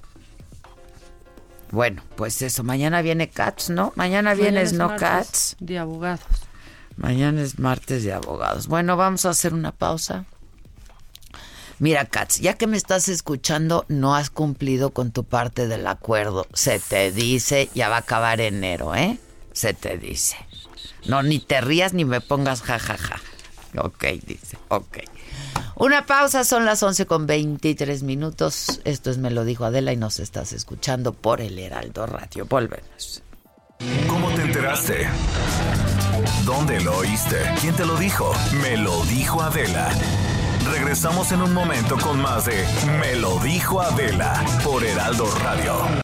Bueno, 1.71 2.03
pues 2.15 2.43
eso, 2.43 2.63
mañana 2.63 3.01
viene 3.01 3.29
Katz, 3.29 3.71
¿no? 3.71 3.93
Mañana 3.95 4.29
Mañana 4.29 4.33
vienes, 4.35 4.73
es 4.73 4.77
¿no, 4.77 4.95
Katz? 4.95 5.55
De 5.59 5.79
abogados. 5.79 6.23
Mañana 6.97 7.41
es 7.41 7.57
martes 7.57 8.03
de 8.03 8.13
abogados. 8.13 8.67
Bueno, 8.67 8.95
vamos 8.95 9.25
a 9.25 9.31
hacer 9.31 9.55
una 9.55 9.71
pausa. 9.71 10.25
Mira, 11.79 12.05
Katz, 12.05 12.39
ya 12.39 12.53
que 12.53 12.67
me 12.67 12.77
estás 12.77 13.09
escuchando, 13.09 13.83
no 13.87 14.15
has 14.15 14.29
cumplido 14.29 14.91
con 14.91 15.11
tu 15.11 15.23
parte 15.23 15.67
del 15.67 15.87
acuerdo. 15.87 16.45
Se 16.53 16.79
te 16.79 17.11
dice, 17.11 17.71
ya 17.73 17.89
va 17.89 17.95
a 17.95 17.99
acabar 17.99 18.39
enero, 18.39 18.93
¿eh? 18.93 19.17
Se 19.51 19.73
te 19.73 19.97
dice. 19.97 20.37
No, 21.07 21.23
ni 21.23 21.39
te 21.39 21.59
rías 21.59 21.93
ni 21.93 22.05
me 22.05 22.21
pongas 22.21 22.61
jajaja. 22.61 23.19
Ok, 23.75 24.05
dice, 24.27 24.59
ok. 24.67 24.99
Una 25.75 26.05
pausa, 26.05 26.43
son 26.43 26.65
las 26.65 26.83
11 26.83 27.05
con 27.05 27.25
23 27.25 28.03
minutos. 28.03 28.81
Esto 28.85 29.09
es 29.09 29.17
Me 29.17 29.31
lo 29.31 29.43
dijo 29.43 29.65
Adela 29.65 29.91
y 29.91 29.97
nos 29.97 30.19
estás 30.19 30.53
escuchando 30.53 31.13
por 31.13 31.41
el 31.41 31.57
Heraldo 31.59 32.05
Radio. 32.05 32.45
Volvemos. 32.45 33.23
¿Cómo 34.07 34.29
te 34.31 34.43
enteraste? 34.43 35.07
¿Dónde 36.45 36.79
lo 36.81 36.97
oíste? 36.97 37.37
¿Quién 37.59 37.75
te 37.75 37.85
lo 37.85 37.97
dijo? 37.97 38.31
Me 38.61 38.77
lo 38.77 39.03
dijo 39.05 39.41
Adela. 39.41 39.89
Regresamos 40.71 41.31
en 41.31 41.41
un 41.41 41.53
momento 41.53 41.97
con 41.97 42.21
más 42.21 42.45
de 42.45 42.65
Me 42.99 43.15
lo 43.15 43.37
dijo 43.39 43.81
Adela 43.81 44.45
por 44.63 44.83
Heraldo 44.83 45.25
Radio. 45.43 46.03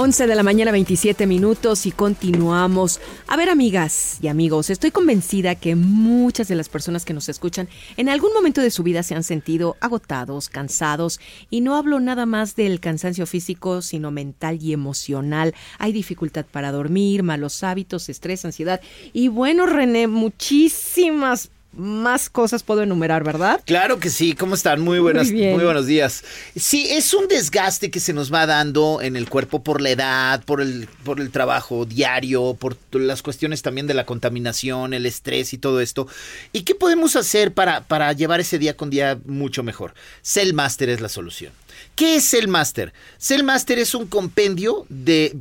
11 0.00 0.28
de 0.28 0.36
la 0.36 0.44
mañana 0.44 0.70
27 0.70 1.26
minutos 1.26 1.84
y 1.84 1.90
continuamos. 1.90 3.00
A 3.26 3.36
ver 3.36 3.50
amigas 3.50 4.18
y 4.22 4.28
amigos, 4.28 4.70
estoy 4.70 4.92
convencida 4.92 5.56
que 5.56 5.74
muchas 5.74 6.46
de 6.46 6.54
las 6.54 6.68
personas 6.68 7.04
que 7.04 7.14
nos 7.14 7.28
escuchan 7.28 7.68
en 7.96 8.08
algún 8.08 8.32
momento 8.32 8.60
de 8.60 8.70
su 8.70 8.84
vida 8.84 9.02
se 9.02 9.16
han 9.16 9.24
sentido 9.24 9.76
agotados, 9.80 10.50
cansados 10.50 11.18
y 11.50 11.62
no 11.62 11.74
hablo 11.74 11.98
nada 11.98 12.26
más 12.26 12.54
del 12.54 12.78
cansancio 12.78 13.26
físico, 13.26 13.82
sino 13.82 14.12
mental 14.12 14.62
y 14.62 14.72
emocional. 14.72 15.52
Hay 15.80 15.90
dificultad 15.90 16.46
para 16.46 16.70
dormir, 16.70 17.24
malos 17.24 17.64
hábitos, 17.64 18.08
estrés, 18.08 18.44
ansiedad 18.44 18.80
y 19.12 19.26
bueno 19.26 19.66
René, 19.66 20.06
muchísimas 20.06 21.50
más 21.78 22.28
cosas 22.28 22.62
puedo 22.62 22.82
enumerar, 22.82 23.24
¿verdad? 23.24 23.60
Claro 23.64 23.98
que 23.98 24.10
sí, 24.10 24.34
¿cómo 24.34 24.54
están? 24.54 24.80
Muy 24.80 24.98
buenas, 24.98 25.30
Muy 25.30 25.64
buenos 25.64 25.86
días. 25.86 26.24
Sí, 26.56 26.88
es 26.90 27.14
un 27.14 27.28
desgaste 27.28 27.90
que 27.90 28.00
se 28.00 28.12
nos 28.12 28.32
va 28.32 28.46
dando 28.46 29.00
en 29.00 29.16
el 29.16 29.28
cuerpo 29.28 29.62
por 29.62 29.80
la 29.80 29.90
edad, 29.90 30.44
por 30.44 30.60
el, 30.60 30.88
por 31.04 31.20
el 31.20 31.30
trabajo 31.30 31.86
diario, 31.86 32.56
por 32.58 32.76
las 32.92 33.22
cuestiones 33.22 33.62
también 33.62 33.86
de 33.86 33.94
la 33.94 34.04
contaminación, 34.04 34.92
el 34.92 35.06
estrés 35.06 35.52
y 35.52 35.58
todo 35.58 35.80
esto. 35.80 36.08
¿Y 36.52 36.62
qué 36.62 36.74
podemos 36.74 37.16
hacer 37.16 37.54
para, 37.54 37.82
para 37.84 38.12
llevar 38.12 38.40
ese 38.40 38.58
día 38.58 38.76
con 38.76 38.90
día 38.90 39.18
mucho 39.24 39.62
mejor? 39.62 39.94
Cell 40.22 40.52
Master 40.52 40.88
es 40.90 41.00
la 41.00 41.08
solución. 41.08 41.52
¿Qué 41.94 42.16
es 42.16 42.30
Cell 42.30 42.48
Master? 42.48 42.92
Cell 43.18 43.42
Master 43.42 43.78
es 43.78 43.94
un 43.94 44.06
compendio 44.06 44.86
de, 44.88 45.36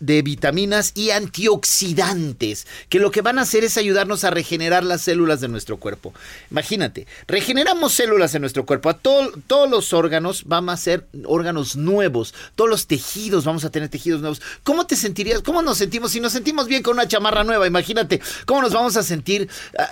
de 0.00 0.22
vitaminas 0.22 0.92
y 0.94 1.10
antioxidantes 1.10 2.66
que 2.88 2.98
lo 2.98 3.10
que 3.10 3.20
van 3.22 3.38
a 3.38 3.42
hacer 3.42 3.64
es 3.64 3.76
ayudarnos 3.76 4.24
a 4.24 4.30
regenerar 4.30 4.84
las 4.84 5.02
células 5.02 5.40
de 5.40 5.48
nuestro 5.48 5.76
cuerpo. 5.78 6.12
Imagínate, 6.50 7.06
regeneramos 7.28 7.92
células 7.92 8.34
en 8.34 8.40
nuestro 8.42 8.66
cuerpo. 8.66 8.88
A 8.90 8.94
todo- 8.98 9.32
todos 9.46 9.70
los 9.70 9.92
órganos 9.92 10.44
van 10.44 10.68
a 10.68 10.76
ser 10.76 11.06
órganos 11.24 11.76
nuevos. 11.76 12.34
Todos 12.56 12.68
los 12.70 12.86
tejidos 12.86 13.44
vamos 13.44 13.64
a 13.64 13.70
tener 13.70 13.88
tejidos 13.88 14.20
nuevos. 14.20 14.42
¿Cómo 14.62 14.86
te 14.86 14.96
sentirías? 14.96 15.42
¿Cómo 15.42 15.62
nos 15.62 15.78
sentimos 15.78 16.10
si 16.12 16.20
nos 16.20 16.32
sentimos 16.32 16.66
bien 16.66 16.82
con 16.82 16.94
una 16.94 17.06
chamarra 17.08 17.44
nueva? 17.44 17.66
Imagínate, 17.66 18.20
¿cómo 18.46 18.62
nos 18.62 18.72
vamos 18.72 18.96
a 18.96 19.02
sentir 19.02 19.48
ah, 19.78 19.88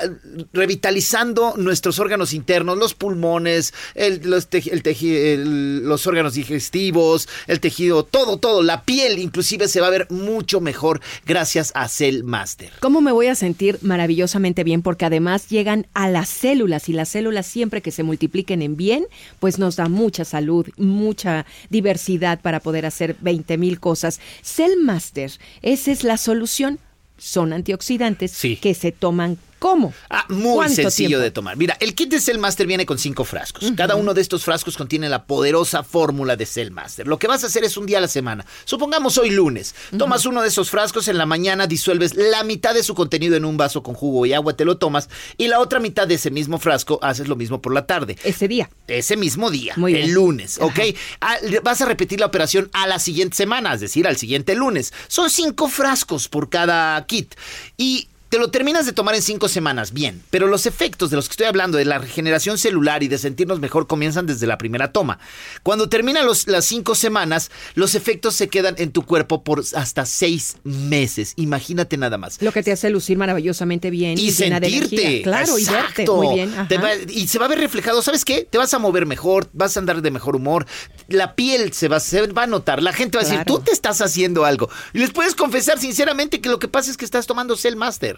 revitalizando 0.53 1.55
nuestros 1.57 1.99
órganos 1.99 2.33
internos, 2.33 2.77
los 2.79 2.95
pulmones, 2.95 3.73
el- 3.95 4.21
los, 4.29 6.07
órganos 6.07 6.35
digestivos, 6.35 7.29
el 7.47 7.61
tejido, 7.61 8.05
todo, 8.05 8.39
todo, 8.39 8.63
la 8.63 8.83
piel 8.85 9.19
inclusive 9.19 9.68
se 9.69 9.81
va 9.81 9.89
a 9.89 9.90
ver 9.90 10.07
mucho 10.11 10.61
mejor 10.61 11.01
gracias 11.27 11.73
a 11.74 11.89
Cell 11.89 12.23
Master. 12.24 12.70
¿Cómo 12.81 13.01
me 13.01 13.12
voy 13.12 13.27
a 13.27 13.35
sentir 13.35 13.78
maravillosamente 13.82 14.65
bien? 14.65 14.82
Porque 14.82 15.05
además 15.05 15.49
llegan 15.49 15.86
a 15.95 16.09
las 16.09 16.28
células 16.28 16.89
y 16.89 16.93
las 16.93 17.09
células 17.09 17.47
siempre 17.47 17.82
que 17.82 17.90
se 17.90 18.03
multipliquen 18.03 18.62
en 18.62 18.77
bien, 18.77 19.07
pues 19.39 19.59
nos 19.59 19.77
da 19.77 19.89
mucha 19.89 20.24
salud, 20.24 20.66
mucha 20.77 21.47
diversidad 21.70 22.40
para 22.40 22.61
poder 22.61 22.86
hacer 22.86 23.16
20 23.20 23.59
mil 23.59 23.81
cosas. 23.81 24.20
Cell 24.43 24.77
Master, 24.82 25.31
esa 25.62 25.90
es 25.90 26.05
la 26.05 26.16
solución. 26.16 26.78
Son 27.16 27.53
antioxidantes 27.53 28.40
que 28.61 28.74
se 28.74 28.93
toman 28.93 29.39
¿cómo? 29.59 29.93
Ah, 30.11 30.25
muy 30.29 30.55
¿Cuánto 30.55 30.75
sencillo 30.75 31.09
tiempo? 31.09 31.23
de 31.23 31.31
tomar. 31.31 31.57
Mira, 31.57 31.77
el 31.81 31.95
kit 31.95 32.11
de 32.11 32.21
Cell 32.21 32.39
Master 32.39 32.67
viene 32.67 32.87
con 32.87 32.99
cinco 32.99 33.25
frascos. 33.25 33.73
Cada 33.77 33.97
uno 33.97 34.15
de 34.15 34.21
estos 34.21 34.45
frascos 34.45 34.77
contiene 34.77 35.09
la 35.09 35.25
poderosa 35.25 35.83
fórmula 35.83 36.37
de 36.37 36.47
Cell 36.47 36.71
Master. 36.71 37.07
Lo 37.07 37.19
que 37.19 37.27
vas 37.27 37.45
a 37.45 37.49
hacer 37.49 37.65
es 37.65 37.77
un 37.77 37.87
día 37.87 37.99
a 37.99 38.01
la 38.01 38.09
semana. 38.09 38.45
Supongamos 38.65 39.19
hoy 39.19 39.31
lunes. 39.31 39.75
Tomas 39.97 40.27
uno 40.27 40.43
de 40.43 40.49
esos 40.49 40.71
frascos 40.71 41.09
en 41.09 41.19
la 41.19 41.27
mañana, 41.27 41.67
disuelves 41.67 42.15
la 42.15 42.45
mitad 42.45 42.75
de 42.75 42.83
su 42.83 42.95
contenido 42.95 43.37
en 43.37 43.45
un 43.45 43.57
vaso 43.57 43.83
con 43.83 43.95
jugo 43.95 44.27
y 44.27 44.33
agua, 44.33 44.55
te 44.57 44.65
lo 44.65 44.79
tomas. 44.79 45.09
Y 45.37 45.49
la 45.49 45.61
otra 45.61 45.81
mitad 45.81 46.07
de 46.07 46.15
ese 46.15 46.31
mismo 46.31 46.59
frasco 46.59 46.99
haces 47.03 47.29
lo 47.29 47.37
mismo 47.37 47.61
por 47.61 47.75
la 47.75 47.87
tarde. 47.87 48.17
Ese 48.25 48.49
día. 48.49 48.71
Ese 48.87 49.17
mismo 49.17 49.51
día. 49.51 49.75
Muy 49.77 49.95
el 49.95 50.03
bien. 50.03 50.15
lunes, 50.15 50.59
¿ok? 50.61 50.81
Ah, 51.21 51.37
vas 51.63 51.81
a 51.81 51.85
repetir 51.87 52.21
la 52.21 52.27
operación 52.27 52.71
a 52.73 52.87
la 52.87 52.99
siguiente 52.99 53.37
semana, 53.37 53.75
es 53.75 53.81
decir, 53.81 54.07
al 54.07 54.17
siguiente 54.17 54.55
lunes. 54.55 54.93
Son 55.09 55.31
cinco 55.31 55.69
frascos 55.69 56.29
por 56.29 56.49
cada 56.49 57.05
kit. 57.07 57.35
Y 57.77 58.09
te 58.29 58.39
lo 58.39 58.51
terminas 58.51 58.85
de 58.87 58.93
tomar 58.93 59.15
en 59.15 59.23
cinco 59.23 59.49
semanas, 59.49 59.93
bien. 59.93 60.23
Pero 60.31 60.47
los 60.49 60.67
efectos 60.67 61.11
de 61.11 61.17
los 61.17 61.29
que 61.29 61.33
estoy 61.33 61.47
hablando, 61.47 61.79
de 61.79 61.85
la 61.85 61.99
regeneración 61.99 62.59
celular 62.59 63.03
y 63.03 63.09
de 63.09 63.17
sentirnos 63.19 63.59
mejor, 63.59 63.87
comienzan 63.87 64.27
desde 64.27 64.47
la 64.47 64.59
primera 64.59 64.93
toma. 64.93 65.19
Cuando 65.63 65.89
terminan 65.89 66.27
los- 66.27 66.47
las 66.47 66.65
cinco 66.67 66.95
semanas, 66.95 67.51
los 67.75 67.95
efectos 67.95 68.35
se 68.35 68.49
quedan 68.49 68.75
en 68.79 68.93
tu 68.93 69.03
cuerpo 69.07 69.43
por 69.43 69.65
hasta 69.75 70.05
seis 70.07 70.57
meses. 70.65 71.33
Imagínate 71.37 71.97
nada 71.97 72.19
más. 72.19 72.41
Lo 72.43 72.53
que 72.53 72.63
te 72.63 72.71
hace 72.73 72.91
lucir 72.91 73.17
maravillosamente 73.17 73.91
bien 73.91 74.19
y, 74.19 74.23
Y 74.23 74.27
de 74.27 74.33
sentirte. 74.33 75.23
Claro, 75.23 75.59
y 75.59 75.65
verte 75.65 76.03
Exacto. 76.03 76.17
muy 76.17 76.35
bien. 76.35 76.55
Te 76.69 76.79
va- 76.79 76.95
y 76.95 77.29
se 77.29 77.39
va 77.39 77.47
a 77.47 77.49
ver 77.49 77.61
reflejado. 77.61 78.03
¿Sabes 78.03 78.25
qué? 78.25 78.47
Te 78.51 78.59
vas 78.59 78.75
a 78.75 78.79
mover 78.79 79.07
mejor, 79.07 79.49
vas 79.53 79.77
a 79.77 79.81
andar 79.81 80.03
de 80.03 80.11
mejor 80.11 80.37
humor. 80.37 80.67
La 81.09 81.35
piel 81.35 81.73
se 81.73 81.89
va, 81.89 81.99
se 82.01 82.27
va 82.27 82.43
a 82.43 82.47
notar. 82.47 82.83
La 82.83 82.93
gente 82.93 83.17
va 83.17 83.23
a 83.23 83.27
decir, 83.27 83.43
tú 83.47 83.61
te 83.61 83.73
estás 83.73 84.01
haciendo 84.03 84.45
algo. 84.45 84.69
Y 84.93 84.99
les 84.99 85.11
puedes 85.11 85.35
confesar 85.35 85.79
sinceramente 85.79 86.41
que 86.41 86.49
lo 86.51 86.59
que 86.59 86.69
pasa 86.69 86.91
es 86.91 86.97
que 86.97 87.05
estás 87.07 87.27
tomando 87.27 87.57
Cell 87.57 87.77
Master. 87.77 88.18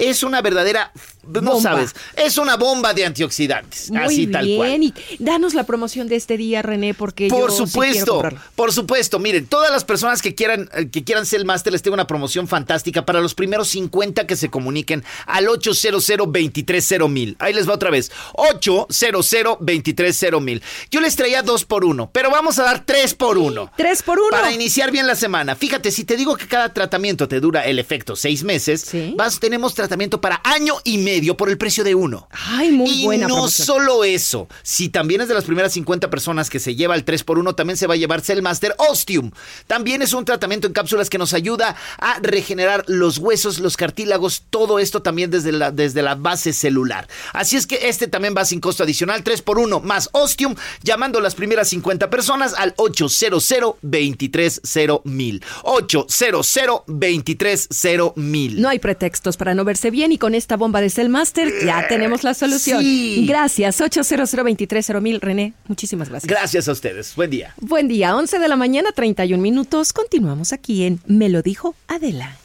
Es 0.00 0.22
una 0.22 0.40
verdadera, 0.40 0.92
no 1.26 1.40
Bomba. 1.42 1.60
sabes, 1.60 1.94
es 2.16 2.38
una 2.38 2.56
bomba 2.56 2.94
de 2.94 3.04
antioxidantes, 3.04 3.90
Muy 3.90 4.02
así 4.02 4.26
tal 4.26 4.48
cual. 4.56 4.82
Y 4.82 4.94
danos 5.18 5.54
la 5.54 5.64
promoción 5.64 6.08
de 6.08 6.16
este 6.16 6.36
día, 6.36 6.62
René, 6.62 6.94
porque 6.94 7.28
Por 7.28 7.50
yo 7.50 7.56
sí 7.66 7.66
supuesto, 7.66 8.22
por 8.54 8.72
supuesto. 8.72 9.18
Miren, 9.18 9.46
todas 9.46 9.70
las 9.70 9.84
personas 9.84 10.22
que 10.22 10.34
quieran 10.34 10.68
eh, 10.74 10.88
que 10.90 11.04
quieran 11.04 11.26
ser 11.26 11.40
el 11.40 11.46
máster 11.46 11.72
les 11.72 11.82
tengo 11.82 11.94
una 11.94 12.06
promoción 12.06 12.48
fantástica 12.48 13.04
para 13.04 13.20
los 13.20 13.34
primeros 13.34 13.68
50 13.68 14.26
que 14.26 14.36
se 14.36 14.48
comuniquen 14.48 15.04
al 15.26 15.48
800 15.48 16.06
230 16.06 17.36
Ahí 17.38 17.52
les 17.52 17.68
va 17.68 17.74
otra 17.74 17.90
vez. 17.90 18.10
800 18.34 19.28
230 19.60 20.64
Yo 20.90 21.00
les 21.00 21.16
traía 21.16 21.42
dos 21.42 21.64
por 21.64 21.84
uno, 21.84 22.10
pero 22.12 22.30
vamos 22.30 22.58
a 22.58 22.64
dar 22.64 22.84
tres 22.84 23.14
por 23.14 23.38
uno. 23.38 23.70
Tres 23.76 24.02
por 24.02 24.18
uno. 24.18 24.30
Para 24.30 24.52
iniciar 24.52 24.90
bien 24.90 25.06
la 25.06 25.14
semana. 25.14 25.54
Fíjate, 25.56 25.90
si 25.90 26.04
te 26.04 26.16
digo 26.16 26.36
que 26.36 26.46
cada 26.46 26.72
tratamiento 26.72 27.28
te 27.28 27.40
dura 27.40 27.66
el 27.66 27.78
efecto 27.78 28.16
seis 28.16 28.42
meses, 28.44 28.90
vas, 29.16 29.38
tenemos 29.40 29.74
tratamiento 29.90 30.20
para 30.20 30.40
año 30.44 30.74
y 30.84 30.98
medio 30.98 31.36
por 31.36 31.48
el 31.48 31.58
precio 31.58 31.82
de 31.82 31.96
uno. 31.96 32.28
Ay, 32.30 32.70
muy 32.70 32.90
y 32.90 33.04
buena 33.04 33.26
no 33.26 33.34
promoción. 33.34 33.66
solo 33.66 34.04
eso, 34.04 34.46
si 34.62 34.88
también 34.88 35.20
es 35.20 35.26
de 35.26 35.34
las 35.34 35.42
primeras 35.42 35.72
50 35.72 36.10
personas 36.10 36.48
que 36.48 36.60
se 36.60 36.76
lleva 36.76 36.94
el 36.94 37.04
3x1, 37.04 37.56
también 37.56 37.76
se 37.76 37.88
va 37.88 37.94
a 37.94 37.96
llevar 37.96 38.20
Cellmaster 38.20 38.72
Ostium. 38.78 39.32
También 39.66 40.00
es 40.00 40.12
un 40.12 40.24
tratamiento 40.24 40.68
en 40.68 40.74
cápsulas 40.74 41.10
que 41.10 41.18
nos 41.18 41.34
ayuda 41.34 41.74
a 41.98 42.20
regenerar 42.20 42.84
los 42.86 43.18
huesos, 43.18 43.58
los 43.58 43.76
cartílagos, 43.76 44.44
todo 44.48 44.78
esto 44.78 45.02
también 45.02 45.28
desde 45.32 45.50
la, 45.50 45.72
desde 45.72 46.02
la 46.02 46.14
base 46.14 46.52
celular. 46.52 47.08
Así 47.32 47.56
es 47.56 47.66
que 47.66 47.88
este 47.88 48.06
también 48.06 48.36
va 48.36 48.44
sin 48.44 48.60
costo 48.60 48.84
adicional, 48.84 49.24
3x1 49.24 49.82
más 49.82 50.08
Ostium, 50.12 50.54
llamando 50.84 51.18
a 51.18 51.22
las 51.22 51.34
primeras 51.34 51.68
50 51.70 52.10
personas 52.10 52.54
al 52.54 52.74
800 52.76 53.48
230 53.80 55.40
800 55.64 56.84
230 56.86 58.60
No 58.60 58.68
hay 58.68 58.78
pretextos 58.78 59.36
para 59.36 59.52
no 59.54 59.64
verse 59.64 59.79
bien 59.88 60.12
y 60.12 60.18
con 60.18 60.34
esta 60.34 60.58
bomba 60.58 60.82
de 60.82 60.90
Cellmaster 60.90 61.50
ya 61.64 61.88
tenemos 61.88 62.22
la 62.22 62.34
solución. 62.34 62.82
Sí. 62.82 63.24
Gracias, 63.26 63.80
800 63.80 64.30
230 64.30 65.24
René, 65.24 65.54
muchísimas 65.66 66.10
gracias. 66.10 66.28
Gracias 66.28 66.68
a 66.68 66.72
ustedes. 66.72 67.16
Buen 67.16 67.30
día. 67.30 67.54
Buen 67.58 67.88
día, 67.88 68.14
11 68.14 68.38
de 68.38 68.48
la 68.48 68.56
mañana, 68.56 68.92
31 68.92 69.42
minutos. 69.42 69.94
Continuamos 69.94 70.52
aquí 70.52 70.84
en 70.84 71.00
Me 71.06 71.30
lo 71.30 71.40
dijo 71.40 71.74
Adela. 71.88 72.36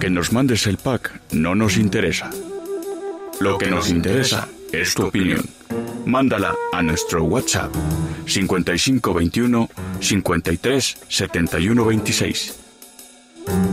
Que 0.00 0.10
nos 0.10 0.32
mandes 0.32 0.66
el 0.66 0.76
pack 0.76 1.20
no 1.32 1.54
nos 1.54 1.76
interesa. 1.76 2.28
Lo 3.40 3.56
que 3.56 3.70
nos 3.70 3.88
interesa 3.88 4.48
es 4.72 4.94
tu 4.94 5.06
opinión. 5.06 5.44
Mándala 6.04 6.54
a 6.72 6.82
nuestro 6.82 7.24
WhatsApp 7.24 7.72
5521 8.26 9.68
53 10.00 10.98
71 11.08 11.84
26. 11.84 12.61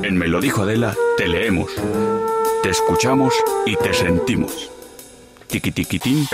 En 0.04 0.18
Me 0.18 0.28
lo 0.28 0.42
dijo 0.42 0.64
Adela 0.64 0.96
te 1.18 1.28
leemos, 1.28 1.72
te 2.64 2.70
escuchamos 2.70 3.34
y 3.66 3.76
te 3.76 3.94
sentimos. 3.94 4.72
Tiqui 5.48 5.72
tiquitín, 5.72 6.28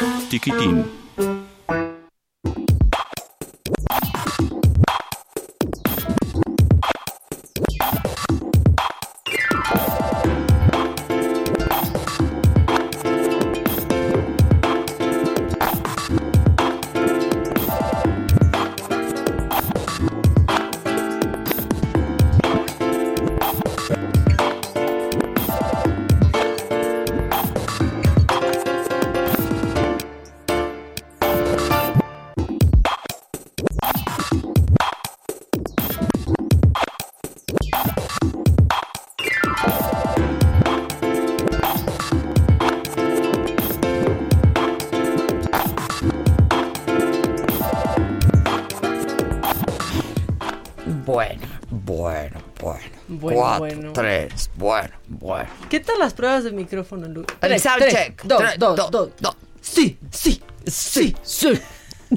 Cuatro, 53.57 53.77
bueno. 53.77 53.93
tres, 53.93 54.49
bueno, 54.55 54.93
bueno. 55.07 55.49
¿Qué 55.69 55.79
tal 55.79 55.99
las 55.99 56.13
pruebas 56.13 56.43
de 56.43 56.51
micrófono, 56.51 57.07
Lu? 57.07 57.21
El 57.21 57.25
Tres, 57.39 57.61
sound 57.63 57.79
tres, 57.79 57.93
check. 57.93 58.23
Dos, 58.23 58.41
dos, 58.57 58.75
dos, 58.75 58.91
dos. 58.91 59.09
dos. 59.19 59.35
Sí, 59.61 59.97
sí, 60.11 60.41
sí, 60.65 61.15
sí. 61.23 61.59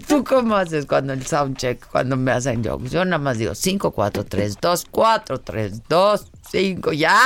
¿Tú 0.06 0.22
cómo 0.22 0.54
haces 0.54 0.84
cuando 0.84 1.14
el 1.14 1.24
sound 1.26 1.56
check, 1.56 1.82
cuando 1.90 2.16
me 2.16 2.30
hacen 2.30 2.62
jokes? 2.62 2.90
Yo 2.90 3.04
nada 3.06 3.18
más 3.18 3.38
digo 3.38 3.54
5, 3.54 3.90
4, 3.90 4.24
3, 4.26 4.58
2, 4.60 4.86
4, 4.90 5.40
3, 5.40 5.82
2, 5.88 6.26
5, 6.50 6.92
ya. 6.92 7.18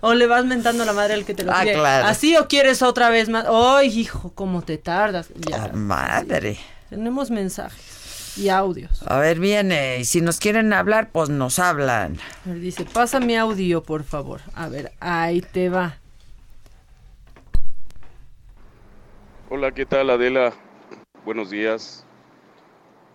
O 0.00 0.14
le 0.14 0.26
vas 0.26 0.44
mentando 0.44 0.84
la 0.84 0.92
madre 0.92 1.14
al 1.14 1.24
que 1.24 1.34
te 1.34 1.44
lo 1.44 1.52
Ah, 1.52 1.60
pide. 1.62 1.74
claro. 1.74 2.06
¿Así 2.06 2.36
o 2.36 2.48
quieres 2.48 2.82
otra 2.82 3.10
vez 3.10 3.28
más? 3.28 3.46
¡Ay, 3.48 3.88
hijo, 4.00 4.32
cómo 4.34 4.62
te 4.62 4.78
tardas! 4.78 5.28
Ya. 5.48 5.68
Madre. 5.72 6.58
Tenemos 6.90 7.30
mensajes 7.30 7.93
y 8.36 8.48
audios. 8.48 9.02
A 9.06 9.18
ver, 9.18 9.38
viene. 9.38 9.98
Y 10.00 10.04
si 10.04 10.20
nos 10.20 10.38
quieren 10.38 10.72
hablar, 10.72 11.10
pues 11.10 11.28
nos 11.28 11.58
hablan. 11.58 12.18
A 12.44 12.50
ver, 12.50 12.60
dice, 12.60 12.84
pasa 12.84 13.20
mi 13.20 13.36
audio, 13.36 13.82
por 13.82 14.04
favor. 14.04 14.40
A 14.54 14.68
ver, 14.68 14.92
ahí 15.00 15.40
te 15.40 15.68
va. 15.68 15.98
Hola, 19.50 19.72
¿qué 19.72 19.86
tal 19.86 20.10
Adela? 20.10 20.52
Buenos 21.24 21.50
días. 21.50 22.04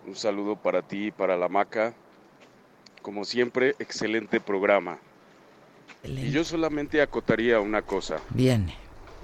Un 0.06 0.16
saludo 0.16 0.56
para 0.56 0.82
ti 0.82 1.06
y 1.06 1.10
para 1.10 1.36
la 1.36 1.48
maca. 1.48 1.94
Como 3.02 3.24
siempre, 3.24 3.74
excelente 3.78 4.40
programa. 4.40 4.98
Y 6.04 6.30
yo 6.30 6.44
solamente 6.44 7.02
acotaría 7.02 7.60
una 7.60 7.82
cosa. 7.82 8.16
Viene. 8.30 8.74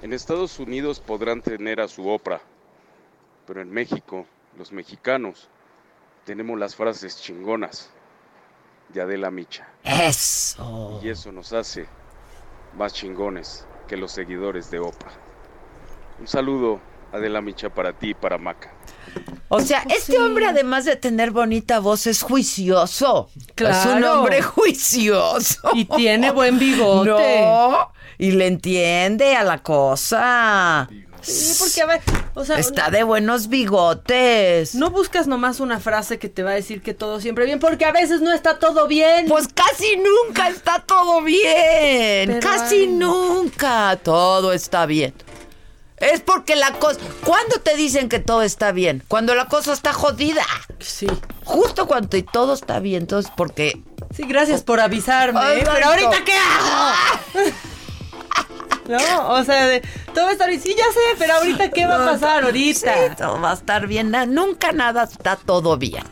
En 0.01 0.13
Estados 0.13 0.59
Unidos 0.59 0.99
podrán 0.99 1.41
tener 1.41 1.81
a 1.81 1.87
su 1.87 2.07
Oprah, 2.07 2.41
pero 3.47 3.61
en 3.61 3.71
México, 3.71 4.27
los 4.57 4.71
mexicanos, 4.71 5.49
tenemos 6.27 6.59
las 6.59 6.75
frases 6.75 7.21
chingonas 7.21 7.89
de 8.89 9.01
Adela 9.01 9.31
Micha. 9.31 9.65
Eso. 9.81 10.99
Y 11.01 11.07
eso 11.07 11.31
nos 11.31 11.53
hace 11.53 11.87
más 12.77 12.91
chingones 12.93 13.65
que 13.87 13.95
los 13.95 14.11
seguidores 14.11 14.69
de 14.69 14.79
Oprah. 14.79 15.13
Un 16.19 16.27
saludo, 16.27 16.81
Adela 17.13 17.39
Micha, 17.39 17.69
para 17.69 17.93
ti 17.93 18.09
y 18.09 18.13
para 18.13 18.37
Maca. 18.37 18.73
O 19.47 19.61
sea, 19.61 19.83
este 19.89 20.19
hombre, 20.19 20.47
además 20.47 20.83
de 20.83 20.97
tener 20.97 21.31
bonita 21.31 21.79
voz, 21.79 22.05
es 22.07 22.21
juicioso. 22.23 23.29
Es 23.37 23.45
un 23.47 23.53
Claro. 23.55 24.19
hombre 24.19 24.41
juicioso. 24.41 25.69
Y 25.75 25.85
tiene 25.85 26.31
buen 26.31 26.59
bigote. 26.59 27.07
No, 27.47 27.93
y 28.17 28.31
le 28.31 28.47
entiende 28.47 29.35
a 29.37 29.43
la 29.43 29.59
cosa. 29.59 30.87
Sí, 30.89 31.05
porque 31.59 31.81
a 31.81 31.85
ver, 31.85 32.01
o 32.35 32.45
sea, 32.45 32.57
Está 32.59 32.89
de 32.89 33.03
buenos 33.03 33.49
bigotes. 33.49 34.75
no 34.75 34.89
buscas 34.89 35.27
nomás 35.27 35.59
una 35.59 35.79
frase 35.79 36.19
que 36.19 36.29
te 36.29 36.43
va 36.43 36.51
a 36.51 36.55
decir 36.55 36.81
que 36.81 36.93
todo 36.93 37.19
siempre 37.19 37.45
bien, 37.45 37.59
porque 37.59 37.85
a 37.85 37.91
veces 37.91 38.21
no 38.21 38.33
está 38.33 38.59
todo 38.59 38.87
bien. 38.87 39.27
Pues 39.27 39.47
casi 39.47 39.97
nunca 39.97 40.49
está 40.49 40.83
todo 40.85 41.21
bien. 41.21 42.27
Pero, 42.27 42.39
casi 42.39 42.81
ay. 42.81 42.87
nunca 42.87 43.99
todo 44.03 44.53
está 44.53 44.85
bien. 44.85 45.13
Es 45.97 46.21
porque 46.21 46.55
la 46.55 46.73
cosa... 46.73 46.99
¿Cuándo 47.23 47.59
te 47.59 47.75
dicen 47.75 48.07
que 48.07 48.19
todo 48.19 48.43
está 48.43 48.71
bien? 48.71 49.03
Cuando 49.07 49.33
la 49.33 49.47
cosa 49.47 49.73
está 49.73 49.93
jodida. 49.93 50.45
Sí. 50.79 51.07
Justo 51.43 51.87
cuando 51.87 52.17
y 52.17 52.23
todo 52.23 52.53
está 52.53 52.79
bien. 52.79 53.01
Entonces, 53.03 53.31
porque... 53.35 53.81
Sí, 54.15 54.23
gracias 54.27 54.61
por 54.61 54.79
avisarme. 54.79 55.39
Ay, 55.41 55.59
¿eh? 55.59 55.63
Pero 55.65 55.87
ahorita 55.87 56.23
qué 56.23 56.33
hago? 56.33 57.51
No, 58.87 59.29
o 59.31 59.43
sea, 59.43 59.67
de, 59.67 59.81
todo 60.13 60.25
va 60.25 60.29
a 60.29 60.33
estar 60.33 60.49
bien. 60.49 60.61
Sí, 60.61 60.75
ya 60.77 60.85
sé, 60.85 61.15
pero 61.17 61.33
ahorita 61.35 61.69
qué 61.71 61.85
va 61.85 61.95
a 61.95 62.05
pasar 62.13 62.43
ahorita. 62.43 62.93
Sí, 62.93 63.15
todo 63.17 63.41
va 63.41 63.51
a 63.51 63.53
estar 63.55 63.87
bien. 63.87 64.13
Nunca 64.29 64.71
nada 64.71 65.03
está 65.03 65.35
todo 65.35 65.77
bien. 65.77 66.03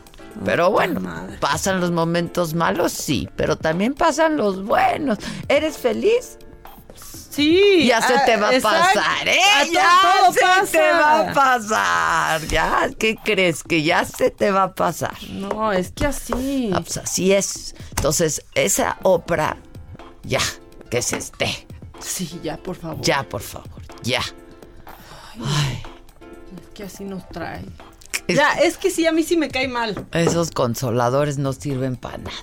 Pero 0.44 0.70
bueno, 0.70 1.00
pasan 1.40 1.80
los 1.80 1.90
momentos 1.90 2.52
malos, 2.54 2.92
sí, 2.92 3.28
pero 3.36 3.56
también 3.56 3.94
pasan 3.94 4.36
los 4.36 4.64
buenos. 4.64 5.18
¿Eres 5.48 5.78
feliz? 5.78 6.38
Sí. 7.36 7.86
Ya 7.86 8.00
se 8.00 8.14
ah, 8.14 8.24
te 8.24 8.36
va 8.36 8.48
a 8.48 8.60
pasar, 8.60 9.28
¿eh? 9.28 9.38
A 9.56 9.64
Ya 9.64 9.90
todo 10.02 10.32
se 10.32 10.40
pasa. 10.40 10.72
te 10.72 10.92
va 10.92 11.20
a 11.20 11.32
pasar. 11.34 12.46
Ya, 12.46 12.88
¿qué 12.98 13.16
crees? 13.22 13.62
Que 13.62 13.82
ya 13.82 14.04
se 14.04 14.30
te 14.30 14.50
va 14.50 14.64
a 14.64 14.74
pasar. 14.74 15.16
No, 15.30 15.70
es 15.72 15.92
que 15.92 16.06
así. 16.06 16.70
Ah, 16.72 16.80
pues 16.80 16.96
así 16.96 17.32
es. 17.32 17.74
Entonces, 17.90 18.42
esa 18.54 18.96
Oprah, 19.02 19.58
ya, 20.22 20.40
que 20.90 21.02
se 21.02 21.18
esté. 21.18 21.65
Sí, 22.06 22.40
ya, 22.42 22.56
por 22.56 22.76
favor. 22.76 23.04
Ya, 23.04 23.22
por 23.28 23.42
favor, 23.42 23.82
ya. 24.02 24.20
Es 24.20 24.32
que 26.74 26.84
así 26.84 27.04
nos 27.04 27.28
trae. 27.28 27.64
Es- 28.28 28.36
Ya, 28.36 28.52
es 28.54 28.78
que 28.78 28.90
sí, 28.90 29.06
a 29.06 29.12
mí 29.12 29.22
sí 29.22 29.36
me 29.36 29.48
cae 29.50 29.68
mal. 29.68 30.06
Esos 30.12 30.50
consoladores 30.50 31.36
no 31.38 31.52
sirven 31.52 31.96
para 31.96 32.18
nada. 32.18 32.36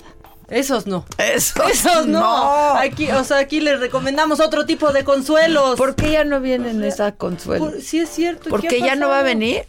Esos 0.49 0.85
no. 0.85 1.05
Esos, 1.17 1.69
Esos 1.71 2.05
no. 2.05 2.19
no. 2.19 2.75
Aquí, 2.77 3.09
o 3.09 3.23
sea, 3.23 3.39
aquí 3.39 3.61
les 3.61 3.79
recomendamos 3.79 4.39
otro 4.41 4.65
tipo 4.65 4.91
de 4.91 5.03
consuelos. 5.05 5.77
¿Por 5.77 5.95
qué 5.95 6.11
ya 6.11 6.25
no 6.25 6.41
vienen 6.41 6.83
esa 6.83 7.13
consuelo? 7.13 7.71
Por- 7.71 7.81
sí 7.81 7.99
es 7.99 8.09
cierto. 8.09 8.49
¿Por 8.49 8.61
¿qué 8.61 8.81
ya 8.81 8.95
no 8.95 9.07
va 9.07 9.19
a 9.19 9.23
venir? 9.23 9.63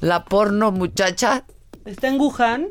La 0.00 0.24
porno 0.26 0.70
muchacha. 0.72 1.44
Está 1.86 2.08
en 2.08 2.20
Wuhan. 2.20 2.68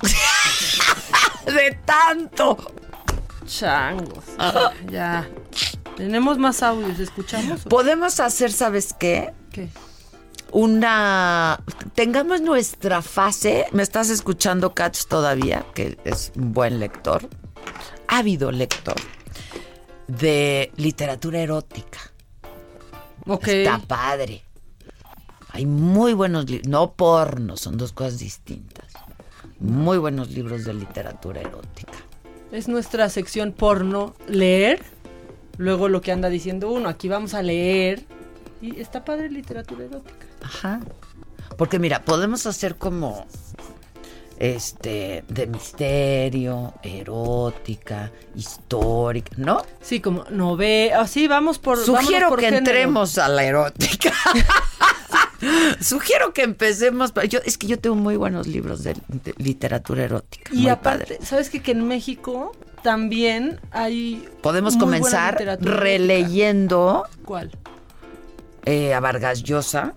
De 1.46 1.78
tanto. 1.84 2.56
Changos. 3.50 4.24
ya. 4.90 5.28
Tenemos 5.96 6.38
más 6.38 6.62
audios, 6.62 6.98
¿escuchamos? 7.00 7.62
Podemos 7.62 8.20
hacer, 8.20 8.52
¿sabes 8.52 8.94
qué? 8.98 9.32
¿Qué? 9.50 9.68
Una. 10.52 11.60
Tengamos 11.94 12.40
nuestra 12.40 13.02
fase. 13.02 13.66
¿Me 13.72 13.82
estás 13.82 14.08
escuchando, 14.08 14.74
Katz, 14.74 15.06
todavía? 15.06 15.66
Que 15.74 15.98
es 16.04 16.32
un 16.36 16.52
buen 16.52 16.78
lector. 16.80 17.28
Ávido 18.08 18.50
lector. 18.50 18.96
De 20.06 20.72
literatura 20.76 21.40
erótica. 21.40 21.98
Ok. 23.26 23.48
Está 23.48 23.78
padre. 23.78 24.42
Hay 25.52 25.66
muy 25.66 26.14
buenos 26.14 26.48
libros. 26.48 26.68
No 26.68 26.92
porno, 26.92 27.56
son 27.56 27.76
dos 27.76 27.92
cosas 27.92 28.18
distintas. 28.18 28.86
Muy 29.58 29.98
buenos 29.98 30.30
libros 30.30 30.64
de 30.64 30.74
literatura 30.74 31.40
erótica. 31.40 31.98
Es 32.52 32.68
nuestra 32.68 33.08
sección 33.08 33.52
porno 33.52 34.14
leer. 34.26 34.82
Luego 35.56 35.88
lo 35.88 36.00
que 36.00 36.12
anda 36.12 36.28
diciendo 36.28 36.70
uno, 36.70 36.88
aquí 36.88 37.08
vamos 37.08 37.34
a 37.34 37.42
leer. 37.42 38.04
Y 38.60 38.80
está 38.80 39.04
padre 39.04 39.30
literatura 39.30 39.84
erótica. 39.84 40.26
Ajá. 40.42 40.80
Porque 41.56 41.78
mira, 41.78 42.04
podemos 42.04 42.46
hacer 42.46 42.76
como 42.76 43.26
este 44.38 45.22
de 45.28 45.46
misterio, 45.46 46.72
erótica, 46.82 48.10
histórica, 48.34 49.30
¿no? 49.36 49.62
Sí, 49.82 50.00
como 50.00 50.24
nove, 50.30 50.92
así 50.94 51.28
vamos 51.28 51.58
por 51.58 51.78
Sugiero 51.78 52.30
por 52.30 52.38
que 52.40 52.46
género. 52.46 52.58
entremos 52.58 53.18
a 53.18 53.28
la 53.28 53.44
erótica. 53.44 54.12
Sugiero 55.80 56.32
que 56.32 56.42
empecemos. 56.42 57.12
Yo, 57.28 57.40
es 57.44 57.56
que 57.58 57.66
yo 57.66 57.78
tengo 57.78 57.96
muy 57.96 58.16
buenos 58.16 58.46
libros 58.46 58.82
de, 58.82 58.94
de 59.08 59.34
literatura 59.38 60.04
erótica. 60.04 60.52
Y 60.54 60.68
aparte, 60.68 61.14
padre. 61.14 61.26
¿sabes 61.26 61.50
qué? 61.50 61.60
Que 61.62 61.72
en 61.72 61.86
México 61.88 62.52
también 62.82 63.60
hay 63.70 64.28
Podemos 64.42 64.76
comenzar 64.76 65.36
releyendo 65.60 67.04
erótica. 67.06 67.24
¿Cuál? 67.24 67.50
eh, 68.66 68.92
a 68.94 69.00
Vargas 69.00 69.42
Llosa 69.42 69.94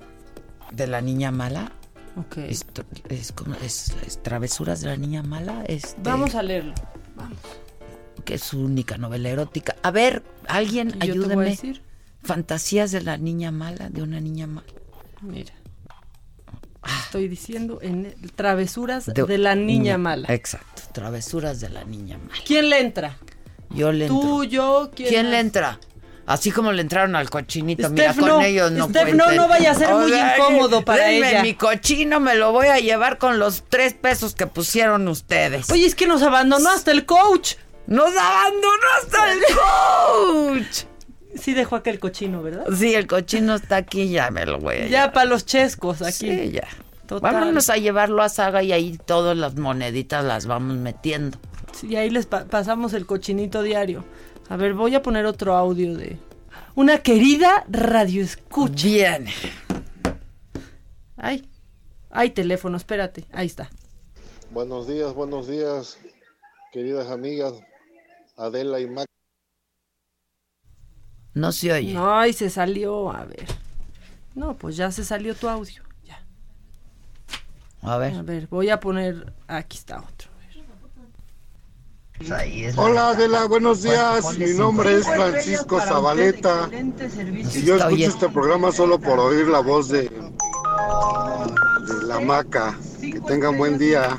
de 0.72 0.88
la 0.88 1.02
niña 1.02 1.32
mala. 1.32 1.72
Ok. 2.16 2.38
Es, 2.38 2.66
es 3.10 3.32
como 3.32 3.56
es, 3.56 3.94
es 4.06 4.22
Travesuras 4.22 4.82
de 4.82 4.88
la 4.88 4.98
niña 4.98 5.24
mala. 5.24 5.64
Este, 5.68 6.00
Vamos 6.04 6.36
a 6.36 6.44
leerlo. 6.44 6.74
Vamos. 7.16 7.38
que 8.26 8.36
es 8.36 8.44
su 8.44 8.60
única 8.62 8.98
novela 8.98 9.30
erótica. 9.30 9.76
A 9.84 9.92
ver, 9.92 10.24
alguien, 10.48 10.90
¿Y 11.02 11.08
yo 11.08 11.14
te 11.14 11.20
voy 11.20 11.20
a 11.20 11.24
ayúdeme. 11.26 11.46
decir? 11.46 11.82
Fantasías 12.24 12.92
de 12.92 13.02
la 13.02 13.18
niña 13.18 13.52
mala, 13.52 13.90
de 13.90 14.02
una 14.02 14.20
niña 14.22 14.48
mala. 14.48 14.68
Mira. 15.24 15.54
Estoy 17.06 17.28
diciendo 17.30 17.80
en 17.82 18.14
Travesuras 18.36 19.06
de, 19.06 19.14
De- 19.24 19.38
la 19.38 19.56
niña 19.56 19.98
mala. 19.98 20.28
Exacto, 20.34 20.82
Travesuras 20.92 21.62
de 21.62 21.70
la 21.70 21.84
niña 21.86 22.18
mala. 22.18 22.42
¿Quién 22.46 22.70
le 22.70 22.80
entra? 22.82 23.18
Yo 23.70 23.92
le 23.92 24.06
entro. 24.08 24.20
Tú, 24.20 24.44
yo, 24.44 24.92
¿quién, 24.94 25.10
¿Quién 25.10 25.32
le 25.32 25.40
entra? 25.40 25.80
Así 26.26 26.52
como 26.52 26.72
le 26.72 26.82
entraron 26.82 27.16
al 27.16 27.30
cochinito, 27.30 27.90
mira, 27.90 28.14
con 28.14 28.26
no. 28.28 28.42
ellos 28.42 28.72
no 28.72 28.88
Steph, 28.90 29.14
no, 29.14 29.26
cuenten. 29.26 29.36
no 29.36 29.48
vaya 29.50 29.72
a 29.72 29.76
ser 29.76 29.94
muy 29.94 30.14
incómodo 30.14 30.84
para 30.86 31.04
denme 31.06 31.30
ella. 31.32 31.42
mi 31.42 31.54
cochino, 31.54 32.20
me 32.22 32.36
lo 32.36 32.52
voy 32.54 32.68
a 32.68 32.80
llevar 32.80 33.18
con 33.18 33.40
los 33.40 33.64
tres 33.68 33.94
pesos 33.94 34.34
que 34.34 34.48
pusieron 34.48 35.08
ustedes. 35.10 35.70
Oye, 35.70 35.86
es 35.86 35.96
que 35.96 36.08
nos 36.08 36.22
abandonó 36.22 36.70
hasta 36.70 36.92
el 36.92 37.06
coach. 37.06 37.56
¡Nos 37.88 38.16
abandonó 38.16 38.88
hasta 39.02 39.34
el 39.34 39.40
coach! 39.56 40.84
Sí 41.36 41.54
dejó 41.54 41.76
aquel 41.76 42.00
cochino, 42.00 42.42
¿verdad? 42.44 42.66
Sí, 42.78 42.94
el 42.94 43.08
cochino 43.08 43.56
está 43.56 43.78
aquí, 43.78 44.10
ya 44.10 44.30
me 44.32 44.46
lo 44.46 44.60
voy 44.60 44.76
a 44.76 44.78
llevar. 44.78 44.90
Ya 44.92 45.12
para 45.12 45.26
los 45.26 45.46
chescos 45.46 46.02
aquí. 46.02 46.30
Sí, 46.32 46.52
ya. 46.52 46.68
Total. 47.08 47.34
Vámonos 47.34 47.70
a 47.70 47.78
llevarlo 47.78 48.22
a 48.22 48.30
Saga 48.30 48.64
y 48.64 48.72
ahí 48.72 48.98
todas 49.06 49.36
las 49.38 49.56
moneditas 49.56 50.24
las 50.24 50.46
vamos 50.46 50.78
metiendo. 50.78 51.38
Sí, 51.74 51.88
y 51.88 51.96
ahí 51.96 52.10
les 52.10 52.26
pa- 52.28 52.46
pasamos 52.46 52.94
el 52.94 53.06
cochinito 53.06 53.62
diario. 53.62 54.06
A 54.50 54.56
ver, 54.58 54.74
voy 54.74 54.94
a 54.96 55.02
poner 55.02 55.26
otro 55.26 55.56
audio 55.56 55.98
de 55.98 56.18
una 56.76 57.00
querida 57.00 57.66
radio 57.70 58.24
escucha. 58.24 58.86
Bien. 58.88 59.26
Ay, 61.18 61.48
ay, 62.10 62.30
teléfono, 62.32 62.78
espérate. 62.78 63.26
Ahí 63.34 63.48
está. 63.48 63.70
Buenos 64.52 64.88
días, 64.88 65.14
buenos 65.14 65.48
días, 65.48 65.98
queridas 66.72 67.10
amigas 67.10 67.54
Adela 68.38 68.80
y 68.80 68.88
Mac. 68.88 69.08
No 71.34 71.52
se 71.52 71.72
oye. 71.74 71.94
No, 71.94 72.18
ahí 72.18 72.34
se 72.34 72.50
salió. 72.50 73.12
A 73.12 73.26
ver. 73.26 73.48
No, 74.36 74.56
pues 74.56 74.76
ya 74.76 74.92
se 74.92 75.04
salió 75.04 75.36
tu 75.36 75.48
audio. 75.48 75.82
A 77.82 77.98
ver. 77.98 78.16
A 78.16 78.22
ver, 78.22 78.48
voy 78.48 78.70
a 78.70 78.80
poner. 78.80 79.34
Aquí 79.48 79.78
está 79.78 79.98
otro. 80.00 80.30
Hola 82.78 83.10
Adela, 83.10 83.46
buenos 83.48 83.84
días. 83.84 84.38
Mi 84.38 84.54
nombre 84.54 84.98
es 84.98 85.06
Francisco 85.06 85.82
Zabaleta. 85.82 86.70
Y 86.72 87.64
yo 87.64 87.76
escucho 87.76 88.08
este 88.08 88.30
programa 88.30 88.72
solo 88.72 89.00
por 89.00 89.20
oír 89.20 89.48
la 89.48 89.60
voz 89.60 89.90
de, 89.90 90.04
de 90.04 90.10
la 92.08 92.22
maca. 92.22 92.78
Que 93.02 93.20
tengan 93.20 93.58
buen 93.58 93.78
día. 93.78 94.18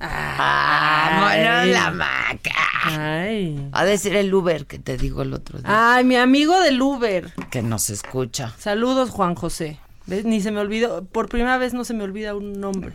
Ah, 0.00 1.20
bueno, 1.22 1.72
la 1.72 1.90
maca. 1.90 2.50
Ay. 2.84 3.68
A 3.72 3.84
decir 3.84 4.16
el 4.16 4.32
Uber 4.32 4.66
que 4.66 4.78
te 4.78 4.96
digo 4.96 5.22
el 5.22 5.34
otro 5.34 5.58
día. 5.58 5.68
Ay, 5.94 6.04
mi 6.04 6.16
amigo 6.16 6.58
del 6.60 6.80
Uber. 6.80 7.32
Que 7.50 7.62
nos 7.62 7.90
escucha. 7.90 8.54
Saludos, 8.58 9.10
Juan 9.10 9.34
José. 9.34 9.78
¿Ves? 10.06 10.24
Ni 10.24 10.40
se 10.40 10.50
me 10.50 10.60
olvidó. 10.60 11.04
Por 11.04 11.28
primera 11.28 11.58
vez 11.58 11.74
no 11.74 11.84
se 11.84 11.94
me 11.94 12.04
olvida 12.04 12.34
un 12.34 12.58
nombre. 12.60 12.92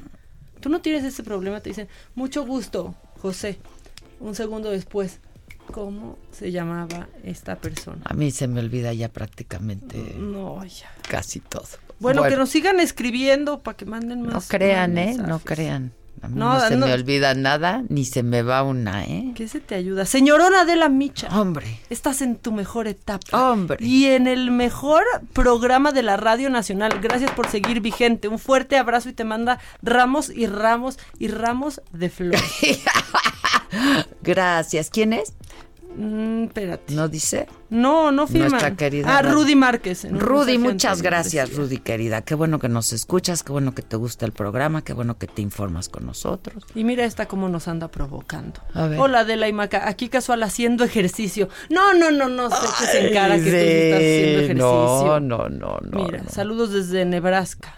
Tú 0.59 0.69
no 0.69 0.81
tienes 0.81 1.03
ese 1.03 1.23
problema. 1.23 1.59
Te 1.59 1.69
dicen, 1.69 1.87
mucho 2.15 2.43
gusto, 2.45 2.95
José. 3.21 3.59
Un 4.19 4.33
segundo 4.33 4.71
después, 4.71 5.19
¿cómo 5.71 6.17
se 6.31 6.51
llamaba 6.51 7.07
esta 7.23 7.55
persona? 7.57 8.01
A 8.05 8.13
mí 8.15 8.31
se 8.31 8.47
me 8.47 8.59
olvida 8.61 8.91
ya 8.93 9.09
prácticamente 9.09 10.15
No, 10.17 10.63
ya. 10.65 10.91
casi 11.07 11.39
todo. 11.39 11.67
Bueno, 11.99 12.23
que 12.23 12.35
nos 12.35 12.49
sigan 12.49 12.79
escribiendo 12.79 13.61
para 13.61 13.77
que 13.77 13.85
manden 13.85 14.23
más. 14.23 14.33
No 14.33 14.41
crean, 14.47 14.93
más 14.93 14.99
¿eh? 15.01 15.05
mensajes. 15.07 15.29
No 15.29 15.39
crean. 15.39 15.93
A 16.21 16.27
mí 16.27 16.35
No, 16.39 16.53
no, 16.55 16.67
se 16.67 16.75
no. 16.75 16.85
me 16.87 16.93
olvida 16.93 17.33
nada, 17.33 17.83
ni 17.89 18.05
se 18.05 18.23
me 18.23 18.41
va 18.41 18.63
una, 18.63 19.03
¿eh? 19.03 19.31
¿Qué 19.35 19.47
se 19.47 19.59
te 19.59 19.75
ayuda? 19.75 20.05
Señorona 20.05 20.65
de 20.65 20.75
la 20.75 20.89
Micha. 20.89 21.27
Hombre. 21.39 21.79
Estás 21.89 22.21
en 22.21 22.35
tu 22.37 22.51
mejor 22.51 22.87
etapa. 22.87 23.51
Hombre. 23.51 23.77
Y 23.79 24.05
en 24.05 24.27
el 24.27 24.51
mejor 24.51 25.03
programa 25.33 25.91
de 25.91 26.03
la 26.03 26.17
Radio 26.17 26.49
Nacional. 26.49 26.99
Gracias 27.01 27.31
por 27.31 27.47
seguir 27.49 27.81
vigente. 27.81 28.27
Un 28.27 28.39
fuerte 28.39 28.77
abrazo 28.77 29.09
y 29.09 29.13
te 29.13 29.23
manda 29.23 29.59
ramos 29.81 30.29
y 30.29 30.47
ramos 30.47 30.97
y 31.19 31.27
ramos 31.27 31.81
de 31.91 32.09
flores. 32.09 32.41
Gracias. 34.23 34.89
¿Quién 34.89 35.13
es? 35.13 35.33
Mm, 35.97 36.43
espérate. 36.45 36.93
¿No 36.93 37.07
dice? 37.07 37.47
No, 37.69 38.11
no 38.11 38.27
firma. 38.27 38.49
Nuestra 38.49 38.75
querida 38.75 39.17
Ah, 39.17 39.21
Rudy 39.21 39.55
Márquez. 39.55 40.05
Rudy, 40.11 40.57
muchas 40.57 41.01
gracias, 41.01 41.49
decía. 41.49 41.61
Rudy, 41.63 41.77
querida. 41.79 42.21
Qué 42.21 42.35
bueno 42.35 42.59
que 42.59 42.69
nos 42.69 42.93
escuchas, 42.93 43.43
qué 43.43 43.51
bueno 43.51 43.73
que 43.73 43.81
te 43.81 43.95
gusta 43.95 44.25
el 44.25 44.31
programa, 44.31 44.83
qué 44.83 44.93
bueno 44.93 45.17
que 45.17 45.27
te 45.27 45.41
informas 45.41 45.89
con 45.89 46.05
nosotros. 46.05 46.63
Y 46.75 46.83
mira 46.83 47.05
esta 47.05 47.27
cómo 47.27 47.49
nos 47.49 47.67
anda 47.67 47.87
provocando. 47.87 48.61
A 48.73 48.87
ver. 48.87 48.99
Hola, 48.99 49.19
Adela 49.19 49.47
y 49.47 49.53
Maca. 49.53 49.87
Aquí 49.87 50.09
casual 50.09 50.43
haciendo 50.43 50.83
ejercicio. 50.83 51.49
No, 51.69 51.93
no, 51.93 52.11
no, 52.11 52.29
no. 52.29 52.49
Que 52.49 52.55
tú 52.55 52.65
estás 52.65 52.81
haciendo 52.89 54.43
ejercicio. 54.43 54.53
No, 54.55 55.19
no, 55.19 55.49
no, 55.49 55.79
no. 55.81 56.03
Mira, 56.03 56.21
no. 56.23 56.29
saludos 56.29 56.71
desde 56.71 57.05
Nebraska. 57.05 57.73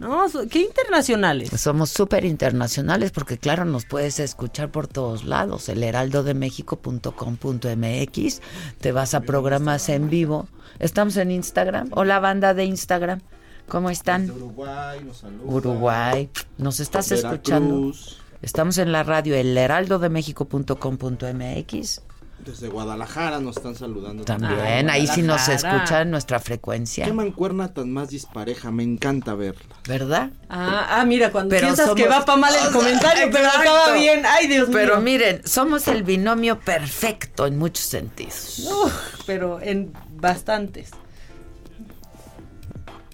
No, 0.00 0.26
qué 0.50 0.62
internacionales. 0.62 1.50
Somos 1.60 1.90
súper 1.90 2.24
internacionales 2.24 3.12
porque, 3.12 3.36
claro, 3.36 3.66
nos 3.66 3.84
puedes 3.84 4.18
escuchar 4.18 4.70
por 4.70 4.88
todos 4.88 5.24
lados. 5.24 5.68
El 5.68 5.82
heraldodemexico.com.mx. 5.82 8.40
Te 8.80 8.92
vas 8.92 9.12
a 9.12 9.20
programas 9.20 9.90
en 9.90 10.08
vivo. 10.08 10.48
Estamos 10.78 11.18
en 11.18 11.30
Instagram. 11.30 11.90
Hola, 11.92 12.18
banda 12.18 12.54
de 12.54 12.64
Instagram. 12.64 13.20
¿Cómo 13.68 13.90
están? 13.90 14.30
Uruguay, 14.30 15.04
nos 15.04 15.18
saluda. 15.18 15.44
Uruguay. 15.44 16.30
¿Nos 16.56 16.80
estás 16.80 17.10
Veracruz. 17.10 17.32
escuchando? 17.32 17.92
Estamos 18.40 18.78
en 18.78 18.92
la 18.92 19.02
radio 19.02 19.36
el 19.36 19.54
heraldodemexico.com.mx. 19.56 22.02
Desde 22.44 22.68
Guadalajara 22.68 23.38
nos 23.38 23.58
están 23.58 23.74
saludando. 23.74 24.24
También, 24.24 24.88
ahí 24.88 25.06
sí 25.06 25.20
nos 25.22 25.46
escuchan 25.48 26.10
nuestra 26.10 26.40
frecuencia. 26.40 27.04
Qué 27.04 27.12
mancuerna 27.12 27.68
tan 27.74 27.92
más 27.92 28.08
dispareja, 28.08 28.70
me 28.70 28.82
encanta 28.82 29.34
verla. 29.34 29.76
¿Verdad? 29.86 30.30
Ah, 30.48 30.86
ah, 31.00 31.04
mira, 31.04 31.30
cuando 31.32 31.50
Pero 31.50 31.66
piensas 31.68 31.90
que 31.94 32.04
somos- 32.04 32.18
va 32.20 32.24
para 32.24 32.38
mal 32.38 32.54
el 32.66 32.72
comentario, 32.72 33.28
pero 33.30 33.46
acaba 33.46 33.92
bien. 33.92 34.22
Ay, 34.26 34.46
Dios 34.48 34.68
Pero 34.72 34.94
mío. 34.96 35.02
miren, 35.04 35.42
somos 35.46 35.86
el 35.88 36.02
binomio 36.02 36.58
perfecto 36.58 37.46
en 37.46 37.58
muchos 37.58 37.84
sentidos. 37.84 38.66
Uf, 38.70 38.92
pero 39.26 39.60
en 39.60 39.92
bastantes. 40.12 40.90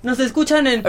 Nos 0.02 0.20
escuchan 0.20 0.68
en... 0.68 0.84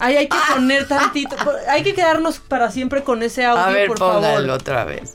Ahí 0.00 0.16
hay 0.16 0.28
que 0.28 0.36
poner 0.52 0.88
tantito. 0.88 1.36
Hay 1.70 1.84
que 1.84 1.94
quedarnos 1.94 2.40
para 2.40 2.72
siempre 2.72 3.04
con 3.04 3.22
ese 3.22 3.44
audio, 3.44 3.62
A 3.62 3.70
ver, 3.70 3.86
por 3.86 3.98
póngalo 3.98 4.22
favor. 4.36 4.50
otra 4.50 4.84
vez. 4.84 5.14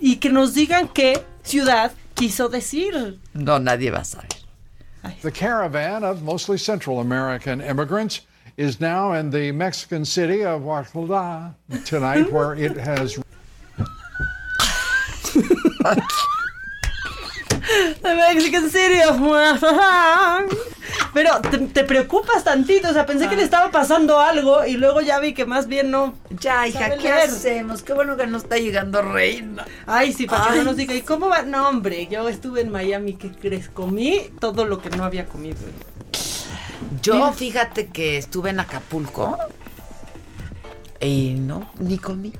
Y 0.00 0.16
que 0.16 0.30
nos 0.30 0.54
digan 0.54 0.88
qué 0.88 1.22
ciudad 1.42 1.92
quiso 2.14 2.48
decir. 2.48 3.18
No, 3.34 3.58
nadie 3.58 3.90
va 3.90 4.00
a 4.00 4.04
saber. 4.04 4.28
The 5.22 5.30
caravan 5.30 6.04
of 6.04 6.22
mostly 6.22 6.58
Central 6.58 7.00
American 7.00 7.60
immigrants 7.60 8.20
is 8.56 8.80
now 8.80 9.14
in 9.14 9.30
the 9.30 9.52
Mexican 9.52 10.04
city 10.04 10.44
of 10.44 10.66
Oaxaca 10.66 11.54
tonight, 11.86 12.30
where 12.30 12.54
it 12.54 12.76
has 12.76 13.18
The 18.02 18.14
Mexican 18.14 18.70
City 18.70 19.00
of 19.08 19.20
Pero 21.14 21.40
te, 21.40 21.58
te 21.58 21.84
preocupas 21.84 22.44
tantito, 22.44 22.88
o 22.88 22.92
sea, 22.92 23.06
pensé 23.06 23.28
que 23.28 23.36
le 23.36 23.42
estaba 23.42 23.70
pasando 23.70 24.18
algo 24.20 24.64
y 24.64 24.72
luego 24.72 25.00
ya 25.00 25.20
vi 25.20 25.34
que 25.34 25.44
más 25.44 25.66
bien 25.66 25.90
no. 25.90 26.14
Ya, 26.30 26.66
hija, 26.66 26.90
¿qué 26.96 27.02
leer. 27.02 27.28
hacemos? 27.28 27.82
Qué 27.82 27.92
bueno 27.92 28.16
que 28.16 28.26
no 28.26 28.38
está 28.38 28.58
llegando 28.58 29.02
Reina. 29.02 29.66
Ay, 29.86 30.12
sí, 30.12 30.26
para 30.26 30.52
que 30.52 30.58
no 30.58 30.64
nos 30.64 30.76
diga, 30.76 30.94
¿y 30.94 31.02
cómo 31.02 31.28
va? 31.28 31.42
No, 31.42 31.68
hombre, 31.68 32.06
yo 32.10 32.28
estuve 32.28 32.60
en 32.60 32.70
Miami, 32.70 33.14
¿qué 33.14 33.30
crees? 33.30 33.68
Comí 33.68 34.30
todo 34.40 34.64
lo 34.64 34.80
que 34.80 34.90
no 34.90 35.04
había 35.04 35.26
comido. 35.26 35.58
Yo, 37.02 37.32
fíjate 37.32 37.88
que 37.88 38.16
estuve 38.16 38.50
en 38.50 38.60
Acapulco 38.60 39.38
y 41.00 41.34
no, 41.34 41.70
ni 41.78 41.98
comí. 41.98 42.32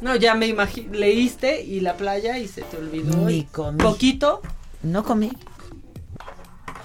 No, 0.00 0.16
ya 0.16 0.34
me 0.34 0.46
imagino, 0.46 0.94
leíste 0.94 1.62
y 1.62 1.80
la 1.80 1.96
playa 1.96 2.38
y 2.38 2.48
se 2.48 2.62
te 2.62 2.76
olvidó. 2.78 3.16
Ni 3.26 3.44
comí. 3.44 3.78
Poquito. 3.78 4.40
No 4.82 5.04
comí. 5.04 5.30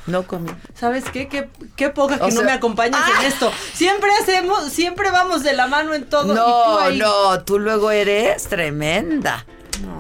No 0.08 0.28
comí. 0.28 0.52
¿Sabes 0.76 1.04
qué? 1.12 1.28
Qué, 1.28 1.50
qué 1.76 1.90
poca 1.90 2.20
que 2.20 2.32
no 2.32 2.44
me 2.44 2.52
acompañas 2.52 3.02
¡Ah! 3.04 3.22
en 3.22 3.26
esto. 3.28 3.52
Siempre 3.74 4.10
hacemos, 4.22 4.66
siempre 4.72 5.10
vamos 5.10 5.42
de 5.42 5.54
la 5.54 5.66
mano 5.68 5.96
en 5.96 6.06
todo. 6.08 6.26
y 6.26 6.28
tú 6.30 6.34
No, 6.36 6.80
ahí- 6.80 6.98
no, 7.00 7.44
tú 7.44 7.58
luego 7.58 7.90
eres 7.90 8.44
tremenda. 8.44 9.46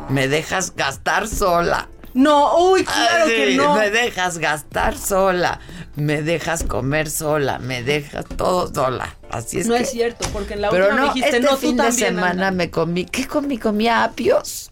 Me 0.09 0.27
dejas 0.27 0.75
gastar 0.75 1.27
sola. 1.27 1.89
No, 2.13 2.57
uy, 2.69 2.85
claro 2.85 3.23
Ah, 3.25 3.27
que 3.27 3.47
sí, 3.51 3.57
no. 3.57 3.75
Me 3.75 3.89
dejas 3.89 4.37
gastar 4.37 4.95
sola. 4.97 5.59
Me 5.95 6.21
dejas 6.21 6.63
comer 6.63 7.09
sola. 7.09 7.57
Me 7.59 7.81
dejas 7.83 8.25
todo 8.37 8.71
sola. 8.73 9.17
Así 9.31 9.59
es 9.59 9.67
no 9.67 9.73
que. 9.75 9.81
es 9.81 9.89
cierto, 9.89 10.25
porque 10.31 10.53
en 10.53 10.61
la 10.61 10.69
Pero 10.69 10.85
última 10.85 11.01
no, 11.01 11.07
me 11.07 11.13
dijiste, 11.15 11.37
este 11.37 11.49
no, 11.51 11.57
fin 11.57 11.75
tú 11.77 11.83
de 11.83 11.89
también. 11.89 12.07
semana 12.15 12.29
anda". 12.47 12.51
me 12.51 12.69
comí. 12.71 13.05
¿Qué 13.05 13.27
comí? 13.27 13.57
Comí 13.57 13.87
apios. 13.89 14.71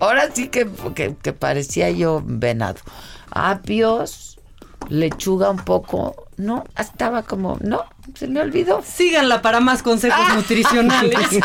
Ahora 0.00 0.28
sí 0.32 0.48
que, 0.48 0.68
que, 0.94 1.14
que 1.22 1.32
parecía 1.32 1.90
yo 1.90 2.22
venado. 2.24 2.76
Apios, 3.30 4.38
lechuga 4.88 5.50
un 5.50 5.58
poco. 5.58 6.26
No, 6.36 6.64
estaba 6.78 7.22
como, 7.22 7.56
no, 7.60 7.84
se 8.14 8.28
me 8.28 8.40
olvidó. 8.40 8.82
Síganla 8.84 9.40
para 9.42 9.60
más 9.60 9.82
consejos 9.82 10.18
Ah. 10.20 10.34
nutricionales. 10.34 11.18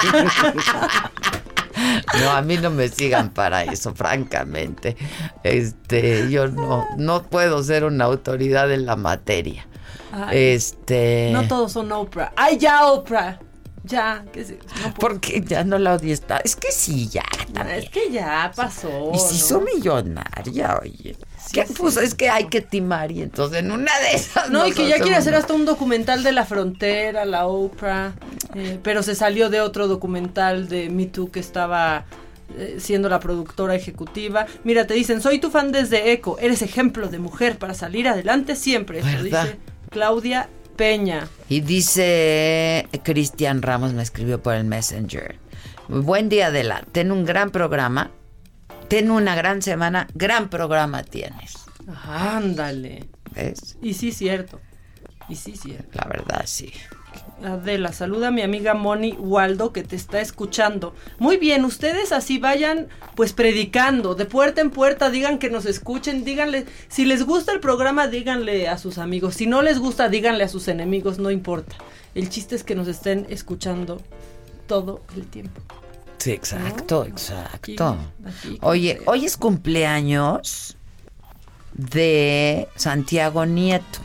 No, 2.19 2.31
a 2.31 2.41
mí 2.41 2.57
no 2.57 2.69
me 2.69 2.89
sigan 2.89 3.29
para 3.29 3.63
eso, 3.63 3.95
francamente. 3.95 4.97
Este, 5.43 6.29
yo 6.29 6.47
no, 6.47 6.85
no 6.97 7.23
puedo 7.23 7.63
ser 7.63 7.85
una 7.85 8.05
autoridad 8.05 8.71
en 8.71 8.85
la 8.85 8.95
materia. 8.97 9.65
Ay, 10.11 10.37
Este. 10.53 11.29
No 11.31 11.47
todos 11.47 11.71
son 11.71 11.91
Oprah. 11.91 12.33
¡Ay, 12.35 12.57
ya, 12.57 12.85
Oprah! 12.87 13.39
Ya, 13.83 14.23
que 14.31 14.45
sí. 14.45 14.59
No. 14.81 14.93
Porque 14.93 15.41
ya 15.41 15.63
no 15.63 15.79
la 15.79 15.95
odio 15.95 16.13
está. 16.13 16.37
Es 16.37 16.55
que 16.55 16.71
sí, 16.71 17.07
ya. 17.09 17.23
Es 17.75 17.89
que 17.89 18.11
ya 18.11 18.51
pasó. 18.55 19.11
Y 19.13 19.17
se 19.17 19.25
¿no? 19.25 19.33
hizo 19.33 19.61
millonaria, 19.61 20.79
oye. 20.81 21.15
¿Qué? 21.51 21.65
Pues 21.77 21.97
es 21.97 22.13
que 22.13 22.29
hay 22.29 22.45
que 22.45 22.61
timar 22.61 23.11
y 23.11 23.21
entonces 23.21 23.59
en 23.59 23.71
una 23.71 23.91
de 23.99 24.15
esas. 24.15 24.49
No, 24.49 24.65
y 24.67 24.71
que 24.71 24.87
ya 24.87 24.99
quiere 24.99 25.15
hacer 25.15 25.35
hasta 25.35 25.53
un 25.53 25.65
documental 25.65 26.23
de 26.23 26.31
la 26.31 26.45
frontera, 26.45 27.25
la 27.25 27.47
Oprah, 27.47 28.13
eh, 28.55 28.79
pero 28.83 29.01
se 29.01 29.15
salió 29.15 29.49
de 29.49 29.61
otro 29.61 29.87
documental 29.87 30.69
de 30.69 30.89
Me 30.89 31.07
Too 31.07 31.31
que 31.31 31.39
estaba 31.39 32.05
eh, 32.57 32.77
siendo 32.79 33.09
la 33.09 33.19
productora 33.19 33.75
ejecutiva. 33.75 34.45
Mira, 34.63 34.85
te 34.85 34.93
dicen, 34.93 35.21
soy 35.21 35.39
tu 35.39 35.49
fan 35.49 35.71
desde 35.71 36.11
Eco, 36.11 36.37
eres 36.39 36.61
ejemplo 36.61 37.07
de 37.07 37.17
mujer 37.17 37.57
para 37.57 37.73
salir 37.73 38.07
adelante 38.07 38.55
siempre. 38.55 38.99
Esto 38.99 39.23
¿Verdad? 39.23 39.43
dice 39.45 39.59
Claudia 39.89 40.49
Peña. 40.81 41.27
Y 41.47 41.61
dice 41.61 42.87
Cristian 43.03 43.61
Ramos, 43.61 43.93
me 43.93 44.01
escribió 44.01 44.41
por 44.41 44.55
el 44.55 44.63
Messenger. 44.63 45.37
Buen 45.87 46.27
día, 46.27 46.47
Adela. 46.47 46.83
Ten 46.91 47.11
un 47.11 47.23
gran 47.23 47.51
programa. 47.51 48.09
Ten 48.87 49.11
una 49.11 49.35
gran 49.35 49.61
semana. 49.61 50.07
Gran 50.15 50.49
programa 50.49 51.03
tienes. 51.03 51.53
Ándale. 52.03 53.07
¿Ves? 53.35 53.77
Y 53.83 53.93
sí, 53.93 54.11
cierto. 54.11 54.59
Y 55.29 55.35
sí, 55.35 55.55
cierto. 55.55 55.99
La 55.99 56.09
verdad, 56.09 56.41
sí. 56.45 56.73
Adela, 57.43 57.91
saluda 57.91 58.27
a 58.27 58.31
mi 58.31 58.41
amiga 58.41 58.73
Moni 58.73 59.13
Waldo 59.13 59.73
que 59.73 59.83
te 59.83 59.95
está 59.95 60.21
escuchando. 60.21 60.93
Muy 61.19 61.37
bien, 61.37 61.65
ustedes 61.65 62.11
así 62.11 62.37
vayan 62.37 62.87
pues 63.15 63.33
predicando, 63.33 64.15
de 64.15 64.25
puerta 64.25 64.61
en 64.61 64.71
puerta, 64.71 65.09
digan 65.09 65.39
que 65.39 65.49
nos 65.49 65.65
escuchen, 65.65 66.23
díganle, 66.23 66.65
si 66.87 67.05
les 67.05 67.23
gusta 67.23 67.51
el 67.51 67.59
programa, 67.59 68.07
díganle 68.07 68.67
a 68.67 68.77
sus 68.77 68.97
amigos, 68.97 69.35
si 69.35 69.47
no 69.47 69.61
les 69.61 69.79
gusta, 69.79 70.09
díganle 70.09 70.43
a 70.43 70.47
sus 70.47 70.67
enemigos, 70.67 71.19
no 71.19 71.31
importa. 71.31 71.75
El 72.15 72.29
chiste 72.29 72.55
es 72.55 72.63
que 72.63 72.75
nos 72.75 72.87
estén 72.87 73.25
escuchando 73.29 74.01
todo 74.67 75.01
el 75.15 75.27
tiempo. 75.27 75.61
Sí, 76.17 76.31
exacto, 76.31 77.05
exacto. 77.05 77.97
aquí, 78.23 78.59
Oye, 78.61 79.01
hoy 79.05 79.25
es 79.25 79.37
cumpleaños 79.37 80.77
de 81.73 82.67
Santiago 82.75 83.45
Nieto. 83.45 83.99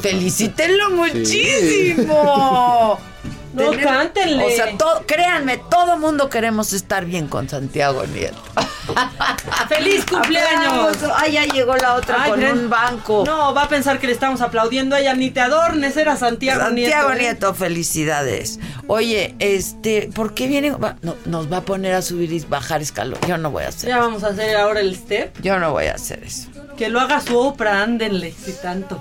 Felicítenlo 0.00 0.90
muchísimo. 0.90 2.98
No, 3.52 3.72
cántenle. 3.72 4.44
O 4.44 4.50
sea, 4.50 4.78
todo, 4.78 5.02
créanme, 5.08 5.58
todo 5.58 5.98
mundo 5.98 6.30
queremos 6.30 6.72
estar 6.72 7.04
bien 7.04 7.26
con 7.26 7.48
Santiago 7.48 8.06
Nieto. 8.06 8.40
¡Feliz 9.68 10.04
cumpleaños! 10.06 10.98
Ay, 11.16 11.32
ya 11.32 11.44
llegó 11.46 11.74
la 11.76 11.96
otra 11.96 12.22
Ay, 12.22 12.30
con 12.30 12.44
un 12.44 12.70
banco. 12.70 13.24
No, 13.26 13.52
va 13.52 13.64
a 13.64 13.68
pensar 13.68 13.98
que 13.98 14.06
le 14.06 14.12
estamos 14.12 14.40
aplaudiendo 14.40 14.94
a 14.94 15.00
ella, 15.00 15.14
ni 15.14 15.30
te 15.30 15.40
adornes, 15.40 15.96
era 15.96 16.16
Santiago, 16.16 16.60
Santiago 16.60 17.08
Nieto. 17.08 17.12
¿eh? 17.12 17.18
Nieto, 17.22 17.52
felicidades. 17.54 18.60
Oye, 18.86 19.34
este, 19.40 20.08
¿por 20.14 20.32
qué 20.32 20.46
viene? 20.46 20.70
va- 20.70 20.94
no, 21.02 21.16
nos 21.24 21.52
va 21.52 21.56
a 21.56 21.62
poner 21.62 21.94
a 21.94 22.02
subir 22.02 22.32
y 22.32 22.38
bajar 22.38 22.82
escalón. 22.82 23.18
Yo 23.26 23.36
no 23.36 23.50
voy 23.50 23.64
a 23.64 23.68
hacer. 23.70 23.90
Ya 23.90 23.98
vamos 23.98 24.22
a 24.22 24.28
hacer 24.28 24.56
ahora 24.56 24.78
el 24.78 24.94
step. 24.94 25.42
Yo 25.42 25.58
no 25.58 25.72
voy 25.72 25.86
a 25.86 25.94
hacer 25.94 26.22
eso. 26.22 26.46
Que 26.76 26.88
lo 26.88 27.00
haga 27.00 27.20
su 27.20 27.36
Oprah, 27.36 27.82
ándenle, 27.82 28.32
si 28.32 28.52
tanto. 28.52 28.96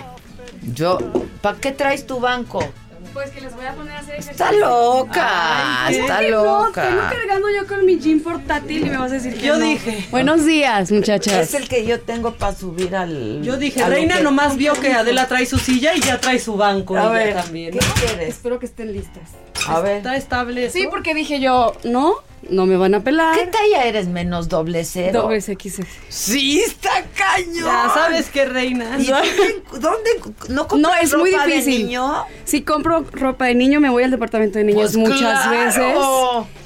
Yo, 0.73 0.97
¿para 1.41 1.57
qué 1.59 1.71
traes 1.71 2.05
tu 2.05 2.19
banco? 2.19 2.63
Pues 3.13 3.31
que 3.31 3.41
les 3.41 3.55
voy 3.55 3.65
a 3.65 3.73
poner 3.73 3.93
a 3.95 3.99
hacer 3.99 4.15
ejercicio. 4.19 4.31
Está 4.45 4.51
loca, 4.51 5.85
Ay, 5.87 5.95
está 5.95 6.19
¿qué? 6.19 6.29
No, 6.31 6.43
loca. 6.65 6.85
Vengo 6.85 7.01
cargando 7.09 7.47
yo 7.49 7.65
con 7.67 7.85
mi 7.85 7.97
gym 7.97 8.21
portátil 8.21 8.85
y 8.85 8.89
me 8.89 8.97
vas 8.97 9.11
a 9.11 9.15
decir 9.15 9.33
que 9.35 9.47
Yo 9.47 9.57
no. 9.57 9.65
dije. 9.65 10.05
Buenos 10.11 10.45
días, 10.45 10.91
muchachas. 10.91 11.33
Es 11.33 11.53
el 11.55 11.67
que 11.67 11.85
yo 11.87 11.99
tengo 12.01 12.35
para 12.35 12.53
subir 12.55 12.95
al. 12.95 13.41
Yo 13.41 13.57
dije, 13.57 13.83
Reina 13.83 14.17
que- 14.17 14.23
nomás 14.23 14.57
vio 14.57 14.73
que 14.73 14.93
Adela 14.93 15.27
trae 15.27 15.45
su 15.47 15.57
silla 15.57 15.95
y 15.95 16.01
ya 16.01 16.19
trae 16.19 16.37
su 16.39 16.55
banco. 16.55 16.97
A 16.97 17.09
ver, 17.09 17.33
también. 17.33 17.71
¿Qué 17.71 17.79
quieres? 17.99 18.29
Espero 18.29 18.59
que 18.59 18.67
estén 18.67 18.91
listas. 18.93 19.29
A 19.67 19.79
ver. 19.79 19.97
¿Está 19.97 20.15
estable 20.15 20.65
eso? 20.65 20.77
Sí, 20.77 20.87
porque 20.89 21.15
dije 21.15 21.39
yo, 21.39 21.73
no, 21.85 22.13
no 22.49 22.65
me 22.65 22.77
van 22.77 22.95
a 22.95 23.03
pelar. 23.03 23.35
¿Qué 23.37 23.47
talla 23.47 23.83
eres 23.85 24.07
menos 24.07 24.47
doble 24.49 24.85
cero? 24.85 25.23
Doble 25.23 25.41
XS. 25.41 25.81
Sí, 26.09 26.61
está 26.61 27.03
cañón. 27.15 27.65
Ya 27.65 27.91
sabes 27.93 28.29
qué, 28.29 28.45
Reina. 28.45 28.97
¿Y 28.99 29.05
dónde, 29.07 29.63
dónde 29.79 30.09
no 30.49 30.67
compras 30.67 30.79
No, 30.93 30.95
es 31.01 31.15
muy 31.15 31.31
ropa 31.31 31.45
de 31.47 31.53
difícil. 31.55 31.85
niño? 31.87 32.25
Si 32.45 32.61
compro 32.61 33.03
ropa 33.11 33.45
de 33.45 33.55
niño, 33.55 33.79
me 33.79 33.89
voy 33.89 34.03
al 34.03 34.11
departamento 34.11 34.57
de 34.59 34.63
niños 34.65 34.93
Pues 34.93 34.97
muchas 34.97 35.19
claro. 35.47 35.65
veces. 35.65 35.97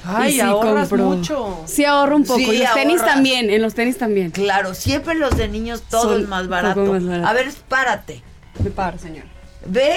Ay, 0.05 0.29
y 0.31 0.33
sí 0.35 0.41
ahorras 0.41 0.89
compro. 0.89 1.05
mucho. 1.09 1.61
Sí 1.65 1.85
ahorro 1.85 2.17
un 2.17 2.23
poco. 2.25 2.39
Sí, 2.39 2.49
y 2.51 2.57
los 2.57 2.73
tenis 2.73 3.01
también, 3.03 3.49
en 3.49 3.61
los 3.61 3.73
tenis 3.73 3.97
también. 3.97 4.31
Claro, 4.31 4.73
siempre 4.73 5.15
los 5.15 5.35
de 5.37 5.47
niños 5.47 5.81
todo 5.89 6.03
Son 6.13 6.21
es 6.21 6.27
más 6.27 6.47
barato. 6.47 6.81
poco 6.81 6.93
más 6.93 7.05
barato. 7.07 7.27
A 7.27 7.33
ver, 7.33 7.51
párate. 7.67 8.21
Me 8.63 8.69
paro, 8.69 8.99
señor. 8.99 9.25
Ve. 9.65 9.95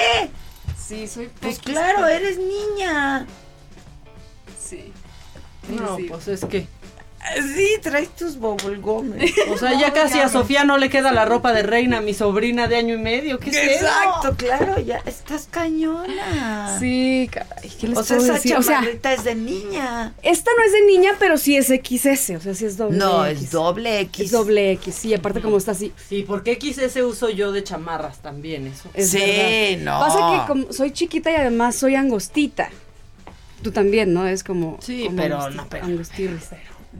Sí, 0.79 1.07
soy 1.09 1.29
Pues 1.41 1.59
claro, 1.59 2.07
eres 2.07 2.39
niña. 2.39 3.27
Sí. 4.61 4.93
No, 5.69 5.97
Sí. 5.97 6.05
pues 6.09 6.29
es 6.29 6.45
que. 6.45 6.67
Sí, 7.57 7.71
traes 7.83 8.11
tus 8.11 8.37
bubblegumes. 8.39 9.33
O 9.51 9.59
sea, 9.59 9.73
ya 9.81 9.93
casi 9.93 10.21
a 10.21 10.29
Sofía 10.29 10.63
no 10.63 10.79
le 10.79 10.89
queda 10.91 11.11
la 11.11 11.25
ropa 11.25 11.53
de 11.53 11.65
reina, 11.65 12.01
mi 12.01 12.15
sobrina 12.15 12.69
de 12.69 12.77
año 12.77 12.95
y 12.95 12.99
medio. 12.99 13.41
¿Qué 13.41 13.51
es 13.51 13.57
eso? 13.57 13.85
Exacto, 13.87 14.37
claro, 14.37 14.79
ya 14.79 14.99
estás 15.07 15.49
cañona. 15.51 16.77
Sí, 16.79 17.29
caray, 17.33 17.69
¿qué 17.81 17.89
les 17.89 17.99
O 17.99 18.05
sea, 18.05 18.17
puedo 18.19 18.27
esa 18.29 18.35
decir? 18.35 18.57
O 18.57 18.63
sea, 18.63 18.77
chamarrita 18.77 19.13
es 19.13 19.25
de 19.25 19.35
niña. 19.35 20.15
esta 20.23 20.51
no 20.57 20.63
es 20.65 20.73
de 20.73 20.83
niña, 20.87 21.15
pero 21.19 21.37
sí 21.37 21.57
es 21.57 21.67
XS, 21.67 22.37
o 22.37 22.41
sea, 22.41 22.55
sí 22.55 22.65
es 22.65 22.77
doble 22.77 22.97
No, 22.99 23.27
X. 23.27 23.43
es 23.43 23.51
doble 23.51 24.01
X. 24.03 24.27
Es 24.27 24.31
doble 24.31 24.71
X, 24.73 24.95
sí, 24.95 25.13
aparte 25.13 25.41
como 25.41 25.57
está 25.57 25.73
así. 25.73 25.93
Sí, 26.09 26.25
porque 26.27 26.57
XS 26.61 27.03
uso 27.03 27.29
yo 27.29 27.51
de 27.51 27.65
chamarras 27.65 28.19
también, 28.19 28.69
eso. 28.69 28.89
Es 28.95 29.11
Sí, 29.11 29.19
verdad. 29.19 29.79
no. 29.85 29.99
Pasa 29.99 30.19
que 30.47 30.47
como 30.53 30.73
soy 30.73 30.93
chiquita 30.93 31.33
y 31.33 31.35
además 31.35 31.75
soy 31.75 31.97
angostita. 31.97 32.71
Tú 33.67 33.73
también, 33.73 34.15
¿no? 34.15 34.29
Es 34.29 34.45
como. 34.45 34.79
Sí, 34.81 35.07
como 35.07 35.17
pero 35.17 35.51
no, 35.51 35.67
pero-. 35.69 35.89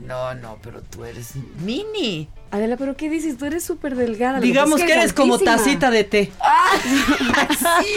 No, 0.05 0.35
no, 0.35 0.57
pero 0.61 0.81
tú 0.81 1.05
eres 1.05 1.29
mini. 1.63 2.27
Adela, 2.51 2.75
¿pero 2.75 2.97
qué 2.97 3.09
dices? 3.09 3.37
Tú 3.37 3.45
eres 3.45 3.63
súper 3.63 3.95
delgada. 3.95 4.41
Digamos 4.41 4.81
que 4.83 4.91
eres 4.91 5.13
como 5.13 5.39
tacita 5.39 5.89
de 5.91 6.03
té. 6.03 6.25
sí, 7.57 7.93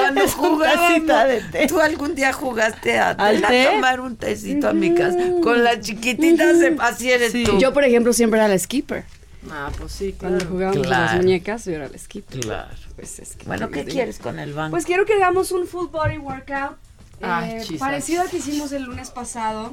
cuando 0.00 0.26
jugábamos, 0.28 1.06
de 1.28 1.40
té. 1.52 1.66
tú 1.68 1.80
algún 1.80 2.16
día 2.16 2.32
jugaste 2.32 2.98
a, 2.98 3.10
¿Al 3.10 3.44
a 3.44 3.48
té? 3.48 3.68
tomar 3.72 4.00
un 4.00 4.16
tecito 4.16 4.68
a 4.68 4.72
mi 4.72 4.92
casa 4.92 5.18
con 5.40 5.62
las 5.62 5.78
chiquititas, 5.80 6.58
de- 6.58 6.76
así 6.80 7.12
eres 7.12 7.32
tú. 7.44 7.58
Yo, 7.60 7.72
por 7.72 7.84
ejemplo, 7.84 8.12
siempre 8.12 8.40
era 8.40 8.48
la 8.48 8.58
skipper. 8.58 9.04
Ah, 9.52 9.70
pues 9.78 9.92
sí, 9.92 10.16
Cuando 10.18 10.44
jugábamos 10.44 10.84
a 10.84 10.90
las 10.90 10.98
Claro. 11.10 11.22
muñecas, 11.22 11.64
yo 11.64 11.72
era 11.74 11.88
la 11.88 11.96
skipper. 11.96 12.40
Claro. 12.40 12.68
Pues 12.96 13.20
es 13.20 13.36
que 13.36 13.46
Bueno, 13.46 13.70
¿qué 13.70 13.84
digo? 13.84 13.92
quieres 13.94 14.18
con 14.18 14.40
el 14.40 14.52
banco? 14.52 14.72
Pues 14.72 14.84
quiero 14.84 15.06
que 15.06 15.14
hagamos 15.14 15.52
un 15.52 15.66
full 15.68 15.86
body 15.86 16.18
workout. 16.18 16.76
Eh, 17.20 17.76
parecido 17.78 18.22
al 18.22 18.30
que 18.30 18.38
hicimos 18.38 18.72
el 18.72 18.82
lunes 18.84 19.10
pasado. 19.10 19.72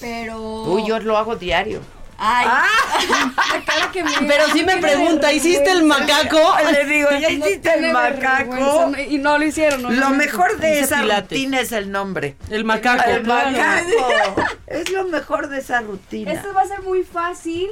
Pero. 0.00 0.62
Uy, 0.64 0.84
yo 0.86 0.98
lo 1.00 1.16
hago 1.16 1.36
diario. 1.36 1.80
Ay, 2.20 2.46
la 3.08 3.64
cara 3.64 3.92
que 3.92 4.02
me- 4.02 4.10
Pero 4.26 4.48
sí 4.52 4.64
me 4.64 4.78
pregunta, 4.78 5.32
¿hiciste 5.32 5.70
el 5.70 5.84
macaco? 5.84 6.36
Le 6.72 6.84
digo, 6.84 7.10
¿ya 7.12 7.28
No 7.30 7.46
hiciste 7.46 7.72
el 7.74 7.92
macaco? 7.92 8.90
Y 9.08 9.18
no 9.18 9.38
lo 9.38 9.44
hicieron. 9.44 9.82
no 9.82 9.88
Lo 9.90 9.94
hicieron. 9.94 10.16
mejor 10.16 10.58
de 10.58 10.80
esa 10.80 11.00
pilates. 11.02 11.30
rutina 11.38 11.60
es 11.60 11.70
el 11.70 11.92
nombre. 11.92 12.34
El 12.50 12.64
macaco. 12.64 13.08
El 13.08 13.22
claro. 13.22 13.50
macaco. 13.52 14.42
Es 14.66 14.90
lo 14.90 15.04
mejor 15.04 15.48
de 15.48 15.58
esa 15.60 15.80
rutina. 15.80 16.32
Esto 16.32 16.52
va 16.52 16.62
a 16.62 16.66
ser 16.66 16.82
muy 16.82 17.02
fácil. 17.04 17.68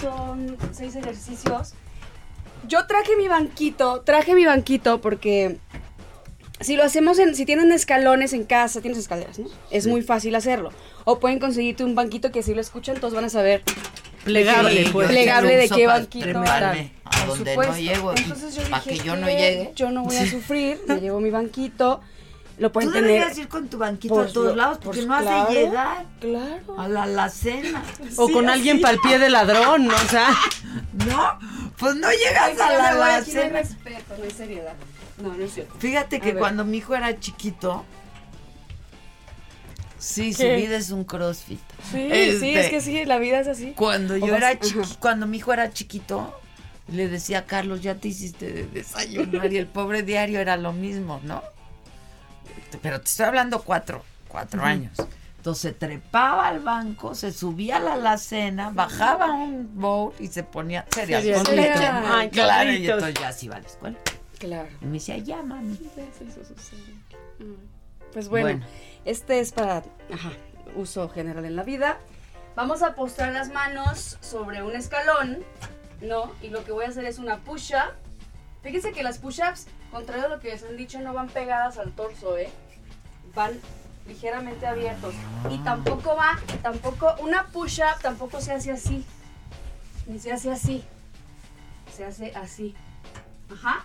Son 0.00 0.56
seis 0.72 0.96
ejercicios. 0.96 1.74
Yo 2.66 2.86
traje 2.86 3.16
mi 3.16 3.28
banquito, 3.28 4.00
traje 4.00 4.34
mi 4.34 4.46
banquito 4.46 5.00
porque 5.00 5.58
si 6.60 6.76
lo 6.76 6.84
hacemos 6.84 7.18
en, 7.18 7.34
si 7.34 7.44
tienen 7.46 7.72
escalones 7.72 8.32
en 8.32 8.44
casa, 8.44 8.80
tienes 8.80 8.98
escaleras, 8.98 9.38
¿no? 9.38 9.48
Es 9.70 9.86
muy 9.86 10.02
fácil 10.02 10.34
hacerlo. 10.34 10.70
O 11.04 11.18
pueden 11.18 11.38
conseguirte 11.38 11.84
un 11.84 11.94
banquito 11.94 12.30
que 12.30 12.42
si 12.42 12.54
lo 12.54 12.60
escuchan 12.60 12.96
todos 13.00 13.14
van 13.14 13.24
a 13.24 13.30
saber. 13.30 13.62
Plegable, 14.24 14.84
Sí, 14.84 14.90
pues. 14.92 15.08
Plegable 15.08 15.56
de 15.56 15.68
qué 15.68 15.86
banquito. 15.86 16.28
a 16.44 16.74
donde 17.26 17.26
no 17.26 17.34
supuesto. 17.36 17.76
llego. 17.76 18.12
Entonces 18.16 18.54
yo 18.54 18.62
para 18.70 18.82
que 18.82 18.90
dije 18.90 19.06
yo 19.06 19.16
no 19.16 19.26
llegue. 19.26 19.72
Yo 19.74 19.90
no 19.90 20.02
voy 20.04 20.16
a 20.16 20.26
sufrir, 20.30 20.80
me 20.86 21.00
llevo 21.00 21.20
mi 21.20 21.30
banquito. 21.30 22.00
Lo 22.58 22.70
pueden 22.70 22.90
Tú 22.90 22.96
tener. 22.96 23.10
deberías 23.12 23.38
ir 23.38 23.48
con 23.48 23.68
tu 23.68 23.78
banquito 23.78 24.14
Pues 24.14 24.28
a 24.28 24.32
todos 24.34 24.54
lados 24.54 24.78
porque 24.82 24.98
pues 24.98 25.06
no 25.08 25.14
has 25.14 25.22
claro, 25.22 25.48
de 25.50 25.60
llegar 25.60 26.04
Claro. 26.20 26.78
a 26.78 26.88
la 26.88 27.02
alacena. 27.04 27.82
O 28.16 28.28
con 28.28 28.50
alguien 28.50 28.82
para 28.82 28.92
el 28.92 29.00
pie 29.00 29.18
de 29.18 29.30
ladrón, 29.30 29.86
¿no? 29.86 29.94
O 29.94 30.08
sea, 30.10 30.28
No, 31.06 31.38
pues 31.78 31.94
no 31.96 32.10
llegas 32.10 32.60
a 32.60 32.70
la 32.72 32.88
aquí 32.88 32.96
no 32.98 33.02
hay 33.04 33.12
alacena. 33.14 33.48
respeto, 33.60 34.14
no 34.18 34.24
hay 34.24 34.30
seriedad. 34.30 34.74
No, 35.22 35.32
no 35.34 35.44
es 35.44 35.54
cierto. 35.54 35.74
Fíjate 35.78 36.16
A 36.16 36.20
que 36.20 36.32
ver. 36.32 36.38
cuando 36.38 36.64
mi 36.64 36.78
hijo 36.78 36.94
era 36.94 37.18
chiquito, 37.18 37.84
sí, 39.98 40.32
su 40.32 40.42
vida 40.44 40.76
es 40.76 40.90
un 40.90 41.04
crossfit. 41.04 41.60
Sí, 41.90 42.08
Este, 42.10 42.40
sí, 42.40 42.54
es 42.54 42.70
que 42.70 42.80
sí, 42.80 43.04
la 43.04 43.18
vida 43.18 43.40
es 43.40 43.48
así. 43.48 43.72
Cuando 43.76 44.16
yo 44.16 44.34
era 44.34 44.58
chiqui, 44.58 44.96
cuando 44.98 45.26
mi 45.26 45.38
hijo 45.38 45.52
era 45.52 45.72
chiquito, 45.72 46.38
le 46.88 47.08
decía 47.08 47.40
a 47.40 47.44
Carlos, 47.44 47.82
ya 47.82 47.94
te 47.96 48.08
hiciste 48.08 48.52
de 48.52 48.66
desayunar 48.66 49.52
y 49.52 49.58
el 49.58 49.66
pobre 49.66 50.02
diario 50.02 50.40
era 50.40 50.56
lo 50.56 50.72
mismo, 50.72 51.20
¿no? 51.24 51.42
Pero 52.82 53.00
te 53.00 53.06
estoy 53.06 53.26
hablando 53.26 53.62
cuatro, 53.62 54.02
cuatro 54.28 54.62
años. 54.62 54.92
Entonces 55.36 55.62
se 55.62 55.72
trepaba 55.72 56.48
al 56.48 56.60
banco, 56.60 57.14
se 57.14 57.32
subía 57.32 57.78
a 57.78 57.80
la 57.80 57.94
alacena, 57.94 58.70
bajaba 58.70 59.32
un 59.32 59.70
bowl 59.80 60.12
y 60.20 60.26
se 60.28 60.42
ponía 60.42 60.84
cereal. 60.90 61.22
Cereal. 61.46 62.04
Ay, 62.06 62.28
claro, 62.28 62.70
y 62.72 62.86
entonces 62.86 63.14
ya 63.14 63.32
se 63.32 63.46
iba 63.46 63.56
a 63.56 63.60
la 63.60 63.66
escuela. 63.66 63.96
Claro. 64.40 64.68
Y 64.80 64.86
me 64.86 64.92
decía, 64.94 65.16
ya, 65.18 65.42
mami. 65.42 65.78
Eso 65.96 66.44
sucede. 66.44 66.94
Mm. 67.38 67.54
Pues 68.12 68.28
bueno, 68.28 68.46
Bueno. 68.48 68.66
este 69.04 69.38
es 69.38 69.52
para 69.52 69.84
ajá, 70.12 70.32
uso 70.74 71.08
general 71.08 71.44
en 71.44 71.54
la 71.54 71.62
vida. 71.62 71.98
Vamos 72.56 72.82
a 72.82 72.96
postrar 72.96 73.32
las 73.32 73.50
manos 73.50 74.18
sobre 74.20 74.64
un 74.64 74.74
escalón, 74.74 75.44
¿no? 76.00 76.32
Y 76.42 76.48
lo 76.48 76.64
que 76.64 76.72
voy 76.72 76.86
a 76.86 76.88
hacer 76.88 77.04
es 77.04 77.18
una 77.18 77.38
push-up. 77.38 77.92
Fíjense 78.62 78.90
que 78.92 79.02
las 79.04 79.18
push-ups, 79.18 79.68
contrario 79.92 80.26
a 80.26 80.28
lo 80.28 80.40
que 80.40 80.48
les 80.48 80.64
han 80.64 80.76
dicho, 80.76 80.98
no 81.00 81.12
van 81.14 81.28
pegadas 81.28 81.78
al 81.78 81.92
torso, 81.92 82.36
¿eh? 82.36 82.50
Van 83.34 83.52
ligeramente 84.08 84.66
abiertos. 84.66 85.14
Y 85.50 85.58
tampoco 85.58 86.16
va, 86.16 86.38
tampoco, 86.62 87.14
una 87.20 87.46
push-up 87.46 88.00
tampoco 88.02 88.40
se 88.40 88.52
hace 88.52 88.72
así. 88.72 89.04
Ni 90.06 90.18
se 90.18 90.32
hace 90.32 90.50
así. 90.50 90.82
Se 91.94 92.04
hace 92.04 92.34
así. 92.34 92.74
Ajá. 93.52 93.84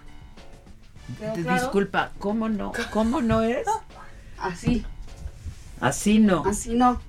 ¿Quedó 1.19 1.33
Te 1.33 1.41
claro? 1.43 1.61
Disculpa, 1.61 2.11
¿cómo 2.19 2.49
no? 2.49 2.71
¿Cómo 2.91 3.21
no 3.21 3.41
es? 3.41 3.65
Así. 4.39 4.85
Así 5.79 6.19
no. 6.19 6.43
Así 6.45 6.73
no. 6.75 7.01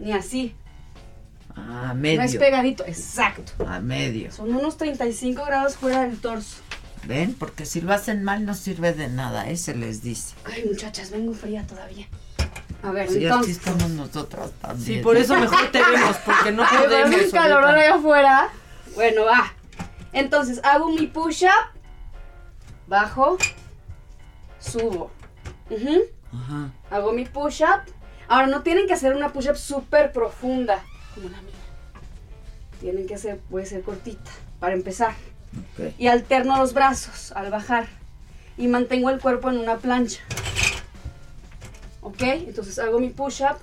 Ni 0.00 0.12
así. 0.12 0.54
A 1.56 1.60
No 1.60 1.90
es 1.92 1.96
medio. 1.96 2.40
pegadito. 2.40 2.84
Exacto. 2.86 3.52
A 3.66 3.80
medio. 3.80 4.30
Son 4.32 4.54
unos 4.54 4.76
35 4.76 5.44
grados 5.44 5.76
fuera 5.76 6.02
del 6.02 6.18
torso. 6.20 6.56
¿Ven? 7.06 7.34
Porque 7.34 7.66
si 7.66 7.80
lo 7.80 7.92
hacen 7.92 8.22
mal 8.24 8.44
no 8.44 8.54
sirve 8.54 8.92
de 8.92 9.08
nada, 9.08 9.48
¿eh? 9.50 9.56
Se 9.56 9.74
les 9.74 10.02
dice. 10.02 10.34
Ay, 10.44 10.64
muchachas, 10.66 11.10
vengo 11.10 11.32
fría 11.34 11.66
todavía. 11.66 12.06
A 12.82 12.90
ver, 12.92 13.08
Sí, 13.10 13.22
entonces. 13.24 13.56
estamos 13.58 13.90
nosotros 13.90 14.52
también. 14.60 14.98
Sí, 14.98 15.02
por 15.02 15.16
eso 15.16 15.36
mejor 15.38 15.70
te 15.70 15.82
vemos, 15.82 16.16
porque 16.24 16.52
no 16.52 16.62
Ay, 16.68 16.68
pero 16.70 16.84
podemos. 16.90 17.14
hace 17.14 17.24
un 17.26 17.30
calor 17.30 17.64
ahorita. 17.64 17.80
allá 17.84 17.94
afuera. 17.94 18.48
Bueno, 18.94 19.24
va. 19.24 19.52
Entonces, 20.12 20.60
hago 20.64 20.88
mi 20.90 21.06
push-up. 21.06 21.79
Bajo. 22.90 23.38
Subo. 24.58 25.12
Ujú. 25.70 26.02
Ajá. 26.32 26.72
Hago 26.90 27.12
mi 27.12 27.24
push-up. 27.24 27.82
Ahora, 28.26 28.48
no 28.48 28.62
tienen 28.62 28.88
que 28.88 28.94
hacer 28.94 29.14
una 29.14 29.32
push-up 29.32 29.56
súper 29.56 30.10
profunda, 30.10 30.82
como 31.14 31.28
la 31.28 31.40
mía. 31.40 31.54
Tienen 32.80 33.06
que 33.06 33.14
hacer, 33.14 33.38
puede 33.48 33.66
ser 33.66 33.82
cortita, 33.82 34.32
para 34.58 34.74
empezar. 34.74 35.14
Y 35.98 36.08
alterno 36.08 36.56
los 36.56 36.74
brazos 36.74 37.30
al 37.30 37.52
bajar. 37.52 37.86
Y 38.58 38.66
mantengo 38.66 39.10
el 39.10 39.20
cuerpo 39.20 39.50
en 39.50 39.58
una 39.58 39.76
plancha. 39.78 40.20
¿Ok? 42.00 42.22
Entonces 42.22 42.76
hago 42.80 42.98
mi 42.98 43.10
push-up, 43.10 43.58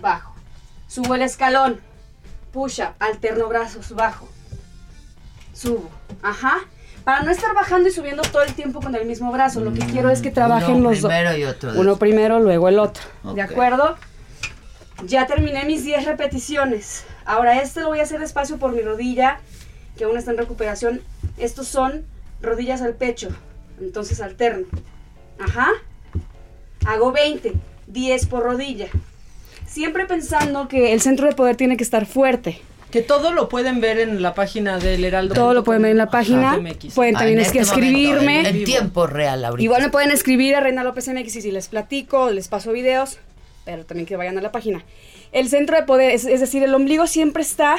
bajo. 0.00 0.36
Subo 0.86 1.16
el 1.16 1.22
escalón, 1.22 1.80
push-up, 2.52 2.94
alterno 3.00 3.48
brazos, 3.48 3.92
bajo. 3.92 4.28
Subo. 5.52 5.90
Ajá. 6.22 6.60
Para 7.04 7.22
no 7.22 7.30
estar 7.30 7.54
bajando 7.54 7.88
y 7.88 7.92
subiendo 7.92 8.22
todo 8.22 8.42
el 8.42 8.52
tiempo 8.54 8.80
con 8.80 8.94
el 8.94 9.06
mismo 9.06 9.32
brazo, 9.32 9.60
lo 9.60 9.72
que 9.72 9.80
quiero 9.80 10.10
es 10.10 10.20
que 10.20 10.30
trabajen 10.30 10.76
Uno 10.76 10.90
los 10.90 11.00
dos. 11.00 11.10
primero 11.10 11.36
y 11.36 11.44
otro 11.44 11.72
Uno 11.76 11.96
primero, 11.96 12.40
luego 12.40 12.68
el 12.68 12.78
otro. 12.78 13.02
¿De 13.34 13.42
acuerdo? 13.42 13.96
Ya 15.06 15.26
terminé 15.26 15.64
mis 15.64 15.84
10 15.84 16.04
repeticiones. 16.04 17.04
Ahora 17.24 17.60
este 17.62 17.80
lo 17.80 17.88
voy 17.88 18.00
a 18.00 18.02
hacer 18.02 18.20
despacio 18.20 18.58
por 18.58 18.72
mi 18.72 18.82
rodilla, 18.82 19.40
que 19.96 20.04
aún 20.04 20.16
está 20.18 20.30
en 20.32 20.38
recuperación. 20.38 21.00
Estos 21.38 21.68
son 21.68 22.04
rodillas 22.42 22.82
al 22.82 22.94
pecho. 22.94 23.28
Entonces 23.80 24.20
alterno. 24.20 24.66
Ajá. 25.38 25.68
Hago 26.86 27.12
20, 27.12 27.54
10 27.86 28.26
por 28.26 28.42
rodilla. 28.42 28.88
Siempre 29.66 30.04
pensando 30.06 30.68
que 30.68 30.92
el 30.92 31.00
centro 31.00 31.26
de 31.26 31.34
poder 31.34 31.56
tiene 31.56 31.76
que 31.76 31.84
estar 31.84 32.04
fuerte. 32.04 32.60
Que 32.90 33.02
todo 33.02 33.32
lo 33.32 33.48
pueden 33.48 33.80
ver 33.80 33.98
en 34.00 34.20
la 34.20 34.34
página 34.34 34.78
del 34.78 35.04
Heraldo. 35.04 35.34
Todo 35.34 35.54
lo 35.54 35.62
pueden 35.64 35.82
ver 35.82 35.92
en 35.92 35.98
la 35.98 36.10
página. 36.10 36.56
MX. 36.58 36.94
Pueden 36.94 37.14
Ah, 37.16 37.20
también 37.20 37.38
es 37.40 37.52
que 37.52 37.60
este 37.60 37.74
momento, 37.76 37.96
escribirme. 37.98 38.40
en, 38.40 38.46
en 38.56 38.64
tiempo 38.64 39.06
real 39.06 39.44
ahorita. 39.44 39.62
Igual 39.64 39.82
me 39.82 39.88
pueden 39.90 40.10
escribir 40.10 40.56
a 40.56 40.60
Reina 40.60 40.82
López 40.82 41.06
MX 41.08 41.36
y 41.36 41.42
si 41.42 41.50
les 41.52 41.68
platico, 41.68 42.30
les 42.30 42.48
paso 42.48 42.72
videos, 42.72 43.18
pero 43.64 43.84
también 43.86 44.06
que 44.06 44.16
vayan 44.16 44.38
a 44.38 44.40
la 44.40 44.50
página. 44.50 44.84
El 45.32 45.48
centro 45.48 45.76
de 45.76 45.84
poder, 45.84 46.10
es, 46.10 46.24
es 46.24 46.40
decir, 46.40 46.62
el 46.64 46.74
ombligo 46.74 47.06
siempre 47.06 47.42
está 47.42 47.76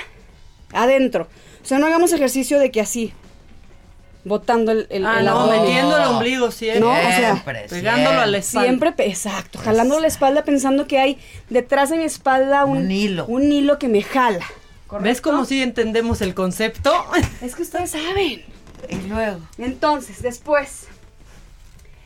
adentro. 0.71 1.27
O 1.61 1.65
sea, 1.65 1.77
no 1.79 1.87
hagamos 1.87 2.13
ejercicio 2.13 2.57
de 2.59 2.71
que 2.71 2.79
así, 2.79 3.11
botando 4.23 4.71
el, 4.71 4.87
el, 4.89 5.05
Ah, 5.05 5.19
el 5.19 5.25
no, 5.25 5.47
metiendo 5.47 5.97
el 5.97 6.03
ombligo 6.03 6.51
siempre. 6.51 6.79
No, 6.79 6.91
o 6.91 6.95
sea, 6.95 7.33
Siempre, 7.33 7.65
pegándolo 7.69 8.21
a 8.21 8.25
la 8.27 8.37
espalda. 8.37 8.67
Siempre, 8.67 8.93
exacto, 8.99 9.59
jalando 9.59 9.99
la 9.99 10.07
espalda 10.07 10.43
pensando 10.45 10.87
que 10.87 10.99
hay 10.99 11.17
detrás 11.49 11.89
de 11.89 11.97
mi 11.97 12.03
espalda 12.05 12.63
un, 12.65 12.77
Un 12.85 12.91
hilo. 12.91 13.25
Un 13.25 13.51
hilo 13.51 13.77
que 13.77 13.89
me 13.89 14.01
jala. 14.03 14.45
¿Ves 14.99 15.21
cómo 15.21 15.45
sí 15.45 15.61
entendemos 15.61 16.21
el 16.21 16.33
concepto? 16.33 16.91
Es 17.41 17.55
que 17.55 17.61
ustedes 17.63 17.91
saben. 17.91 18.43
Y 18.89 18.95
luego. 19.07 19.39
Entonces, 19.57 20.21
después, 20.21 20.87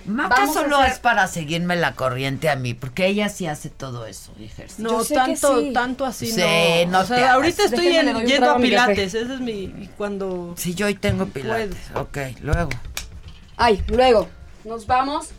Maca 0.05 0.45
solo 0.47 0.77
hacer- 0.77 0.91
es 0.91 0.99
para 0.99 1.27
seguirme 1.27 1.75
la 1.75 1.95
corriente 1.95 2.47
a 2.49 2.55
mí, 2.55 2.73
porque 2.75 3.07
ella 3.07 3.27
sí 3.29 3.47
hace 3.47 3.69
todo 3.71 4.05
eso, 4.05 4.31
ejercicio. 4.39 4.83
No, 4.83 4.99
Yo 4.99 5.03
sé 5.03 5.13
que 5.15 5.19
tanto, 5.19 5.59
sí. 5.61 5.73
tanto 5.73 6.05
así 6.05 6.31
Sí, 6.31 6.39
no. 6.85 6.91
no 6.91 6.99
o 6.99 7.05
sea, 7.05 7.17
te 7.17 7.23
ahorita 7.25 7.63
hagas. 7.63 7.73
estoy 7.73 7.87
en- 7.95 8.25
yendo 8.27 8.51
a 8.51 8.57
pilates, 8.57 9.13
ese 9.15 9.33
es 9.33 9.39
mi 9.39 9.89
cuando 9.97 10.53
Sí, 10.57 10.75
yo 10.75 10.85
hoy 10.85 10.93
tengo 10.95 11.25
pilates. 11.25 11.77
Ok, 11.95 12.17
luego. 12.41 12.69
Ay, 13.57 13.83
luego, 13.87 14.29
nos 14.63 14.85
vamos. 14.85 15.29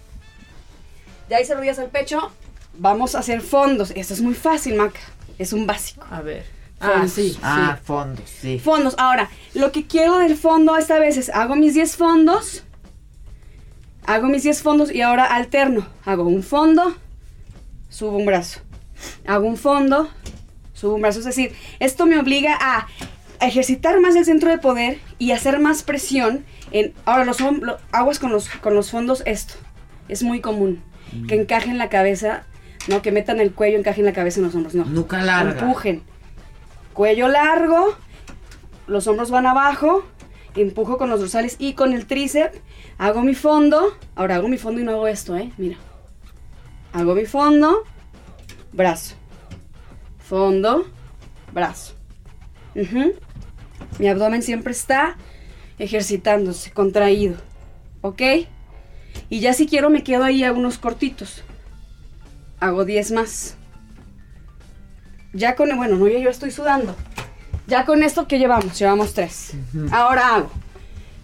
Ya 1.31 1.40
hice 1.40 1.55
rodillas 1.55 1.78
al 1.78 1.90
pecho. 1.90 2.32
Vamos 2.78 3.14
a 3.14 3.20
hacer 3.20 3.40
fondos. 3.43 3.90
Esto 3.93 4.14
es 4.14 4.20
muy 4.20 4.35
fácil, 4.35 4.74
Maca. 4.77 5.01
Es 5.39 5.52
un 5.52 5.66
básico. 5.66 6.05
a 6.10 6.20
ver. 6.23 6.56
Fondos. 6.87 7.11
Ah, 7.11 7.15
sí, 7.15 7.39
Ah, 7.43 7.77
sí. 7.79 7.85
fondos, 7.85 8.31
sí. 8.41 8.59
Fondos. 8.59 8.95
Ahora, 8.99 9.29
lo 9.55 9.73
que 9.73 9.87
quiero 9.87 10.19
del 10.19 10.37
fondo 10.37 10.77
esta 10.77 10.99
vez 10.99 11.17
es 11.17 11.29
hago 11.31 11.57
mis 11.57 11.75
10 11.75 11.97
fondos. 11.97 12.63
Hago 14.07 14.29
mis 14.29 14.43
10 14.45 14.63
fondos 14.63 14.93
y 14.93 15.03
ahora 15.03 15.25
alterno. 15.25 15.87
Hago 16.05 16.25
un 16.25 16.43
fondo, 16.43 16.95
subo 17.89 18.17
un 18.17 18.27
brazo. 18.27 18.61
Hago 19.27 19.47
un 19.47 19.57
fondo, 19.57 20.09
subo 20.75 20.95
un 20.95 21.03
brazo. 21.03 21.19
Es 21.19 21.25
decir, 21.25 21.55
esto 21.81 22.07
me 22.07 22.19
obliga 22.19 22.57
a 22.61 22.87
ejercitar 23.41 24.01
más 24.01 24.15
el 24.17 24.25
centro 24.25 24.49
de 24.51 24.59
poder 24.59 24.99
y 25.19 25.33
hacer 25.33 25.59
más 25.59 25.83
presión 25.83 26.45
en... 26.71 26.95
Ahora, 27.05 27.25
los 27.25 27.41
lo- 27.41 27.79
aguas 27.93 28.19
con 28.19 28.31
los, 28.33 28.49
con 28.49 28.75
los 28.75 28.91
fondos, 28.91 29.23
esto. 29.27 29.55
Es 30.09 30.23
muy 30.23 30.41
común. 30.41 30.83
Que 31.29 31.35
encajen 31.41 31.79
la 31.79 31.89
cabeza, 31.89 32.45
no, 32.89 33.01
que 33.03 33.11
metan 33.13 33.41
el 33.41 33.53
cuello, 33.53 33.79
encajen 33.79 34.05
la 34.05 34.13
cabeza 34.13 34.39
en 34.41 34.47
los 34.47 34.55
hombros, 34.55 34.75
no. 34.75 34.85
Nuca 34.85 35.23
larga. 35.23 35.53
Empujen. 35.61 36.03
Cuello 36.97 37.28
largo, 37.28 37.94
los 38.86 39.06
hombros 39.06 39.31
van 39.31 39.44
abajo, 39.44 40.02
empujo 40.55 40.97
con 40.97 41.10
los 41.10 41.20
dorsales 41.20 41.56
y 41.59 41.74
con 41.74 41.93
el 41.93 42.06
tríceps, 42.06 42.59
hago 42.97 43.20
mi 43.20 43.35
fondo, 43.35 43.94
ahora 44.14 44.36
hago 44.36 44.48
mi 44.48 44.56
fondo 44.56 44.81
y 44.81 44.85
no 44.85 44.93
hago 44.93 45.06
esto, 45.06 45.36
¿eh? 45.36 45.52
Mira. 45.59 45.77
Hago 46.94 47.14
mi 47.14 47.27
fondo, 47.27 47.85
brazo. 48.73 49.14
Fondo, 50.18 50.86
brazo. 51.52 51.93
Mi 53.98 54.09
abdomen 54.09 54.40
siempre 54.43 54.73
está 54.73 55.18
ejercitándose, 55.78 56.70
contraído. 56.70 57.36
¿Ok? 58.01 58.23
Y 59.28 59.40
ya 59.40 59.52
si 59.52 59.66
quiero 59.66 59.90
me 59.90 60.02
quedo 60.02 60.24
ahí 60.24 60.44
a 60.44 60.52
unos 60.55 60.78
cortitos. 60.78 61.43
Hago 62.59 62.86
10 62.86 63.12
más. 63.12 63.56
Ya 65.32 65.55
con, 65.57 65.74
bueno, 65.77 65.97
no, 65.97 66.09
yo, 66.09 66.19
yo 66.19 66.31
estoy 66.31 66.51
sudando. 66.51 66.94
Ya 67.66 67.85
con 67.85 68.03
esto 68.03 68.27
que 68.28 68.39
llevamos, 68.39 68.78
llevamos 68.78 69.12
3. 69.15 69.53
Ahora 69.90 70.36
hago 70.36 70.51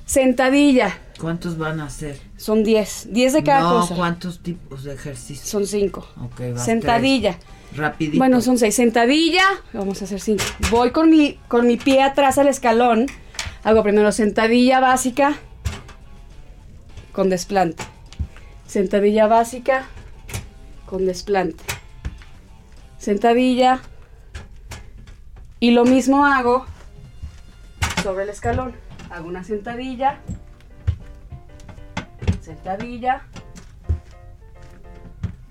sentadilla. 0.04 0.98
¿Cuántos 1.20 1.56
van 1.56 1.80
a 1.80 1.86
hacer? 1.86 2.20
Son 2.36 2.64
10. 2.64 3.08
10 3.12 3.32
de 3.32 3.42
cada 3.44 3.60
no, 3.60 3.80
cosa. 3.80 3.94
¿cuántos 3.94 4.42
tipos 4.42 4.84
de 4.84 4.94
ejercicio? 4.94 5.46
Son 5.46 5.66
5. 5.66 6.06
Ok, 6.24 6.40
vas 6.54 6.64
Sentadilla. 6.64 7.38
tres. 7.38 7.78
Rapidito. 7.78 8.18
Bueno, 8.18 8.40
son 8.40 8.58
6. 8.58 8.74
Sentadilla. 8.74 9.44
Vamos 9.72 10.02
a 10.02 10.04
hacer 10.04 10.20
5. 10.20 10.42
Voy 10.70 10.90
con 10.90 11.10
mi, 11.10 11.38
con 11.48 11.66
mi 11.66 11.76
pie 11.76 12.02
atrás 12.02 12.38
al 12.38 12.48
escalón. 12.48 13.06
Hago 13.62 13.82
primero 13.84 14.10
sentadilla 14.10 14.80
básica 14.80 15.36
con 17.12 17.28
desplante. 17.30 17.84
Sentadilla 18.66 19.28
básica 19.28 19.86
con 20.86 21.06
desplante. 21.06 21.62
Sentadilla. 22.98 23.80
Y 25.62 25.70
lo 25.70 25.84
mismo 25.84 26.26
hago 26.26 26.66
sobre 28.02 28.24
el 28.24 28.30
escalón. 28.30 28.74
Hago 29.12 29.28
una 29.28 29.44
sentadilla. 29.44 30.18
Sentadilla. 32.40 33.22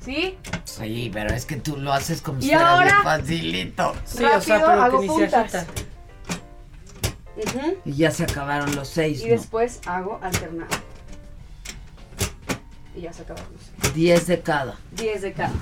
¿Sí? 0.04 0.38
Sí, 0.66 1.10
pero 1.14 1.34
es 1.34 1.46
que 1.46 1.56
tú 1.56 1.78
lo 1.78 1.94
haces 1.94 2.22
como 2.22 2.40
Y 2.40 2.42
si 2.42 2.48
fuera 2.50 2.72
ahora- 2.74 3.04
facilito. 3.04 3.94
Sí, 4.04 4.26
o 4.26 4.42
sea, 4.42 4.58
Rápido, 4.58 4.68
pero 4.68 4.68
que 4.68 4.82
hago 4.84 5.02
ni 5.02 5.08
se 5.08 5.14
puntas. 5.14 5.56
agita. 5.56 5.66
Ujú. 7.38 7.78
Y 7.86 7.94
ya 7.94 8.12
se 8.12 8.24
acabaron 8.26 8.76
los 8.76 8.90
seis, 8.90 9.22
Y 9.22 9.28
¿no? 9.28 9.32
después 9.32 9.80
hago 9.86 10.20
alternado. 10.22 10.76
Y 12.98 13.00
ya 13.00 13.14
se 13.14 13.22
acabaron 13.22 13.48
los 13.82 13.94
Diez 13.94 14.28
de 14.28 14.42
cada. 14.42 14.76
10 14.92 15.22
de 15.22 15.32
cada. 15.32 15.54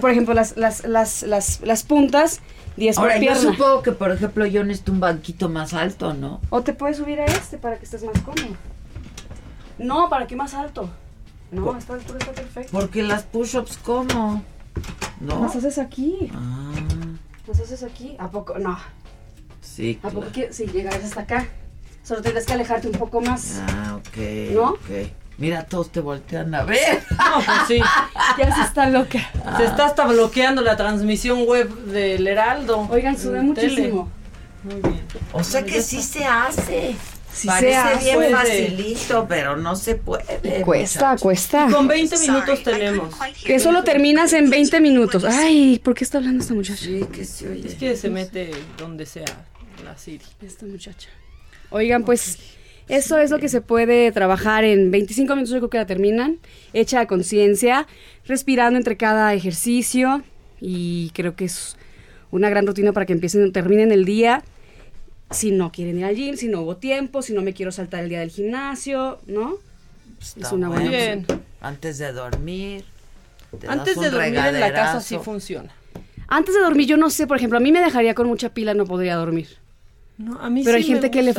Por 0.00 0.10
ejemplo, 0.10 0.34
las, 0.34 0.56
las, 0.56 0.84
las, 0.84 1.22
las, 1.22 1.60
las 1.60 1.82
puntas, 1.82 2.40
10 2.76 2.96
por 2.96 3.04
Ahora, 3.04 3.16
yo 3.16 3.20
pierna. 3.20 3.40
supongo 3.40 3.82
que, 3.82 3.92
por 3.92 4.10
ejemplo, 4.10 4.46
yo 4.46 4.64
necesito 4.64 4.92
un 4.92 5.00
banquito 5.00 5.48
más 5.48 5.74
alto, 5.74 6.14
¿no? 6.14 6.40
O 6.50 6.62
te 6.62 6.72
puedes 6.72 6.96
subir 6.96 7.20
a 7.20 7.26
este 7.26 7.58
para 7.58 7.78
que 7.78 7.84
estés 7.84 8.02
más 8.04 8.18
cómodo. 8.22 8.56
No, 9.78 10.08
¿para 10.08 10.26
qué 10.26 10.36
más 10.36 10.54
alto? 10.54 10.88
No, 11.50 11.76
esta 11.76 11.94
altura 11.94 12.18
está 12.18 12.32
perfecto. 12.32 12.72
Porque 12.72 13.02
las 13.02 13.22
push-ups, 13.24 13.78
¿cómo? 13.78 14.42
¿No? 15.20 15.42
Las 15.42 15.56
haces 15.56 15.78
aquí. 15.78 16.30
Ah, 16.34 16.72
Las 17.46 17.60
haces 17.60 17.82
aquí. 17.82 18.16
¿A 18.18 18.30
poco? 18.30 18.58
No. 18.58 18.78
sí. 19.60 19.98
¿A 20.02 20.08
poco 20.10 20.26
quieres? 20.32 20.56
Sí, 20.56 20.66
llegarás 20.66 21.04
hasta 21.04 21.20
acá. 21.22 21.46
Solo 22.02 22.22
tendrás 22.22 22.46
que 22.46 22.52
alejarte 22.54 22.88
un 22.88 22.94
poco 22.98 23.20
más. 23.20 23.60
Ah, 23.68 23.96
ok. 23.96 24.16
¿No? 24.54 24.70
ok. 24.70 24.80
Mira, 25.38 25.64
todos 25.66 25.92
te 25.92 26.00
voltean 26.00 26.54
a 26.54 26.64
ver. 26.64 27.02
No, 27.10 27.42
pues 27.44 27.58
sí. 27.68 27.80
Ya 28.38 28.54
se 28.54 28.62
está 28.62 28.88
loca. 28.88 29.30
Se 29.58 29.64
está 29.64 29.86
hasta 29.86 30.06
bloqueando 30.06 30.62
la 30.62 30.76
transmisión 30.76 31.44
web 31.46 31.68
del 31.86 32.26
Heraldo. 32.26 32.86
Oigan, 32.90 33.14
en 33.14 33.20
tele. 33.22 33.42
muchísimo. 33.42 34.10
Muy 34.62 34.80
bien. 34.80 35.02
O 35.32 35.44
sea 35.44 35.64
que 35.64 35.82
sí 35.82 36.02
se 36.02 36.24
hace. 36.24 36.94
Sí 37.32 37.46
Parece 37.48 37.72
se 37.72 37.76
hace. 37.76 38.04
bien 38.04 38.16
Puede. 38.16 38.30
facilito, 38.32 39.26
pero 39.28 39.56
no 39.58 39.76
se 39.76 39.96
puede. 39.96 40.62
Cuesta, 40.62 41.16
cuesta. 41.18 41.68
Con 41.70 41.86
20 41.86 42.18
minutos 42.20 42.62
tenemos. 42.62 43.14
Que 43.44 43.58
solo 43.60 43.84
terminas 43.84 44.32
en 44.32 44.48
20 44.48 44.80
minutos. 44.80 45.22
Ay, 45.24 45.78
¿por 45.84 45.94
qué 45.94 46.04
está 46.04 46.16
hablando 46.18 46.42
esta 46.42 46.54
muchacha? 46.54 46.82
Sí, 46.82 47.04
que 47.12 47.26
se 47.26 47.50
oye. 47.50 47.68
Es 47.68 47.74
que 47.74 47.94
se 47.96 48.08
mete 48.08 48.52
donde 48.78 49.04
sea 49.04 49.26
la 49.84 49.98
Siri. 49.98 50.24
Esta 50.40 50.64
muchacha. 50.64 51.10
Oigan, 51.68 52.04
pues 52.04 52.38
eso 52.88 53.18
es 53.18 53.30
lo 53.30 53.38
que 53.38 53.48
se 53.48 53.60
puede 53.60 54.12
trabajar 54.12 54.64
en 54.64 54.90
25 54.90 55.34
minutos, 55.34 55.52
yo 55.52 55.58
creo 55.58 55.70
que 55.70 55.78
la 55.78 55.86
terminan, 55.86 56.38
hecha 56.72 57.00
a 57.00 57.06
conciencia, 57.06 57.86
respirando 58.26 58.76
entre 58.76 58.96
cada 58.96 59.34
ejercicio 59.34 60.22
y 60.60 61.10
creo 61.14 61.34
que 61.34 61.46
es 61.46 61.76
una 62.30 62.48
gran 62.48 62.66
rutina 62.66 62.92
para 62.92 63.06
que 63.06 63.12
empiecen, 63.12 63.52
terminen 63.52 63.92
el 63.92 64.04
día. 64.04 64.42
Si 65.30 65.50
no 65.50 65.72
quieren 65.72 65.98
ir 65.98 66.04
al 66.04 66.14
gym, 66.14 66.36
si 66.36 66.46
no 66.46 66.60
hubo 66.60 66.76
tiempo, 66.76 67.22
si 67.22 67.32
no 67.32 67.42
me 67.42 67.52
quiero 67.52 67.72
saltar 67.72 68.04
el 68.04 68.08
día 68.08 68.20
del 68.20 68.30
gimnasio, 68.30 69.18
¿no? 69.26 69.56
Está 70.20 70.46
es 70.46 70.52
una 70.52 70.68
buena 70.68 70.86
opción. 70.86 71.26
Antes 71.60 71.98
de 71.98 72.12
dormir. 72.12 72.84
te 73.58 73.66
Antes 73.66 73.96
das 73.96 74.04
de 74.04 74.10
dormir 74.10 74.38
en 74.38 74.60
la 74.60 74.72
casa 74.72 75.00
sí 75.00 75.18
funciona. 75.18 75.72
Antes 76.28 76.54
de 76.54 76.60
dormir, 76.60 76.86
yo 76.86 76.96
no 76.96 77.10
sé, 77.10 77.26
por 77.26 77.36
ejemplo, 77.36 77.58
a 77.58 77.60
mí 77.60 77.72
me 77.72 77.80
dejaría 77.80 78.14
con 78.14 78.26
mucha 78.26 78.50
pila, 78.50 78.74
no 78.74 78.84
podría 78.84 79.16
dormir. 79.16 79.48
No, 80.18 80.38
a 80.40 80.48
mí 80.50 80.62
Pero 80.64 80.78
sí 80.78 80.84
hay 80.84 80.88
gente 80.88 81.06
me 81.06 81.10
que 81.10 81.22
le 81.22 81.30
¿eh? 81.32 81.34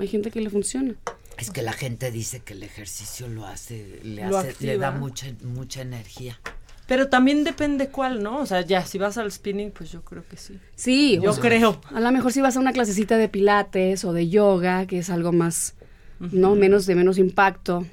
Hay 0.00 0.08
gente 0.08 0.30
que 0.30 0.40
le 0.40 0.50
funciona. 0.50 0.94
Es 1.38 1.50
que 1.50 1.62
la 1.62 1.72
gente 1.72 2.10
dice 2.10 2.40
que 2.40 2.54
el 2.54 2.62
ejercicio 2.64 3.28
lo 3.28 3.46
hace, 3.46 4.00
le, 4.02 4.26
Lo 4.28 4.38
hace, 4.38 4.54
le 4.64 4.76
da 4.76 4.90
mucha, 4.90 5.26
mucha 5.44 5.82
energía. 5.82 6.40
Pero 6.88 7.08
también 7.08 7.44
depende 7.44 7.88
cuál, 7.90 8.22
¿no? 8.22 8.38
O 8.38 8.46
sea, 8.46 8.62
ya, 8.62 8.84
si 8.84 8.98
vas 8.98 9.18
al 9.18 9.30
spinning, 9.30 9.70
pues 9.70 9.92
yo 9.92 10.02
creo 10.02 10.26
que 10.26 10.36
sí. 10.36 10.58
Sí, 10.74 11.20
Yo 11.22 11.30
o 11.30 11.34
sea, 11.34 11.42
creo. 11.42 11.80
A 11.92 12.00
lo 12.00 12.10
mejor 12.10 12.32
si 12.32 12.40
vas 12.40 12.56
a 12.56 12.60
una 12.60 12.72
clasecita 12.72 13.18
de 13.18 13.28
pilates 13.28 14.04
o 14.04 14.12
de 14.12 14.28
yoga, 14.28 14.86
que 14.86 14.98
es 14.98 15.10
algo 15.10 15.30
más, 15.30 15.74
¿no? 16.18 16.54
Menos 16.54 16.86
de 16.86 16.94
menos 16.94 17.18
impacto, 17.18 17.86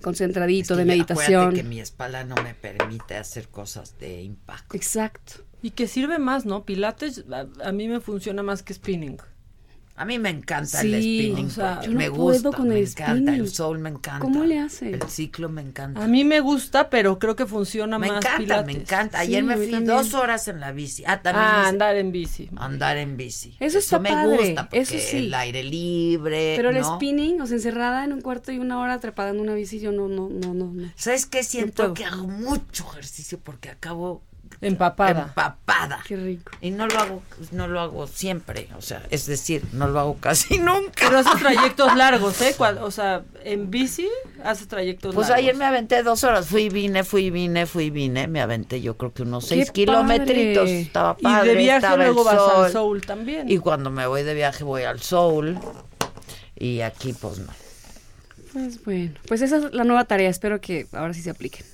concentradito, 0.00 0.74
Es 0.74 0.78
que 0.78 0.84
de 0.84 0.84
meditación. 0.86 1.54
que 1.54 1.62
mi 1.62 1.80
espalda 1.80 2.24
no 2.24 2.34
me 2.42 2.54
permite 2.54 3.14
hacer 3.16 3.48
cosas 3.48 3.98
de 4.00 4.22
impacto. 4.22 4.74
Exacto. 4.74 5.34
Y 5.60 5.72
que 5.72 5.86
sirve 5.86 6.18
más, 6.18 6.46
¿no? 6.46 6.64
Pilates 6.64 7.24
a, 7.30 7.46
a 7.68 7.72
mí 7.72 7.88
me 7.88 8.00
funciona 8.00 8.42
más 8.42 8.62
que 8.62 8.72
spinning. 8.74 9.18
A 10.02 10.04
mí 10.04 10.18
me 10.18 10.30
encanta 10.30 10.80
Sí, 10.80 10.94
el 10.94 11.00
spinning. 11.02 11.46
o 11.46 11.50
sea, 11.50 11.80
yo 11.82 11.90
no 11.92 11.98
me 11.98 12.10
puedo 12.10 12.22
gusta, 12.32 12.50
con 12.50 12.68
me 12.68 12.78
el 12.80 12.88
encanta. 12.88 13.12
spinning. 13.12 13.34
El 13.40 13.48
soul 13.50 13.78
me 13.78 13.88
encanta. 13.90 14.18
¿Cómo 14.20 14.44
le 14.44 14.58
hace? 14.58 14.90
El 14.90 15.02
ciclo 15.08 15.48
me 15.48 15.62
encanta. 15.62 16.02
A 16.04 16.08
mí 16.08 16.24
me 16.24 16.40
gusta, 16.40 16.90
pero 16.90 17.18
creo 17.18 17.36
que 17.36 17.46
funciona 17.46 17.98
me 17.98 18.08
más 18.08 18.18
encanta, 18.18 18.38
pilates. 18.38 18.66
me 18.74 18.80
encanta. 18.82 19.18
Sí, 19.20 19.24
Ayer 19.28 19.44
me 19.44 19.56
fui 19.56 19.70
también. 19.70 19.86
dos 19.96 20.14
horas 20.14 20.48
en 20.48 20.60
la 20.60 20.72
bici. 20.72 21.04
Ah, 21.06 21.22
también 21.22 21.46
Ah, 21.46 21.68
andar 21.68 21.96
en 21.96 22.12
bici. 22.12 22.50
andar 22.56 22.96
en 22.98 23.16
bici. 23.16 23.56
Eso 23.60 23.78
está 23.78 23.98
me 23.98 24.10
padre, 24.10 24.36
gusta 24.48 24.62
porque 24.64 24.78
eso 24.80 24.94
sí. 24.98 25.16
el 25.18 25.34
aire 25.34 25.62
libre. 25.62 26.54
Pero 26.56 26.70
el 26.70 26.80
¿no? 26.80 26.96
spinning, 26.96 27.40
o 27.40 27.46
sea, 27.46 27.56
encerrada 27.56 28.04
en 28.04 28.12
un 28.12 28.20
cuarto 28.20 28.52
y 28.52 28.58
una 28.58 28.78
hora 28.80 28.98
trepada 29.00 29.30
en 29.30 29.40
una 29.40 29.54
bici, 29.54 29.78
yo 29.80 29.92
no, 29.92 30.08
no, 30.08 30.28
no, 30.28 30.52
no. 30.54 30.72
no. 30.72 30.90
¿Sabes 30.96 31.26
qué? 31.26 31.42
Siento 31.42 31.82
puedo. 31.82 31.94
que 31.94 32.04
hago 32.04 32.26
mucho 32.26 32.84
ejercicio 32.92 33.38
porque 33.42 33.68
acabo 33.70 34.22
Empapada. 34.62 35.22
empapada. 35.24 36.00
Qué 36.06 36.16
rico. 36.16 36.52
Y 36.60 36.70
no 36.70 36.86
lo 36.86 36.98
hago, 36.98 37.22
no 37.50 37.66
lo 37.68 37.80
hago 37.80 38.06
siempre, 38.06 38.68
o 38.78 38.80
sea, 38.80 39.02
es 39.10 39.26
decir, 39.26 39.62
no 39.72 39.88
lo 39.88 39.98
hago 40.00 40.16
casi 40.18 40.58
nunca. 40.60 41.06
Pero 41.08 41.18
haces 41.18 41.38
trayectos 41.40 41.94
largos, 41.96 42.40
¿eh? 42.40 42.54
O 42.80 42.90
sea, 42.92 43.22
en 43.44 43.70
bici 43.70 44.08
haces 44.44 44.68
trayectos 44.68 45.14
Pues 45.14 45.28
largos. 45.28 45.42
ayer 45.42 45.56
me 45.56 45.64
aventé 45.64 46.02
dos 46.04 46.22
horas, 46.24 46.46
fui 46.46 46.62
y 46.62 46.68
vine, 46.68 47.02
fui 47.04 47.24
y 47.26 47.30
vine, 47.30 47.66
fui 47.66 47.84
y 47.84 47.90
vine, 47.90 48.28
me 48.28 48.40
aventé 48.40 48.80
yo 48.80 48.96
creo 48.96 49.12
que 49.12 49.22
unos 49.22 49.46
seis 49.46 49.66
¡Qué 49.66 49.84
kilometritos, 49.84 50.62
padre! 50.64 50.80
estaba 50.80 51.16
Y 51.18 51.22
padre, 51.24 51.48
de 51.50 51.56
viaje 51.56 51.96
luego 51.96 52.24
vas 52.24 52.36
sol. 52.36 52.64
al 52.66 52.72
Soul 52.72 53.00
también. 53.02 53.50
Y 53.50 53.58
cuando 53.58 53.90
me 53.90 54.06
voy 54.06 54.22
de 54.22 54.34
viaje 54.34 54.62
voy 54.64 54.84
al 54.84 55.00
Soul 55.00 55.58
y 56.56 56.80
aquí 56.82 57.12
pues 57.14 57.38
no. 57.40 57.52
Pues 58.52 58.84
bueno, 58.84 59.14
pues 59.26 59.40
esa 59.42 59.56
es 59.56 59.72
la 59.74 59.82
nueva 59.84 60.04
tarea, 60.04 60.28
espero 60.28 60.60
que 60.60 60.86
ahora 60.92 61.14
sí 61.14 61.22
se 61.22 61.30
apliquen. 61.30 61.64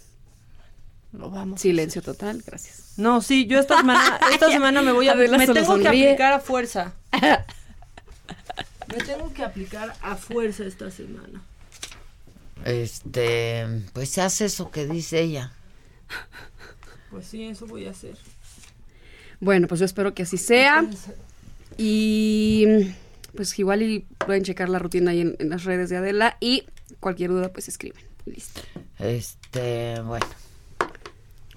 Lo 1.19 1.31
vamos. 1.31 1.61
Silencio 1.61 2.01
total, 2.01 2.43
gracias. 2.47 2.95
No, 2.97 3.21
sí, 3.21 3.47
yo 3.47 3.59
esta 3.59 3.79
semana, 3.79 4.21
esta 4.33 4.51
semana 4.51 4.83
me 4.83 4.93
voy 4.93 5.09
a, 5.09 5.13
Adela 5.13 5.37
me 5.37 5.49
tengo 5.49 5.77
que 5.79 5.89
aplicar 5.89 6.33
a 6.33 6.39
fuerza. 6.39 6.95
me 8.87 8.99
tengo 9.05 9.33
que 9.35 9.43
aplicar 9.43 9.97
a 10.01 10.15
fuerza 10.15 10.65
esta 10.65 10.93
semana. 10.93 11.43
Este, 12.65 13.67
pues 13.93 14.11
se 14.11 14.21
hace 14.21 14.45
eso 14.45 14.71
que 14.71 14.87
dice 14.87 15.21
ella. 15.21 15.53
Pues 17.11 17.27
sí, 17.27 17.45
eso 17.45 17.67
voy 17.67 17.87
a 17.87 17.91
hacer. 17.91 18.17
Bueno, 19.41 19.67
pues 19.67 19.81
yo 19.81 19.87
espero 19.87 20.15
que 20.15 20.23
así 20.23 20.37
sea. 20.37 20.89
Y 21.77 22.93
pues 23.35 23.59
igual 23.59 23.83
y 23.83 24.07
pueden 24.25 24.45
checar 24.45 24.69
la 24.69 24.79
rutina 24.79 25.11
ahí 25.11 25.23
en, 25.23 25.37
en 25.41 25.51
las 25.51 25.65
redes 25.65 25.91
de 25.91 25.97
Adela 25.97 26.37
y 26.39 26.65
cualquier 27.01 27.31
duda 27.31 27.49
pues 27.53 27.67
escriben. 27.67 28.05
Listo. 28.25 28.61
Este, 28.99 30.01
bueno. 30.03 30.27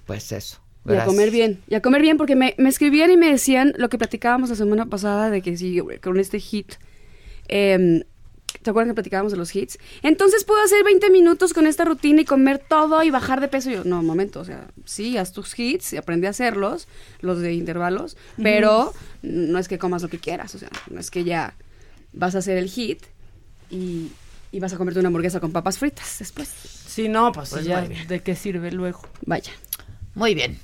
Pues 0.06 0.32
eso. 0.32 0.60
Y 0.88 0.94
a 0.94 1.04
comer 1.04 1.30
bien. 1.30 1.62
Y 1.68 1.74
a 1.76 1.82
comer 1.82 2.02
bien 2.02 2.16
porque 2.16 2.34
me, 2.34 2.54
me 2.58 2.68
escribían 2.68 3.10
y 3.10 3.16
me 3.16 3.30
decían 3.30 3.72
lo 3.76 3.88
que 3.88 3.98
platicábamos 3.98 4.50
la 4.50 4.56
semana 4.56 4.86
pasada 4.86 5.30
de 5.30 5.40
que 5.40 5.56
sí, 5.56 5.80
con 6.02 6.18
este 6.18 6.40
hit. 6.40 6.72
em, 7.48 8.02
¿Te 8.62 8.70
acuerdas 8.70 8.90
que 8.90 8.94
platicábamos 8.94 9.32
de 9.32 9.38
los 9.38 9.54
hits? 9.56 9.78
Entonces 10.02 10.44
puedo 10.44 10.62
hacer 10.62 10.84
20 10.84 11.10
minutos 11.10 11.54
con 11.54 11.66
esta 11.66 11.84
rutina 11.84 12.20
y 12.20 12.24
comer 12.24 12.58
todo 12.58 13.02
y 13.02 13.10
bajar 13.10 13.40
de 13.40 13.48
peso. 13.48 13.70
Y 13.70 13.74
yo, 13.74 13.84
no, 13.84 14.02
momento, 14.02 14.40
o 14.40 14.44
sea, 14.44 14.68
sí, 14.84 15.16
haz 15.16 15.32
tus 15.32 15.58
hits 15.58 15.94
y 15.94 15.96
aprende 15.96 16.26
a 16.26 16.30
hacerlos, 16.30 16.86
los 17.20 17.40
de 17.40 17.54
intervalos, 17.54 18.16
pero 18.40 18.92
no 19.22 19.58
es 19.58 19.68
que 19.68 19.78
comas 19.78 20.02
lo 20.02 20.08
que 20.08 20.18
quieras, 20.18 20.54
o 20.54 20.58
sea, 20.58 20.68
no 20.90 21.00
es 21.00 21.10
que 21.10 21.24
ya 21.24 21.54
vas 22.12 22.34
a 22.34 22.38
hacer 22.38 22.58
el 22.58 22.68
hit 22.68 23.02
y, 23.70 24.12
y 24.52 24.60
vas 24.60 24.74
a 24.74 24.76
comerte 24.76 25.00
una 25.00 25.08
hamburguesa 25.08 25.40
con 25.40 25.50
papas 25.50 25.78
fritas 25.78 26.16
después. 26.18 26.48
Sí, 26.48 27.08
no, 27.08 27.32
pues, 27.32 27.50
Pues 27.50 27.64
ya. 27.64 27.80
¿de 27.80 28.20
qué 28.20 28.36
sirve 28.36 28.70
luego? 28.70 29.00
Vaya. 29.24 29.52
Muy 30.14 30.34
bien. 30.34 30.58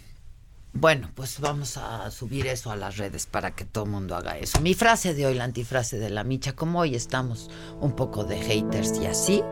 Bueno, 0.74 1.10
pues 1.14 1.40
vamos 1.40 1.78
a 1.78 2.10
subir 2.10 2.46
eso 2.46 2.70
a 2.70 2.76
las 2.76 2.98
redes 2.98 3.26
para 3.26 3.52
que 3.52 3.64
todo 3.64 3.84
el 3.84 3.90
mundo 3.90 4.14
haga 4.14 4.36
eso. 4.36 4.60
Mi 4.60 4.74
frase 4.74 5.14
de 5.14 5.24
hoy, 5.24 5.34
la 5.34 5.44
antifrase 5.44 5.98
de 5.98 6.10
la 6.10 6.22
micha, 6.22 6.52
como 6.54 6.80
hoy 6.80 6.94
estamos 6.94 7.50
un 7.80 7.92
poco 7.92 8.24
de 8.24 8.38
haters 8.38 8.98
y 9.00 9.06
así, 9.06 9.42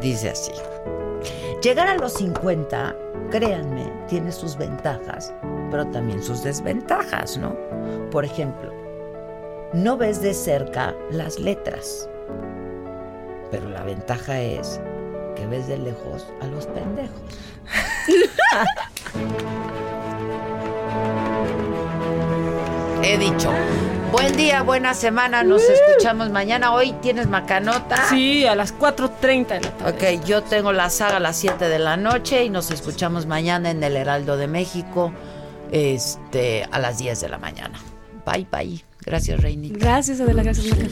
dice 0.00 0.30
así. 0.30 0.52
Llegar 1.62 1.86
a 1.86 1.96
los 1.96 2.14
50, 2.14 2.96
créanme, 3.30 3.92
tiene 4.08 4.32
sus 4.32 4.56
ventajas, 4.56 5.34
pero 5.70 5.86
también 5.90 6.22
sus 6.22 6.42
desventajas, 6.42 7.36
¿no? 7.36 7.54
Por 8.10 8.24
ejemplo, 8.24 8.72
no 9.74 9.98
ves 9.98 10.22
de 10.22 10.32
cerca 10.32 10.94
las 11.10 11.38
letras, 11.38 12.08
pero 13.50 13.68
la 13.68 13.84
ventaja 13.84 14.40
es 14.40 14.80
que 15.36 15.46
ves 15.46 15.68
de 15.68 15.78
lejos 15.78 16.26
a 16.40 16.46
los 16.46 16.66
pendejos. 16.66 17.20
He 23.02 23.18
dicho. 23.18 23.52
Buen 24.10 24.36
día, 24.36 24.62
buena 24.62 24.94
semana, 24.94 25.42
nos 25.42 25.62
escuchamos 25.62 26.30
mañana. 26.30 26.72
Hoy 26.72 26.92
tienes 27.02 27.28
macanota. 27.28 28.08
Sí, 28.08 28.46
a 28.46 28.54
las 28.54 28.74
4.30 28.74 29.46
de 29.46 29.60
la 29.60 29.70
tarde. 29.76 30.18
Ok, 30.18 30.24
yo 30.24 30.42
tengo 30.42 30.72
la 30.72 30.90
saga 30.90 31.16
a 31.16 31.20
las 31.20 31.36
7 31.36 31.68
de 31.68 31.78
la 31.78 31.96
noche 31.96 32.44
y 32.44 32.50
nos 32.50 32.70
escuchamos 32.70 33.26
mañana 33.26 33.70
en 33.70 33.82
el 33.82 33.96
Heraldo 33.96 34.36
de 34.36 34.46
México 34.46 35.12
este, 35.70 36.66
a 36.70 36.78
las 36.78 36.98
10 36.98 37.20
de 37.20 37.28
la 37.28 37.38
mañana. 37.38 37.78
Bye, 38.24 38.46
bye. 38.50 38.84
Gracias, 39.06 39.40
Reinita. 39.40 39.78
Gracias, 39.78 40.20
Adela, 40.20 40.42
gracias, 40.42 40.66
Maca. 40.66 40.90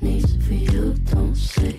knees 0.00 0.36
for 0.46 0.54
you. 0.54 0.94
Don't 1.10 1.34
say 1.34 1.72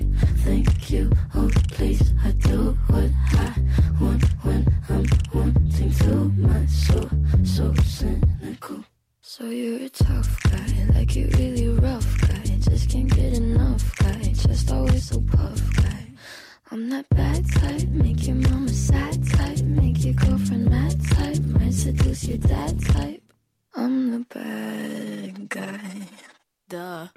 thank 0.44 0.90
you. 0.90 1.12
Oh, 1.36 1.50
please, 1.72 2.14
I 2.24 2.32
do 2.32 2.78
what 2.88 3.12
I 3.34 3.54
want 4.02 4.24
when 4.44 4.66
I'm 4.90 5.06
wanting 5.34 5.92
to. 5.92 6.14
My 6.48 6.66
soul, 6.66 7.10
so 7.44 7.74
cynical. 7.84 8.84
So 9.22 9.46
you're 9.46 9.84
a 9.84 9.90
tough 9.90 10.42
guy, 10.52 10.88
like 10.96 11.16
you 11.16 11.30
really 11.38 11.70
rough 11.70 12.10
guy. 12.22 12.44
Just 12.60 12.90
can't 12.90 13.14
get 13.14 13.34
enough 13.34 13.96
guy, 13.98 14.34
just 14.34 14.72
always 14.72 15.10
so 15.10 15.22
puff 15.22 15.62
guy. 15.76 16.08
I'm 16.72 16.90
that 16.90 17.08
bad 17.10 17.46
type, 17.54 17.88
make 17.90 18.26
your 18.28 18.36
mama 18.36 18.70
sad 18.70 19.26
type, 19.30 19.60
make 19.60 20.04
your 20.04 20.16
girlfriend 20.16 20.66
mad 20.70 20.96
type, 21.12 21.40
might 21.46 21.74
seduce 21.74 22.24
your 22.26 22.40
dad 22.40 22.84
type. 22.86 23.27
I'm 23.80 24.10
the 24.10 24.26
bad 24.34 25.50
guy. 25.50 26.10
Duh. 26.68 27.10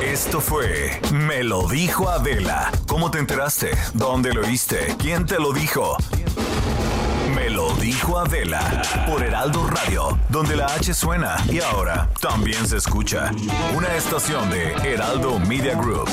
Esto 0.00 0.40
fue 0.40 1.00
Me 1.12 1.42
lo 1.42 1.66
dijo 1.68 2.08
Adela. 2.08 2.70
¿Cómo 2.86 3.10
te 3.10 3.18
enteraste? 3.18 3.70
¿Dónde 3.92 4.32
lo 4.32 4.42
oíste? 4.42 4.94
¿Quién 4.98 5.26
te 5.26 5.40
lo 5.40 5.52
dijo? 5.52 5.96
Me 7.34 7.50
lo 7.50 7.72
dijo 7.74 8.18
Adela 8.18 8.82
por 9.06 9.22
Heraldo 9.22 9.66
Radio, 9.66 10.18
donde 10.28 10.56
la 10.56 10.66
H 10.66 10.92
suena 10.94 11.36
y 11.50 11.60
ahora 11.60 12.08
también 12.20 12.66
se 12.66 12.76
escucha. 12.76 13.30
Una 13.74 13.94
estación 13.94 14.50
de 14.50 14.72
Heraldo 14.84 15.38
Media 15.38 15.74
Group. 15.74 16.08